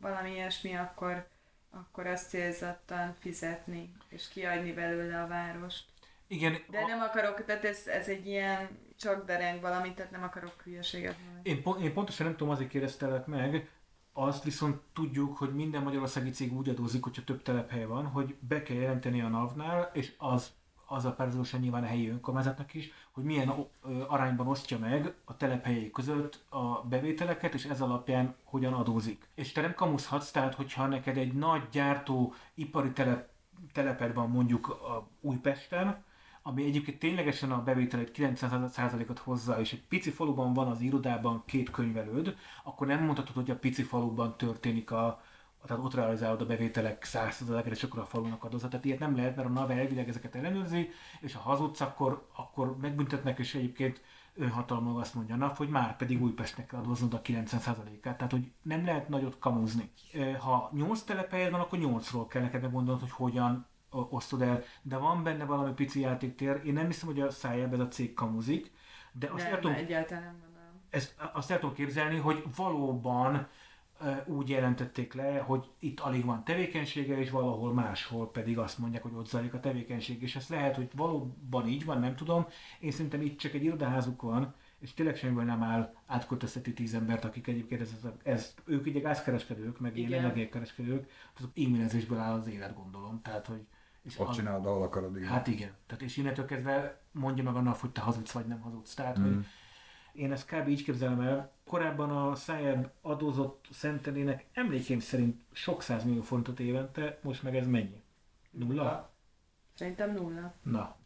valami 0.00 0.30
ilyesmi, 0.30 0.76
akkor, 0.76 1.26
akkor 1.70 2.06
azt 2.06 2.28
célzattan 2.28 3.16
fizetni, 3.20 3.92
és 4.08 4.28
kiadni 4.28 4.72
belőle 4.72 5.22
a 5.22 5.26
várost. 5.26 5.84
Igen, 6.26 6.58
De 6.70 6.78
a- 6.78 6.86
nem 6.86 7.00
akarok, 7.00 7.44
tehát 7.44 7.64
ez, 7.64 7.86
ez 7.86 8.08
egy 8.08 8.26
ilyen 8.26 8.68
csak 9.02 9.24
dereng 9.26 9.60
valami, 9.60 9.94
tehát 9.94 10.10
nem 10.10 10.22
akarok 10.22 10.60
hülyeséget 10.64 11.16
mondani. 11.24 11.48
Én, 11.48 11.62
pont, 11.62 11.80
én 11.80 11.92
pontosan 11.92 12.26
nem 12.26 12.36
tudom, 12.36 12.52
azért 12.52 12.70
kérdeztelek 12.70 13.26
meg, 13.26 13.70
azt 14.12 14.44
viszont 14.44 14.80
tudjuk, 14.92 15.36
hogy 15.36 15.54
minden 15.54 15.82
magyarországi 15.82 16.30
cég 16.30 16.56
úgy 16.56 16.68
adózik, 16.68 17.02
hogyha 17.02 17.24
több 17.24 17.42
telephely 17.42 17.84
van, 17.84 18.06
hogy 18.06 18.36
be 18.40 18.62
kell 18.62 18.76
jelenteni 18.76 19.20
a 19.20 19.28
NAV-nál, 19.28 19.90
és 19.92 20.14
az, 20.18 20.52
az 20.86 21.04
a 21.04 21.12
párhuzamosan 21.12 21.60
nyilván 21.60 21.82
a 21.82 21.86
helyi 21.86 22.08
önkormányzatnak 22.08 22.74
is, 22.74 22.92
hogy 23.12 23.24
milyen 23.24 23.52
arányban 24.06 24.46
osztja 24.46 24.78
meg 24.78 25.14
a 25.24 25.36
telephelyei 25.36 25.90
között 25.90 26.44
a 26.48 26.82
bevételeket, 26.82 27.54
és 27.54 27.64
ez 27.64 27.80
alapján 27.80 28.34
hogyan 28.44 28.72
adózik. 28.72 29.28
És 29.34 29.52
te 29.52 29.60
nem 29.60 29.74
kamuszhatsz, 29.74 30.30
tehát 30.30 30.54
hogyha 30.54 30.86
neked 30.86 31.16
egy 31.16 31.32
nagy 31.32 31.68
gyártó 31.70 32.34
ipari 32.54 32.92
telep, 32.92 33.28
teleped 33.72 34.14
van 34.14 34.30
mondjuk 34.30 34.68
a 34.68 35.08
Újpesten, 35.20 36.04
ami 36.42 36.64
egyébként 36.64 36.98
ténylegesen 36.98 37.52
a 37.52 37.62
bevételét 37.62 38.12
90%-ot 38.16 39.18
hozza, 39.18 39.60
és 39.60 39.72
egy 39.72 39.82
pici 39.88 40.10
faluban 40.10 40.52
van 40.52 40.68
az 40.68 40.80
irodában 40.80 41.42
két 41.46 41.70
könyvelőd, 41.70 42.36
akkor 42.64 42.86
nem 42.86 43.04
mondhatod, 43.04 43.34
hogy 43.34 43.50
a 43.50 43.58
pici 43.58 43.82
faluban 43.82 44.36
történik 44.36 44.90
a, 44.90 45.22
tehát 45.66 45.84
ott 45.84 45.94
realizálod 45.94 46.40
a 46.40 46.46
bevételek 46.46 47.06
100%-et, 47.12 47.66
és 47.66 47.82
akkor 47.82 48.00
a 48.00 48.04
falunak 48.04 48.44
adózat. 48.44 48.70
Tehát 48.70 48.84
ilyet 48.84 48.98
nem 48.98 49.16
lehet, 49.16 49.36
mert 49.36 49.48
a 49.48 49.52
NAV 49.52 49.70
elvileg 49.70 50.08
ezeket 50.08 50.34
ellenőrzi, 50.34 50.90
és 51.20 51.34
ha 51.34 51.40
hazudsz, 51.40 51.80
akkor, 51.80 52.28
akkor 52.36 52.76
megbüntetnek, 52.76 53.38
és 53.38 53.54
egyébként 53.54 54.00
önhatalmag 54.34 54.98
azt 54.98 55.14
mondja 55.14 55.34
a 55.34 55.38
NAV, 55.38 55.56
hogy 55.56 55.68
már 55.68 55.96
pedig 55.96 56.22
Újpestnek 56.22 56.66
kell 56.66 56.80
adóznod 56.80 57.14
a 57.14 57.22
90%-át. 57.22 58.16
Tehát, 58.16 58.32
hogy 58.32 58.52
nem 58.62 58.84
lehet 58.84 59.08
nagyot 59.08 59.38
kamuzni. 59.38 59.90
Ha 60.38 60.70
8 60.72 61.02
telephelyed 61.02 61.50
van, 61.50 61.60
akkor 61.60 61.78
8-ról 61.82 62.26
kell 62.28 62.42
neked 62.42 62.62
megmondanod, 62.62 63.00
hogy 63.00 63.10
hogyan 63.10 63.66
osztod 63.92 64.42
el, 64.42 64.62
de 64.82 64.96
van 64.96 65.22
benne 65.22 65.44
valami 65.44 65.72
pici 65.72 66.00
játéktér. 66.00 66.60
Én 66.64 66.72
nem 66.72 66.86
hiszem, 66.86 67.08
hogy 67.08 67.20
a 67.20 67.30
szájába 67.30 67.74
ez 67.74 67.80
a 67.80 67.88
cég 67.88 68.14
kamuzik, 68.14 68.70
de 69.12 69.28
azt 69.32 69.44
el 69.44 69.50
Nem, 69.50 69.60
tudom, 69.60 69.76
egyáltalán 69.76 70.22
nem 70.22 70.36
gondolom. 70.44 70.80
ezt, 70.90 71.14
azt 71.32 71.50
el 71.50 71.58
tudom 71.58 71.74
képzelni, 71.74 72.16
hogy 72.16 72.44
valóban 72.56 73.48
e, 74.00 74.24
úgy 74.26 74.48
jelentették 74.48 75.14
le, 75.14 75.38
hogy 75.38 75.70
itt 75.78 76.00
alig 76.00 76.24
van 76.24 76.44
tevékenysége, 76.44 77.18
és 77.18 77.30
valahol 77.30 77.72
máshol 77.72 78.30
pedig 78.30 78.58
azt 78.58 78.78
mondják, 78.78 79.02
hogy 79.02 79.12
ott 79.14 79.28
zajlik 79.28 79.54
a 79.54 79.60
tevékenység. 79.60 80.22
És 80.22 80.36
ez 80.36 80.48
lehet, 80.48 80.76
hogy 80.76 80.90
valóban 80.96 81.66
így 81.66 81.84
van, 81.84 82.00
nem 82.00 82.16
tudom. 82.16 82.46
Én 82.80 82.90
szerintem 82.90 83.20
itt 83.22 83.38
csak 83.38 83.54
egy 83.54 83.64
irodaházuk 83.64 84.22
van, 84.22 84.54
és 84.80 84.94
tényleg 84.94 85.16
semmiből 85.16 85.44
nem 85.44 85.62
áll 85.62 85.94
átköltözteti 86.06 86.72
tíz 86.72 86.94
embert, 86.94 87.24
akik 87.24 87.46
egyébként 87.46 87.80
ez, 87.80 87.92
ez, 88.02 88.10
ez 88.22 88.54
ők 88.64 88.86
ugye 88.86 89.00
gázkereskedők, 89.00 89.80
meg 89.80 89.96
ilyen 89.96 90.08
Igen. 90.08 90.24
energiakereskedők, 90.24 91.10
tehát 91.34 91.58
e-mailezésből 91.58 92.18
áll 92.18 92.32
az 92.32 92.48
élet, 92.48 92.74
gondolom. 92.74 93.20
Tehát, 93.22 93.46
hogy 93.46 93.66
és 94.02 94.18
Ott 94.18 94.28
az- 94.28 94.36
csinálod, 94.36 94.66
ahol 94.66 94.82
akarod, 94.82 95.16
igen. 95.16 95.28
Hát 95.28 95.46
igen. 95.46 95.72
Tehát 95.86 96.02
és 96.02 96.16
innentől 96.16 96.44
kezdve 96.44 97.00
mondja 97.12 97.44
meg 97.44 97.54
annak, 97.54 97.76
hogy 97.76 97.90
te 97.90 98.00
hazudsz 98.00 98.32
vagy 98.32 98.46
nem 98.46 98.60
hazudsz. 98.60 98.94
Tehát, 98.94 99.18
mm. 99.18 99.22
hogy 99.22 99.44
én 100.12 100.32
ezt 100.32 100.46
kb. 100.46 100.68
így 100.68 100.84
képzelem 100.84 101.20
el. 101.20 101.52
Korábban 101.64 102.10
a 102.10 102.34
Szájeb 102.34 102.90
adózott 103.00 103.66
szentelének 103.70 104.46
emlékeim 104.52 105.00
szerint 105.00 105.42
sok 105.52 105.84
millió 106.04 106.22
fontot 106.22 106.60
évente, 106.60 107.18
most 107.22 107.42
meg 107.42 107.56
ez 107.56 107.66
mennyi? 107.66 108.02
Nulla? 108.50 109.10
Szerintem 109.74 110.12
nulla. 110.12 110.54
Na. 110.62 110.96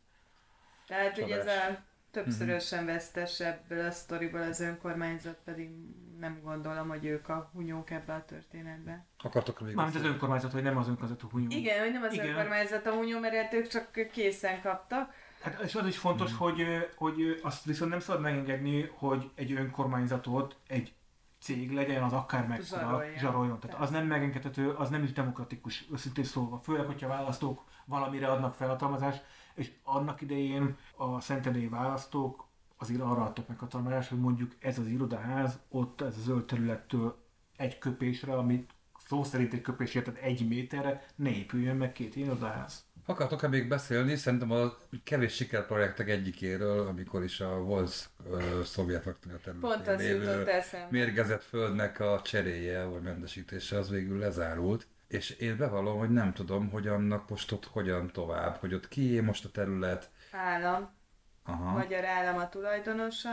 Tehát, 0.87 1.19
hogy 1.19 1.31
ez 1.31 1.47
a 1.47 1.85
többszörösen 2.23 2.87
vesztes 2.87 3.41
ebből 3.41 3.85
a 3.85 3.91
sztoriból 3.91 4.41
az 4.41 4.61
önkormányzat, 4.61 5.39
pedig 5.45 5.71
nem 6.19 6.41
gondolom, 6.43 6.89
hogy 6.89 7.05
ők 7.05 7.29
a 7.29 7.51
hunyók 7.53 7.91
ebbe 7.91 8.13
a 8.15 8.25
történetbe. 8.25 9.07
Akartok 9.23 9.61
még 9.61 9.75
Mármint 9.75 9.97
az 9.99 10.05
önkormányzat, 10.05 10.53
hogy 10.53 10.63
nem 10.63 10.77
az 10.77 10.89
önkormányzat, 10.89 11.31
hogy 11.31 11.53
Igen, 11.53 11.81
hogy 11.81 11.93
nem 11.93 12.03
az 12.03 12.13
Igen. 12.13 12.29
önkormányzat 12.29 12.87
a 12.87 12.93
hunyó, 12.93 13.19
mert 13.19 13.35
hát 13.35 13.53
ők 13.53 13.67
csak 13.67 13.91
készen 14.13 14.61
kaptak. 14.61 15.13
Hát 15.43 15.61
és 15.61 15.75
az 15.75 15.87
is 15.87 15.99
fontos, 15.99 16.29
Hmm. 16.29 16.39
hogy, 16.39 16.65
hogy 16.97 17.41
azt 17.43 17.65
viszont 17.65 17.91
nem 17.91 18.01
szabad 18.01 18.23
megengedni, 18.23 18.91
hogy 18.95 19.31
egy 19.35 19.53
önkormányzatot 19.53 20.57
egy 20.67 20.95
cég 21.41 21.73
legyen, 21.73 22.03
az 22.03 22.13
akár 22.13 22.47
mekkora, 22.47 22.81
Zsarolja. 22.81 23.19
zsaroljon. 23.19 23.61
Tehát 23.61 23.81
az 23.81 23.91
nem 23.91 24.07
megengedhető, 24.07 24.71
az 24.71 24.89
nem 24.91 25.03
is 25.03 25.13
demokratikus, 25.13 25.85
őszintén 25.93 26.25
szólva. 26.25 26.61
Főleg, 26.65 26.87
hogyha 26.87 27.09
választók 27.09 27.65
valamire 27.85 28.27
adnak 28.27 28.55
felhatalmazást, 28.55 29.25
és 29.57 29.73
annak 29.83 30.21
idején 30.21 30.77
a 30.97 31.21
szentendélyi 31.21 31.69
választók 31.69 32.47
azért 32.77 33.01
arra 33.01 33.23
adtak 33.23 33.49
meg 33.49 33.59
hatalmazást, 33.59 34.09
hogy 34.09 34.21
mondjuk 34.21 34.53
ez 34.59 34.79
az 34.79 34.87
irodaház, 34.87 35.59
ott 35.69 36.01
ez 36.01 36.17
a 36.17 36.21
zöld 36.21 36.45
területtől 36.45 37.25
egy 37.57 37.79
köpésre, 37.79 38.37
amit 38.37 38.71
szó 39.07 39.25
szerint 39.25 39.53
egy 39.53 39.61
köpésért, 39.61 40.05
tehát 40.05 40.21
egy 40.21 40.49
méterre, 40.49 41.07
ne 41.15 41.31
épüljön 41.31 41.77
meg 41.77 41.93
két 41.93 42.17
irodaház. 42.17 42.85
Akartok-e 43.09 43.49
még 43.49 43.69
beszélni? 43.69 44.17
Szerintem 44.17 44.51
a 44.51 44.77
kevés 45.05 45.35
sikerprojektek 45.35 46.09
egyikéről, 46.09 46.87
amikor 46.87 47.25
is 47.25 47.41
a 47.41 47.59
volt 47.59 48.11
uh, 48.25 48.63
szovjet 48.63 49.05
vaktina 49.05 49.37
Pont 49.61 49.65
az 49.65 49.85
területén 49.85 50.15
jutott 50.15 50.37
lévő 50.37 50.51
eszembe. 50.51 50.89
mérgezett 50.91 51.43
földnek 51.43 52.01
a 52.01 52.21
cseréje 52.25 52.85
vagy 52.85 53.03
mentesítése 53.03 53.79
az 53.79 53.91
végül 53.91 54.19
lezárult. 54.19 54.87
És 55.09 55.31
én 55.31 55.57
bevallom, 55.57 55.99
hogy 55.99 56.11
nem 56.11 56.33
tudom, 56.33 56.71
hogy 56.71 56.87
annak 56.87 57.29
most 57.29 57.53
ott 57.53 57.65
hogyan 57.65 58.11
tovább, 58.13 58.57
hogy 58.57 58.75
ott 58.75 58.89
kié 58.89 59.21
most 59.21 59.45
a 59.45 59.51
terület. 59.51 60.11
Állam, 60.33 60.95
Aha. 61.45 61.71
magyar 61.71 62.05
állam 62.05 62.39
a 62.39 62.49
tulajdonosa, 62.49 63.31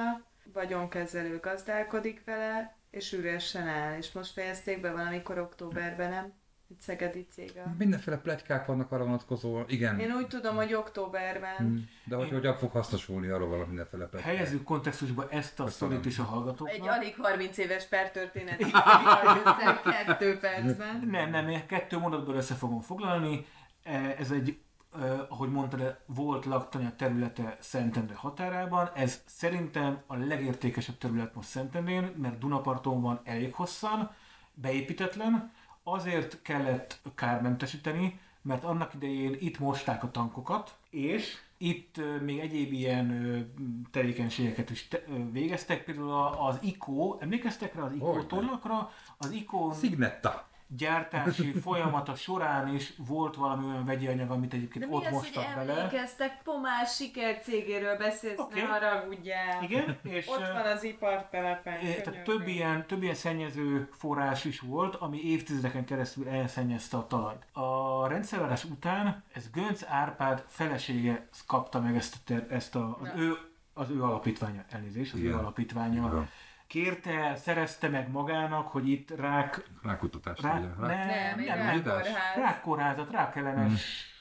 vagyonkezelő 0.53 1.39
gazdálkodik 1.39 2.23
vele, 2.25 2.77
és 2.89 3.13
üresen 3.13 3.67
áll. 3.67 3.97
És 3.97 4.11
most 4.11 4.31
fejezték 4.31 4.81
be 4.81 4.91
valamikor 4.91 5.37
októberben, 5.37 6.09
nem? 6.09 6.33
Egy 6.73 6.81
szegedi 6.81 7.27
cég. 7.31 7.51
a- 7.65 7.73
Mindenféle 7.77 8.17
pletykák 8.17 8.65
vannak 8.65 8.91
arra 8.91 9.03
vonatkozóan, 9.03 9.65
igen. 9.67 9.99
Én 9.99 10.11
úgy 10.11 10.27
tudom, 10.27 10.55
hogy 10.55 10.73
októberben. 10.73 11.63
Mm. 11.63 11.77
De 12.05 12.15
hogy 12.15 12.29
hogyan 12.29 12.55
fog 12.55 12.71
hasznosulni 12.71 13.27
arról 13.27 13.47
valami 13.47 13.67
mindenféle 13.67 14.05
pletykák. 14.05 14.29
Helyezzük 14.31 14.63
kontextusba 14.63 15.29
ezt 15.29 15.59
a 15.59 15.67
sztorit 15.67 16.05
is 16.05 16.19
a 16.19 16.23
hallgatóknak. 16.23 16.75
Egy 16.75 16.87
alig 16.87 17.15
30 17.17 17.57
éves 17.57 17.85
pertörténet 17.87 18.57
kettő 20.05 20.37
percben. 20.39 21.07
Nem, 21.11 21.29
nem, 21.29 21.49
én 21.49 21.65
kettő 21.65 21.97
mondatból 21.97 22.35
össze 22.35 22.53
fogom 22.55 22.81
foglalni. 22.81 23.45
E, 23.83 24.15
Ez 24.19 24.31
egy, 24.31 24.57
eh, 25.01 25.19
ahogy 25.31 25.49
mondtad, 25.51 25.97
volt 26.05 26.45
laktanya 26.45 26.95
területe 26.95 27.57
Szentendre 27.59 28.15
határában. 28.15 28.89
Ez 28.95 29.21
szerintem 29.25 30.01
a 30.07 30.15
legértékesebb 30.15 30.97
terület 30.97 31.35
most 31.35 31.47
Szentendrén, 31.47 32.13
mert 32.17 32.37
Dunaparton 32.37 33.01
van 33.01 33.21
elég 33.23 33.53
hosszan, 33.53 34.11
beépítetlen. 34.53 35.51
Azért 35.83 36.41
kellett 36.41 36.99
kármentesíteni, 37.15 38.19
mert 38.41 38.63
annak 38.63 38.93
idején 38.93 39.35
itt 39.39 39.59
mosták 39.59 40.03
a 40.03 40.11
tankokat, 40.11 40.77
és 40.89 41.37
itt 41.57 42.01
még 42.21 42.39
egyéb 42.39 42.71
ilyen 42.71 43.47
tevékenységeket 43.91 44.69
is 44.69 44.87
te, 44.87 45.03
végeztek, 45.31 45.83
például 45.83 46.35
az 46.39 46.57
ICO, 46.61 47.17
emlékeztek 47.19 47.75
rá 47.75 47.81
az 47.81 47.93
ICO 47.93 48.23
tollakra? 48.23 48.91
Az 49.17 49.31
ICO 49.31 49.73
Szignetta. 49.73 50.47
Gyártási 50.77 51.51
folyamata 51.65 52.15
során 52.15 52.75
is 52.75 52.93
volt 52.97 53.35
valami 53.35 53.65
olyan 53.65 53.85
vegyi 53.85 54.07
anyag, 54.07 54.31
amit 54.31 54.53
egyébként 54.53 54.85
De 54.85 54.89
mi 54.89 54.95
ott 54.97 55.05
az, 55.05 55.11
hogy 55.11 55.13
mostak 55.35 55.55
bele. 55.55 55.73
emlékeztek, 55.77 56.41
Pomás 56.43 56.95
sikercégéről 56.95 57.97
beszélsz, 57.97 58.39
okay. 58.39 58.61
ne 58.61 58.67
haragudjál. 58.67 59.63
Igen, 59.63 59.97
és 60.03 60.27
Ott 60.27 60.37
van 60.39 60.65
az 60.65 60.83
ipartelepen. 60.83 61.79
É, 61.79 62.01
Tehát 62.01 62.23
több 62.23 62.47
ilyen, 62.47 62.87
több 62.87 63.03
ilyen 63.03 63.15
szennyező 63.15 63.89
forrás 63.91 64.45
is 64.45 64.59
volt, 64.59 64.95
ami 64.95 65.21
évtizedeken 65.23 65.85
keresztül 65.85 66.27
elszennyezte 66.27 66.97
a 66.97 67.07
talajt. 67.07 67.45
A 67.53 68.07
rendszerváltás 68.07 68.63
után 68.63 69.23
ez 69.33 69.49
Gönc 69.49 69.83
Árpád 69.87 70.43
felesége 70.47 71.27
kapta 71.47 71.79
meg 71.81 71.95
ezt, 71.95 72.15
a 72.15 72.17
ter, 72.25 72.47
ezt 72.49 72.75
a, 72.75 72.97
az, 73.01 73.07
Na. 73.07 73.21
ő, 73.21 73.37
az 73.73 73.89
ő 73.89 74.03
alapítványa, 74.03 74.65
elnézést, 74.69 75.13
az 75.13 75.19
ő 75.19 75.23
Igen. 75.23 75.37
alapítványa. 75.37 76.07
Igen. 76.07 76.29
Kérte, 76.73 77.35
szerezte 77.35 77.87
meg 77.87 78.09
magának, 78.11 78.67
hogy 78.67 78.89
itt 78.89 79.15
rák, 79.15 79.69
Rákutatás. 79.83 80.39
nem, 80.39 80.75
Rá... 80.79 80.87
Nem, 81.05 81.39
nem, 81.45 81.57
nem, 81.57 81.83
rákórház. 81.83 82.07
rákkórházat, 82.35 83.11
rákellenes 83.11 84.11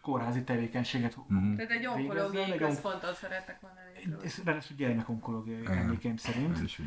kórházi 0.00 0.44
tevékenységet 0.44 1.16
Mhm. 1.26 1.54
Tehát 1.56 1.70
egy 1.70 1.86
onkológiai 1.86 2.50
on- 2.50 2.58
központot 2.58 3.14
szeretek 3.14 3.60
volna 3.60 3.76
létrehozni. 3.94 4.26
ez 4.26 4.40
ráadásul 4.44 4.76
gyermekonkológiai 4.76 5.66
emlékeim 5.66 6.16
szerint. 6.16 6.56
Ez 6.56 6.62
is. 6.62 6.80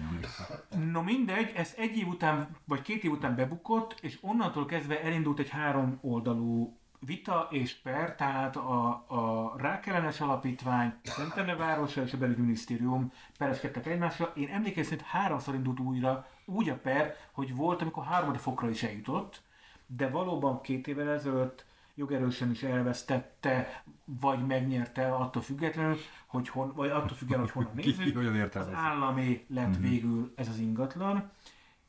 No 0.91 1.01
mindegy, 1.01 1.51
ez 1.55 1.73
egy 1.77 1.97
év 1.97 2.07
után, 2.07 2.47
vagy 2.65 2.81
két 2.81 3.03
év 3.03 3.11
után 3.11 3.35
bebukott, 3.35 3.97
és 4.01 4.17
onnantól 4.21 4.65
kezdve 4.65 5.01
elindult 5.01 5.39
egy 5.39 5.49
három 5.49 5.97
oldalú 6.01 6.77
vita 7.05 7.47
és 7.51 7.73
per, 7.73 8.15
tehát 8.15 8.55
a, 8.55 9.05
a 9.07 9.53
rákellenes 9.57 10.21
alapítvány, 10.21 10.93
a 11.03 11.09
Szentendre 11.09 11.55
városa 11.55 12.01
és 12.01 12.13
a 12.13 12.17
belügyminisztérium 12.17 13.11
pereskedtek 13.37 13.85
egymásra. 13.85 14.31
Én 14.35 14.47
emlékezem, 14.47 14.83
szerint 14.83 15.07
háromszor 15.07 15.55
indult 15.55 15.79
újra 15.79 16.27
úgy 16.45 16.69
a 16.69 16.77
per, 16.77 17.15
hogy 17.31 17.55
volt, 17.55 17.81
amikor 17.81 18.03
harmadik 18.03 18.41
fokra 18.41 18.69
is 18.69 18.83
eljutott, 18.83 19.41
de 19.87 20.09
valóban 20.09 20.61
két 20.61 20.87
évvel 20.87 21.09
ezelőtt 21.09 21.65
jogerősen 21.95 22.51
is 22.51 22.63
elvesztette, 22.63 23.83
vagy 24.05 24.45
megnyerte 24.45 25.13
attól 25.15 25.41
függetlenül, 25.41 25.97
hogy 26.25 26.49
hon, 26.49 26.73
vagy 26.75 26.89
attól 26.89 27.17
függetlenül, 27.17 27.51
hogy 27.53 27.63
honnan 27.63 27.81
Ki, 27.81 27.95
nézzük 27.97 28.15
hogyan 28.15 28.49
az 28.53 28.69
állami 28.73 29.45
lett 29.47 29.75
végül 29.77 30.33
ez 30.35 30.47
az 30.47 30.57
ingatlan, 30.57 31.31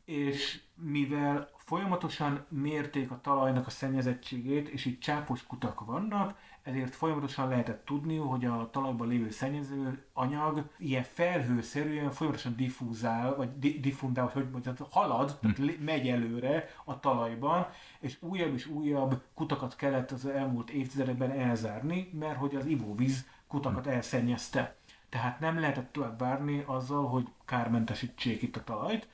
és 0.05 0.61
mivel 0.75 1.49
folyamatosan 1.67 2.45
mérték 2.49 3.11
a 3.11 3.21
talajnak 3.23 3.67
a 3.67 3.71
szennyezettségét, 3.71 4.69
és 4.69 4.85
itt 4.85 5.01
csápos 5.01 5.47
kutak 5.47 5.85
vannak, 5.85 6.39
ezért 6.63 6.95
folyamatosan 6.95 7.49
lehetett 7.49 7.85
tudni, 7.85 8.17
hogy 8.17 8.45
a 8.45 8.69
talajban 8.73 9.09
lévő 9.09 9.31
szennyező 9.31 10.05
anyag 10.13 10.65
ilyen 10.79 11.03
felhőszerűen 11.03 12.11
folyamatosan 12.11 12.57
diffúzál, 12.57 13.37
vagy 13.37 13.59
di- 13.59 13.81
diffundál, 13.81 14.25
vagy 14.25 14.33
hogy 14.35 14.51
mondjam, 14.51 14.75
halad, 14.91 15.39
tehát 15.41 15.79
megy 15.81 16.09
előre 16.09 16.69
a 16.85 17.01
talajban, 17.01 17.67
és 18.01 18.17
újabb 18.21 18.55
és 18.55 18.67
újabb 18.67 19.23
kutakat 19.35 19.77
kellett 19.77 20.11
az 20.11 20.27
elmúlt 20.27 20.71
évtizedekben 20.71 21.31
elzárni, 21.31 22.11
mert 22.13 22.39
hogy 22.39 22.55
az 22.55 22.67
ivóvíz 22.67 23.27
kutakat 23.47 23.87
elszennyezte. 23.87 24.77
Tehát 25.09 25.41
nem 25.41 25.61
lehetett 25.61 25.93
tovább 25.93 26.19
várni 26.19 26.63
azzal, 26.67 27.09
hogy 27.09 27.29
kármentesítsék 27.45 28.43
itt 28.43 28.57
a 28.57 28.65
talajt, 28.65 29.09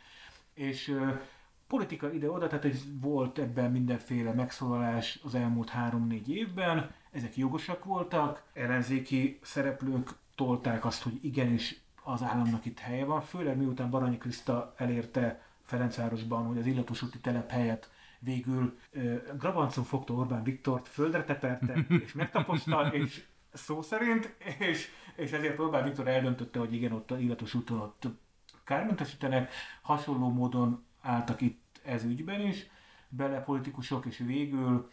és 0.55 0.97
politika 1.73 2.13
ide-oda, 2.13 2.47
tehát 2.47 2.65
ez 2.65 2.83
volt 3.01 3.39
ebben 3.39 3.71
mindenféle 3.71 4.33
megszólalás 4.33 5.21
az 5.25 5.35
elmúlt 5.35 5.69
három-négy 5.69 6.31
évben, 6.31 6.91
ezek 7.11 7.37
jogosak 7.37 7.85
voltak, 7.85 8.43
ellenzéki 8.53 9.39
szereplők 9.43 10.11
tolták 10.35 10.85
azt, 10.85 11.03
hogy 11.03 11.19
igenis 11.23 11.81
az 12.03 12.23
államnak 12.23 12.65
itt 12.65 12.79
helye 12.79 13.05
van, 13.05 13.21
főleg 13.21 13.57
miután 13.57 13.91
Baranyi 13.91 14.19
Kriszta 14.19 14.75
elérte 14.77 15.43
Ferencvárosban, 15.63 16.47
hogy 16.47 16.59
az 16.59 16.67
illatos 16.67 17.03
úti 17.03 17.19
telep 17.19 17.51
helyett 17.51 17.91
végül 18.19 18.79
ö, 18.91 19.15
Grabancon 19.39 19.85
fogta 19.85 20.15
Orbán 20.15 20.43
Viktort, 20.43 20.89
földre 20.89 21.25
teperte, 21.25 21.87
és 22.05 22.13
megtaposta, 22.13 22.89
és 22.93 23.25
szó 23.53 23.83
szerint, 23.83 24.37
és, 24.59 24.89
és 25.17 25.33
ezért 25.33 25.59
Orbán 25.59 25.85
Viktor 25.85 26.09
eldöntötte, 26.09 26.59
hogy 26.59 26.75
igen, 26.75 26.93
ott 26.93 27.11
a 27.11 27.19
illatos 27.19 27.55
úton 27.55 27.79
ott 27.81 28.07
kármentesítenek, 28.65 29.53
hasonló 29.83 30.29
módon 30.29 30.85
álltak 31.01 31.41
itt 31.41 31.62
ez 31.85 32.05
ügyben 32.05 32.41
is, 32.41 32.67
bele 33.09 33.41
politikusok, 33.41 34.07
és 34.07 34.19
végül 34.19 34.91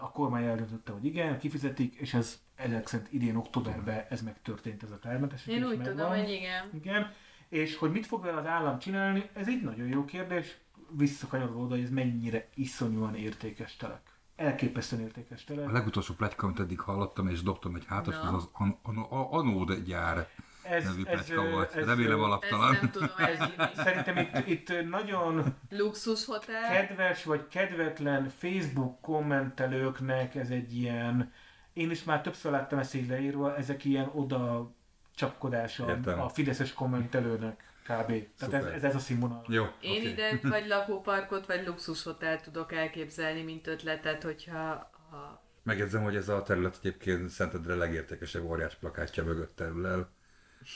a 0.00 0.10
kormány 0.10 0.44
eldöntötte, 0.44 0.92
hogy 0.92 1.04
igen, 1.04 1.38
kifizetik, 1.38 1.94
és 1.94 2.14
ez 2.14 2.40
ezek 2.54 2.86
szerint 2.86 3.12
idén 3.12 3.36
októberben 3.36 4.04
ez 4.08 4.22
megtörtént, 4.22 4.82
ez 4.82 4.90
a 4.90 4.98
kármentesítés. 4.98 5.56
Én 5.56 5.64
úgy 5.64 5.76
megvan. 5.78 5.96
tudom, 5.96 6.08
hogy 6.10 6.30
igen. 6.30 6.64
Igen, 6.74 7.12
és 7.48 7.76
hogy 7.76 7.90
mit 7.90 8.06
fog 8.06 8.22
vele 8.22 8.36
az 8.38 8.46
állam 8.46 8.78
csinálni, 8.78 9.28
ez 9.32 9.48
egy 9.48 9.62
nagyon 9.62 9.86
jó 9.86 10.04
kérdés, 10.04 10.58
visszakanyarodva 10.90 11.60
oda, 11.60 11.74
hogy 11.74 11.84
ez 11.84 11.90
mennyire 11.90 12.48
iszonyúan 12.54 13.14
értékes 13.14 13.76
telek. 13.76 14.00
Elképesztően 14.36 15.02
értékes 15.02 15.42
A 15.42 15.46
telek. 15.46 15.70
legutolsó 15.72 16.14
pletyka, 16.14 16.46
amit 16.46 16.60
eddig 16.60 16.80
hallottam, 16.80 17.28
és 17.28 17.42
dobtam 17.42 17.74
egy 17.74 17.84
hátas, 17.86 18.14
Na. 18.14 18.20
az 18.28 18.34
az 18.34 18.48
an- 18.52 18.78
an- 18.82 19.10
a- 19.12 19.32
Anód 19.32 19.74
gyár 19.74 20.28
Ez, 20.68 20.84
nevű 20.84 21.04
ez, 21.04 21.34
volt. 21.34 21.74
ez, 21.74 21.86
Remélem 21.86 22.22
alaptalan. 22.22 22.72
nem 22.72 22.90
tudom 22.90 23.10
elhívni. 23.26 23.64
Szerintem 23.76 24.16
itt, 24.16 24.46
itt 24.46 24.88
nagyon 24.88 25.44
Luxus 25.70 26.24
hotel. 26.24 26.70
kedves 26.70 27.24
vagy 27.24 27.46
kedvetlen 27.48 28.28
Facebook 28.28 29.00
kommentelőknek 29.00 30.34
ez 30.34 30.50
egy 30.50 30.76
ilyen, 30.76 31.32
én 31.72 31.90
is 31.90 32.04
már 32.04 32.20
többször 32.20 32.52
láttam 32.52 32.78
ezt 32.78 32.94
így 32.94 33.08
leírva, 33.08 33.56
ezek 33.56 33.84
ilyen 33.84 34.10
oda 34.14 34.70
csapkodása 35.14 35.88
Értem. 35.88 36.20
a 36.20 36.28
fideszes 36.28 36.72
kommentelőnek 36.72 37.64
kb. 37.82 38.28
Tehát 38.38 38.54
ez, 38.54 38.64
ez, 38.64 38.82
ez 38.82 38.94
a 38.94 38.98
színvonal. 38.98 39.44
Jó, 39.48 39.64
Én 39.80 40.00
oké. 40.00 40.10
ide 40.10 40.38
vagy 40.48 40.66
lakóparkot, 40.66 41.46
vagy 41.46 41.66
luxushotel 41.66 42.40
tudok 42.40 42.72
elképzelni, 42.72 43.42
mint 43.42 43.66
ötletet, 43.66 44.22
hogyha 44.22 44.90
ha 45.10 45.44
Megjegyzem, 45.62 46.02
hogy 46.02 46.16
ez 46.16 46.28
a 46.28 46.42
terület 46.42 46.76
egyébként 46.78 47.28
Szentendre 47.28 47.74
legértékesebb 47.74 48.44
óriás 48.44 48.74
plakátja 48.74 49.24
mögött 49.24 49.56
terül 49.56 49.86
el. 49.86 50.10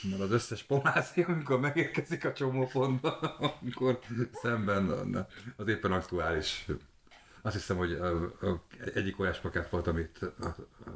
Mert 0.09 0.21
az 0.21 0.31
összes 0.31 0.63
pomászi, 0.63 1.21
amikor 1.27 1.59
megérkezik 1.59 2.25
a 2.25 2.33
csomópontba, 2.33 3.19
amikor 3.19 3.99
szemben 4.33 4.89
az 5.55 5.67
éppen 5.67 5.91
aktuális. 5.91 6.65
Azt 7.41 7.55
hiszem, 7.55 7.77
hogy 7.77 7.99
egyik 8.93 9.19
óriás 9.19 9.39
plakát 9.39 9.69
volt, 9.69 9.87
amit 9.87 10.19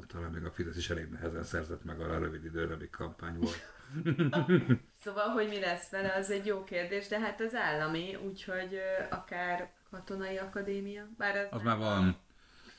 talán 0.08 0.32
még 0.32 0.44
a 0.44 0.52
Fidesz 0.52 0.76
is 0.78 0.90
elég 0.90 1.10
nehezen 1.10 1.44
szerzett 1.44 1.84
meg 1.84 2.00
arra 2.00 2.14
a 2.14 2.20
rövid 2.20 2.46
időre, 2.46 2.74
amíg 2.74 2.90
kampány 2.90 3.38
volt. 3.38 3.74
Szóval, 5.04 5.28
hogy 5.28 5.48
mi 5.48 5.60
lesz 5.60 5.90
vele, 5.90 6.14
az 6.16 6.32
egy 6.32 6.46
jó 6.46 6.64
kérdés, 6.64 7.08
de 7.08 7.20
hát 7.20 7.42
az 7.42 7.54
állami, 7.56 8.16
úgyhogy 8.16 8.80
akár 9.10 9.72
katonai 9.92 10.38
akadémia, 10.38 11.08
bár 11.18 11.36
az, 11.36 11.48
Az 11.50 11.62
már 11.62 11.78
van. 11.78 12.18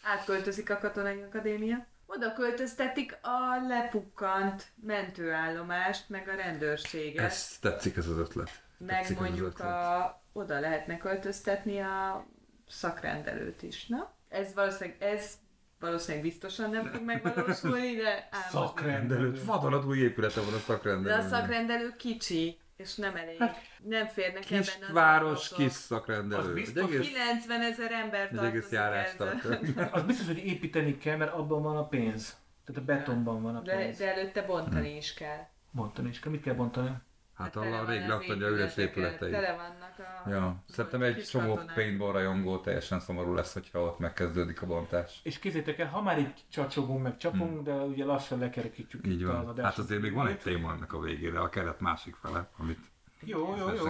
átköltözik 0.03 0.71
a 0.71 0.79
katonai 0.79 1.23
akadémia. 1.23 1.87
Oda 2.07 2.33
költöztetik 2.33 3.19
a 3.23 3.67
lepukkant 3.69 4.67
mentőállomást, 4.83 6.09
meg 6.09 6.29
a 6.29 6.35
rendőrséget, 6.37 7.25
Ez 7.25 7.59
tetszik 7.59 7.97
ez 7.97 8.07
az 8.07 8.19
ötlet. 8.19 8.51
meg 8.79 8.99
tetszik 9.01 9.19
mondjuk 9.19 9.47
ötlet. 9.47 9.69
a, 9.69 10.23
oda 10.33 10.61
lehetne 10.61 10.97
költöztetni 10.99 11.79
a 11.81 12.27
szakrendelőt 12.69 13.63
is, 13.63 13.87
na? 13.87 14.15
Ez 14.29 14.55
valószínűleg, 14.55 15.03
ez 15.03 15.33
valószínűleg 15.81 16.23
biztosan 16.25 16.71
nem 16.71 16.87
fog 16.87 17.03
megvalósulni, 17.05 17.95
de. 17.97 18.29
Szakrendelő. 18.51 19.41
Vadonatúj 19.45 19.99
épülete 19.99 20.41
van 20.41 20.49
a 20.49 20.53
De 20.57 20.59
szakrendelő. 20.63 21.15
a 21.15 21.29
szakrendelő 21.29 21.95
kicsi, 21.99 22.59
és 22.77 22.95
nem 22.95 23.17
elég. 23.17 23.43
Nem 23.83 24.07
férnek 24.07 24.43
Kis 24.45 24.75
ebben 24.75 24.89
az 24.89 24.95
város, 24.95 25.49
kis 25.49 25.73
szakrendelő. 25.73 26.43
Az 26.43 26.53
biztos, 26.53 26.83
Egy 26.91 26.95
egész, 26.95 27.09
90 27.13 27.61
ezer 27.61 27.93
ember 27.93 28.29
tartozik 28.29 28.55
egész 28.55 28.71
járás. 28.71 29.15
Az 29.93 30.03
biztos, 30.03 30.27
hogy 30.27 30.47
építeni 30.47 30.99
kell, 30.99 31.17
mert 31.17 31.33
abban 31.33 31.63
van 31.63 31.77
a 31.77 31.87
pénz. 31.89 32.37
Tehát 32.65 32.83
a 32.83 32.85
betonban 32.85 33.43
van 33.43 33.57
a 33.57 33.61
De, 33.61 33.77
pénz. 33.77 33.99
de 33.99 34.13
előtte 34.15 34.43
bontani 34.43 34.97
is 34.97 35.15
kell. 35.15 35.47
Bontani 35.71 36.09
is 36.09 36.19
kell. 36.21 36.33
Mit 36.33 36.43
kell 36.43 36.55
bontani? 36.55 36.91
Hát 37.37 37.53
tele 37.53 37.79
a 37.79 37.81
az 37.81 38.09
laktanya 38.09 38.49
üres 38.49 38.77
épületei. 38.77 39.31
Tele 39.31 39.57
vannak 39.57 39.99
a... 40.25 40.31
Ja, 40.31 40.63
szerintem 40.69 41.03
egy 41.03 41.25
csomó 41.25 41.55
katonák. 41.55 41.75
paintball 41.75 42.13
rajongó 42.13 42.59
teljesen 42.59 43.01
szomorú 43.01 43.35
lesz, 43.35 43.53
hogyha 43.53 43.81
ott 43.81 43.99
megkezdődik 43.99 44.63
a 44.63 44.67
bontás. 44.67 45.21
És 45.23 45.39
képzeljétek 45.39 45.79
el, 45.79 45.89
ha 45.89 46.03
már 46.03 46.19
így 46.19 46.45
csacsogunk, 46.49 47.03
meg 47.03 47.17
csapunk, 47.17 47.63
de 47.63 47.73
ugye 47.73 48.05
lassan 48.05 48.39
lekerekítjük 48.39 49.03
Hmm. 49.03 49.13
Így 49.13 49.21
itt 49.21 49.27
az 49.27 49.35
van. 49.35 49.47
adás. 49.47 49.65
Hát 49.65 49.79
azért 49.79 50.03
még 50.03 50.13
van 50.13 50.27
egy 50.27 50.39
téma 50.39 50.73
ennek 50.73 50.93
a 50.93 51.01
végére, 51.01 51.41
a 51.41 51.49
keret 51.49 51.81
másik 51.81 52.15
fele, 52.15 52.49
amit 52.59 52.81
Jó, 53.21 53.57
jó, 53.57 53.73
jó. 53.75 53.85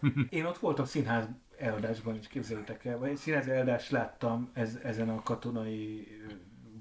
Én 0.38 0.44
ott 0.44 0.58
voltam 0.58 0.84
színház 0.84 1.28
eladásban 1.58 2.14
is, 2.16 2.28
képzeljétek 2.28 2.84
el, 2.84 2.98
vagy 2.98 3.10
egy 3.10 3.16
színház 3.16 3.48
eladást 3.48 3.90
láttam 3.90 4.50
ez, 4.52 4.78
ezen 4.82 5.08
a 5.08 5.22
katonai 5.22 6.08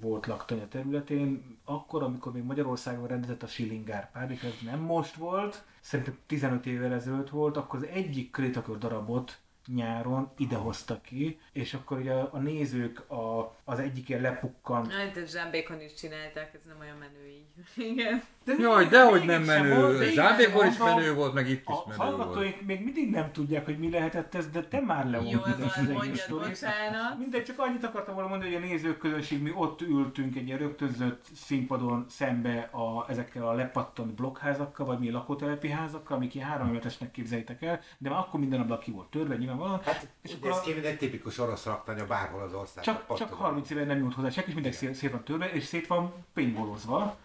volt 0.01 0.25
laktanya 0.25 0.67
területén, 0.67 1.52
akkor, 1.65 2.03
amikor 2.03 2.31
még 2.31 2.43
Magyarországon 2.43 3.07
rendezett 3.07 3.43
a 3.43 3.47
Schillingár 3.47 4.11
Pádik, 4.11 4.43
ez 4.43 4.53
nem 4.63 4.79
most 4.79 5.15
volt, 5.15 5.63
szerintem 5.79 6.17
15 6.27 6.65
évvel 6.65 6.93
ezelőtt 6.93 7.29
volt, 7.29 7.57
akkor 7.57 7.79
az 7.79 7.85
egyik 7.85 8.31
Krétakör 8.31 8.77
darabot 8.77 9.39
nyáron 9.67 10.31
idehozta 10.37 11.01
ki, 11.01 11.39
és 11.51 11.73
akkor 11.73 11.97
ugye 11.97 12.13
a 12.13 12.37
nézők 12.37 13.11
a, 13.11 13.55
az 13.63 13.79
egyik 13.79 14.09
ilyen 14.09 14.21
lepukkant 14.21 14.91
Hát 14.93 15.17
ez 15.17 15.31
zsámbékon 15.31 15.81
is 15.81 15.93
csinálták, 15.93 16.53
ez 16.53 16.61
nem 16.67 16.77
olyan 16.79 16.97
menő 16.97 17.27
így. 17.27 17.45
Igen. 17.91 18.23
De 18.45 18.53
Jaj, 18.59 18.85
dehogy 18.87 19.25
nem 19.25 19.43
menő. 19.43 20.09
Zsámbékon 20.11 20.67
is 20.67 20.77
menő 20.77 21.13
volt, 21.13 21.33
meg 21.33 21.49
itt 21.49 21.61
is 21.61 21.75
A 21.75 21.83
menő 21.87 21.97
volt. 21.97 22.09
hallgatóink 22.09 22.61
még 22.61 22.83
mindig 22.83 23.09
nem 23.09 23.31
tudják, 23.31 23.65
hogy 23.65 23.77
mi 23.79 23.89
lehetett 23.89 24.35
ez, 24.35 24.49
de 24.49 24.63
te 24.63 24.81
már 24.81 25.05
Jó, 25.05 25.11
leolvasd 25.11 25.61
az 25.61 25.89
egész 26.01 26.27
bocsánat. 26.27 27.17
Mindegy, 27.17 27.43
csak 27.43 27.59
annyit 27.59 27.83
akartam 27.83 28.13
volna 28.13 28.29
mondani, 28.29 28.53
hogy 28.53 28.63
a 28.63 28.65
nézőközönség, 28.65 29.41
mi 29.41 29.51
ott 29.55 29.81
ültünk 29.81 30.35
egy 30.35 30.47
ilyen 30.47 30.57
rögtönzött 30.57 31.25
színpadon 31.35 32.05
szembe 32.09 32.59
a, 32.71 33.05
ezekkel 33.09 33.47
a 33.47 33.53
lepattant 33.53 34.13
blokkházakkal, 34.13 34.85
vagy 34.85 34.99
mi 34.99 35.09
lakótelepi 35.09 35.69
házakkal, 35.69 36.17
amik 36.17 36.35
ilyen 36.35 36.47
három 36.47 36.79
képzeljétek 37.11 37.61
el, 37.61 37.79
de 37.97 38.09
már 38.09 38.19
akkor 38.19 38.39
minden 38.39 38.59
ablak 38.59 38.79
ki 38.79 38.91
volt 38.91 39.07
törve, 39.07 39.35
nyilvánvalóan. 39.53 39.81
Hát, 39.83 40.07
és 40.21 40.33
akkor 40.33 40.49
ez 40.49 40.57
a, 40.57 40.61
ki, 40.61 40.73
mint 40.73 40.85
egy 40.85 40.97
tipikus 40.97 41.39
orosz 41.39 41.65
raktanya 41.65 42.05
bárhol 42.05 42.41
az 42.41 42.53
országban. 42.53 42.95
csak, 42.95 43.17
csak 43.17 43.29
tudom. 43.29 43.43
30 43.43 43.69
éve 43.69 43.83
nem 43.83 43.97
nyújt 43.97 44.13
hozzá 44.13 44.29
senki, 44.29 44.49
és 44.49 44.53
mindenki 44.53 44.77
szét, 44.77 44.95
szét 44.95 45.11
van 45.11 45.23
törve, 45.23 45.51
és 45.51 45.63
szét 45.63 45.87
van 45.87 46.13
paintballozva. 46.33 47.17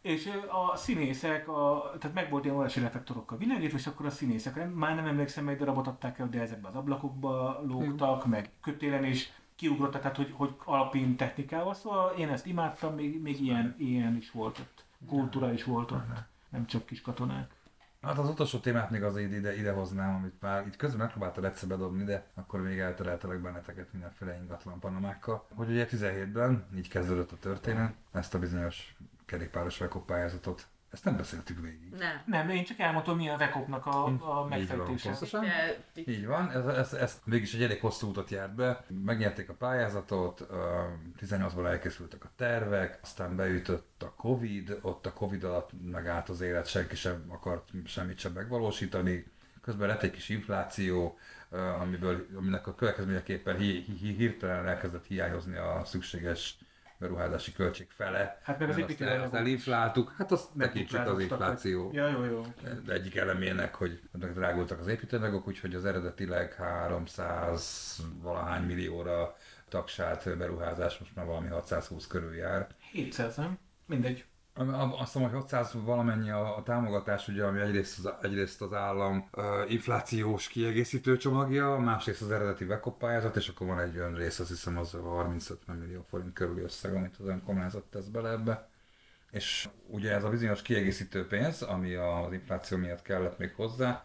És 0.00 0.30
a 0.72 0.76
színészek, 0.76 1.48
a, 1.48 1.92
tehát 1.98 2.14
meg 2.14 2.30
volt 2.30 2.44
ilyen 2.44 2.56
óriási 2.56 2.80
reflektorokkal 2.80 3.38
világítva, 3.38 3.78
és 3.78 3.86
akkor 3.86 4.06
a 4.06 4.10
színészek, 4.10 4.54
nem, 4.54 4.68
már 4.70 4.94
nem 4.94 5.06
emlékszem, 5.06 5.44
melyik 5.44 5.58
darabot 5.58 5.86
adták 5.86 6.18
el, 6.18 6.28
de 6.28 6.40
ezekbe 6.40 6.68
az 6.68 6.74
ablakokba 6.74 7.60
lógtak, 7.66 8.26
meg 8.26 8.50
kötélen 8.62 9.04
is 9.04 9.32
kiugrottak, 9.56 10.00
tehát 10.00 10.16
hogy, 10.16 10.32
hogy 10.36 10.54
alpin 10.64 11.16
technikával, 11.16 11.74
szóval 11.74 12.14
én 12.18 12.28
ezt 12.28 12.46
imádtam, 12.46 12.94
még, 12.94 13.22
még 13.22 13.40
ilyen, 13.40 13.74
ilyen 13.78 14.16
is 14.16 14.30
volt 14.30 14.58
ott, 14.58 14.84
kultúra 15.08 15.52
is 15.52 15.64
volt 15.64 15.90
ott, 15.90 16.06
nem 16.48 16.66
csak 16.66 16.86
kis 16.86 17.00
katonák. 17.00 17.57
Hát 18.08 18.18
az 18.18 18.28
utolsó 18.28 18.58
témát 18.58 18.90
még 18.90 19.02
azért 19.02 19.32
ide, 19.32 19.56
ide 19.56 19.72
hoznám, 19.72 20.14
amit 20.14 20.40
már 20.40 20.66
itt 20.66 20.76
közben 20.76 20.98
megpróbáltad 20.98 21.44
egyszer 21.44 21.68
bedobni, 21.68 22.04
de 22.04 22.26
akkor 22.34 22.62
még 22.62 22.78
eltereltelek 22.78 23.40
benneteket 23.40 23.92
mindenféle 23.92 24.36
ingatlan 24.36 24.78
panomákkal. 24.78 25.46
Hogy 25.54 25.70
ugye 25.70 25.86
17-ben 25.90 26.66
így 26.76 26.88
kezdődött 26.88 27.32
a 27.32 27.36
történet, 27.40 27.94
ezt 28.12 28.34
a 28.34 28.38
bizonyos 28.38 28.96
kerékpáros 29.24 29.82
pályázatot, 30.06 30.66
ezt 30.98 31.06
nem 31.06 31.16
beszéltük 31.16 31.60
végig. 31.60 31.92
Nem. 31.98 32.22
Nem, 32.24 32.48
én 32.48 32.64
csak 32.64 32.78
elmondom, 32.78 33.16
mi 33.16 33.28
a 33.28 33.36
vekopnak 33.36 33.86
a, 33.86 34.04
a 34.04 34.08
Így 34.10 34.18
van, 34.18 34.48
megfejtése. 34.48 35.18
Így 35.94 36.26
van, 36.26 36.50
ez, 36.50 36.66
ez, 36.66 36.92
ez 36.92 37.20
mégis 37.24 37.54
egy 37.54 37.62
elég 37.62 37.80
hosszú 37.80 38.08
utat 38.08 38.30
járt 38.30 38.54
be. 38.54 38.84
Megnyerték 39.04 39.48
a 39.48 39.54
pályázatot, 39.54 40.46
ö, 40.50 40.82
18-ban 41.20 41.66
elkészültek 41.66 42.24
a 42.24 42.30
tervek, 42.36 42.98
aztán 43.02 43.36
beütött 43.36 44.02
a 44.02 44.12
Covid, 44.16 44.78
ott 44.82 45.06
a 45.06 45.12
Covid 45.12 45.44
alatt 45.44 45.70
megállt 45.90 46.28
az 46.28 46.40
élet, 46.40 46.66
senki 46.66 46.96
sem 46.96 47.24
akart 47.28 47.68
semmit 47.84 48.18
sem 48.18 48.32
megvalósítani. 48.32 49.26
Közben 49.60 49.88
lett 49.88 50.02
egy 50.02 50.10
kis 50.10 50.28
infláció, 50.28 51.18
amiből, 51.80 52.26
aminek 52.36 52.66
a 52.66 52.74
következményeképpen 52.74 53.56
hi, 53.56 53.82
hi, 53.86 53.92
hi, 53.92 54.14
hirtelen 54.14 54.66
elkezdett 54.66 55.06
hiányozni 55.06 55.56
a 55.56 55.82
szükséges 55.84 56.58
beruházási 56.98 57.52
költség 57.52 57.90
fele. 57.90 58.38
Hát 58.42 58.58
meg 58.58 58.68
az 58.68 58.76
Mert 58.76 58.88
azt, 58.88 59.00
el, 59.00 59.06
építőanyagok 59.08 59.32
azt 59.32 59.42
elinfláltuk, 59.42 60.14
hát 60.16 60.32
azt 60.32 60.48
tekintsük 60.58 61.06
az 61.06 61.20
infláció 61.20 61.90
Ja, 61.92 62.08
jó, 62.08 62.24
jó. 62.24 62.42
de 62.84 62.92
egyik 62.92 63.16
elemének, 63.16 63.74
hogy 63.74 64.00
drágultak 64.12 64.78
az 64.78 64.86
építőanyagok, 64.86 65.46
úgyhogy 65.48 65.74
az 65.74 65.84
eredetileg 65.84 66.54
300 66.54 67.96
valahány 68.22 68.62
millióra 68.62 69.36
tagsált 69.68 70.36
beruházás 70.38 70.98
most 70.98 71.14
már 71.14 71.26
valami 71.26 71.48
620 71.48 72.06
körül 72.06 72.34
jár. 72.34 72.66
700, 72.92 73.36
nem? 73.36 73.58
Mindegy. 73.86 74.24
Azt 74.58 75.14
mondom, 75.14 75.32
hogy 75.32 75.40
600 75.40 75.72
valamennyi 75.84 76.30
a, 76.30 76.62
támogatás, 76.64 77.28
ugye, 77.28 77.44
ami 77.44 77.60
egyrészt 77.60 77.98
az, 77.98 78.12
egyrészt 78.22 78.62
az 78.62 78.72
állam 78.72 79.28
uh, 79.32 79.44
inflációs 79.72 80.48
kiegészítő 80.48 81.16
csomagja, 81.16 81.76
másrészt 81.76 82.22
az 82.22 82.30
eredeti 82.30 82.64
VECOP 82.64 82.98
pályázat, 82.98 83.36
és 83.36 83.48
akkor 83.48 83.66
van 83.66 83.80
egy 83.80 83.96
olyan 83.96 84.14
rész, 84.14 84.38
azt 84.38 84.48
hiszem 84.48 84.78
az 84.78 84.94
a 84.94 85.00
35 85.02 85.58
millió 85.66 86.04
forint 86.08 86.32
körüli 86.32 86.62
összeg, 86.62 86.94
amit 86.94 87.16
az 87.18 87.26
önkormányzat 87.26 87.84
tesz 87.84 88.06
bele 88.06 88.30
ebbe. 88.30 88.68
És 89.30 89.68
ugye 89.86 90.12
ez 90.12 90.24
a 90.24 90.28
bizonyos 90.28 90.62
kiegészítő 90.62 91.26
pénz, 91.26 91.62
ami 91.62 91.94
az 91.94 92.32
infláció 92.32 92.78
miatt 92.78 93.02
kellett 93.02 93.38
még 93.38 93.54
hozzá, 93.54 94.04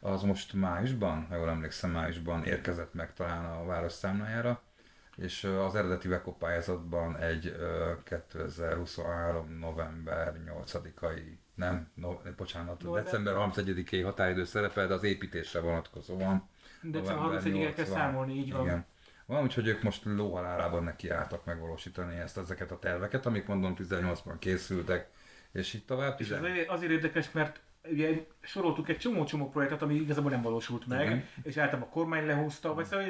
az 0.00 0.22
most 0.22 0.52
májusban, 0.52 1.26
ha 1.28 1.36
jól 1.36 1.48
emlékszem, 1.48 1.90
májusban 1.90 2.44
érkezett 2.44 2.94
meg 2.94 3.12
talán 3.14 3.44
a 3.44 3.64
város 3.64 3.92
számlájára, 3.92 4.62
és 5.16 5.44
az 5.44 5.74
eredeti 5.74 6.08
VECO 6.08 6.32
pályázatban 6.32 7.16
egy 7.16 7.46
ö, 7.46 7.92
2023. 8.04 9.58
november 9.58 10.34
8-ai, 10.46 11.20
nem, 11.54 11.90
no, 11.94 12.18
bocsánat, 12.36 12.82
November- 12.82 13.04
december 13.04 13.34
31-i 13.36 14.00
határidő 14.04 14.44
szerepel, 14.44 14.86
de 14.86 14.94
az 14.94 15.02
építésre 15.02 15.60
vonatkozóan. 15.60 16.48
December 16.82 17.22
november 17.22 17.42
31-ig 17.42 17.74
kell 17.74 17.84
80. 17.84 17.86
számolni, 17.86 18.34
így 18.34 18.52
van. 18.52 18.62
Igen. 18.62 18.86
Van, 19.26 19.42
úgyhogy 19.42 19.66
ők 19.66 19.82
most 19.82 20.04
lóhalálában 20.04 20.84
nekiálltak 20.84 21.44
megvalósítani 21.44 22.16
ezt, 22.16 22.38
ezeket 22.38 22.70
a 22.70 22.78
terveket, 22.78 23.26
amik 23.26 23.46
mondom 23.46 23.74
18-ban 23.78 24.36
készültek, 24.38 25.10
és 25.52 25.74
így 25.74 25.84
tovább. 25.84 26.20
És 26.20 26.26
10 26.26 26.36
azért, 26.36 26.68
azért 26.68 26.92
érdekes, 26.92 27.32
mert 27.32 27.60
ugye 27.90 28.26
soroltuk 28.40 28.88
egy 28.88 28.98
csomó-csomó 28.98 29.48
projektet, 29.48 29.82
ami 29.82 29.94
igazából 29.94 30.30
nem 30.30 30.42
valósult 30.42 30.86
meg, 30.86 31.06
Igen. 31.06 31.24
és 31.42 31.56
általában 31.56 31.88
a 31.88 31.92
kormány 31.92 32.26
lehúzta, 32.26 32.74
vagy 32.74 32.84
szóval, 32.84 33.06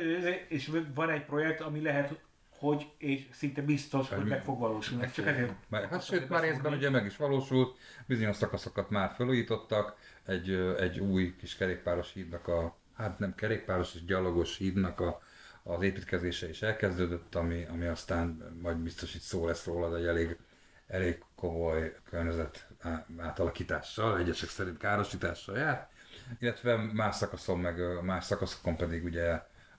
és 0.49 0.71
van 0.95 1.11
egy 1.11 1.25
projekt, 1.25 1.61
ami 1.61 1.83
lehet, 1.83 2.15
hogy 2.59 2.87
és 2.99 3.27
szinte 3.31 3.63
biztos, 3.63 4.09
hogy 4.09 4.19
Hogy 4.19 4.29
meg 4.29 4.43
fog 4.43 4.59
valósulni. 4.59 5.11
Csak 5.11 5.27
ezért 5.27 5.53
Már, 5.69 5.89
hát 5.89 6.05
sőt, 6.05 6.29
már 6.29 6.43
részben 6.43 6.73
ugye 6.73 6.91
meg 6.91 7.05
is 7.05 7.17
valósult, 7.17 7.79
bizonyos 8.07 8.37
szakaszokat 8.37 8.91
már 8.91 9.13
felújítottak, 9.17 9.97
egy, 10.27 10.51
egy 10.79 10.99
új 10.99 11.37
kis 11.37 11.57
kerékpáros 11.57 12.13
hídnak 12.13 12.49
a, 12.49 12.77
hát 12.97 13.19
nem 13.19 13.35
kerékpáros 13.35 13.95
és 13.95 14.05
gyalogos 14.05 14.57
hídnak 14.57 15.01
a, 15.01 15.23
az 15.63 15.83
építkezése 15.83 16.49
is 16.49 16.63
elkezdődött, 16.63 17.35
ami, 17.35 17.67
ami 17.71 17.87
aztán 17.87 18.59
majd 18.63 18.77
biztos 18.77 19.15
itt 19.15 19.21
szó 19.21 19.47
lesz 19.47 19.67
róla, 19.67 19.91
de 19.91 19.97
egy 19.97 20.07
elég, 20.07 20.37
elég 20.87 21.23
komoly 21.35 21.97
környezet 22.11 22.69
átalakítással, 23.19 24.19
egyesek 24.19 24.49
szerint 24.49 24.79
károsítással 24.79 25.57
jár, 25.57 25.89
illetve 26.39 26.77
más 26.77 27.17
szakaszon, 27.17 27.59
meg 27.59 28.03
más 28.03 28.25
szakaszokon 28.25 28.77
pedig 28.77 29.05
ugye 29.05 29.31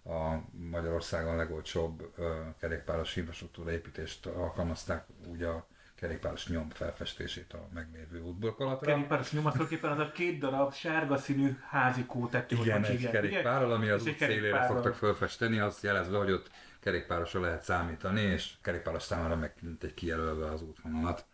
a 0.06 0.42
Magyarországon 0.52 1.36
legolcsóbb 1.36 2.14
kerékpáros 2.60 3.16
infrastruktúra 3.16 3.72
építést 3.72 4.26
alkalmazták, 4.26 5.06
úgy 5.28 5.44
a 5.44 5.68
kerékpáros 5.96 6.48
nyom 6.48 6.70
felfestését 6.70 7.54
a 7.54 7.68
meglévő 7.74 8.22
útburkolatra. 8.22 8.92
kerékpáros 8.92 9.32
nyomatfőképpen 9.32 9.92
az 9.92 10.00
a 10.00 10.12
két 10.12 10.40
darab 10.40 10.74
sárga 10.74 11.18
színű 11.18 11.58
házi 11.70 12.06
kótető, 12.06 12.56
Igen, 12.56 12.84
egy 12.84 13.10
kerékpárral, 13.10 13.72
ami 13.72 13.90
az 13.90 14.08
út 14.08 14.18
szélére 14.18 14.66
szoktak 14.68 14.96
fölfesteni, 14.96 15.60
azt 15.60 15.84
jelezve, 15.84 16.18
hogy 16.18 16.32
ott 16.32 16.50
kerékpárosra 16.80 17.40
lehet 17.40 17.62
számítani, 17.62 18.22
és 18.22 18.54
kerékpáros 18.62 19.04
számára 19.04 19.36
meg 19.36 19.54
egy 19.82 19.94
kijelölve 19.94 20.52
az 20.52 20.62
útvonalat. 20.62 21.26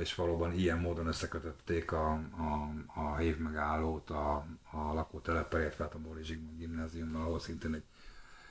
És 0.00 0.14
valóban 0.14 0.52
ilyen 0.52 0.78
módon 0.78 1.06
összekötötték 1.06 1.92
a, 1.92 2.12
a, 2.12 2.70
a 3.00 3.16
hévmegállót 3.16 4.10
a, 4.10 4.46
a 4.70 4.92
lakóteleppel, 4.92 5.60
illetve 5.60 5.84
a 5.84 5.98
Bóli 5.98 6.24
Zsigmond 6.24 6.58
gimnáziummal, 6.58 7.22
ahol 7.22 7.38
szintén 7.40 7.74
egy 7.74 7.82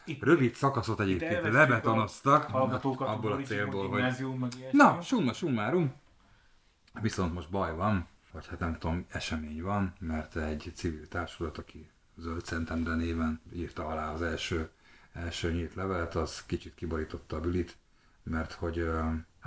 Itt- 0.05 0.23
rövid 0.23 0.53
szakaszot 0.55 0.99
egyébként 0.99 1.29
lebetonoztak, 1.53 2.49
abból 3.07 3.31
a 3.31 3.35
célból, 3.45 3.89
hogy. 3.89 4.01
Na, 4.71 5.01
summa 5.01 5.33
summarum. 5.33 5.93
Viszont 7.01 7.33
most 7.33 7.49
baj 7.49 7.75
van, 7.75 8.07
vagy 8.31 8.47
hát 8.47 8.59
nem 8.59 8.77
tudom, 8.77 9.05
esemény 9.09 9.61
van, 9.61 9.93
mert 9.99 10.35
egy 10.35 10.71
civil 10.75 11.07
társulat, 11.07 11.57
aki 11.57 11.89
Zöld 12.15 12.45
Szentendre 12.45 12.95
néven 12.95 13.41
írta 13.53 13.87
alá 13.87 14.13
az 14.13 14.21
első, 14.21 14.69
első 15.13 15.51
nyílt 15.51 15.73
levelet, 15.75 16.15
az 16.15 16.45
kicsit 16.45 16.75
kiborította 16.75 17.35
a 17.35 17.39
bülit, 17.39 17.77
mert 18.23 18.51
hogy 18.51 18.89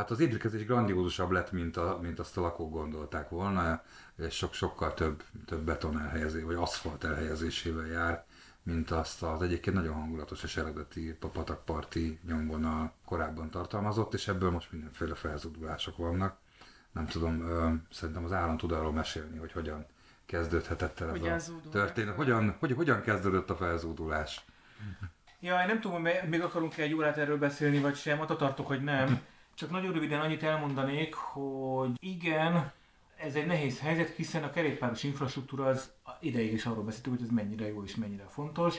hát 0.00 0.10
az 0.10 0.20
építkezés 0.20 0.66
grandiózusabb 0.66 1.30
lett, 1.30 1.52
mint, 1.52 1.76
a, 1.76 1.98
mint 2.02 2.18
azt 2.18 2.36
a 2.36 2.40
lakók 2.40 2.72
gondolták 2.72 3.28
volna, 3.28 3.82
és 4.16 4.34
sok, 4.34 4.54
sokkal 4.54 4.94
több, 4.94 5.22
több 5.46 5.60
beton 5.60 6.00
elhelyezés, 6.00 6.42
vagy 6.42 6.54
aszfalt 6.54 7.04
elhelyezésével 7.04 7.86
jár, 7.86 8.24
mint 8.62 8.90
azt 8.90 9.22
az 9.22 9.42
egyébként 9.42 9.76
nagyon 9.76 9.94
hangulatos 9.94 10.42
és 10.42 10.56
eredeti 10.56 11.16
patakparti 11.20 12.18
nyomvonal 12.26 12.92
korábban 13.04 13.50
tartalmazott, 13.50 14.14
és 14.14 14.28
ebből 14.28 14.50
most 14.50 14.72
mindenféle 14.72 15.14
felzudulások 15.14 15.96
vannak. 15.96 16.36
Nem 16.92 17.06
tudom, 17.06 17.40
ö, 17.40 17.68
szerintem 17.90 18.24
az 18.24 18.32
állam 18.32 18.56
tud 18.56 18.72
arról 18.72 18.92
mesélni, 18.92 19.38
hogy 19.38 19.52
hogyan 19.52 19.86
kezdődhetett 20.26 21.00
el 21.00 21.26
ez 21.26 21.48
a 21.48 21.68
történet. 21.70 22.14
Hogyan, 22.14 22.56
hogy, 22.58 22.72
hogyan 22.72 23.00
kezdődött 23.00 23.50
a 23.50 23.56
felzúdulás? 23.56 24.44
Ja, 25.40 25.60
én 25.60 25.66
nem 25.66 25.80
tudom, 25.80 26.02
hogy 26.02 26.28
még 26.28 26.42
akarunk 26.42 26.76
egy 26.76 26.94
órát 26.94 27.16
erről 27.16 27.38
beszélni, 27.38 27.78
vagy 27.78 27.96
sem, 27.96 28.20
attól 28.20 28.36
tartok, 28.36 28.66
hogy 28.66 28.82
nem. 28.82 29.20
Csak 29.60 29.70
nagyon 29.70 29.92
röviden 29.92 30.20
annyit 30.20 30.42
elmondanék, 30.42 31.14
hogy 31.14 31.90
igen, 31.98 32.72
ez 33.16 33.34
egy 33.34 33.46
nehéz 33.46 33.80
helyzet, 33.80 34.08
hiszen 34.08 34.42
a 34.42 34.50
kerékpáros 34.50 35.02
infrastruktúra 35.02 35.66
az 35.66 35.92
ideig 36.20 36.52
is 36.52 36.66
arról 36.66 36.84
beszéltük, 36.84 37.12
hogy 37.12 37.22
ez 37.22 37.30
mennyire 37.30 37.68
jó 37.68 37.84
és 37.84 37.96
mennyire 37.96 38.24
fontos. 38.28 38.76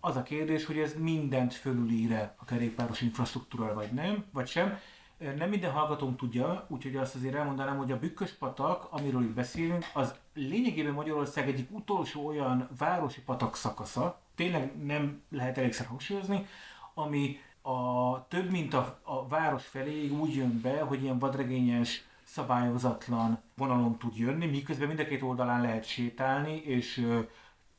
Az 0.00 0.16
a 0.16 0.22
kérdés, 0.22 0.64
hogy 0.64 0.78
ez 0.78 0.94
mindent 0.98 1.54
fölülír 1.54 2.12
a 2.36 2.44
kerékpáros 2.44 3.00
infrastruktúra, 3.00 3.74
vagy 3.74 3.92
nem, 3.92 4.24
vagy 4.32 4.46
sem. 4.46 4.78
Nem 5.18 5.48
minden 5.48 5.72
hallgatónk 5.72 6.16
tudja, 6.16 6.66
úgyhogy 6.68 6.96
azt 6.96 7.14
azért 7.14 7.34
elmondanám, 7.34 7.76
hogy 7.76 7.92
a 7.92 7.98
Bükkös 7.98 8.30
patak, 8.30 8.86
amiről 8.90 9.22
itt 9.22 9.34
beszélünk, 9.34 9.84
az 9.94 10.14
lényegében 10.34 10.92
Magyarország 10.92 11.48
egyik 11.48 11.70
utolsó 11.70 12.26
olyan 12.26 12.68
városi 12.78 13.20
patak 13.20 13.56
szakasza, 13.56 14.20
tényleg 14.34 14.84
nem 14.84 15.22
lehet 15.30 15.58
elégszer 15.58 15.86
hangsúlyozni, 15.86 16.46
ami 16.94 17.38
a 17.66 18.26
több 18.28 18.50
mint 18.50 18.74
a, 18.74 18.98
a 19.02 19.28
város 19.28 19.66
felé 19.66 20.08
úgy 20.08 20.34
jön 20.34 20.60
be, 20.60 20.80
hogy 20.80 21.02
ilyen 21.02 21.18
vadregényes, 21.18 22.04
szabályozatlan 22.22 23.38
vonalon 23.56 23.98
tud 23.98 24.16
jönni, 24.16 24.46
miközben 24.46 24.86
mind 24.86 25.00
a 25.00 25.04
két 25.04 25.22
oldalán 25.22 25.60
lehet 25.60 25.84
sétálni, 25.84 26.56
és 26.56 26.98
ö, 26.98 27.20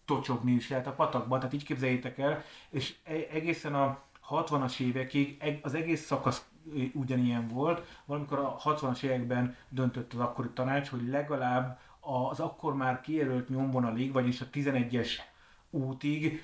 tocsogni 0.05 0.51
is 0.51 0.69
lehet 0.69 0.87
a 0.87 0.93
patakban, 0.93 1.39
tehát 1.39 1.53
így 1.53 1.63
képzeljétek 1.63 2.17
el, 2.17 2.43
és 2.69 2.95
e, 3.03 3.13
egészen 3.31 3.75
a 3.75 4.01
60-as 4.29 4.79
évekig 4.79 5.37
az 5.61 5.73
egész 5.73 6.05
szakasz 6.05 6.45
ugyanilyen 6.93 7.47
volt. 7.47 8.01
Valamikor 8.05 8.39
a 8.39 8.57
60-as 8.63 9.01
években 9.03 9.55
döntött 9.69 10.13
az 10.13 10.19
akkori 10.19 10.49
tanács, 10.49 10.89
hogy 10.89 11.07
legalább 11.07 11.79
az 11.99 12.39
akkor 12.39 12.75
már 12.75 13.01
kijelölt 13.01 13.49
nyomvonalig, 13.49 14.11
vagyis 14.11 14.41
a 14.41 14.49
11-es 14.53 15.09
útig 15.69 16.43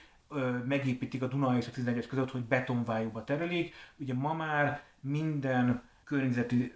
megépítik 0.65 1.21
a 1.21 1.27
Duna 1.27 1.57
és 1.57 1.67
a 1.67 1.71
11-es 1.71 2.05
között, 2.09 2.31
hogy 2.31 2.43
betonvájúba 2.43 3.23
terelik. 3.23 3.73
Ugye 3.97 4.13
ma 4.13 4.33
már 4.33 4.83
minden 4.99 5.83
környezeti 6.03 6.73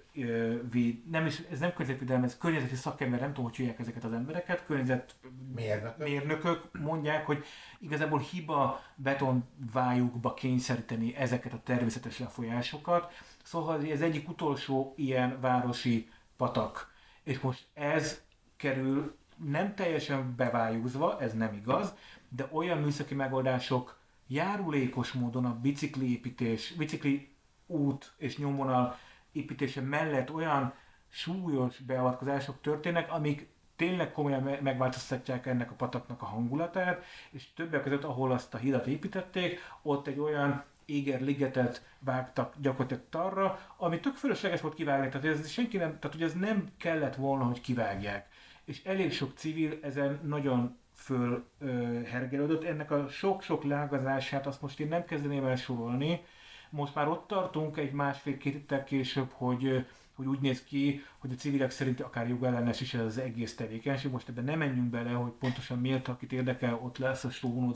véd, 0.71 1.09
nem 1.09 1.25
is, 1.25 1.39
ez 1.51 1.59
nem 1.59 1.73
környezetvédelem, 1.73 2.23
ez 2.23 2.38
környezeti 2.38 2.75
szakember, 2.75 3.19
nem 3.19 3.29
tudom, 3.29 3.43
hogy 3.43 3.55
hívják 3.55 3.79
ezeket 3.79 4.03
az 4.03 4.13
embereket, 4.13 4.65
környezet 4.65 5.15
mérnökök. 5.55 5.97
mérnökök 5.97 6.69
mondják, 6.79 7.25
hogy 7.25 7.43
igazából 7.79 8.19
hiba 8.19 8.81
betonvájukba 8.95 10.34
kényszeríteni 10.34 11.15
ezeket 11.15 11.53
a 11.53 11.61
természetes 11.63 12.19
lefolyásokat. 12.19 13.13
Szóval 13.43 13.85
ez 13.85 14.01
egyik 14.01 14.29
utolsó 14.29 14.93
ilyen 14.97 15.38
városi 15.41 16.09
patak. 16.38 16.91
És 17.23 17.39
most 17.39 17.67
ez 17.73 18.21
kerül 18.55 19.15
nem 19.43 19.75
teljesen 19.75 20.35
bevájúzva, 20.35 21.19
ez 21.19 21.34
nem 21.34 21.53
igaz, 21.53 21.93
de 22.30 22.48
olyan 22.52 22.78
műszaki 22.78 23.16
megoldások 23.16 23.99
járulékos 24.28 25.12
módon 25.12 25.45
a 25.45 25.60
bicikliépítés, 25.62 26.74
bicikli 26.78 27.36
út 27.66 28.14
és 28.18 28.38
nyomvonal 28.38 28.98
építése 29.32 29.82
mellett 29.82 30.34
olyan 30.34 30.74
súlyos 31.10 31.78
beavatkozások 31.78 32.62
történnek, 32.62 33.12
amik 33.12 33.49
tényleg 33.76 34.12
komolyan 34.12 34.58
megváltoztatják 34.62 35.45
ennek 35.45 35.72
a 35.72 35.76
pataknak 35.76 36.22
a 36.22 36.26
hangulatát, 36.26 37.04
és 37.32 37.54
többek 37.54 37.84
között, 37.84 38.04
ahol 38.04 38.32
azt 38.32 38.54
a 38.54 38.58
hidat 38.58 38.88
építették, 38.88 39.60
ott 39.82 40.08
egy 40.08 40.20
olyan 40.20 40.64
éger 40.86 41.22
ligetet 41.22 41.95
vágtak 41.99 42.54
gyakorlatilag 42.62 43.04
tarra, 43.10 43.60
ami 43.78 43.99
tök 43.99 44.16
fölösleges 44.16 44.62
volt 44.62 44.74
kivágni, 44.74 45.10
tehát 45.10 45.26
ez 45.26 45.49
senki 45.49 45.78
nem, 45.78 45.99
tehát 45.99 46.16
hogy 46.16 46.24
ez 46.24 46.34
nem 46.34 46.68
kellett 46.78 47.16
volna, 47.16 47.44
hogy 47.44 47.62
kivágják. 47.62 48.28
És 48.66 48.84
elég 48.84 49.14
sok 49.14 49.32
civil 49.36 49.78
ezen 49.82 50.20
nagyon 50.24 50.78
fölhergelődött. 51.07 52.63
Ennek 52.63 52.91
a 52.91 53.07
sok-sok 53.07 53.63
lágazását 53.63 54.47
azt 54.47 54.61
most 54.61 54.79
én 54.79 54.88
nem 54.88 55.05
kezdeném 55.05 55.45
el 55.45 55.55
sorolni. 55.55 56.21
Most 56.69 56.95
már 56.95 57.07
ott 57.07 57.27
tartunk 57.27 57.77
egy 57.77 57.91
másfél-két 57.91 58.53
héttel 58.53 58.84
később, 58.84 59.29
hogy 59.31 59.85
hogy 60.17 60.25
úgy 60.25 60.39
néz 60.39 60.63
ki, 60.63 61.03
hogy 61.17 61.31
a 61.31 61.35
civilek 61.35 61.71
szerint 61.71 62.01
akár 62.01 62.27
jogellenes 62.27 62.81
is 62.81 62.93
ez 62.93 63.05
az 63.05 63.17
egész 63.17 63.55
tevékenység. 63.55 64.11
Most 64.11 64.29
ebben 64.29 64.43
nem 64.43 64.57
menjünk 64.57 64.89
bele, 64.89 65.09
hogy 65.09 65.31
pontosan 65.31 65.79
miért, 65.79 66.07
akit 66.07 66.34
érdekel, 66.34 66.79
ott 66.84 66.97
lesz 66.97 67.23
a 67.23 67.29
show 67.29 67.71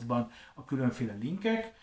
a 0.54 0.66
különféle 0.66 1.14
linkek. 1.14 1.74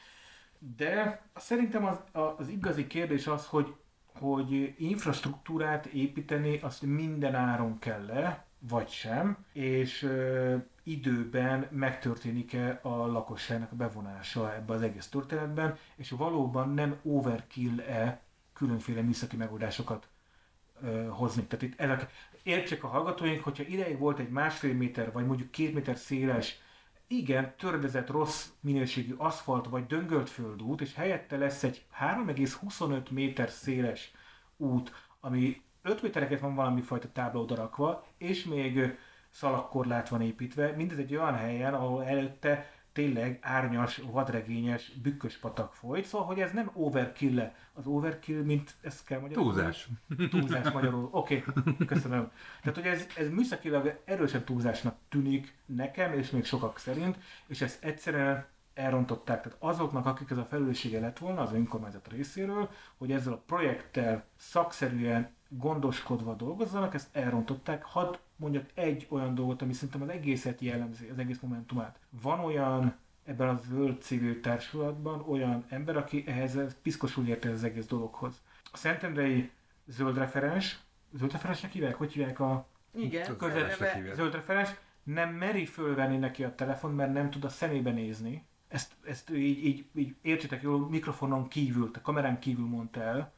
De 0.77 1.23
szerintem 1.37 1.85
az, 1.85 2.01
az 2.39 2.49
igazi 2.49 2.87
kérdés 2.87 3.27
az, 3.27 3.47
hogy, 3.47 3.75
hogy 4.15 4.75
infrastruktúrát 4.79 5.87
építeni 5.87 6.59
azt 6.59 6.83
minden 6.83 7.35
áron 7.35 7.79
kell 7.79 8.07
le, 8.07 8.47
vagy 8.59 8.89
sem, 8.89 9.45
és 9.53 10.09
időben 10.91 11.69
megtörténik-e 11.71 12.79
a 12.83 13.07
lakosságnak 13.07 13.73
a 13.73 13.77
bevonása 13.77 14.55
ebbe 14.55 14.73
az 14.73 14.83
egész 14.83 15.09
történetben, 15.09 15.79
és 15.97 16.11
valóban 16.11 16.75
nem 16.75 16.99
overkill-e 17.03 18.21
különféle 18.53 19.01
műszaki 19.01 19.37
megoldásokat 19.37 20.09
ö, 20.83 21.07
hozni. 21.09 21.43
Tehát 21.43 21.65
itt 21.65 21.81
ezek, 21.81 22.11
értsék 22.43 22.85
a 22.85 22.89
hallgatóink, 22.89 23.43
hogyha 23.43 23.63
ideig 23.63 23.99
volt 23.99 24.19
egy 24.19 24.31
másfél 24.31 24.75
méter, 24.75 25.13
vagy 25.13 25.27
mondjuk 25.27 25.51
két 25.51 25.75
méter 25.75 25.97
széles 25.97 26.59
igen, 27.07 27.55
törbezett 27.57 28.11
rossz 28.11 28.49
minőségű 28.61 29.15
aszfalt 29.17 29.67
vagy 29.67 29.87
döngölt 29.87 30.29
földút, 30.29 30.81
és 30.81 30.95
helyette 30.95 31.37
lesz 31.37 31.63
egy 31.63 31.85
3,25 32.01 33.11
méter 33.11 33.51
széles 33.51 34.13
út, 34.57 34.93
ami 35.21 35.63
5 35.83 36.03
métereket 36.03 36.41
van 36.41 36.55
valami 36.55 36.81
fajta 36.81 37.13
tábla 37.13 37.41
odarakva, 37.41 38.07
és 38.19 38.45
még 38.45 38.99
szalagkorlát 39.39 40.09
van 40.09 40.21
építve, 40.21 40.73
mindez 40.77 40.99
egy 40.99 41.15
olyan 41.15 41.35
helyen, 41.35 41.75
ahol 41.75 42.05
előtte 42.05 42.71
tényleg 42.93 43.39
árnyas, 43.43 43.97
vadregényes, 44.11 44.93
bükkös 45.03 45.37
patak 45.37 45.75
folyt, 45.75 46.05
szóval 46.05 46.27
hogy 46.27 46.41
ez 46.41 46.53
nem 46.53 46.71
overkill 46.75 47.41
-e. 47.41 47.55
Az 47.73 47.87
overkill, 47.87 48.43
mint 48.43 48.75
ezt 48.81 49.05
kell 49.05 49.21
magyarul. 49.21 49.45
Túlzás. 49.45 49.89
Túlzás 50.31 50.71
magyarul. 50.71 51.09
Oké, 51.11 51.45
okay, 51.47 51.87
köszönöm. 51.87 52.31
Tehát, 52.63 52.79
hogy 52.79 52.87
ez, 52.87 53.07
ez 53.17 53.31
műszakilag 53.31 54.01
erősen 54.05 54.45
túlzásnak 54.45 54.97
tűnik 55.09 55.55
nekem, 55.67 56.13
és 56.13 56.31
még 56.31 56.45
sokak 56.45 56.79
szerint, 56.79 57.19
és 57.47 57.61
ezt 57.61 57.85
egyszerűen 57.85 58.47
elrontották. 58.75 59.43
Tehát 59.43 59.59
azoknak, 59.61 60.07
akik 60.07 60.31
ez 60.31 60.39
a 60.39 60.45
felelőssége 60.45 61.01
lett 61.01 61.19
volna 61.19 61.41
az 61.41 61.53
önkormányzat 61.53 62.09
részéről, 62.09 62.71
hogy 62.97 63.13
ezzel 63.13 63.33
a 63.33 63.43
projekttel 63.47 64.25
szakszerűen 64.37 65.37
gondoskodva 65.49 66.35
dolgozzanak, 66.35 66.95
ezt 66.95 67.17
elrontották. 67.17 67.83
Hadd 67.83 68.17
mondjak 68.37 68.71
egy 68.75 69.07
olyan 69.11 69.35
dolgot, 69.35 69.63
ami 69.63 69.73
szerintem 69.73 70.03
az 70.03 70.09
egészet 70.09 70.61
jellemzi, 70.61 71.09
az 71.09 71.19
egész 71.19 71.41
momentumát. 71.41 71.99
Van 72.11 72.41
olyan 72.41 72.97
ebben 73.25 73.49
a 73.49 73.61
zöld 73.69 74.03
civil 74.03 74.41
társulatban 74.41 75.25
olyan 75.29 75.65
ember, 75.69 75.97
aki 75.97 76.25
ehhez 76.27 76.77
piszkosul 76.83 77.27
érte 77.27 77.51
az 77.51 77.65
egész 77.65 77.87
dologhoz. 77.87 78.43
A 78.73 78.77
Szentendrei 78.77 79.51
zöld 79.87 80.17
referens, 80.17 80.79
zöld 81.13 81.33
referensnek 81.33 81.73
hívják? 81.73 81.95
Hogy 81.95 82.13
hívják 82.13 82.41
a 82.41 82.67
Igen, 82.95 83.37
körzet, 83.37 84.15
zöld 84.15 84.35
referens, 84.35 84.71
nem 85.03 85.35
meri 85.35 85.67
fölvenni 85.67 86.17
neki 86.17 86.45
a 86.45 86.55
telefon, 86.55 86.95
mert 86.95 87.13
nem 87.13 87.31
tud 87.31 87.45
a 87.45 87.49
szemébe 87.49 87.91
nézni. 87.91 88.47
Ezt, 88.69 88.93
ezt 89.05 89.31
így, 89.31 89.65
így, 89.65 89.87
így 89.95 90.15
értsétek 90.23 90.63
jól, 90.63 90.89
mikrofonon 90.89 91.49
kívül, 91.49 91.91
a 91.95 92.01
kamerán 92.01 92.39
kívül 92.39 92.67
mondta 92.67 93.01
el, 93.01 93.33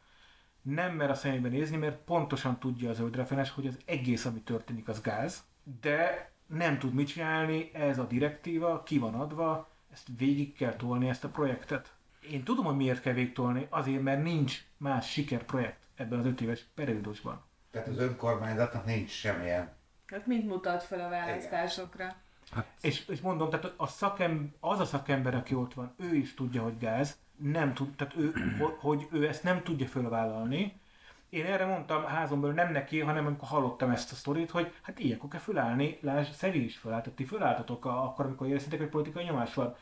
nem 0.63 0.95
mer 0.95 1.11
a 1.11 1.15
szemébe 1.15 1.49
nézni, 1.49 1.77
mert 1.77 1.97
pontosan 1.97 2.59
tudja 2.59 2.91
az 2.91 2.97
zöldreferens, 2.97 3.51
hogy 3.51 3.67
az 3.67 3.79
egész, 3.85 4.25
ami 4.25 4.41
történik, 4.41 4.89
az 4.89 5.01
gáz, 5.01 5.45
de 5.81 6.31
nem 6.47 6.79
tud 6.79 6.95
mit 6.95 7.09
csinálni, 7.09 7.71
ez 7.73 7.99
a 7.99 8.07
direktíva, 8.07 8.83
ki 8.83 8.99
van 8.99 9.15
adva, 9.15 9.69
ezt 9.93 10.09
végig 10.17 10.57
kell 10.57 10.75
tolni 10.77 11.09
ezt 11.09 11.25
a 11.25 11.29
projektet. 11.29 11.93
Én 12.31 12.43
tudom, 12.43 12.65
hogy 12.65 12.77
miért 12.77 13.01
kell 13.01 13.13
végtolni, 13.13 13.67
azért, 13.71 14.03
mert 14.03 14.23
nincs 14.23 14.65
más 14.77 15.11
sikerprojekt 15.11 15.87
ebben 15.95 16.19
az 16.19 16.27
öt 16.27 16.41
éves 16.41 16.65
periódusban. 16.75 17.43
Tehát 17.71 17.89
az 17.89 17.99
önkormányzatnak 17.99 18.85
nincs 18.85 19.11
semmilyen. 19.11 19.73
Hát 20.07 20.27
mind 20.27 20.45
mutat 20.45 20.83
fel 20.83 21.01
a 21.01 21.09
választásokra. 21.09 22.17
Hát. 22.51 22.67
És, 22.81 23.09
és 23.09 23.21
mondom, 23.21 23.51
tehát 23.51 23.73
a 23.77 23.87
szakem, 23.87 24.55
az 24.61 24.81
a 24.81 24.85
szakember, 24.85 25.35
aki 25.35 25.55
ott 25.55 25.75
van, 25.75 25.95
ő 25.97 26.15
is 26.15 26.35
tudja, 26.35 26.63
hogy 26.63 26.79
gáz, 26.79 27.19
nem 27.43 27.75
tud, 27.75 27.95
tehát 27.97 28.17
ő, 28.17 28.33
hogy 28.79 29.09
ő 29.13 29.29
ezt 29.29 29.43
nem 29.43 29.63
tudja 29.63 29.87
fölvállalni. 29.87 30.81
Én 31.29 31.45
erre 31.45 31.67
mondtam 31.67 32.05
házomból 32.05 32.53
nem 32.53 32.73
neki, 32.73 33.01
hanem 33.01 33.27
amikor 33.27 33.49
hallottam 33.49 33.91
ezt 33.91 34.13
a 34.13 34.15
sztorit, 34.15 34.51
hogy 34.51 34.73
hát 34.83 34.99
ilyenkor 34.99 35.31
kell 35.31 35.41
fölállni, 35.41 35.99
lásd, 36.01 36.33
Szevi 36.33 36.65
is 36.65 36.77
fölállt, 36.77 37.09
ti 37.09 37.25
fölálltatok 37.25 37.85
akkor, 37.85 38.25
amikor 38.25 38.47
éreztétek, 38.47 38.79
hogy 38.79 38.89
politikai 38.89 39.25
nyomás 39.25 39.55
van. 39.55 39.77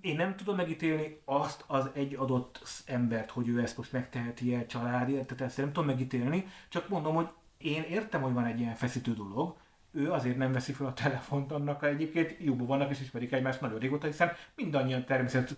én 0.00 0.16
nem 0.16 0.36
tudom 0.36 0.56
megítélni 0.56 1.20
azt 1.24 1.64
az 1.66 1.90
egy 1.94 2.14
adott 2.14 2.62
embert, 2.86 3.30
hogy 3.30 3.48
ő 3.48 3.60
ezt 3.60 3.76
most 3.76 3.92
megteheti 3.92 4.54
el 4.54 4.66
családért, 4.66 5.26
tehát 5.26 5.44
ezt 5.44 5.56
nem 5.56 5.72
tudom 5.72 5.86
megítélni, 5.86 6.46
csak 6.68 6.88
mondom, 6.88 7.14
hogy 7.14 7.28
én 7.58 7.82
értem, 7.82 8.22
hogy 8.22 8.32
van 8.32 8.44
egy 8.44 8.60
ilyen 8.60 8.74
feszítő 8.74 9.12
dolog, 9.12 9.56
ő 9.94 10.12
azért 10.12 10.36
nem 10.36 10.52
veszi 10.52 10.72
fel 10.72 10.86
a 10.86 10.92
telefont 10.92 11.52
annak, 11.52 11.80
ha 11.80 11.86
egyébként 11.86 12.36
jóban 12.38 12.66
vannak 12.66 12.90
és 12.90 13.00
ismerik 13.00 13.32
egymást 13.32 13.60
nagyon 13.60 13.78
régóta, 13.78 14.06
hiszen 14.06 14.32
mindannyian 14.54 15.04
természet 15.04 15.56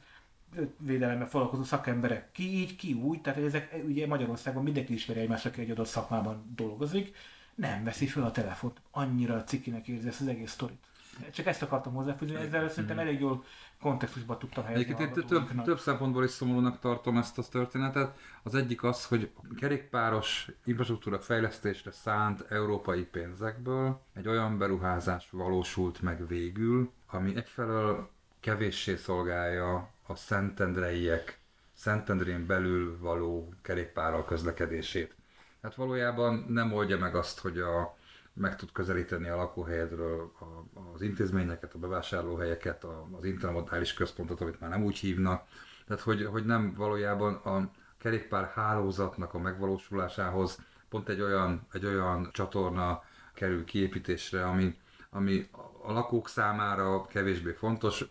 védelemmel 0.79 1.29
foglalkozó 1.29 1.63
szakemberek, 1.63 2.33
ki 2.33 2.43
így, 2.43 2.77
ki 2.77 2.93
úgy, 2.93 3.21
tehát 3.21 3.39
ezek 3.39 3.77
ugye 3.87 4.07
Magyarországon 4.07 4.63
mindenki 4.63 4.93
ismeri 4.93 5.21
egymást, 5.21 5.47
aki 5.47 5.61
egy 5.61 5.71
adott 5.71 5.87
szakmában 5.87 6.53
dolgozik, 6.57 7.17
nem 7.55 7.85
veszi 7.85 8.07
fel 8.07 8.23
a 8.23 8.31
telefont. 8.31 8.81
Annyira 8.91 9.45
cikinek 9.45 9.89
érzi 9.89 10.09
ezt 10.09 10.21
az 10.21 10.27
egész 10.27 10.51
sztorit. 10.51 10.85
Csak 11.31 11.47
ezt 11.47 11.63
akartam 11.63 11.95
hozzáfűzni, 11.95 12.35
ezzel 12.35 12.69
szerintem 12.69 12.99
elég 12.99 13.21
jól 13.21 13.45
kontextusba 13.81 14.37
tudtam 14.37 14.65
helyezni. 14.65 14.85
Egyébként 14.85 15.17
én 15.17 15.27
több, 15.27 15.63
több 15.63 15.79
szempontból 15.79 16.25
is 16.25 16.31
szomorúnak 16.31 16.79
tartom 16.79 17.17
ezt 17.17 17.39
a 17.39 17.43
történetet. 17.43 18.19
Az 18.43 18.55
egyik 18.55 18.83
az, 18.83 19.07
hogy 19.07 19.31
kerékpáros 19.57 20.51
infrastruktúra 20.65 21.19
fejlesztésre 21.19 21.91
szánt 21.91 22.45
európai 22.49 23.03
pénzekből 23.05 24.03
egy 24.15 24.29
olyan 24.29 24.59
beruházás 24.59 25.29
valósult 25.31 26.03
meg 26.03 26.27
végül, 26.27 26.93
ami 27.07 27.37
egyfelől 27.37 28.11
kevéssé 28.41 28.97
szolgálja 28.97 29.95
a 30.07 30.15
szentendreiek 30.15 31.41
Szentendrén 31.77 32.47
belül 32.47 32.99
való 32.99 33.53
kerékpárral 33.63 34.25
közlekedését. 34.25 35.15
Hát 35.63 35.75
valójában 35.75 36.45
nem 36.49 36.73
oldja 36.73 36.99
meg 36.99 37.15
azt, 37.15 37.39
hogy 37.39 37.59
a, 37.59 37.97
meg 38.33 38.57
tud 38.57 38.73
közelíteni 38.73 39.29
a 39.29 39.37
lakóhelyedről 39.37 40.33
a, 40.41 40.79
az 40.95 41.03
intézményeket, 41.03 41.75
a 41.75 41.79
bevásárlóhelyeket, 41.79 42.85
a, 42.85 43.09
az 43.19 43.25
intermodális 43.25 43.95
központot, 43.95 44.41
amit 44.41 44.61
már 44.61 44.71
nem 44.71 44.85
úgy 44.85 44.99
hívnak. 44.99 45.47
Tehát, 45.87 46.03
hogy, 46.03 46.25
hogy 46.25 46.45
nem 46.45 46.75
valójában 46.77 47.35
a 47.35 47.71
kerékpár 47.99 48.53
hálózatnak 48.55 49.35
a 49.35 49.39
megvalósulásához 49.39 50.59
pont 50.89 51.09
egy 51.09 51.21
olyan, 51.21 51.67
egy 51.73 51.85
olyan 51.85 52.29
csatorna 52.33 53.03
kerül 53.35 53.65
kiépítésre, 53.65 54.47
ami, 54.47 54.79
ami 55.11 55.49
a 55.83 55.93
lakók 55.93 56.29
számára 56.29 57.07
kevésbé 57.07 57.53
fontos. 57.53 58.05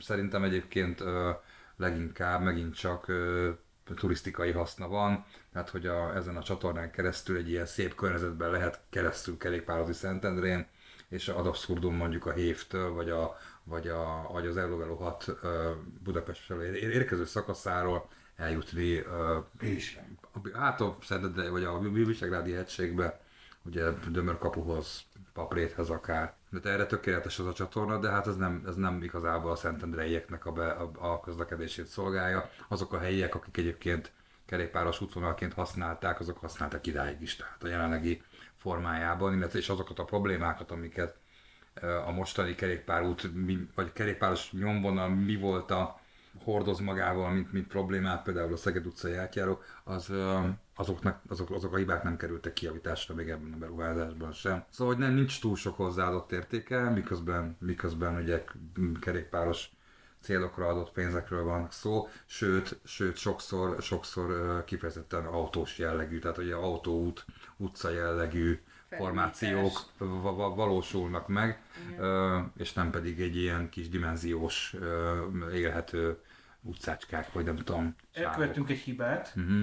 Szerintem 0.00 0.42
egyébként 0.42 1.02
leginkább 1.76 2.42
megint 2.42 2.74
csak 2.74 3.12
turisztikai 3.94 4.50
haszna 4.50 4.88
van, 4.88 5.24
tehát 5.52 5.70
hogy 5.70 5.86
a, 5.86 6.16
ezen 6.16 6.36
a 6.36 6.42
csatornán 6.42 6.90
keresztül 6.90 7.36
egy 7.36 7.50
ilyen 7.50 7.66
szép 7.66 7.94
környezetben 7.94 8.50
lehet 8.50 8.80
keresztül 8.90 9.36
kerékpározni 9.36 9.92
Szentendrén, 9.92 10.66
és 11.08 11.28
ad 11.28 11.46
abszurdum 11.46 11.94
mondjuk 11.94 12.26
a 12.26 12.32
Hévtől, 12.32 12.92
vagy, 12.92 13.10
a, 13.10 13.36
vagy, 13.64 13.88
a, 13.88 14.28
vagy 14.32 14.46
az 14.46 14.56
Eurovelo 14.56 14.94
6 14.94 15.36
Budapest 16.02 16.44
felé 16.44 16.78
érkező 16.78 17.24
szakaszáról 17.24 18.08
eljutni 18.36 19.02
És. 19.60 19.98
hát 20.52 20.80
a 20.80 20.96
Szentendrén, 21.02 21.50
vagy 21.50 21.64
a 21.64 21.78
Visegrádi 21.78 22.52
hegységbe, 22.52 23.20
ugye 23.62 23.90
Dömörkapuhoz, 24.10 25.02
Papréthez 25.32 25.90
akár. 25.90 26.34
De 26.62 26.70
erre 26.70 26.86
tökéletes 26.86 27.38
az 27.38 27.46
a 27.46 27.52
csatorna, 27.52 27.98
de 27.98 28.10
hát 28.10 28.26
ez 28.26 28.36
nem, 28.36 28.62
ez 28.66 28.74
nem 28.74 29.02
igazából 29.02 29.50
a 29.50 29.56
Szentendreieknek 29.56 30.46
a, 30.46 30.52
be, 30.52 30.70
a, 30.70 30.90
a 30.98 31.20
közlekedését 31.20 31.86
szolgálja. 31.86 32.50
Azok 32.68 32.92
a 32.92 32.98
helyiek, 32.98 33.34
akik 33.34 33.56
egyébként 33.56 34.12
kerékpáros 34.46 35.00
útvonalként 35.00 35.52
használták, 35.52 36.20
azok 36.20 36.38
használták 36.38 36.86
idáig 36.86 37.20
is, 37.20 37.36
tehát 37.36 37.62
a 37.62 37.68
jelenlegi 37.68 38.22
formájában, 38.56 39.34
illetve 39.34 39.58
és 39.58 39.68
azokat 39.68 39.98
a 39.98 40.04
problémákat, 40.04 40.70
amiket 40.70 41.16
a 42.06 42.10
mostani 42.10 42.54
kerékpárút, 42.54 43.30
vagy 43.74 43.92
kerékpáros 43.92 44.52
nyomvonal 44.52 45.08
mi 45.08 45.36
volt 45.36 45.70
a 45.70 46.00
hordoz 46.42 46.80
magával, 46.80 47.30
mint, 47.30 47.52
mint 47.52 47.66
problémát, 47.66 48.22
például 48.22 48.52
a 48.52 48.56
Szeged 48.56 48.86
utcai 48.86 49.14
átjáró, 49.14 49.60
az, 49.84 50.12
azoknak, 50.76 51.20
azok, 51.28 51.50
azok 51.50 51.72
a 51.72 51.76
hibák 51.76 52.02
nem 52.02 52.16
kerültek 52.16 52.52
kiavításra 52.52 53.14
még 53.14 53.28
ebben 53.28 53.52
a 53.52 53.56
beruházásban 53.56 54.32
sem. 54.32 54.64
Szóval, 54.70 54.94
hogy 54.94 55.02
nem 55.04 55.14
nincs 55.14 55.40
túl 55.40 55.56
sok 55.56 55.76
hozzáadott 55.76 56.32
értéke, 56.32 56.90
miközben, 56.90 57.56
miközben 57.60 58.16
ugye 58.16 58.44
kerékpáros 59.00 59.70
célokra 60.20 60.66
adott 60.66 60.92
pénzekről 60.92 61.44
van 61.44 61.66
szó, 61.70 62.08
sőt, 62.26 62.78
sőt 62.84 63.16
sokszor, 63.16 63.82
sokszor 63.82 64.64
kifejezetten 64.64 65.24
autós 65.24 65.78
jellegű, 65.78 66.18
tehát 66.18 66.38
ugye 66.38 66.54
autóút, 66.54 67.24
utca 67.56 67.90
jellegű 67.90 68.60
formációk 68.90 69.92
valósulnak 70.54 71.28
meg, 71.28 71.62
Igen. 71.90 72.52
és 72.56 72.72
nem 72.72 72.90
pedig 72.90 73.20
egy 73.20 73.36
ilyen 73.36 73.68
kis 73.68 73.88
dimenziós, 73.88 74.74
élhető 75.52 76.18
utcácskák, 76.60 77.32
vagy 77.32 77.44
nem 77.44 77.56
tudom. 77.56 77.94
Elkövettünk 78.12 78.70
egy 78.70 78.78
hibát, 78.78 79.32
uh-huh. 79.36 79.60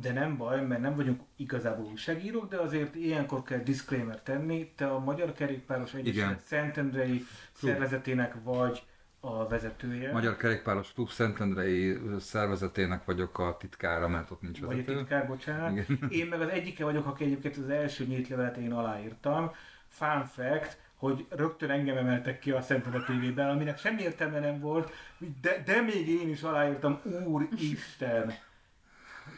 de 0.00 0.12
nem 0.12 0.36
baj, 0.36 0.66
mert 0.66 0.80
nem 0.80 0.96
vagyunk 0.96 1.20
igazából 1.36 1.84
újságírók, 1.84 2.48
de 2.48 2.56
azért 2.56 2.94
ilyenkor 2.94 3.42
kell 3.42 3.58
disclaimer 3.58 4.22
tenni. 4.22 4.72
Te 4.76 4.86
a 4.86 4.98
Magyar 4.98 5.32
Kerékpáros 5.32 5.94
Egyesület 5.94 6.40
Szentendrei 6.40 7.26
szervezetének 7.52 8.34
vagy 8.42 8.82
a 9.20 9.48
vezetője. 9.48 10.12
Magyar 10.12 10.36
Kerékpáros 10.36 10.92
Klub 10.92 11.08
Szentendrei 11.08 11.98
szervezetének 12.20 13.04
vagyok 13.04 13.38
a 13.38 13.56
titkára, 13.58 14.08
mert 14.08 14.30
ott 14.30 14.40
nincs 14.40 14.60
vezető. 14.60 14.84
Vagy 14.84 14.94
a 14.94 14.98
titkár, 14.98 15.26
bocsánat. 15.26 15.88
Igen. 15.88 16.08
Én 16.20 16.26
meg 16.26 16.40
az 16.40 16.48
egyike 16.48 16.84
vagyok, 16.84 17.06
aki 17.06 17.24
egyébként 17.24 17.56
az 17.56 17.68
első 17.68 18.04
nyílt 18.04 18.56
én 18.56 18.72
aláírtam. 18.72 19.52
Fun 19.88 20.24
fact, 20.24 20.78
hogy 20.94 21.26
rögtön 21.28 21.70
engem 21.70 21.96
emeltek 21.96 22.38
ki 22.38 22.50
a 22.50 22.60
Szentendre 22.60 23.00
TV-ben, 23.00 23.48
aminek 23.48 23.78
semmi 23.78 24.02
értelme 24.02 24.38
nem 24.38 24.60
volt, 24.60 24.92
de, 25.40 25.62
de 25.64 25.80
még 25.80 26.08
én 26.08 26.28
is 26.28 26.42
aláírtam, 26.42 27.00
Úristen! 27.26 28.32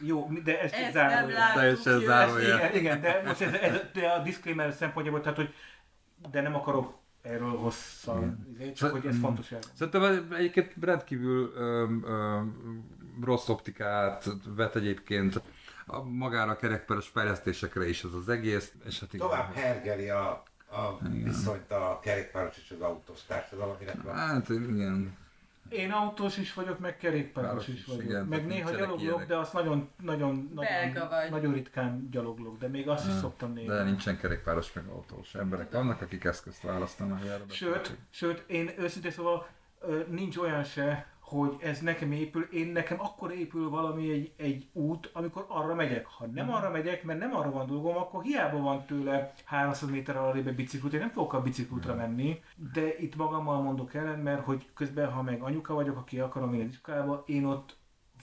Jó, 0.01 0.29
de 0.43 0.61
ez 0.61 0.71
Ezt 0.71 0.91
zárója. 0.91 1.37
Teljesen 1.53 1.99
zárója. 1.99 2.55
Igen, 2.55 2.75
igen, 2.75 3.01
de 3.01 3.21
most 3.25 3.41
ez, 3.41 3.53
ez, 3.53 3.81
de 3.93 4.07
a 4.07 4.19
disclaimer 4.19 4.73
szempontjából, 4.73 5.21
tehát 5.21 5.37
hogy 5.37 5.53
de 6.31 6.41
nem 6.41 6.55
akarok 6.55 7.02
erről 7.23 7.57
hosszan, 7.57 8.47
izé, 8.53 8.71
csak 8.71 8.91
hogy 8.91 9.05
ez 9.05 9.19
fontos 9.19 9.51
el. 9.51 9.59
Szerintem 9.73 10.33
egyébként 10.33 10.73
rendkívül 10.81 11.51
ö, 11.55 11.87
ö, 12.03 12.39
rossz 13.21 13.49
optikát 13.49 14.29
vet 14.55 14.75
egyébként 14.75 15.41
a, 15.85 16.01
magára 16.01 16.51
a 16.51 16.55
kerekperes 16.55 17.07
fejlesztésekre 17.07 17.89
is 17.89 18.03
ez 18.03 18.13
az 18.13 18.29
egész. 18.29 18.73
És 18.85 18.99
hát 18.99 19.13
igen, 19.13 19.27
Tovább 19.27 19.53
hergeli 19.53 20.09
a, 20.09 20.43
a 20.69 20.97
viszonyt 21.11 21.71
a 21.71 21.99
kerékpáros 22.01 22.57
és 22.57 22.71
az 22.71 22.81
autós 22.81 23.23
társadalom, 23.27 23.75
illetve... 23.81 24.11
Hát 24.13 24.49
igen. 24.49 25.17
Én 25.69 25.91
autós 25.91 26.37
is 26.37 26.53
vagyok, 26.53 26.79
meg 26.79 26.97
kerékpáros 26.97 27.67
is 27.67 27.85
vagyok. 27.85 28.03
Igen, 28.03 28.25
meg 28.25 28.45
néha 28.45 28.71
gyaloglok, 28.71 29.01
ilyenek. 29.01 29.27
de 29.27 29.37
azt 29.37 29.53
nagyon, 29.53 29.89
nagyon, 30.01 30.51
nagyon, 30.55 31.07
nagyon 31.29 31.53
ritkán 31.53 32.09
gyaloglok, 32.11 32.57
de 32.57 32.67
még 32.67 32.87
azt 32.89 33.07
is 33.07 33.13
szoktam 33.13 33.53
néha. 33.53 33.73
De 33.73 33.83
nincsen 33.83 34.17
kerékpáros, 34.17 34.73
meg 34.73 34.87
autós 34.87 35.35
emberek 35.35 35.71
vannak, 35.71 36.01
akik 36.01 36.23
eszközt 36.23 36.61
választanak 36.61 37.25
erre. 37.25 37.43
Sőt, 37.49 37.97
sőt, 38.09 38.43
én 38.47 38.71
őszintén 38.77 39.11
szóval 39.11 39.47
nincs 40.07 40.37
olyan 40.37 40.63
se, 40.63 41.12
hogy 41.39 41.55
ez 41.59 41.79
nekem 41.79 42.11
épül, 42.11 42.47
én 42.51 42.67
nekem 42.67 42.99
akkor 42.99 43.31
épül 43.31 43.69
valami 43.69 44.11
egy, 44.11 44.33
egy 44.37 44.67
út, 44.73 45.09
amikor 45.13 45.45
arra 45.47 45.75
megyek. 45.75 46.05
Ha 46.05 46.25
nem 46.25 46.51
arra 46.51 46.69
megyek, 46.69 47.03
mert 47.03 47.19
nem 47.19 47.35
arra 47.35 47.51
van 47.51 47.67
dolgom, 47.67 47.95
akkor 47.95 48.23
hiába 48.23 48.57
van 48.57 48.85
tőle 48.85 49.33
300 49.43 49.89
méter 49.89 50.17
alárébe 50.17 50.51
biciklut, 50.51 50.93
én 50.93 50.99
nem 50.99 51.09
fogok 51.09 51.33
a 51.33 51.41
biciklutra 51.41 51.95
menni, 51.95 52.41
de 52.73 52.97
itt 52.99 53.15
magammal 53.15 53.61
mondok 53.61 53.93
ellen, 53.93 54.19
mert 54.19 54.43
hogy 54.43 54.65
közben, 54.73 55.11
ha 55.11 55.21
meg 55.21 55.41
anyuka 55.41 55.73
vagyok, 55.73 55.97
aki 55.97 56.19
akarom 56.19 56.49
menni 56.49 56.63
iskolába, 56.63 57.23
én 57.25 57.45
ott 57.45 57.75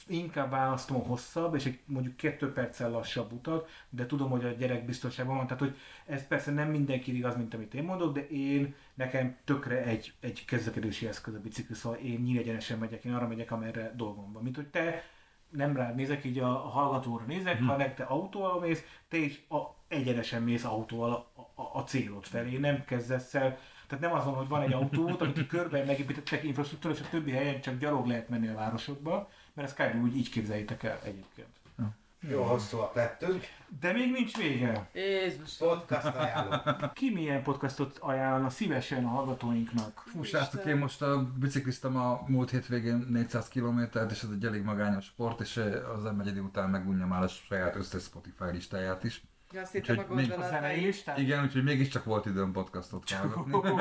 inkább 0.06 0.50
választom 0.50 1.02
hosszabb, 1.02 1.54
és 1.54 1.64
egy 1.64 1.78
mondjuk 1.84 2.16
kettő 2.16 2.52
perccel 2.52 2.90
lassabb 2.90 3.32
utat, 3.32 3.68
de 3.88 4.06
tudom, 4.06 4.30
hogy 4.30 4.44
a 4.44 4.50
gyerek 4.50 4.84
biztonságban 4.84 5.36
van. 5.36 5.46
Tehát, 5.46 5.62
hogy 5.62 5.76
ez 6.06 6.26
persze 6.26 6.52
nem 6.52 6.68
mindenki 6.68 7.16
igaz, 7.16 7.36
mint 7.36 7.54
amit 7.54 7.74
én 7.74 7.84
mondok, 7.84 8.14
de 8.14 8.26
én, 8.28 8.74
nekem 8.94 9.36
tökre 9.44 9.82
egy, 9.84 10.12
egy 10.20 10.44
közlekedési 10.44 11.06
eszköz 11.06 11.34
a 11.34 11.40
bicikli, 11.40 11.74
szóval 11.74 11.98
én 11.98 12.20
nyílegyenesen 12.20 12.78
megyek, 12.78 13.04
én 13.04 13.14
arra 13.14 13.28
megyek, 13.28 13.50
amerre 13.50 13.92
dolgom 13.96 14.32
van. 14.32 14.42
Mint 14.42 14.56
hogy 14.56 14.66
te 14.66 15.04
nem 15.50 15.76
rád 15.76 15.94
nézek, 15.94 16.24
így 16.24 16.38
a, 16.38 16.50
a 16.50 16.68
hallgatóra 16.68 17.24
nézek, 17.24 17.56
hmm. 17.58 17.66
hanem 17.66 17.94
te 17.94 18.02
autóval 18.02 18.60
mész, 18.60 18.84
te 19.08 19.16
is 19.16 19.42
a, 19.48 19.58
egyenesen 19.88 20.42
mész 20.42 20.64
autóval 20.64 21.12
a, 21.12 21.40
a, 21.62 21.78
a 21.78 21.84
célod 21.84 22.24
felé, 22.24 22.56
nem 22.56 22.84
kezdesz 22.84 23.34
el 23.34 23.58
tehát 23.90 24.04
nem 24.04 24.14
azon, 24.14 24.34
hogy 24.34 24.48
van 24.48 24.62
egy 24.62 24.72
autót, 24.72 25.20
amit 25.20 25.46
körbe 25.46 25.84
megépítettek 25.84 26.44
infrastruktúra, 26.44 26.94
és 26.94 27.00
a 27.00 27.08
többi 27.10 27.30
helyen 27.30 27.60
csak 27.60 27.78
gyalog 27.78 28.06
lehet 28.06 28.28
menni 28.28 28.48
a 28.48 28.54
városokba, 28.54 29.28
mert 29.60 29.80
ezt 29.80 29.92
kb. 29.92 30.02
úgy 30.02 30.16
így 30.16 30.30
képzeljétek 30.30 30.82
el 30.82 30.98
egyébként. 31.02 31.48
Jó 32.28 32.42
hosszúak 32.42 32.94
lettünk. 32.94 33.44
De 33.80 33.92
még 33.92 34.10
nincs 34.10 34.36
vége. 34.36 34.88
Jézus. 34.92 35.56
Podcast 35.56 36.06
ajánlom. 36.06 36.60
Ki 36.92 37.10
milyen 37.10 37.42
podcastot 37.42 37.98
ajánlana 37.98 38.50
szívesen 38.50 39.04
a 39.04 39.08
hallgatóinknak? 39.08 40.02
Fú, 40.06 40.22
srácok, 40.22 40.64
én 40.64 40.76
most 40.76 41.02
a 41.02 41.32
bicikliztem 41.38 41.96
a 41.96 42.22
múlt 42.26 42.50
hétvégén 42.50 43.06
400 43.08 43.48
kilométert, 43.48 44.10
és 44.10 44.22
ez 44.22 44.28
egy 44.30 44.44
elég 44.44 44.62
magányos 44.62 45.04
sport, 45.04 45.40
és 45.40 45.56
az 45.94 46.02
m 46.02 46.44
után 46.44 46.70
megunja 46.70 47.06
már 47.06 47.22
a 47.22 47.28
saját 47.28 47.76
összes 47.76 48.02
Spotify 48.02 48.50
listáját 48.52 49.04
is. 49.04 49.22
Ja, 49.52 49.60
azt 49.60 49.72
hittem 49.72 49.98
a 49.98 50.14
a 51.14 51.16
Igen, 51.16 51.44
úgyhogy 51.44 51.64
mégiscsak 51.64 52.04
volt 52.04 52.26
időm 52.26 52.52
podcastot 52.52 53.10
hallgatni. 53.10 53.72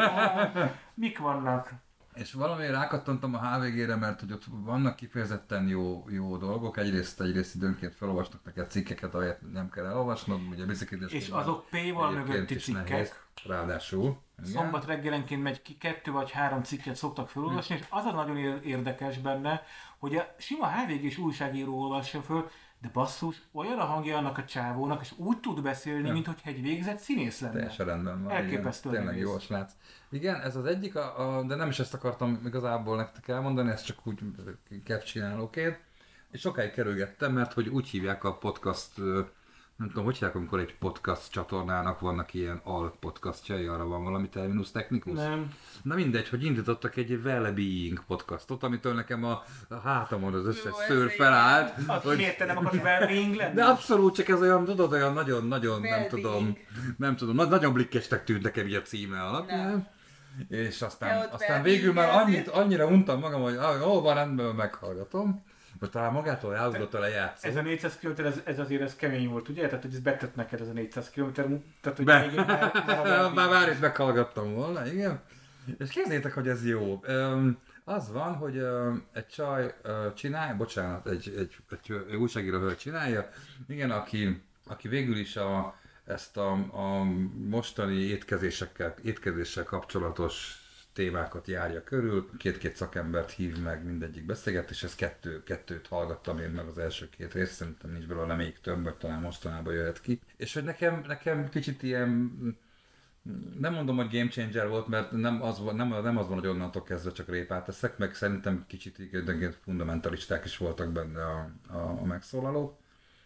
Mik 0.93 1.17
vannak? 1.19 1.73
És 2.19 2.33
valamiért 2.33 2.71
rákattantam 2.71 3.35
a 3.35 3.37
HVG-re, 3.37 3.95
mert 3.95 4.19
hogy 4.19 4.31
ott 4.31 4.43
vannak 4.49 4.95
kifejezetten 4.95 5.67
jó, 5.67 6.05
jó 6.09 6.37
dolgok. 6.37 6.77
Egyrészt, 6.77 7.21
egyrészt 7.21 7.55
időnként 7.55 7.95
felolvasnak 7.95 8.43
neked 8.45 8.71
cikkeket, 8.71 9.13
amelyet 9.13 9.51
nem 9.51 9.69
kell 9.69 9.85
elolvasnod, 9.85 10.39
ugye 10.51 10.65
biciklités. 10.65 11.11
És 11.11 11.29
azok 11.29 11.65
P-val 11.69 12.11
mögötti 12.11 12.55
cikkek. 12.55 13.27
ráadásul. 13.45 14.21
Igen. 14.39 14.51
Szombat 14.51 14.85
reggelenként 14.85 15.43
megy 15.43 15.61
ki, 15.61 15.77
kettő 15.77 16.11
vagy 16.11 16.31
három 16.31 16.63
cikket 16.63 16.95
szoktak 16.95 17.29
felolvasni, 17.29 17.75
és 17.75 17.83
az 17.89 18.05
a 18.05 18.11
nagyon 18.11 18.37
ér- 18.37 18.65
érdekes 18.65 19.17
benne, 19.17 19.63
hogy 19.97 20.15
a 20.15 20.35
sima 20.37 20.67
HVG-s 20.67 21.17
újságíró 21.17 21.79
olvassa 21.81 22.21
föl, 22.21 22.49
de 22.81 22.89
basszus, 22.93 23.41
olyan 23.51 23.79
a 23.79 23.83
hangja 23.85 24.17
annak 24.17 24.37
a 24.37 24.45
csávónak, 24.45 25.01
és 25.01 25.13
úgy 25.17 25.39
tud 25.39 25.61
beszélni, 25.61 26.07
Ja. 26.07 26.13
mint 26.13 26.25
hogy 26.25 26.35
egy 26.43 26.61
végzett 26.61 26.97
színész 26.97 27.39
lenne. 27.41 27.53
Teljesen 27.53 27.85
rendben 27.85 28.23
van. 28.23 28.31
Elképesztő 28.31 28.89
igen, 28.89 29.01
Tényleg 29.01 29.19
jó 29.21 29.39
srác. 29.39 29.71
Igen, 30.09 30.41
ez 30.41 30.55
az 30.55 30.65
egyik, 30.65 30.95
a, 30.95 31.37
a, 31.37 31.43
de 31.43 31.55
nem 31.55 31.69
is 31.69 31.79
ezt 31.79 31.93
akartam 31.93 32.41
igazából 32.45 32.95
nektek 32.95 33.27
elmondani, 33.27 33.69
ezt 33.69 33.85
csak 33.85 34.07
úgy 34.07 34.19
kevcsinálóként. 34.83 35.79
És 36.31 36.39
sokáig 36.39 36.71
kerülgettem, 36.71 37.33
mert 37.33 37.53
hogy 37.53 37.67
úgy 37.67 37.87
hívják 37.87 38.23
a 38.23 38.37
podcast, 38.37 38.91
nem 39.79 39.87
tudom, 39.87 40.03
hogy 40.03 40.13
hívják, 40.13 40.35
amikor 40.35 40.59
egy 40.59 40.75
podcast 40.79 41.31
csatornának 41.31 41.99
vannak 41.99 42.33
ilyen 42.33 42.61
al 42.63 42.95
podcastjai, 42.99 43.65
arra 43.65 43.85
van 43.87 44.03
valami 44.03 44.29
terminus 44.29 44.71
technicus? 44.71 45.13
Nem. 45.17 45.53
Na 45.83 45.95
mindegy, 45.95 46.29
hogy 46.29 46.43
indítottak 46.43 46.95
egy 46.95 47.19
well-being 47.23 48.03
podcastot, 48.07 48.63
amitől 48.63 48.93
nekem 48.93 49.23
a, 49.23 49.43
a 49.69 49.75
hátamon 49.83 50.33
az 50.33 50.45
összes 50.45 50.63
Jó, 50.89 50.95
szőr 50.95 51.11
felállt. 51.11 51.73
Az 51.87 52.03
hogy- 52.03 52.17
miért 52.17 52.37
te 52.37 52.45
nem 52.45 52.57
akarsz 52.57 52.83
well 52.83 52.99
lenni? 53.35 53.53
de 53.55 53.63
abszolút, 53.63 54.15
csak 54.15 54.27
ez 54.27 54.41
olyan, 54.41 54.65
tudod, 54.65 54.91
olyan 54.91 55.13
nagyon-nagyon, 55.13 55.81
nem 55.81 55.89
Well-being. 55.91 56.09
tudom, 56.09 56.57
nem 56.97 57.15
tudom, 57.15 57.35
na- 57.35 57.45
nagyon 57.45 57.73
blikkesnek 57.73 58.23
tűnt 58.23 58.43
nekem 58.43 58.67
így 58.67 58.73
a 58.73 58.81
címe 58.81 59.21
alapján. 59.21 59.67
Nem. 59.69 59.87
És 60.49 60.81
aztán, 60.81 61.29
aztán 61.31 61.63
végül 61.63 61.93
már 61.93 62.09
annyit, 62.09 62.47
annyira 62.47 62.85
untam 62.87 63.19
magam, 63.19 63.41
hogy 63.41 63.55
ah, 63.55 63.79
jó, 63.81 64.01
van 64.01 64.15
rendben, 64.15 64.55
meghallgatom. 64.55 65.43
Most 65.79 65.91
talán 65.91 66.11
magától 66.11 66.55
elhúzott 66.55 66.93
a 66.93 66.99
lejátszó. 66.99 67.49
Ez 67.49 67.55
a 67.55 67.61
400 67.61 67.97
km, 67.97 68.25
ez, 68.25 68.41
ez 68.43 68.59
azért 68.59 68.81
ez 68.81 68.95
kemény 68.95 69.29
volt, 69.29 69.49
ugye? 69.49 69.67
Tehát, 69.67 69.83
hogy 69.83 69.93
ez 69.93 69.99
betett 69.99 70.35
neked 70.35 70.61
ez 70.61 70.67
a 70.67 70.73
400 70.73 71.09
km, 71.09 71.31
tehát, 71.81 71.97
hogy 71.97 72.05
Be. 72.05 72.19
még 72.19 72.35
már, 72.35 72.71
már, 72.85 73.33
Már 73.33 73.49
már 73.49 73.69
is 73.69 73.77
meghallgattam 73.77 74.53
volna, 74.53 74.85
igen. 74.85 75.21
És 75.77 75.89
képzeljétek, 75.89 76.33
hogy 76.33 76.47
ez 76.47 76.65
jó. 76.65 76.99
Öm, 77.03 77.57
az 77.83 78.11
van, 78.11 78.35
hogy 78.35 78.57
öm, 78.57 79.05
egy 79.13 79.27
csaj 79.27 79.73
ö, 79.81 80.07
csinálja, 80.15 80.55
bocsánat, 80.55 81.07
egy, 81.07 81.33
egy, 81.37 81.55
egy, 81.69 81.95
egy 82.09 82.15
újságíró 82.15 82.59
hölgy 82.59 82.77
csinálja, 82.77 83.29
igen, 83.67 83.91
aki, 83.91 84.43
aki 84.67 84.87
végül 84.87 85.17
is 85.17 85.35
a, 85.35 85.75
ezt 86.05 86.37
a, 86.37 86.51
a 86.71 87.03
mostani 87.49 87.95
étkezésekkel, 87.95 88.93
étkezéssel 89.03 89.63
kapcsolatos 89.63 90.58
témákat 90.99 91.47
járja 91.47 91.83
körül, 91.83 92.29
két-két 92.37 92.75
szakembert 92.75 93.31
hív 93.31 93.61
meg 93.61 93.85
mindegyik 93.85 94.25
beszélgetés, 94.25 94.83
ez 94.83 94.95
kettő, 94.95 95.43
kettőt 95.43 95.87
hallgattam 95.87 96.39
én 96.39 96.49
meg 96.49 96.67
az 96.67 96.77
első 96.77 97.09
két 97.09 97.33
részt, 97.33 97.53
szerintem 97.53 97.91
nincs 97.91 98.05
belőle 98.05 98.35
még 98.35 98.59
több, 98.59 98.83
vagy 98.83 98.95
talán 98.95 99.21
mostanában 99.21 99.73
jöhet 99.73 100.01
ki. 100.01 100.21
És 100.37 100.53
hogy 100.53 100.63
nekem, 100.63 101.03
nekem 101.07 101.49
kicsit 101.49 101.83
ilyen 101.83 102.31
nem 103.59 103.73
mondom, 103.73 103.95
hogy 103.95 104.11
game 104.11 104.29
changer 104.29 104.67
volt, 104.67 104.87
mert 104.87 105.11
nem 105.11 105.41
az, 105.41 105.61
nem, 105.73 105.87
nem 105.87 106.17
az 106.17 106.27
van, 106.27 106.39
hogy 106.39 106.47
onnantól 106.47 106.83
kezdve 106.83 107.11
csak 107.11 107.29
répát 107.29 107.65
teszek, 107.65 107.97
meg 107.97 108.13
szerintem 108.13 108.65
kicsit 108.67 108.99
időnként 108.99 109.57
fundamentalisták 109.63 110.45
is 110.45 110.57
voltak 110.57 110.91
benne 110.91 111.25
a, 111.25 111.51
a, 111.67 111.77
a 111.77 112.03
megszólalók. 112.05 112.77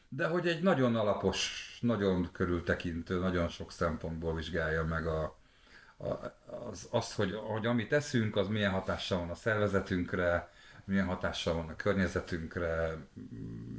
De 0.09 0.27
hogy 0.27 0.47
egy 0.47 0.63
nagyon 0.63 0.95
alapos, 0.95 1.77
nagyon 1.81 2.29
körültekintő, 2.31 3.19
nagyon 3.19 3.47
sok 3.47 3.71
szempontból 3.71 4.35
vizsgálja 4.35 4.83
meg 4.83 5.07
a, 5.07 5.41
az, 5.97 6.87
az 6.91 7.13
hogy, 7.13 7.33
hogy 7.33 7.65
amit 7.65 7.89
teszünk, 7.89 8.35
az 8.35 8.47
milyen 8.47 8.71
hatással 8.71 9.19
van 9.19 9.29
a 9.29 9.35
szervezetünkre, 9.35 10.51
milyen 10.85 11.05
hatással 11.05 11.53
van 11.53 11.69
a 11.69 11.75
környezetünkre, 11.75 12.97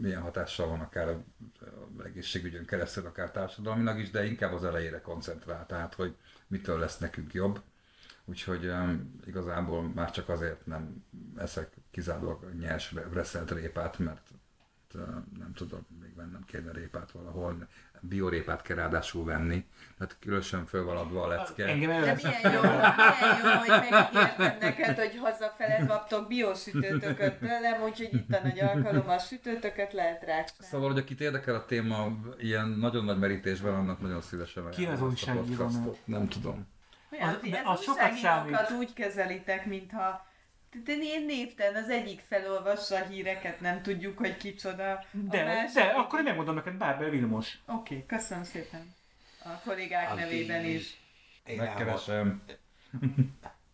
milyen 0.01 0.23
hatással 0.23 0.69
van 0.69 0.81
akár 0.81 1.09
a 1.09 1.23
egészségügyön 2.05 2.65
keresztül, 2.65 3.07
akár 3.07 3.31
társadalmilag 3.31 3.99
is, 3.99 4.11
de 4.11 4.25
inkább 4.25 4.53
az 4.53 4.65
elejére 4.65 5.01
koncentrál, 5.01 5.67
tehát 5.67 5.95
hogy 5.95 6.15
mitől 6.47 6.79
lesz 6.79 6.99
nekünk 6.99 7.33
jobb. 7.33 7.61
Úgyhogy 8.25 8.67
um, 8.67 9.21
igazából 9.27 9.83
már 9.83 10.11
csak 10.11 10.29
azért 10.29 10.67
nem 10.67 11.05
eszek 11.37 11.71
kizárólag 11.91 12.53
nyers 12.59 12.93
re- 12.93 13.09
reszelt 13.13 13.51
répát, 13.51 13.99
mert 13.99 14.31
nem 15.39 15.53
tudom, 15.55 15.87
még 16.01 16.15
vennem 16.17 16.45
kéne 16.47 16.73
répát 16.73 17.11
valahol. 17.11 17.69
Biorépát 18.01 18.63
kell 18.63 18.77
ráadásul 18.77 19.25
venni, 19.25 19.67
tehát 19.99 20.17
különösen 20.21 20.67
föl 20.67 20.85
van 20.85 20.97
adva 20.97 21.23
a 21.23 21.29
lecke. 21.29 21.67
Engem 21.67 21.91
De 21.91 22.15
milyen 22.15 22.53
jó, 22.53 22.61
milyen 22.61 23.43
jó, 23.43 23.59
hogy 23.59 23.69
megígértem 23.69 24.57
neked, 24.61 24.99
hogy 24.99 25.17
hazafele 25.19 25.87
kaptok 25.87 26.29
biosütőtököt 26.29 27.39
tőlem, 27.39 27.83
úgyhogy 27.83 28.15
itt 28.15 28.35
a 28.35 28.41
nagy 28.43 28.61
alkalom, 28.61 29.09
a 29.09 29.19
sütőtököt 29.19 29.93
lehet 29.93 30.21
rá 30.21 30.45
csinálni. 30.45 30.53
Szóval, 30.59 30.89
hogy 30.93 30.99
akit 30.99 31.21
érdekel 31.21 31.55
a 31.55 31.65
téma 31.65 32.13
ilyen 32.39 32.69
nagyon 32.69 33.05
nagy 33.05 33.19
merítésben, 33.19 33.75
annak 33.75 34.01
nagyon 34.01 34.21
szívesen 34.21 34.71
Ki 34.71 34.87
az 34.87 35.03
újságíró. 35.03 35.97
Nem 36.05 36.29
tudom. 36.29 36.67
Olyan, 37.13 37.29
Az- 37.29 37.41
az 37.65 37.83
sokat 37.83 38.13
számít. 38.13 38.71
úgy 38.79 38.93
kezelitek, 38.93 39.67
mintha 39.67 40.27
de 40.85 40.93
én 41.01 41.25
névtelen 41.25 41.83
az 41.83 41.91
egyik 41.91 42.21
felolvassa 42.29 42.97
a 42.97 43.05
híreket, 43.05 43.61
nem 43.61 43.83
tudjuk, 43.83 44.19
hogy 44.19 44.37
kicsoda. 44.37 44.91
a 44.93 45.05
De, 45.13 45.45
másik- 45.45 45.75
de, 45.75 45.83
akkor 45.83 46.19
én 46.19 46.25
megmondom 46.25 46.55
neked 46.55 46.75
Bárbel 46.75 47.11
Vilmos. 47.11 47.59
Oké, 47.67 47.95
okay, 47.95 48.07
köszönöm 48.07 48.45
szépen. 48.45 48.95
A 49.45 49.61
kollégák 49.65 50.11
Az 50.11 50.19
nevében 50.19 50.65
is. 50.65 51.01
Én. 51.47 51.57
Megkeresem. 51.57 52.43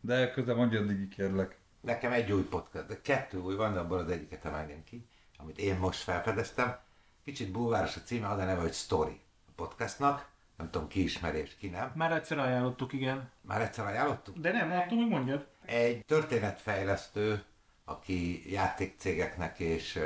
De 0.00 0.30
közben 0.30 0.56
mondja 0.56 0.80
addig 0.80 1.08
kérlek. 1.08 1.58
Nekem 1.80 2.12
egy 2.12 2.32
új 2.32 2.42
podcast, 2.42 2.86
de 2.86 3.00
kettő 3.02 3.38
új 3.38 3.54
van, 3.54 3.72
de 3.72 3.78
abból 3.78 3.98
az 3.98 4.10
egyiket 4.10 4.44
emelném 4.44 4.84
ki, 4.84 5.06
amit 5.36 5.58
én 5.58 5.76
most 5.76 5.98
felfedeztem. 6.00 6.76
Kicsit 7.24 7.50
bulváros 7.50 7.96
a 7.96 8.00
címe, 8.00 8.28
az 8.28 8.38
a 8.38 8.44
neve, 8.44 8.60
hogy 8.60 8.72
Story 8.72 9.20
a 9.48 9.50
podcastnak. 9.56 10.28
Nem 10.56 10.70
tudom, 10.70 10.88
ki 10.88 11.02
ismeri 11.02 11.38
és 11.38 11.56
ki 11.56 11.68
nem. 11.68 11.92
Már 11.94 12.12
egyszer 12.12 12.38
ajánlottuk, 12.38 12.92
igen. 12.92 13.30
Már 13.40 13.60
egyszer 13.60 13.86
ajánlottuk? 13.86 14.36
De 14.38 14.52
nem, 14.52 14.70
attól 14.70 14.98
még 14.98 15.08
mondjad. 15.08 15.46
Egy 15.70 16.04
történetfejlesztő, 16.04 17.44
aki 17.84 18.52
játékcégeknek 18.52 19.58
és 19.58 20.00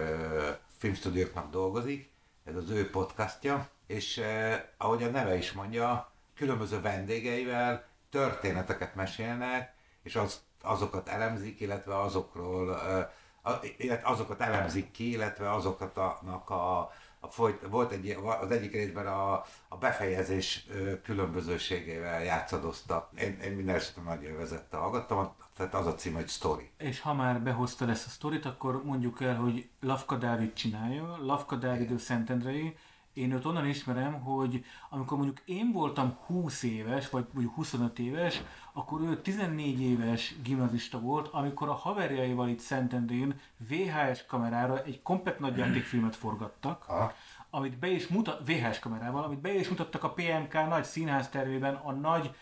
filmstúdióknak 0.78 1.50
dolgozik, 1.50 2.10
ez 2.44 2.56
az 2.56 2.70
ő 2.70 2.90
podcastja, 2.90 3.68
és 3.86 4.22
ahogy 4.76 5.02
a 5.02 5.10
neve 5.10 5.36
is 5.36 5.52
mondja, 5.52 6.12
különböző 6.34 6.80
vendégeivel 6.80 7.86
történeteket 8.10 8.94
mesélnek, 8.94 9.74
és 10.02 10.16
az, 10.16 10.40
azokat 10.62 11.08
elemzik, 11.08 11.60
illetve 11.60 12.00
azokról, 12.00 12.80
illetve 13.76 14.08
azokat 14.08 14.40
elemzik 14.40 14.90
ki, 14.90 15.10
illetve 15.10 15.52
azokat 15.52 15.96
a, 15.96 16.20
a, 16.46 16.92
a 17.20 17.28
folyt, 17.28 17.66
volt 17.68 17.92
egy, 17.92 18.18
az 18.40 18.50
egyik 18.50 18.72
részben 18.72 19.06
a, 19.06 19.32
a 19.68 19.76
befejezés 19.80 20.66
különbözőségével 21.02 22.24
játszadoztak. 22.24 23.20
Én, 23.20 23.40
én 23.40 23.52
minden 23.52 23.74
esetre 23.74 24.02
nagy 24.02 24.22
élvezettel 24.22 24.80
hallgattam, 24.80 25.18
tehát 25.56 25.74
az 25.74 25.86
a 25.86 25.94
cím, 25.94 26.14
hogy 26.14 26.28
Story. 26.28 26.70
És 26.78 27.00
ha 27.00 27.14
már 27.14 27.42
behoztad 27.42 27.88
ezt 27.88 28.06
a 28.06 28.10
sztorit, 28.10 28.44
akkor 28.44 28.84
mondjuk 28.84 29.20
el, 29.20 29.36
hogy 29.36 29.68
Lavka 29.80 30.16
Dávid 30.16 30.52
csinálja. 30.52 31.18
Lavka 31.20 31.56
Dávid 31.56 31.90
ő 31.90 31.98
Szentendrei. 31.98 32.76
Én 33.12 33.32
őt 33.32 33.44
onnan 33.44 33.66
ismerem, 33.66 34.20
hogy 34.20 34.64
amikor 34.90 35.16
mondjuk 35.16 35.40
én 35.44 35.72
voltam 35.72 36.16
20 36.26 36.62
éves, 36.62 37.10
vagy 37.10 37.26
mondjuk 37.32 37.54
25 37.54 37.98
éves, 37.98 38.42
akkor 38.72 39.00
ő 39.00 39.20
14 39.20 39.80
éves 39.80 40.34
gimnazista 40.42 41.00
volt, 41.00 41.28
amikor 41.28 41.68
a 41.68 41.72
haverjaival 41.72 42.48
itt 42.48 42.58
Szentendrén 42.58 43.40
VHS 43.68 44.26
kamerára 44.26 44.82
egy 44.82 45.02
komplet 45.02 45.38
nagyjátékfilmet 45.38 46.16
forgattak 46.16 46.84
Aha. 46.88 47.12
amit 47.50 47.78
be 47.78 47.88
is 47.88 48.06
mutat, 48.06 48.48
VHS 48.48 48.78
kamerával, 48.78 49.24
amit 49.24 49.40
be 49.40 49.54
is 49.54 49.68
mutattak 49.68 50.04
a 50.04 50.12
PMK 50.12 50.52
nagy 50.68 50.84
színház 50.84 51.28
tervében 51.28 51.74
a 51.74 51.92
nagy 51.92 52.34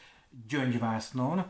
gyöngyvásznon. 0.49 1.45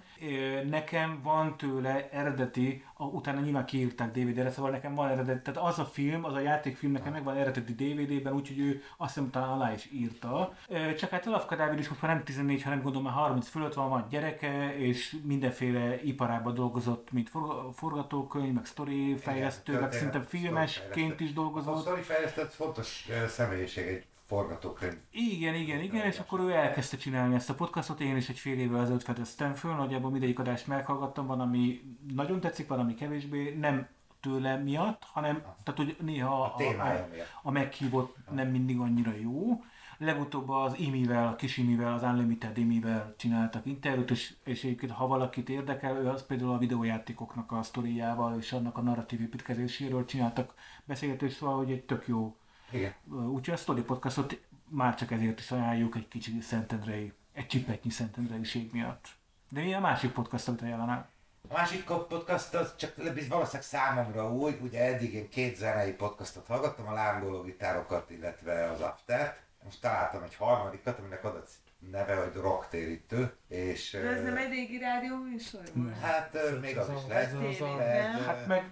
Nekem 0.70 1.20
van 1.22 1.56
tőle 1.56 2.08
eredeti, 2.10 2.84
a, 2.94 3.04
utána 3.04 3.40
nyilván 3.40 3.64
kiírták 3.64 4.10
DVD-re, 4.10 4.50
szóval 4.50 4.70
nekem 4.70 4.94
van 4.94 5.08
eredeti, 5.08 5.52
tehát 5.52 5.70
az 5.70 5.78
a 5.78 5.84
film, 5.84 6.24
az 6.24 6.34
a 6.34 6.40
játékfilm 6.40 6.92
nekem 6.92 7.12
megvan 7.12 7.36
eredeti 7.36 7.72
DVD-ben, 7.72 8.32
úgyhogy 8.32 8.58
ő 8.58 8.82
azt 8.96 9.14
hiszem 9.14 9.30
talán 9.30 9.48
alá 9.48 9.72
is 9.72 9.88
írta. 9.92 10.54
Csak 10.98 11.10
hát 11.10 11.26
a 11.26 11.30
Lavka 11.30 11.56
Dávid 11.56 11.78
is 11.78 11.88
most 11.88 12.02
már 12.02 12.14
nem 12.14 12.24
14, 12.24 12.62
hanem 12.62 12.82
gondolom 12.82 13.06
már 13.06 13.14
30 13.16 13.48
fölött 13.48 13.74
van, 13.74 13.88
van 13.88 14.06
gyereke, 14.10 14.76
és 14.76 15.16
mindenféle 15.24 16.02
iparában 16.02 16.54
dolgozott, 16.54 17.12
mint 17.12 17.28
forga- 17.28 17.74
forgatókönyv, 17.74 18.52
meg 18.52 18.64
sztori 18.64 19.16
fejlesztő, 19.16 19.80
meg 19.80 19.92
szinte 19.92 20.22
filmesként 20.22 21.20
is 21.20 21.30
A 21.30 21.34
dolgozott. 21.34 21.80
Story 21.80 22.02
fejlesztett 22.02 22.52
fontos 22.52 23.08
személyiség 23.28 23.86
egy 23.86 24.04
forgatókönyv. 24.32 24.96
Igen, 25.10 25.54
igen, 25.54 25.80
igen, 25.80 26.06
és 26.06 26.18
akkor 26.18 26.40
ő 26.40 26.52
elkezdte 26.52 26.96
csinálni 26.96 27.34
ezt 27.34 27.50
a 27.50 27.54
podcastot, 27.54 28.00
én 28.00 28.16
is 28.16 28.28
egy 28.28 28.38
fél 28.38 28.58
évvel 28.58 28.80
ezelőtt 28.80 29.02
fedeztem 29.02 29.54
föl, 29.54 29.74
nagyjából 29.74 30.10
mindegyik 30.10 30.38
adást 30.38 30.66
meghallgattam, 30.66 31.26
van, 31.26 31.40
ami 31.40 31.80
nagyon 32.14 32.40
tetszik, 32.40 32.68
van, 32.68 32.78
ami 32.78 32.94
kevésbé, 32.94 33.54
nem 33.60 33.88
tőle 34.20 34.56
miatt, 34.56 35.02
hanem, 35.12 35.42
tehát 35.62 35.80
hogy 35.80 35.96
néha 36.00 36.42
A 36.42 36.54
miatt. 36.58 36.78
a, 36.78 37.08
a 37.42 37.50
meghívott 37.50 38.16
nem 38.30 38.48
mindig 38.48 38.78
annyira 38.78 39.12
jó. 39.22 39.62
Legutóbb 39.98 40.48
az 40.48 40.78
Imivel, 40.78 41.28
a 41.28 41.36
kis 41.36 41.56
Imivel, 41.56 41.92
az 41.92 42.02
Unlimited 42.02 42.58
Imivel 42.58 43.14
csináltak 43.18 43.66
interjút, 43.66 44.10
és, 44.10 44.34
és 44.44 44.64
egyébként 44.64 44.92
ha 44.92 45.06
valakit 45.06 45.48
érdekel, 45.48 45.96
ő 45.96 46.08
az 46.08 46.26
például 46.26 46.52
a 46.52 46.58
videójátékoknak 46.58 47.52
a 47.52 47.62
sztoriával 47.62 48.36
és 48.38 48.52
annak 48.52 48.78
a 48.78 48.80
narratív 48.82 49.20
építkezéséről 49.20 50.04
csináltak 50.04 50.54
beszélgetést, 50.84 51.36
szóval, 51.36 51.56
hogy 51.56 51.70
egy 51.70 51.84
tök 51.84 52.06
jó. 52.06 52.36
Igen. 52.72 52.94
Úgyhogy 53.10 53.54
a 53.54 53.56
Story 53.56 53.82
Podcastot 53.82 54.40
már 54.68 54.94
csak 54.94 55.10
ezért 55.10 55.38
is 55.38 55.50
ajánljuk 55.50 55.96
egy 55.96 56.08
kicsi 56.08 56.40
szentendrei, 56.40 57.12
egy 57.32 57.46
csipetnyi 57.46 57.90
szentendreiség 57.90 58.72
miatt. 58.72 59.06
De 59.50 59.60
mi 59.60 59.74
a 59.74 59.80
másik 59.80 60.12
podcast, 60.12 60.48
amit 60.48 60.62
ajánlanál? 60.62 61.08
A 61.48 61.52
másik 61.52 61.84
podcast 61.84 62.54
az 62.54 62.76
csak 62.76 62.96
valószínűleg 62.96 63.62
számomra 63.62 64.32
új, 64.32 64.58
ugye 64.62 64.94
eddig 64.94 65.14
én 65.14 65.28
két 65.28 65.56
zenei 65.56 65.92
podcastot 65.92 66.46
hallgattam, 66.46 66.86
a 66.86 66.92
lángoló 66.92 67.42
gitárokat, 67.42 68.10
illetve 68.10 68.70
az 68.70 68.80
Aftert. 68.80 69.40
Most 69.64 69.80
találtam 69.80 70.22
egy 70.22 70.34
harmadikat, 70.34 70.98
aminek 70.98 71.24
az 71.24 71.34
a 71.34 71.42
neve, 71.90 72.14
hogy 72.14 72.34
rocktérítő. 72.34 73.32
És, 73.48 73.90
De 73.90 73.98
ez 74.08 74.22
nem 74.22 74.36
egy 74.36 74.50
régi 74.50 74.78
rádió 74.78 75.16
műsor 75.16 75.60
volt? 75.74 75.98
Hát 75.98 76.36
még 76.60 76.78
az 76.78 76.88
is 76.88 77.06
lehet. 77.08 77.32
az 77.34 77.60
a- 77.60 77.76
lehet, 77.76 78.20
Hát 78.24 78.46
meg, 78.46 78.70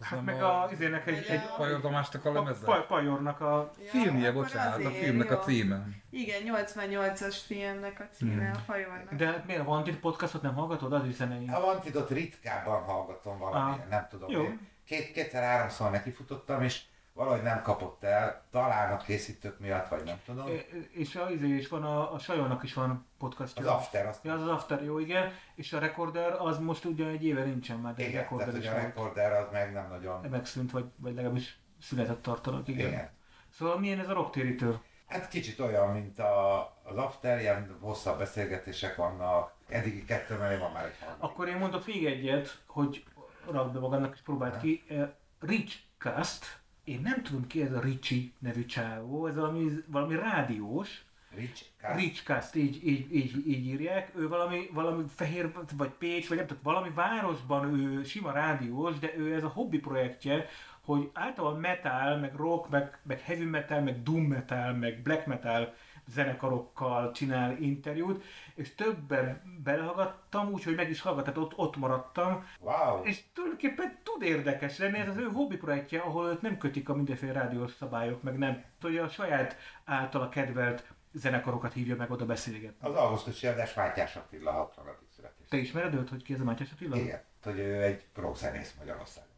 hát 0.00 0.24
meg 0.24 0.42
a- 0.42 0.62
a, 0.62 0.68
izének 0.72 1.06
egy, 1.06 1.26
egy 1.28 1.42
Pajor 1.56 1.80
Tamásnak 1.80 2.24
a 2.24 2.28
a, 2.30 2.32
lemeze? 2.32 2.64
paj, 2.64 2.86
Pajornak 2.86 3.40
a 3.40 3.70
Filmje, 3.84 4.28
akkor 4.28 4.42
bocsánat, 4.42 4.84
a 4.84 4.90
filmnek 4.90 5.30
a 5.30 5.34
jó. 5.34 5.40
címe. 5.40 5.86
Igen, 6.10 6.40
88-as 6.46 7.36
filmnek 7.46 8.00
a 8.00 8.14
címe, 8.14 8.50
a 8.54 8.58
fajornak. 8.58 9.14
De 9.14 9.42
miért 9.46 9.60
a 9.60 9.64
Wanted 9.64 9.96
podcastot 9.96 10.42
nem 10.42 10.54
hallgatod? 10.54 10.92
Az 10.92 11.06
is 11.06 11.14
zenei. 11.14 11.48
A 11.48 11.60
Vantidot 11.60 12.10
ritkábban 12.10 12.82
hallgatom 12.82 13.38
valamilyen, 13.38 13.80
Ah, 13.80 13.88
nem 13.90 14.06
tudom. 14.10 14.30
jó. 14.30 14.42
Én 14.42 14.68
Két, 14.84 15.12
kétszer-háromszor 15.12 15.90
nekifutottam, 15.90 16.62
és 16.62 16.82
valahogy 17.12 17.42
nem 17.42 17.62
kapott 17.62 18.04
el, 18.04 18.44
talán 18.50 18.92
a 18.92 18.96
készítők 18.96 19.58
miatt, 19.58 19.88
vagy 19.88 20.04
nem 20.04 20.20
tudom. 20.24 20.46
És 20.90 21.16
a, 21.16 21.30
izé 21.30 21.48
is 21.48 21.68
van, 21.68 21.82
a, 21.82 22.12
a 22.12 22.18
Sajolnak 22.18 22.62
is 22.62 22.74
van 22.74 23.06
podcastja. 23.18 23.62
Az 23.62 23.68
After, 23.68 24.06
azt 24.06 24.24
Ja, 24.24 24.32
az 24.34 24.42
az 24.42 24.48
After, 24.48 24.82
jó, 24.82 24.98
igen. 24.98 25.32
És 25.54 25.72
a 25.72 25.78
Recorder 25.78 26.32
az 26.38 26.58
most 26.58 26.84
ugye 26.84 27.06
egy 27.06 27.24
éve 27.24 27.44
nincsen 27.44 27.78
már, 27.78 27.94
de 27.94 28.08
igen, 28.08 28.22
Recorder 28.22 28.46
tehát 28.46 28.62
is 28.62 28.68
a 28.68 28.74
recorder 28.74 29.32
az 29.32 29.46
meg 29.52 29.72
nem 29.72 29.88
nagyon... 29.88 30.20
Megszűnt, 30.30 30.70
vagy, 30.70 30.84
vagy 30.96 31.14
legalábbis 31.14 31.58
született 31.80 32.22
tartanak, 32.22 32.68
igen. 32.68 32.88
Igen. 32.88 33.10
Szóval 33.50 33.78
milyen 33.78 33.98
ez 33.98 34.08
a 34.08 34.12
rocktérítő? 34.12 34.78
Hát 35.06 35.28
kicsit 35.28 35.60
olyan, 35.60 35.92
mint 35.92 36.18
a, 36.18 36.60
az 36.82 36.96
After, 36.96 37.40
ilyen 37.40 37.76
hosszabb 37.80 38.18
beszélgetések 38.18 38.96
vannak. 38.96 39.54
Eddigi 39.68 40.04
kettő 40.04 40.36
mellé 40.36 40.56
van 40.56 40.72
már 40.72 40.84
egy 40.84 40.96
harmadik. 41.00 41.22
Akkor 41.22 41.48
én 41.48 41.56
mondok 41.56 41.86
még 41.86 42.06
egyet, 42.06 42.62
hogy 42.66 43.04
rakd 43.50 43.72
be 43.72 43.78
magadnak 43.78 44.14
és 44.14 44.20
próbáld 44.20 44.60
ki. 44.60 44.84
Eh, 44.88 45.08
Richcast, 45.40 46.59
én 46.84 47.00
nem 47.00 47.22
tudom 47.22 47.46
ki 47.46 47.62
ez 47.62 47.72
a 47.72 47.80
Ricsi 47.80 48.32
nevű 48.38 48.64
csávó, 48.64 49.26
ez 49.26 49.34
valami, 49.34 49.68
valami 49.86 50.14
rádiós, 50.14 51.04
Rich 51.34 51.64
Cast. 51.80 51.96
Richcast, 51.96 52.54
így, 52.54 52.86
így, 52.86 53.14
így, 53.14 53.48
így 53.48 53.66
írják. 53.66 54.12
Ő 54.16 54.28
valami, 54.28 54.68
valami 54.72 55.04
fehér, 55.14 55.52
vagy 55.76 55.90
Pécs, 55.90 56.28
vagy 56.28 56.36
nem 56.36 56.46
tudom, 56.46 56.62
valami 56.62 56.90
városban 56.94 57.80
ő 57.80 58.02
sima 58.02 58.32
rádiós, 58.32 58.98
de 58.98 59.12
ő 59.16 59.34
ez 59.34 59.44
a 59.44 59.48
hobbi 59.48 59.78
projektje, 59.78 60.46
hogy 60.80 61.10
általában 61.12 61.60
metal, 61.60 62.16
meg 62.16 62.34
rock, 62.34 62.68
meg, 62.68 62.98
meg 63.02 63.20
heavy 63.20 63.44
metal, 63.44 63.80
meg 63.80 64.02
doom 64.02 64.24
metal, 64.24 64.72
meg 64.72 65.02
black 65.02 65.26
metal 65.26 65.74
zenekarokkal 66.10 67.12
csinál 67.12 67.56
interjút, 67.60 68.24
és 68.54 68.74
többen 68.74 69.42
belehallgattam, 69.64 70.52
úgyhogy 70.52 70.74
meg 70.74 70.90
is 70.90 71.00
hallgattam, 71.00 71.42
ott, 71.42 71.52
ott 71.56 71.76
maradtam, 71.76 72.46
Wow! 72.60 73.02
és 73.02 73.20
tulajdonképpen 73.32 73.98
tud 74.02 74.22
érdekes 74.22 74.78
lenni, 74.78 74.98
ez 74.98 75.08
az 75.08 75.16
ő 75.16 75.24
hobbi 75.24 75.56
projektje, 75.56 76.00
ahol 76.00 76.28
őt 76.28 76.42
nem 76.42 76.58
kötik 76.58 76.88
a 76.88 76.94
mindenféle 76.94 77.32
rádiós 77.32 77.72
szabályok, 77.72 78.22
meg 78.22 78.38
nem, 78.38 78.64
hogy 78.80 78.96
a 78.96 79.08
saját 79.08 79.56
általa 79.84 80.28
kedvelt 80.28 80.84
zenekarokat 81.12 81.72
hívja 81.72 81.96
meg 81.96 82.10
oda 82.10 82.26
beszélgetni. 82.26 82.88
Az 82.88 82.94
augusztusi 82.94 83.46
adás 83.46 83.74
Mátyás 83.74 84.16
Attila 84.16 84.50
60. 84.50 84.86
születés. 85.16 85.46
Te 85.48 85.56
ismered 85.56 85.94
őt, 85.94 86.08
hogy 86.08 86.22
ki 86.22 86.32
ez 86.32 86.40
a 86.40 86.44
Mátyás 86.44 86.72
Attila? 86.72 86.96
Igen, 86.96 87.22
hogy 87.42 87.58
ő 87.58 87.82
egy 87.82 88.04
rockzenész 88.14 88.74
Magyarországon. 88.78 89.28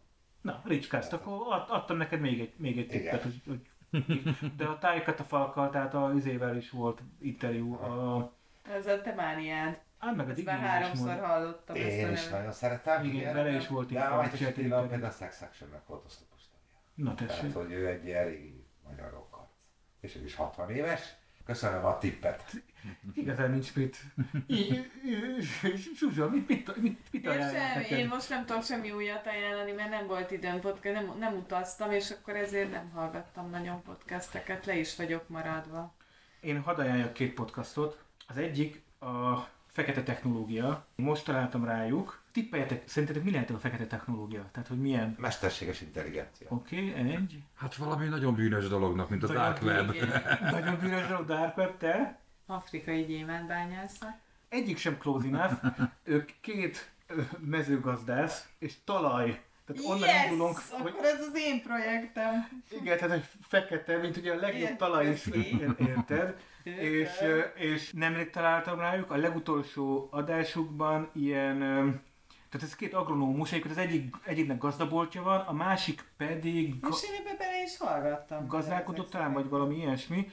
Na, 0.40 0.62
Richcast, 0.64 1.12
akkor 1.12 1.32
ad, 1.48 1.64
adtam 1.68 1.96
neked 1.96 2.20
még 2.20 2.40
egy, 2.40 2.52
még 2.56 2.78
egy 2.78 2.88
tippet, 2.88 3.22
hogy, 3.22 3.42
hogy 3.46 3.70
de 4.56 4.64
a 4.64 4.78
tájékat 4.78 5.20
a 5.20 5.24
falkkal, 5.24 5.70
tehát 5.70 5.94
a 5.94 6.10
üzével 6.14 6.56
is 6.56 6.70
volt 6.70 7.00
interjú. 7.20 7.74
A, 7.74 8.32
Ez 8.62 8.86
a 8.86 9.00
te 9.00 9.14
mániád. 9.14 9.80
á, 9.98 10.10
meg 10.10 10.28
a 10.28 10.30
Ezt 10.30 10.44
már 10.44 10.58
is 10.60 10.66
háromszor 10.66 11.06
mondta. 11.06 11.26
hallottam 11.26 11.76
ezt 11.76 11.84
Én 11.86 12.10
is 12.10 12.18
nevet. 12.24 12.30
nagyon 12.38 12.52
szeretem. 12.52 13.04
Igen, 13.04 13.34
vele 13.34 13.50
is 13.50 13.68
volt 13.68 13.88
De 13.92 13.98
itt 13.98 14.04
a 14.06 14.12
a 14.12 14.16
Mátyás 14.16 14.40
Attila 14.40 14.80
például 14.80 15.04
a 15.04 15.10
Sex 15.10 15.42
Action-nek 15.42 15.86
volt 15.86 16.02
tagja. 16.04 16.78
Na 16.94 17.14
Tehát, 17.14 17.36
tessék. 17.40 17.54
hogy 17.54 17.72
ő 17.72 17.86
egy 17.88 18.04
régi 18.04 18.66
magyar 18.88 19.10
rockarc. 19.10 19.50
És 20.00 20.16
ő 20.16 20.24
is 20.24 20.34
60 20.34 20.70
éves. 20.70 21.14
Köszönöm 21.44 21.84
a 21.84 21.98
tippet. 21.98 22.44
Igazán 23.14 23.50
nincs 23.50 23.74
mit. 23.74 23.96
Zsuzsa, 25.96 26.28
mit, 26.28 26.48
mit, 26.48 26.76
mit, 26.76 26.98
mit 27.10 27.26
Én, 27.26 27.50
sem, 27.50 27.98
én 27.98 28.08
most 28.08 28.28
nem 28.28 28.46
tudok 28.46 28.64
semmi 28.64 28.90
újat 28.90 29.26
ajánlani, 29.26 29.72
mert 29.72 29.90
nem 29.90 30.06
volt 30.06 30.30
időm 30.30 30.60
podcast, 30.60 30.94
nem, 30.94 31.18
nem 31.18 31.34
utaztam, 31.36 31.90
és 31.90 32.10
akkor 32.10 32.36
ezért 32.36 32.70
nem 32.70 32.90
hallgattam 32.90 33.50
nagyon 33.50 33.82
podcasteket, 33.82 34.66
le 34.66 34.76
is 34.76 34.96
vagyok 34.96 35.28
maradva. 35.28 35.94
Én 36.40 36.60
hadd 36.60 36.78
ajánljak 36.78 37.12
két 37.12 37.34
podcastot. 37.34 38.04
Az 38.26 38.36
egyik 38.36 38.82
a 39.00 39.36
fekete 39.66 40.02
technológia. 40.02 40.86
Most 40.94 41.24
találtam 41.24 41.64
rájuk. 41.64 42.21
Tippeljetek, 42.32 42.88
szerintetek 42.88 43.22
mi 43.24 43.30
lehet 43.30 43.50
a 43.50 43.58
fekete 43.58 43.86
technológia? 43.86 44.48
Tehát, 44.52 44.68
hogy 44.68 44.80
milyen? 44.80 45.16
Mesterséges 45.18 45.80
intelligencia. 45.80 46.46
Oké, 46.50 46.88
okay, 46.90 47.10
egy. 47.10 47.42
Hát 47.54 47.74
valami 47.74 48.06
nagyon 48.06 48.34
bűnös 48.34 48.68
dolognak, 48.68 49.08
mint 49.08 49.22
a 49.22 49.26
Nagyon 49.26 49.42
Dark 49.42 49.62
Web. 49.62 49.94
Igen. 49.94 50.38
Nagyon 50.50 50.78
bűnös 50.80 51.06
dolog, 51.06 51.26
Dark 51.26 51.56
Web, 51.56 51.76
te? 51.76 52.18
Afrikai 52.46 53.04
gyémántbányászat. 53.04 54.14
Egyik 54.48 54.78
sem 54.78 54.98
close 54.98 55.26
enough. 55.26 55.64
Ők 56.04 56.30
két 56.40 56.90
mezőgazdász 57.38 58.48
és 58.58 58.74
talaj. 58.84 59.42
Tehát 59.66 59.82
onnan 59.84 60.08
yes! 60.08 60.24
indulunk, 60.24 60.58
Akkor 60.72 60.90
hogy 60.90 61.04
ez 61.04 61.20
az 61.20 61.32
én 61.34 61.62
projektem. 61.62 62.48
igen, 62.80 62.98
tehát 62.98 63.16
egy 63.16 63.24
fekete, 63.48 63.96
mint 63.96 64.16
ugye 64.16 64.32
a 64.32 64.36
legjobb 64.36 64.60
Ilyen 64.60 64.76
talaj 64.76 65.08
is, 65.08 65.26
érted? 65.78 66.36
és, 66.62 67.10
és 67.54 67.92
nemrég 67.92 68.30
találtam 68.30 68.78
rájuk, 68.78 69.10
a 69.10 69.16
legutolsó 69.16 70.08
adásukban 70.10 71.10
ilyen, 71.12 71.62
tehát 72.52 72.66
ez 72.66 72.76
két 72.76 72.94
agronómus, 72.94 73.52
egyébként 73.52 73.76
az 73.76 73.82
egyik, 73.82 74.16
egyiknek 74.24 74.58
gazdaboltja 74.58 75.22
van, 75.22 75.40
a 75.40 75.52
másik 75.52 76.04
pedig 76.16 76.80
ga- 76.80 76.92
És 76.94 77.02
én 77.10 77.36
bele 77.38 77.62
is 77.62 77.76
hallgattam. 77.78 78.46
gazdálkodó 78.46 79.02
talán, 79.02 79.32
vagy 79.32 79.48
valami 79.48 79.76
ilyesmi, 79.76 80.30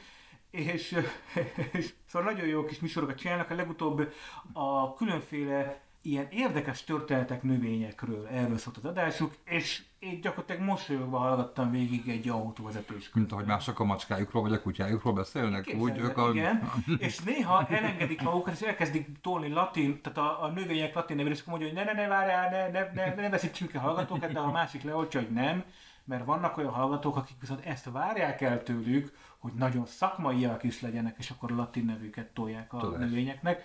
és, 0.51 0.91
és 1.71 1.93
szóval 2.05 2.31
nagyon 2.33 2.47
jó 2.47 2.65
kis 2.65 2.79
műsorokat 2.79 3.17
csinálnak, 3.17 3.49
a 3.49 3.55
legutóbb 3.55 4.13
a 4.53 4.93
különféle 4.93 5.81
ilyen 6.01 6.27
érdekes 6.29 6.83
történetek 6.83 7.43
növényekről, 7.43 8.27
erről 8.27 8.57
szólt 8.57 8.77
az 8.77 8.85
adásuk, 8.85 9.33
és 9.45 9.83
én 9.99 10.21
gyakorlatilag 10.21 10.61
mosolyogva 10.61 11.17
hallgattam 11.17 11.71
végig 11.71 12.09
egy 12.09 12.29
autóvezetés 12.29 13.09
Mint 13.13 13.31
ahogy 13.31 13.45
mások 13.45 13.79
a 13.79 13.83
macskájukról 13.83 14.41
vagy 14.41 14.53
a 14.53 14.61
kutyájukról 14.61 15.13
beszélnek, 15.13 15.73
úgy 15.77 15.91
Képzeld 15.91 16.09
ők 16.09 16.17
a... 16.17 16.29
Igen, 16.33 16.71
és 16.97 17.19
néha 17.19 17.67
elengedik 17.67 18.21
magukat, 18.21 18.53
és 18.53 18.61
elkezdik 18.61 19.07
tolni 19.21 19.49
latin, 19.49 20.01
tehát 20.01 20.17
a, 20.17 20.43
a 20.43 20.47
növények 20.47 20.93
latin 20.93 21.15
nevére, 21.15 21.35
és 21.35 21.41
akkor 21.41 21.59
mondja, 21.59 21.75
hogy 21.75 21.85
ne, 21.85 21.93
ne, 21.93 22.01
ne, 22.01 22.07
várjál, 22.07 22.49
ne, 22.49 22.79
ne, 22.79 22.91
ne, 22.93 23.21
ne 23.21 23.29
veszítsünk 23.29 23.73
el 23.73 23.81
hallgatókat, 23.81 24.31
de 24.31 24.39
a 24.39 24.51
másik 24.51 24.83
leoltja, 24.83 25.19
hogy 25.19 25.31
nem, 25.31 25.63
mert 26.03 26.25
vannak 26.25 26.57
olyan 26.57 26.71
hallgatók, 26.71 27.15
akik 27.15 27.35
viszont 27.39 27.65
ezt 27.65 27.91
várják 27.91 28.41
el 28.41 28.63
tőlük, 28.63 29.17
hogy 29.37 29.53
nagyon 29.53 29.85
szakmaiak 29.85 30.63
is 30.63 30.81
legyenek, 30.81 31.15
és 31.17 31.29
akkor 31.29 31.51
latin 31.51 31.85
nevüket 31.85 32.27
tolják 32.27 32.73
a 32.73 32.77
Tudás. 32.77 32.99
növényeknek. 32.99 33.63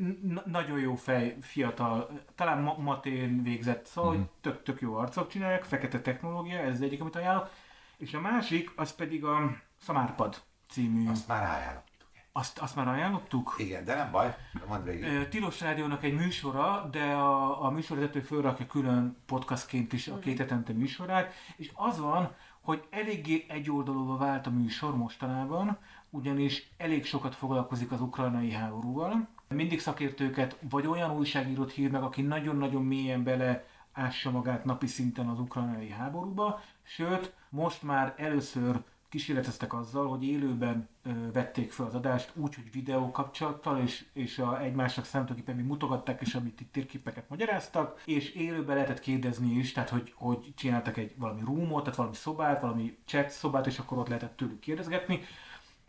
N- 0.00 0.46
nagyon 0.46 0.78
jó 0.78 0.94
fej, 0.94 1.36
fiatal, 1.40 2.20
talán 2.34 2.62
ma- 2.62 2.78
matén 2.78 3.42
végzett, 3.42 3.86
szóval 3.86 4.16
mm. 4.16 4.22
tök, 4.40 4.62
tök 4.62 4.80
jó 4.80 4.94
arcok 4.94 5.28
csinálják, 5.28 5.64
fekete 5.64 6.00
technológia, 6.00 6.58
ez 6.58 6.74
az 6.74 6.82
egyik, 6.82 7.00
amit 7.00 7.16
ajánlok. 7.16 7.50
És 7.96 8.14
a 8.14 8.20
másik, 8.20 8.72
az 8.76 8.94
pedig 8.94 9.24
a 9.24 9.56
Szamárpad 9.80 10.42
című, 10.68 11.08
azt, 11.08 11.28
már 11.28 11.42
ajánlottuk. 11.42 12.06
azt, 12.32 12.58
azt 12.58 12.76
már 12.76 12.88
ajánlottuk? 12.88 13.54
Igen, 13.58 13.84
de 13.84 13.94
nem 13.94 14.10
baj. 14.10 14.36
Mondd 14.68 14.84
végig. 14.84 15.28
Tilos 15.28 15.60
Rádiónak 15.60 16.04
egy 16.04 16.14
műsora, 16.14 16.88
de 16.90 17.04
a, 17.04 17.64
a 17.64 17.70
műsorvezető 17.70 18.20
fölrakja 18.20 18.66
külön 18.66 19.16
podcastként 19.26 19.92
is 19.92 20.08
a 20.08 20.18
két 20.18 20.38
hetente 20.38 20.72
műsorát, 20.72 21.32
és 21.56 21.70
az 21.74 22.00
van, 22.00 22.34
hogy 22.60 22.86
eléggé 22.90 23.46
egyoldalúva 23.48 24.16
vált 24.16 24.46
a 24.46 24.50
műsor 24.50 24.96
mostanában, 24.96 25.78
ugyanis 26.10 26.70
elég 26.76 27.04
sokat 27.04 27.34
foglalkozik 27.34 27.92
az 27.92 28.00
ukrajnai 28.00 28.52
háborúval. 28.52 29.28
Mindig 29.54 29.80
szakértőket, 29.80 30.56
vagy 30.70 30.86
olyan 30.86 31.16
újságírót 31.16 31.72
hív 31.72 31.90
meg, 31.90 32.02
aki 32.02 32.22
nagyon-nagyon 32.22 32.84
mélyen 32.84 33.24
bele 33.24 33.66
ássa 33.92 34.30
magát 34.30 34.64
napi 34.64 34.86
szinten 34.86 35.28
az 35.28 35.38
ukrajnai 35.38 35.88
háborúba, 35.88 36.60
sőt, 36.82 37.34
most 37.48 37.82
már 37.82 38.14
először 38.16 38.82
kísérleteztek 39.08 39.74
azzal, 39.74 40.08
hogy 40.08 40.24
élőben 40.24 40.88
ö, 41.02 41.10
vették 41.32 41.72
fel 41.72 41.86
az 41.86 41.94
adást, 41.94 42.32
úgy, 42.34 42.54
hogy 42.54 42.72
videó 42.72 43.10
kapcsolattal, 43.10 43.78
és, 43.78 44.04
és 44.12 44.38
a 44.38 44.60
egymásnak 44.62 45.04
számítógépen 45.04 45.56
még 45.56 45.64
mutogatták, 45.64 46.20
és 46.20 46.34
amit 46.34 46.60
itt 46.60 46.72
térképeket 46.72 47.28
magyaráztak, 47.28 48.02
és 48.04 48.30
élőben 48.30 48.74
lehetett 48.74 49.00
kérdezni 49.00 49.52
is, 49.52 49.72
tehát 49.72 49.88
hogy, 49.88 50.12
hogy 50.16 50.52
csináltak 50.56 50.96
egy 50.96 51.14
valami 51.16 51.40
roomot, 51.44 51.82
tehát 51.82 51.98
valami 51.98 52.14
szobát, 52.14 52.60
valami 52.60 52.98
chat 53.04 53.30
szobát, 53.30 53.66
és 53.66 53.78
akkor 53.78 53.98
ott 53.98 54.08
lehetett 54.08 54.36
tőlük 54.36 54.60
kérdezgetni. 54.60 55.20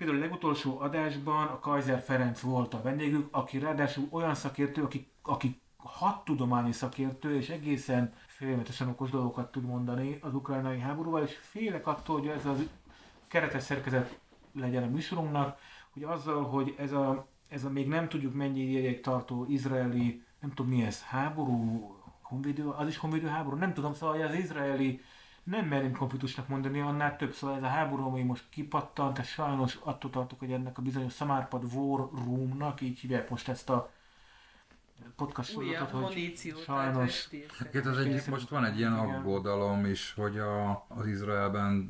Például 0.01 0.21
a 0.21 0.25
legutolsó 0.25 0.79
adásban 0.79 1.47
a 1.47 1.59
Kaiser 1.59 1.99
Ferenc 1.99 2.39
volt 2.39 2.73
a 2.73 2.81
vendégük, 2.81 3.27
aki 3.31 3.59
ráadásul 3.59 4.07
olyan 4.11 4.35
szakértő, 4.35 4.83
aki, 4.83 5.11
aki 5.21 5.61
hat 5.77 6.25
tudományi 6.25 6.71
szakértő, 6.71 7.35
és 7.35 7.49
egészen 7.49 8.13
félmetesen 8.27 8.87
okos 8.87 9.09
dolgokat 9.09 9.51
tud 9.51 9.63
mondani 9.63 10.19
az 10.21 10.33
ukrajnai 10.33 10.79
háborúval, 10.79 11.23
és 11.23 11.37
félek 11.41 11.87
attól, 11.87 12.19
hogy 12.19 12.27
ez 12.27 12.45
az 12.45 12.69
keretes 13.27 13.63
szerkezet 13.63 14.19
legyen 14.53 14.83
a 14.83 14.89
műsorunknak, 14.89 15.59
hogy 15.93 16.03
azzal, 16.03 16.43
hogy 16.43 16.75
ez 16.77 16.91
a, 16.91 17.27
ez 17.47 17.63
a 17.63 17.69
még 17.69 17.87
nem 17.87 18.09
tudjuk 18.09 18.33
mennyi 18.33 18.61
ideig 18.61 19.01
tartó 19.01 19.45
izraeli, 19.49 20.23
nem 20.39 20.53
tudom 20.53 20.71
mi 20.71 20.83
ez, 20.83 21.03
háború, 21.03 21.87
honvédő, 22.21 22.67
az 22.67 22.87
is 22.87 22.97
honvédő 22.97 23.27
háború, 23.27 23.57
nem 23.57 23.73
tudom, 23.73 23.93
szóval 23.93 24.21
az 24.21 24.33
izraeli 24.33 25.01
nem 25.43 25.65
merünk 25.65 25.97
konfliktusnak 25.97 26.47
mondani, 26.47 26.79
annál 26.79 27.17
több, 27.17 27.33
szóval 27.33 27.55
ez 27.55 27.63
a 27.63 27.67
háború, 27.67 28.05
ami 28.05 28.21
most 28.21 28.43
kipattant, 28.49 29.17
és 29.17 29.27
sajnos 29.27 29.77
attól 29.83 30.11
tartok, 30.11 30.39
hogy 30.39 30.51
ennek 30.51 30.77
a 30.77 30.81
bizonyos 30.81 31.13
Samárpad 31.13 31.73
War 31.73 32.09
Roomnak, 32.25 32.81
így 32.81 32.99
hívják 32.99 33.29
most 33.29 33.47
ezt 33.47 33.69
a 33.69 33.91
podcast 35.15 35.51
sorozatot, 35.51 36.13
hogy 36.13 36.53
sajnos 36.63 37.27
Egyébként 37.59 37.85
az 37.85 37.97
egyik, 37.97 38.27
most 38.27 38.49
van 38.49 38.65
egy 38.65 38.77
ilyen 38.77 38.93
aggodalom 38.93 39.85
is, 39.85 40.13
hogy 40.13 40.37
a, 40.37 40.85
az 40.87 41.07
Izraelben 41.07 41.87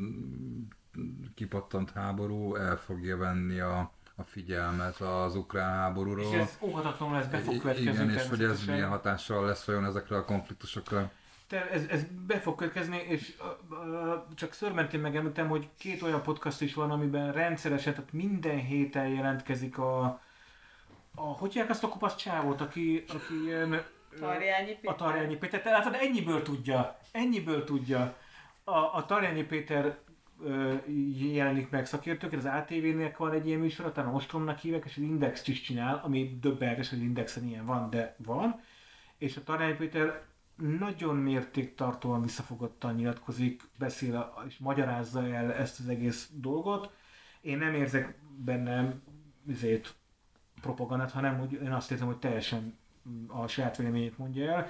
kipattant 1.36 1.92
háború 1.92 2.56
el 2.56 2.78
fogja 2.78 3.18
venni 3.18 3.60
a, 3.60 3.92
a 4.16 4.24
figyelmet 4.24 5.02
az 5.02 5.36
ukrán 5.36 5.72
háborúról. 5.72 6.34
és 6.34 6.40
ez 6.40 6.58
óhatatlanul 6.62 7.16
lesz, 7.16 7.28
be 7.28 7.38
fog 7.38 7.58
következni 7.58 7.92
Igen, 7.92 8.10
és 8.10 8.28
hogy 8.28 8.44
ez 8.44 8.66
milyen 8.66 8.90
hatással 8.90 9.46
lesz 9.46 9.68
olyan 9.68 9.86
ezekre 9.86 10.16
a 10.16 10.26
konfliktusokra. 10.26 11.12
Te, 11.52 11.70
ez, 11.70 11.86
ez 11.90 12.04
be 12.28 12.40
fog 12.40 12.56
következni, 12.56 12.98
és 13.08 13.34
uh, 13.40 13.80
uh, 13.80 14.14
csak 14.36 14.54
szörmentén 14.54 15.00
megemlítem, 15.00 15.48
hogy 15.48 15.70
két 15.78 16.02
olyan 16.02 16.22
podcast 16.22 16.62
is 16.62 16.74
van, 16.74 16.92
amiben 16.92 17.32
rendszeresen, 17.32 17.94
tehát 17.94 18.14
minden 18.14 18.58
héten 18.58 19.08
jelentkezik 19.08 19.78
a, 19.78 20.04
a 21.16 21.22
hogy 21.22 21.52
hívják 21.52 21.70
azt 21.70 21.84
a 21.84 21.88
kopasz 21.88 22.16
csávót, 22.16 22.62
aki, 22.62 23.04
aki 23.08 23.44
ilyen... 23.46 23.84
Tarjányi 24.20 24.72
A 24.72 24.76
Péter. 24.82 24.96
Tarjányi 24.96 25.36
Péter, 25.36 25.62
tehát 25.62 25.84
látod, 25.84 26.02
ennyiből 26.02 26.42
tudja, 26.42 27.00
ennyiből 27.12 27.64
tudja. 27.64 28.16
A, 28.64 28.78
a 28.78 29.06
Tarjányi 29.08 29.44
Péter 29.44 29.98
ö, 30.44 30.74
jelenik 31.34 31.70
meg 31.70 31.86
szakértőként, 31.86 32.46
az 32.46 32.52
ATV-nek 32.54 33.18
van 33.18 33.32
egy 33.32 33.48
ilyen 33.48 33.60
műsor, 33.60 33.92
talán 33.92 34.10
a 34.10 34.16
Ostromnak 34.16 34.60
hívják, 34.60 34.86
és 34.86 34.98
az 34.98 35.04
Index 35.04 35.48
is 35.48 35.62
csinál, 35.62 36.02
ami 36.04 36.38
döbbenetes, 36.42 36.90
hogy 36.90 37.02
Indexen 37.02 37.48
ilyen 37.48 37.66
van, 37.66 37.90
de 37.90 38.16
van. 38.18 38.62
És 39.18 39.38
a 39.38 39.44
Tarjányi 39.44 39.76
Péter 39.76 40.30
nagyon 40.62 41.16
mértéktartóan 41.16 42.22
visszafogottan 42.22 42.96
nyilatkozik, 42.96 43.62
beszél 43.78 44.34
és 44.48 44.58
magyarázza 44.58 45.28
el 45.28 45.54
ezt 45.54 45.80
az 45.80 45.88
egész 45.88 46.30
dolgot. 46.34 46.94
Én 47.42 47.58
nem 47.58 47.74
érzek 47.74 48.20
bennem 48.38 49.02
izét, 49.48 49.96
propagandát, 50.62 51.12
hanem 51.12 51.38
hogy 51.38 51.54
én 51.54 51.72
azt 51.72 51.92
érzem, 51.92 52.08
hogy 52.08 52.18
teljesen 52.18 52.78
mm, 53.10 53.30
a 53.30 53.48
saját 53.48 53.78
véleményét 53.78 54.18
mondja 54.18 54.52
el. 54.52 54.68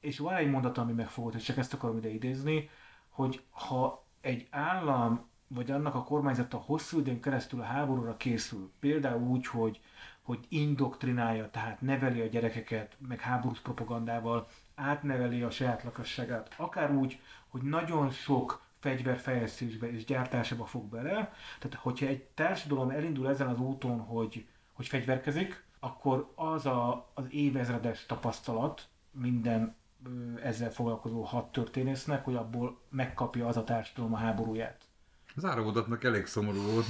És 0.00 0.18
van 0.18 0.34
egy 0.34 0.50
mondat, 0.50 0.78
ami 0.78 0.92
megfogott, 0.92 1.34
és 1.34 1.42
csak 1.42 1.56
ezt 1.56 1.74
akarom 1.74 1.96
ide 1.96 2.08
idézni, 2.08 2.70
hogy 3.08 3.42
ha 3.50 4.06
egy 4.20 4.46
állam 4.50 5.28
vagy 5.54 5.70
annak 5.70 5.94
a 5.94 6.04
kormányzata 6.04 6.56
hosszú 6.56 6.98
időn 6.98 7.20
keresztül 7.20 7.60
a 7.60 7.64
háborúra 7.64 8.16
készül, 8.16 8.72
például 8.80 9.22
úgy, 9.22 9.46
hogy, 9.46 9.80
hogy 10.22 10.46
indoktrinálja, 10.48 11.50
tehát 11.50 11.80
neveli 11.80 12.20
a 12.20 12.26
gyerekeket, 12.26 12.96
meg 13.08 13.20
háborús 13.20 13.60
propagandával, 13.60 14.48
átneveli 14.80 15.42
a 15.42 15.50
saját 15.50 15.82
lakosságát, 15.82 16.54
akár 16.56 16.90
úgy, 16.90 17.20
hogy 17.48 17.62
nagyon 17.62 18.10
sok 18.10 18.62
fegyverfejlesztésbe 18.78 19.92
és 19.92 20.04
gyártásába 20.04 20.64
fog 20.64 20.84
bele. 20.84 21.32
Tehát, 21.58 21.78
hogyha 21.78 22.06
egy 22.06 22.22
társadalom 22.22 22.90
elindul 22.90 23.28
ezen 23.28 23.48
az 23.48 23.58
úton, 23.58 24.00
hogy, 24.00 24.46
hogy 24.72 24.86
fegyverkezik, 24.86 25.64
akkor 25.80 26.32
az 26.34 26.66
a, 26.66 27.10
az 27.14 27.24
évezredes 27.30 28.06
tapasztalat 28.06 28.88
minden 29.10 29.76
ezzel 30.42 30.70
foglalkozó 30.70 31.22
hat 31.22 31.52
történésznek, 31.52 32.24
hogy 32.24 32.34
abból 32.34 32.78
megkapja 32.88 33.46
az 33.46 33.56
a 33.56 33.64
társadalom 33.64 34.14
a 34.14 34.16
háborúját. 34.16 34.89
Az 35.36 35.44
áramondatnak 35.44 36.04
elég 36.04 36.26
szomorú 36.26 36.60
volt. 36.60 36.86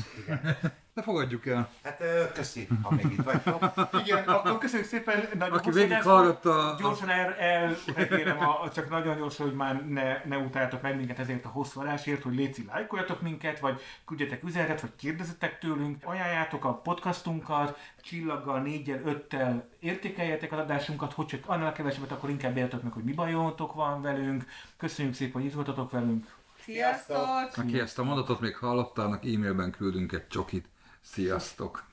De 0.94 1.02
fogadjuk 1.02 1.46
el. 1.46 1.70
Hát 1.82 2.02
köszi, 2.34 2.68
ha 2.82 2.90
még 2.94 3.12
itt 3.12 3.22
vagytok. 3.22 3.72
Igen, 4.04 4.24
akkor 4.24 4.58
köszönjük 4.58 4.88
szépen. 4.88 5.24
Nagyon 5.38 5.58
Aki 5.58 5.70
végig 5.70 6.02
hallgatta 6.02 6.76
Gyorsan 6.78 7.08
el, 7.08 7.34
el 7.34 7.76
kérem, 8.08 8.38
a, 8.38 8.70
csak 8.70 8.90
nagyon 8.90 9.16
gyorsan, 9.16 9.46
hogy 9.46 9.56
már 9.56 9.86
ne, 9.86 10.24
ne 10.24 10.36
utáltok 10.36 10.82
meg 10.82 10.96
minket 10.96 11.18
ezért 11.18 11.44
a 11.44 11.48
hosszú 11.48 11.80
adásért, 11.80 12.22
hogy 12.22 12.34
létszik, 12.34 12.70
lájkoljatok 12.70 13.20
minket, 13.20 13.60
vagy 13.60 13.80
küldjetek 14.06 14.44
üzenetet, 14.44 14.80
vagy 14.80 14.96
kérdezzetek 14.96 15.58
tőlünk, 15.58 16.04
ajánljátok 16.04 16.64
a 16.64 16.74
podcastunkat, 16.74 17.78
csillaggal, 18.02 18.60
négyel, 18.60 19.00
öttel 19.04 19.68
értékeljetek 19.78 20.52
az 20.52 20.58
adásunkat, 20.58 21.12
hogy 21.12 21.26
csak 21.26 21.42
annál 21.46 21.72
kevesebbet, 21.72 22.12
akkor 22.12 22.30
inkább 22.30 22.56
értek 22.56 22.82
meg, 22.82 22.92
hogy 22.92 23.04
mi 23.04 23.12
bajotok 23.12 23.74
van 23.74 24.02
velünk. 24.02 24.44
Köszönjük 24.76 25.14
szépen, 25.14 25.32
hogy 25.32 25.44
itt 25.44 25.54
voltatok 25.54 25.90
velünk. 25.90 26.38
Sziasztok! 26.72 27.50
Aki 27.56 27.78
ezt 27.78 27.98
a 27.98 28.02
mondatot 28.04 28.40
még 28.40 28.56
hallotta, 28.56 29.02
annak 29.02 29.24
e-mailben 29.24 29.70
küldünk 29.70 30.12
egy 30.12 30.26
csokit. 30.28 30.68
Sziasztok! 31.00 31.84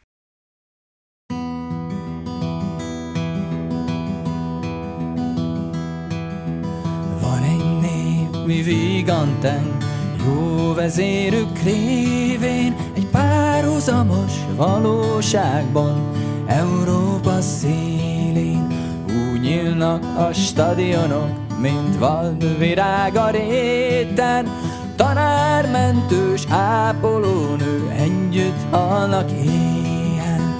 Van 7.21 7.43
egy 7.43 7.79
nép, 7.81 8.45
mi 8.45 8.61
víganten, 8.61 9.77
jó 10.25 10.73
vezérük 10.73 11.57
révén, 11.63 12.75
egy 12.95 13.07
párhuzamos 13.11 14.33
valóságban, 14.55 16.11
Európa 16.47 17.41
szélén. 17.41 18.67
Úgy 19.07 19.39
nyílnak 19.41 20.03
a 20.03 20.33
stadionok, 20.33 21.46
mint 21.57 21.97
vadvirág 21.97 23.15
a 23.15 23.29
réten, 23.29 24.47
tanármentős 24.95 26.45
ápolónő 26.49 27.89
együtt 27.97 28.71
halnak 28.71 29.31
éjjel. 29.31 30.55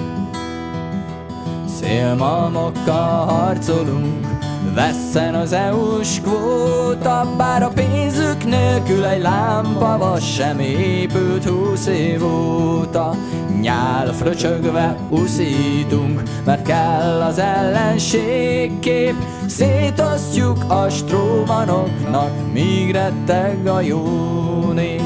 Szélmalmokkal 1.80 3.26
harcolunk, 3.26 4.37
vesszen 4.78 5.34
az 5.34 5.52
EU-s 5.52 6.20
kvóta, 6.20 7.34
bár 7.36 7.62
a 7.62 7.68
pénzük 7.68 8.44
nélkül 8.44 9.04
egy 9.04 9.22
lámpavas 9.22 10.34
sem 10.34 10.58
épült 10.58 11.44
húsz 11.44 11.86
év 11.86 12.24
óta. 12.24 13.14
Nyál 13.60 14.12
fröcsögve 14.12 14.96
uszítunk, 15.10 16.22
mert 16.44 16.66
kell 16.66 17.20
az 17.20 17.38
ellenségkép, 17.38 19.14
szétosztjuk 19.46 20.64
a 20.68 20.88
strómanoknak, 20.88 22.52
míg 22.52 22.90
retteg 22.90 23.66
a 23.66 23.80
jó 23.80 24.72
nép. 24.72 24.97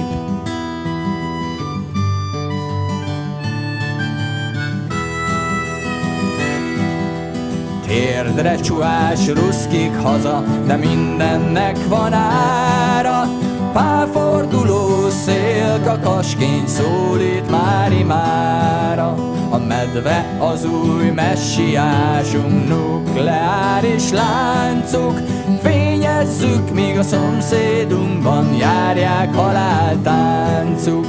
Térdre 7.93 8.57
csuhás 8.57 9.29
ruszkik 9.29 9.97
haza, 10.03 10.45
de 10.67 10.77
mindennek 10.77 11.77
van 11.89 12.13
ára. 12.13 13.29
Pálforduló 13.73 15.09
szélkakasként 15.09 16.69
szólít 16.69 17.51
már 17.51 17.93
imára. 17.93 19.15
A 19.51 19.59
medve 19.59 20.37
az 20.39 20.65
új 20.65 21.11
messiásunk, 21.11 22.69
nukleáris 22.69 24.11
láncuk. 24.11 25.21
Fényezzük, 25.63 26.75
míg 26.75 26.99
a 26.99 27.03
szomszédunkban 27.03 28.55
járják 28.55 29.35
haláltáncuk. 29.35 31.07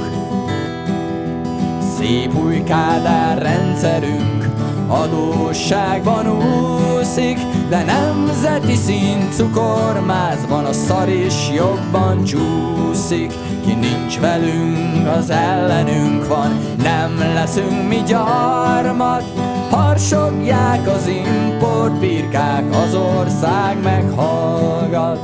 Szép 1.98 2.34
új 2.34 2.62
kádár 2.62 3.38
rendszerünk 3.42 4.43
adósságban 4.88 6.26
úszik, 6.28 7.38
de 7.68 7.84
nemzeti 7.84 8.74
szint 8.74 9.34
cukormázban 9.34 10.64
a 10.64 10.72
szar 10.72 11.08
is 11.08 11.50
jobban 11.54 12.24
csúszik. 12.24 13.32
Ki 13.64 13.74
nincs 13.74 14.18
velünk, 14.18 15.08
az 15.16 15.30
ellenünk 15.30 16.28
van, 16.28 16.58
nem 16.82 17.18
leszünk 17.34 17.88
mi 17.88 18.02
gyarmat. 18.06 19.24
Harsogják 19.70 20.88
az 20.88 21.06
importbirkák, 21.06 22.64
az 22.70 22.94
ország 22.94 23.82
meghallgat. 23.82 25.18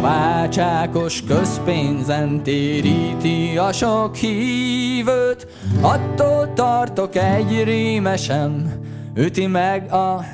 Kovács 0.00 0.58
Ákos 0.58 1.22
közpénzen 1.22 2.42
téríti 2.42 3.58
a 3.58 3.72
sok 3.72 4.16
hívőt, 4.16 5.46
attól 5.80 6.52
tartok 6.54 7.16
egy 7.16 7.62
rímesen 7.64 8.80
üti 9.14 9.46
meg 9.46 9.92
a 9.92 10.24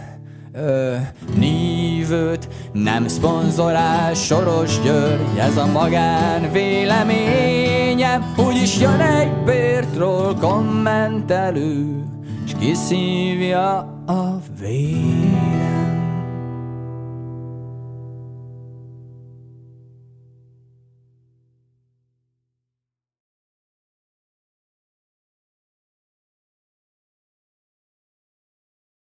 ö, 0.53 0.95
nív 1.35 1.87
hívőt, 2.09 2.49
nem 2.73 3.09
szponzorál 3.09 4.15
Soros 4.15 4.81
György, 4.81 5.39
ez 5.39 5.57
a 5.57 5.67
magán 5.67 6.53
véleményem, 6.53 8.35
úgyis 8.47 8.79
jön 8.81 9.01
egy 9.01 9.33
bértról 9.45 10.35
kommentelő, 10.35 12.05
s 12.47 12.53
kiszívja 12.59 13.77
a 14.07 14.39
vég. 14.61 15.86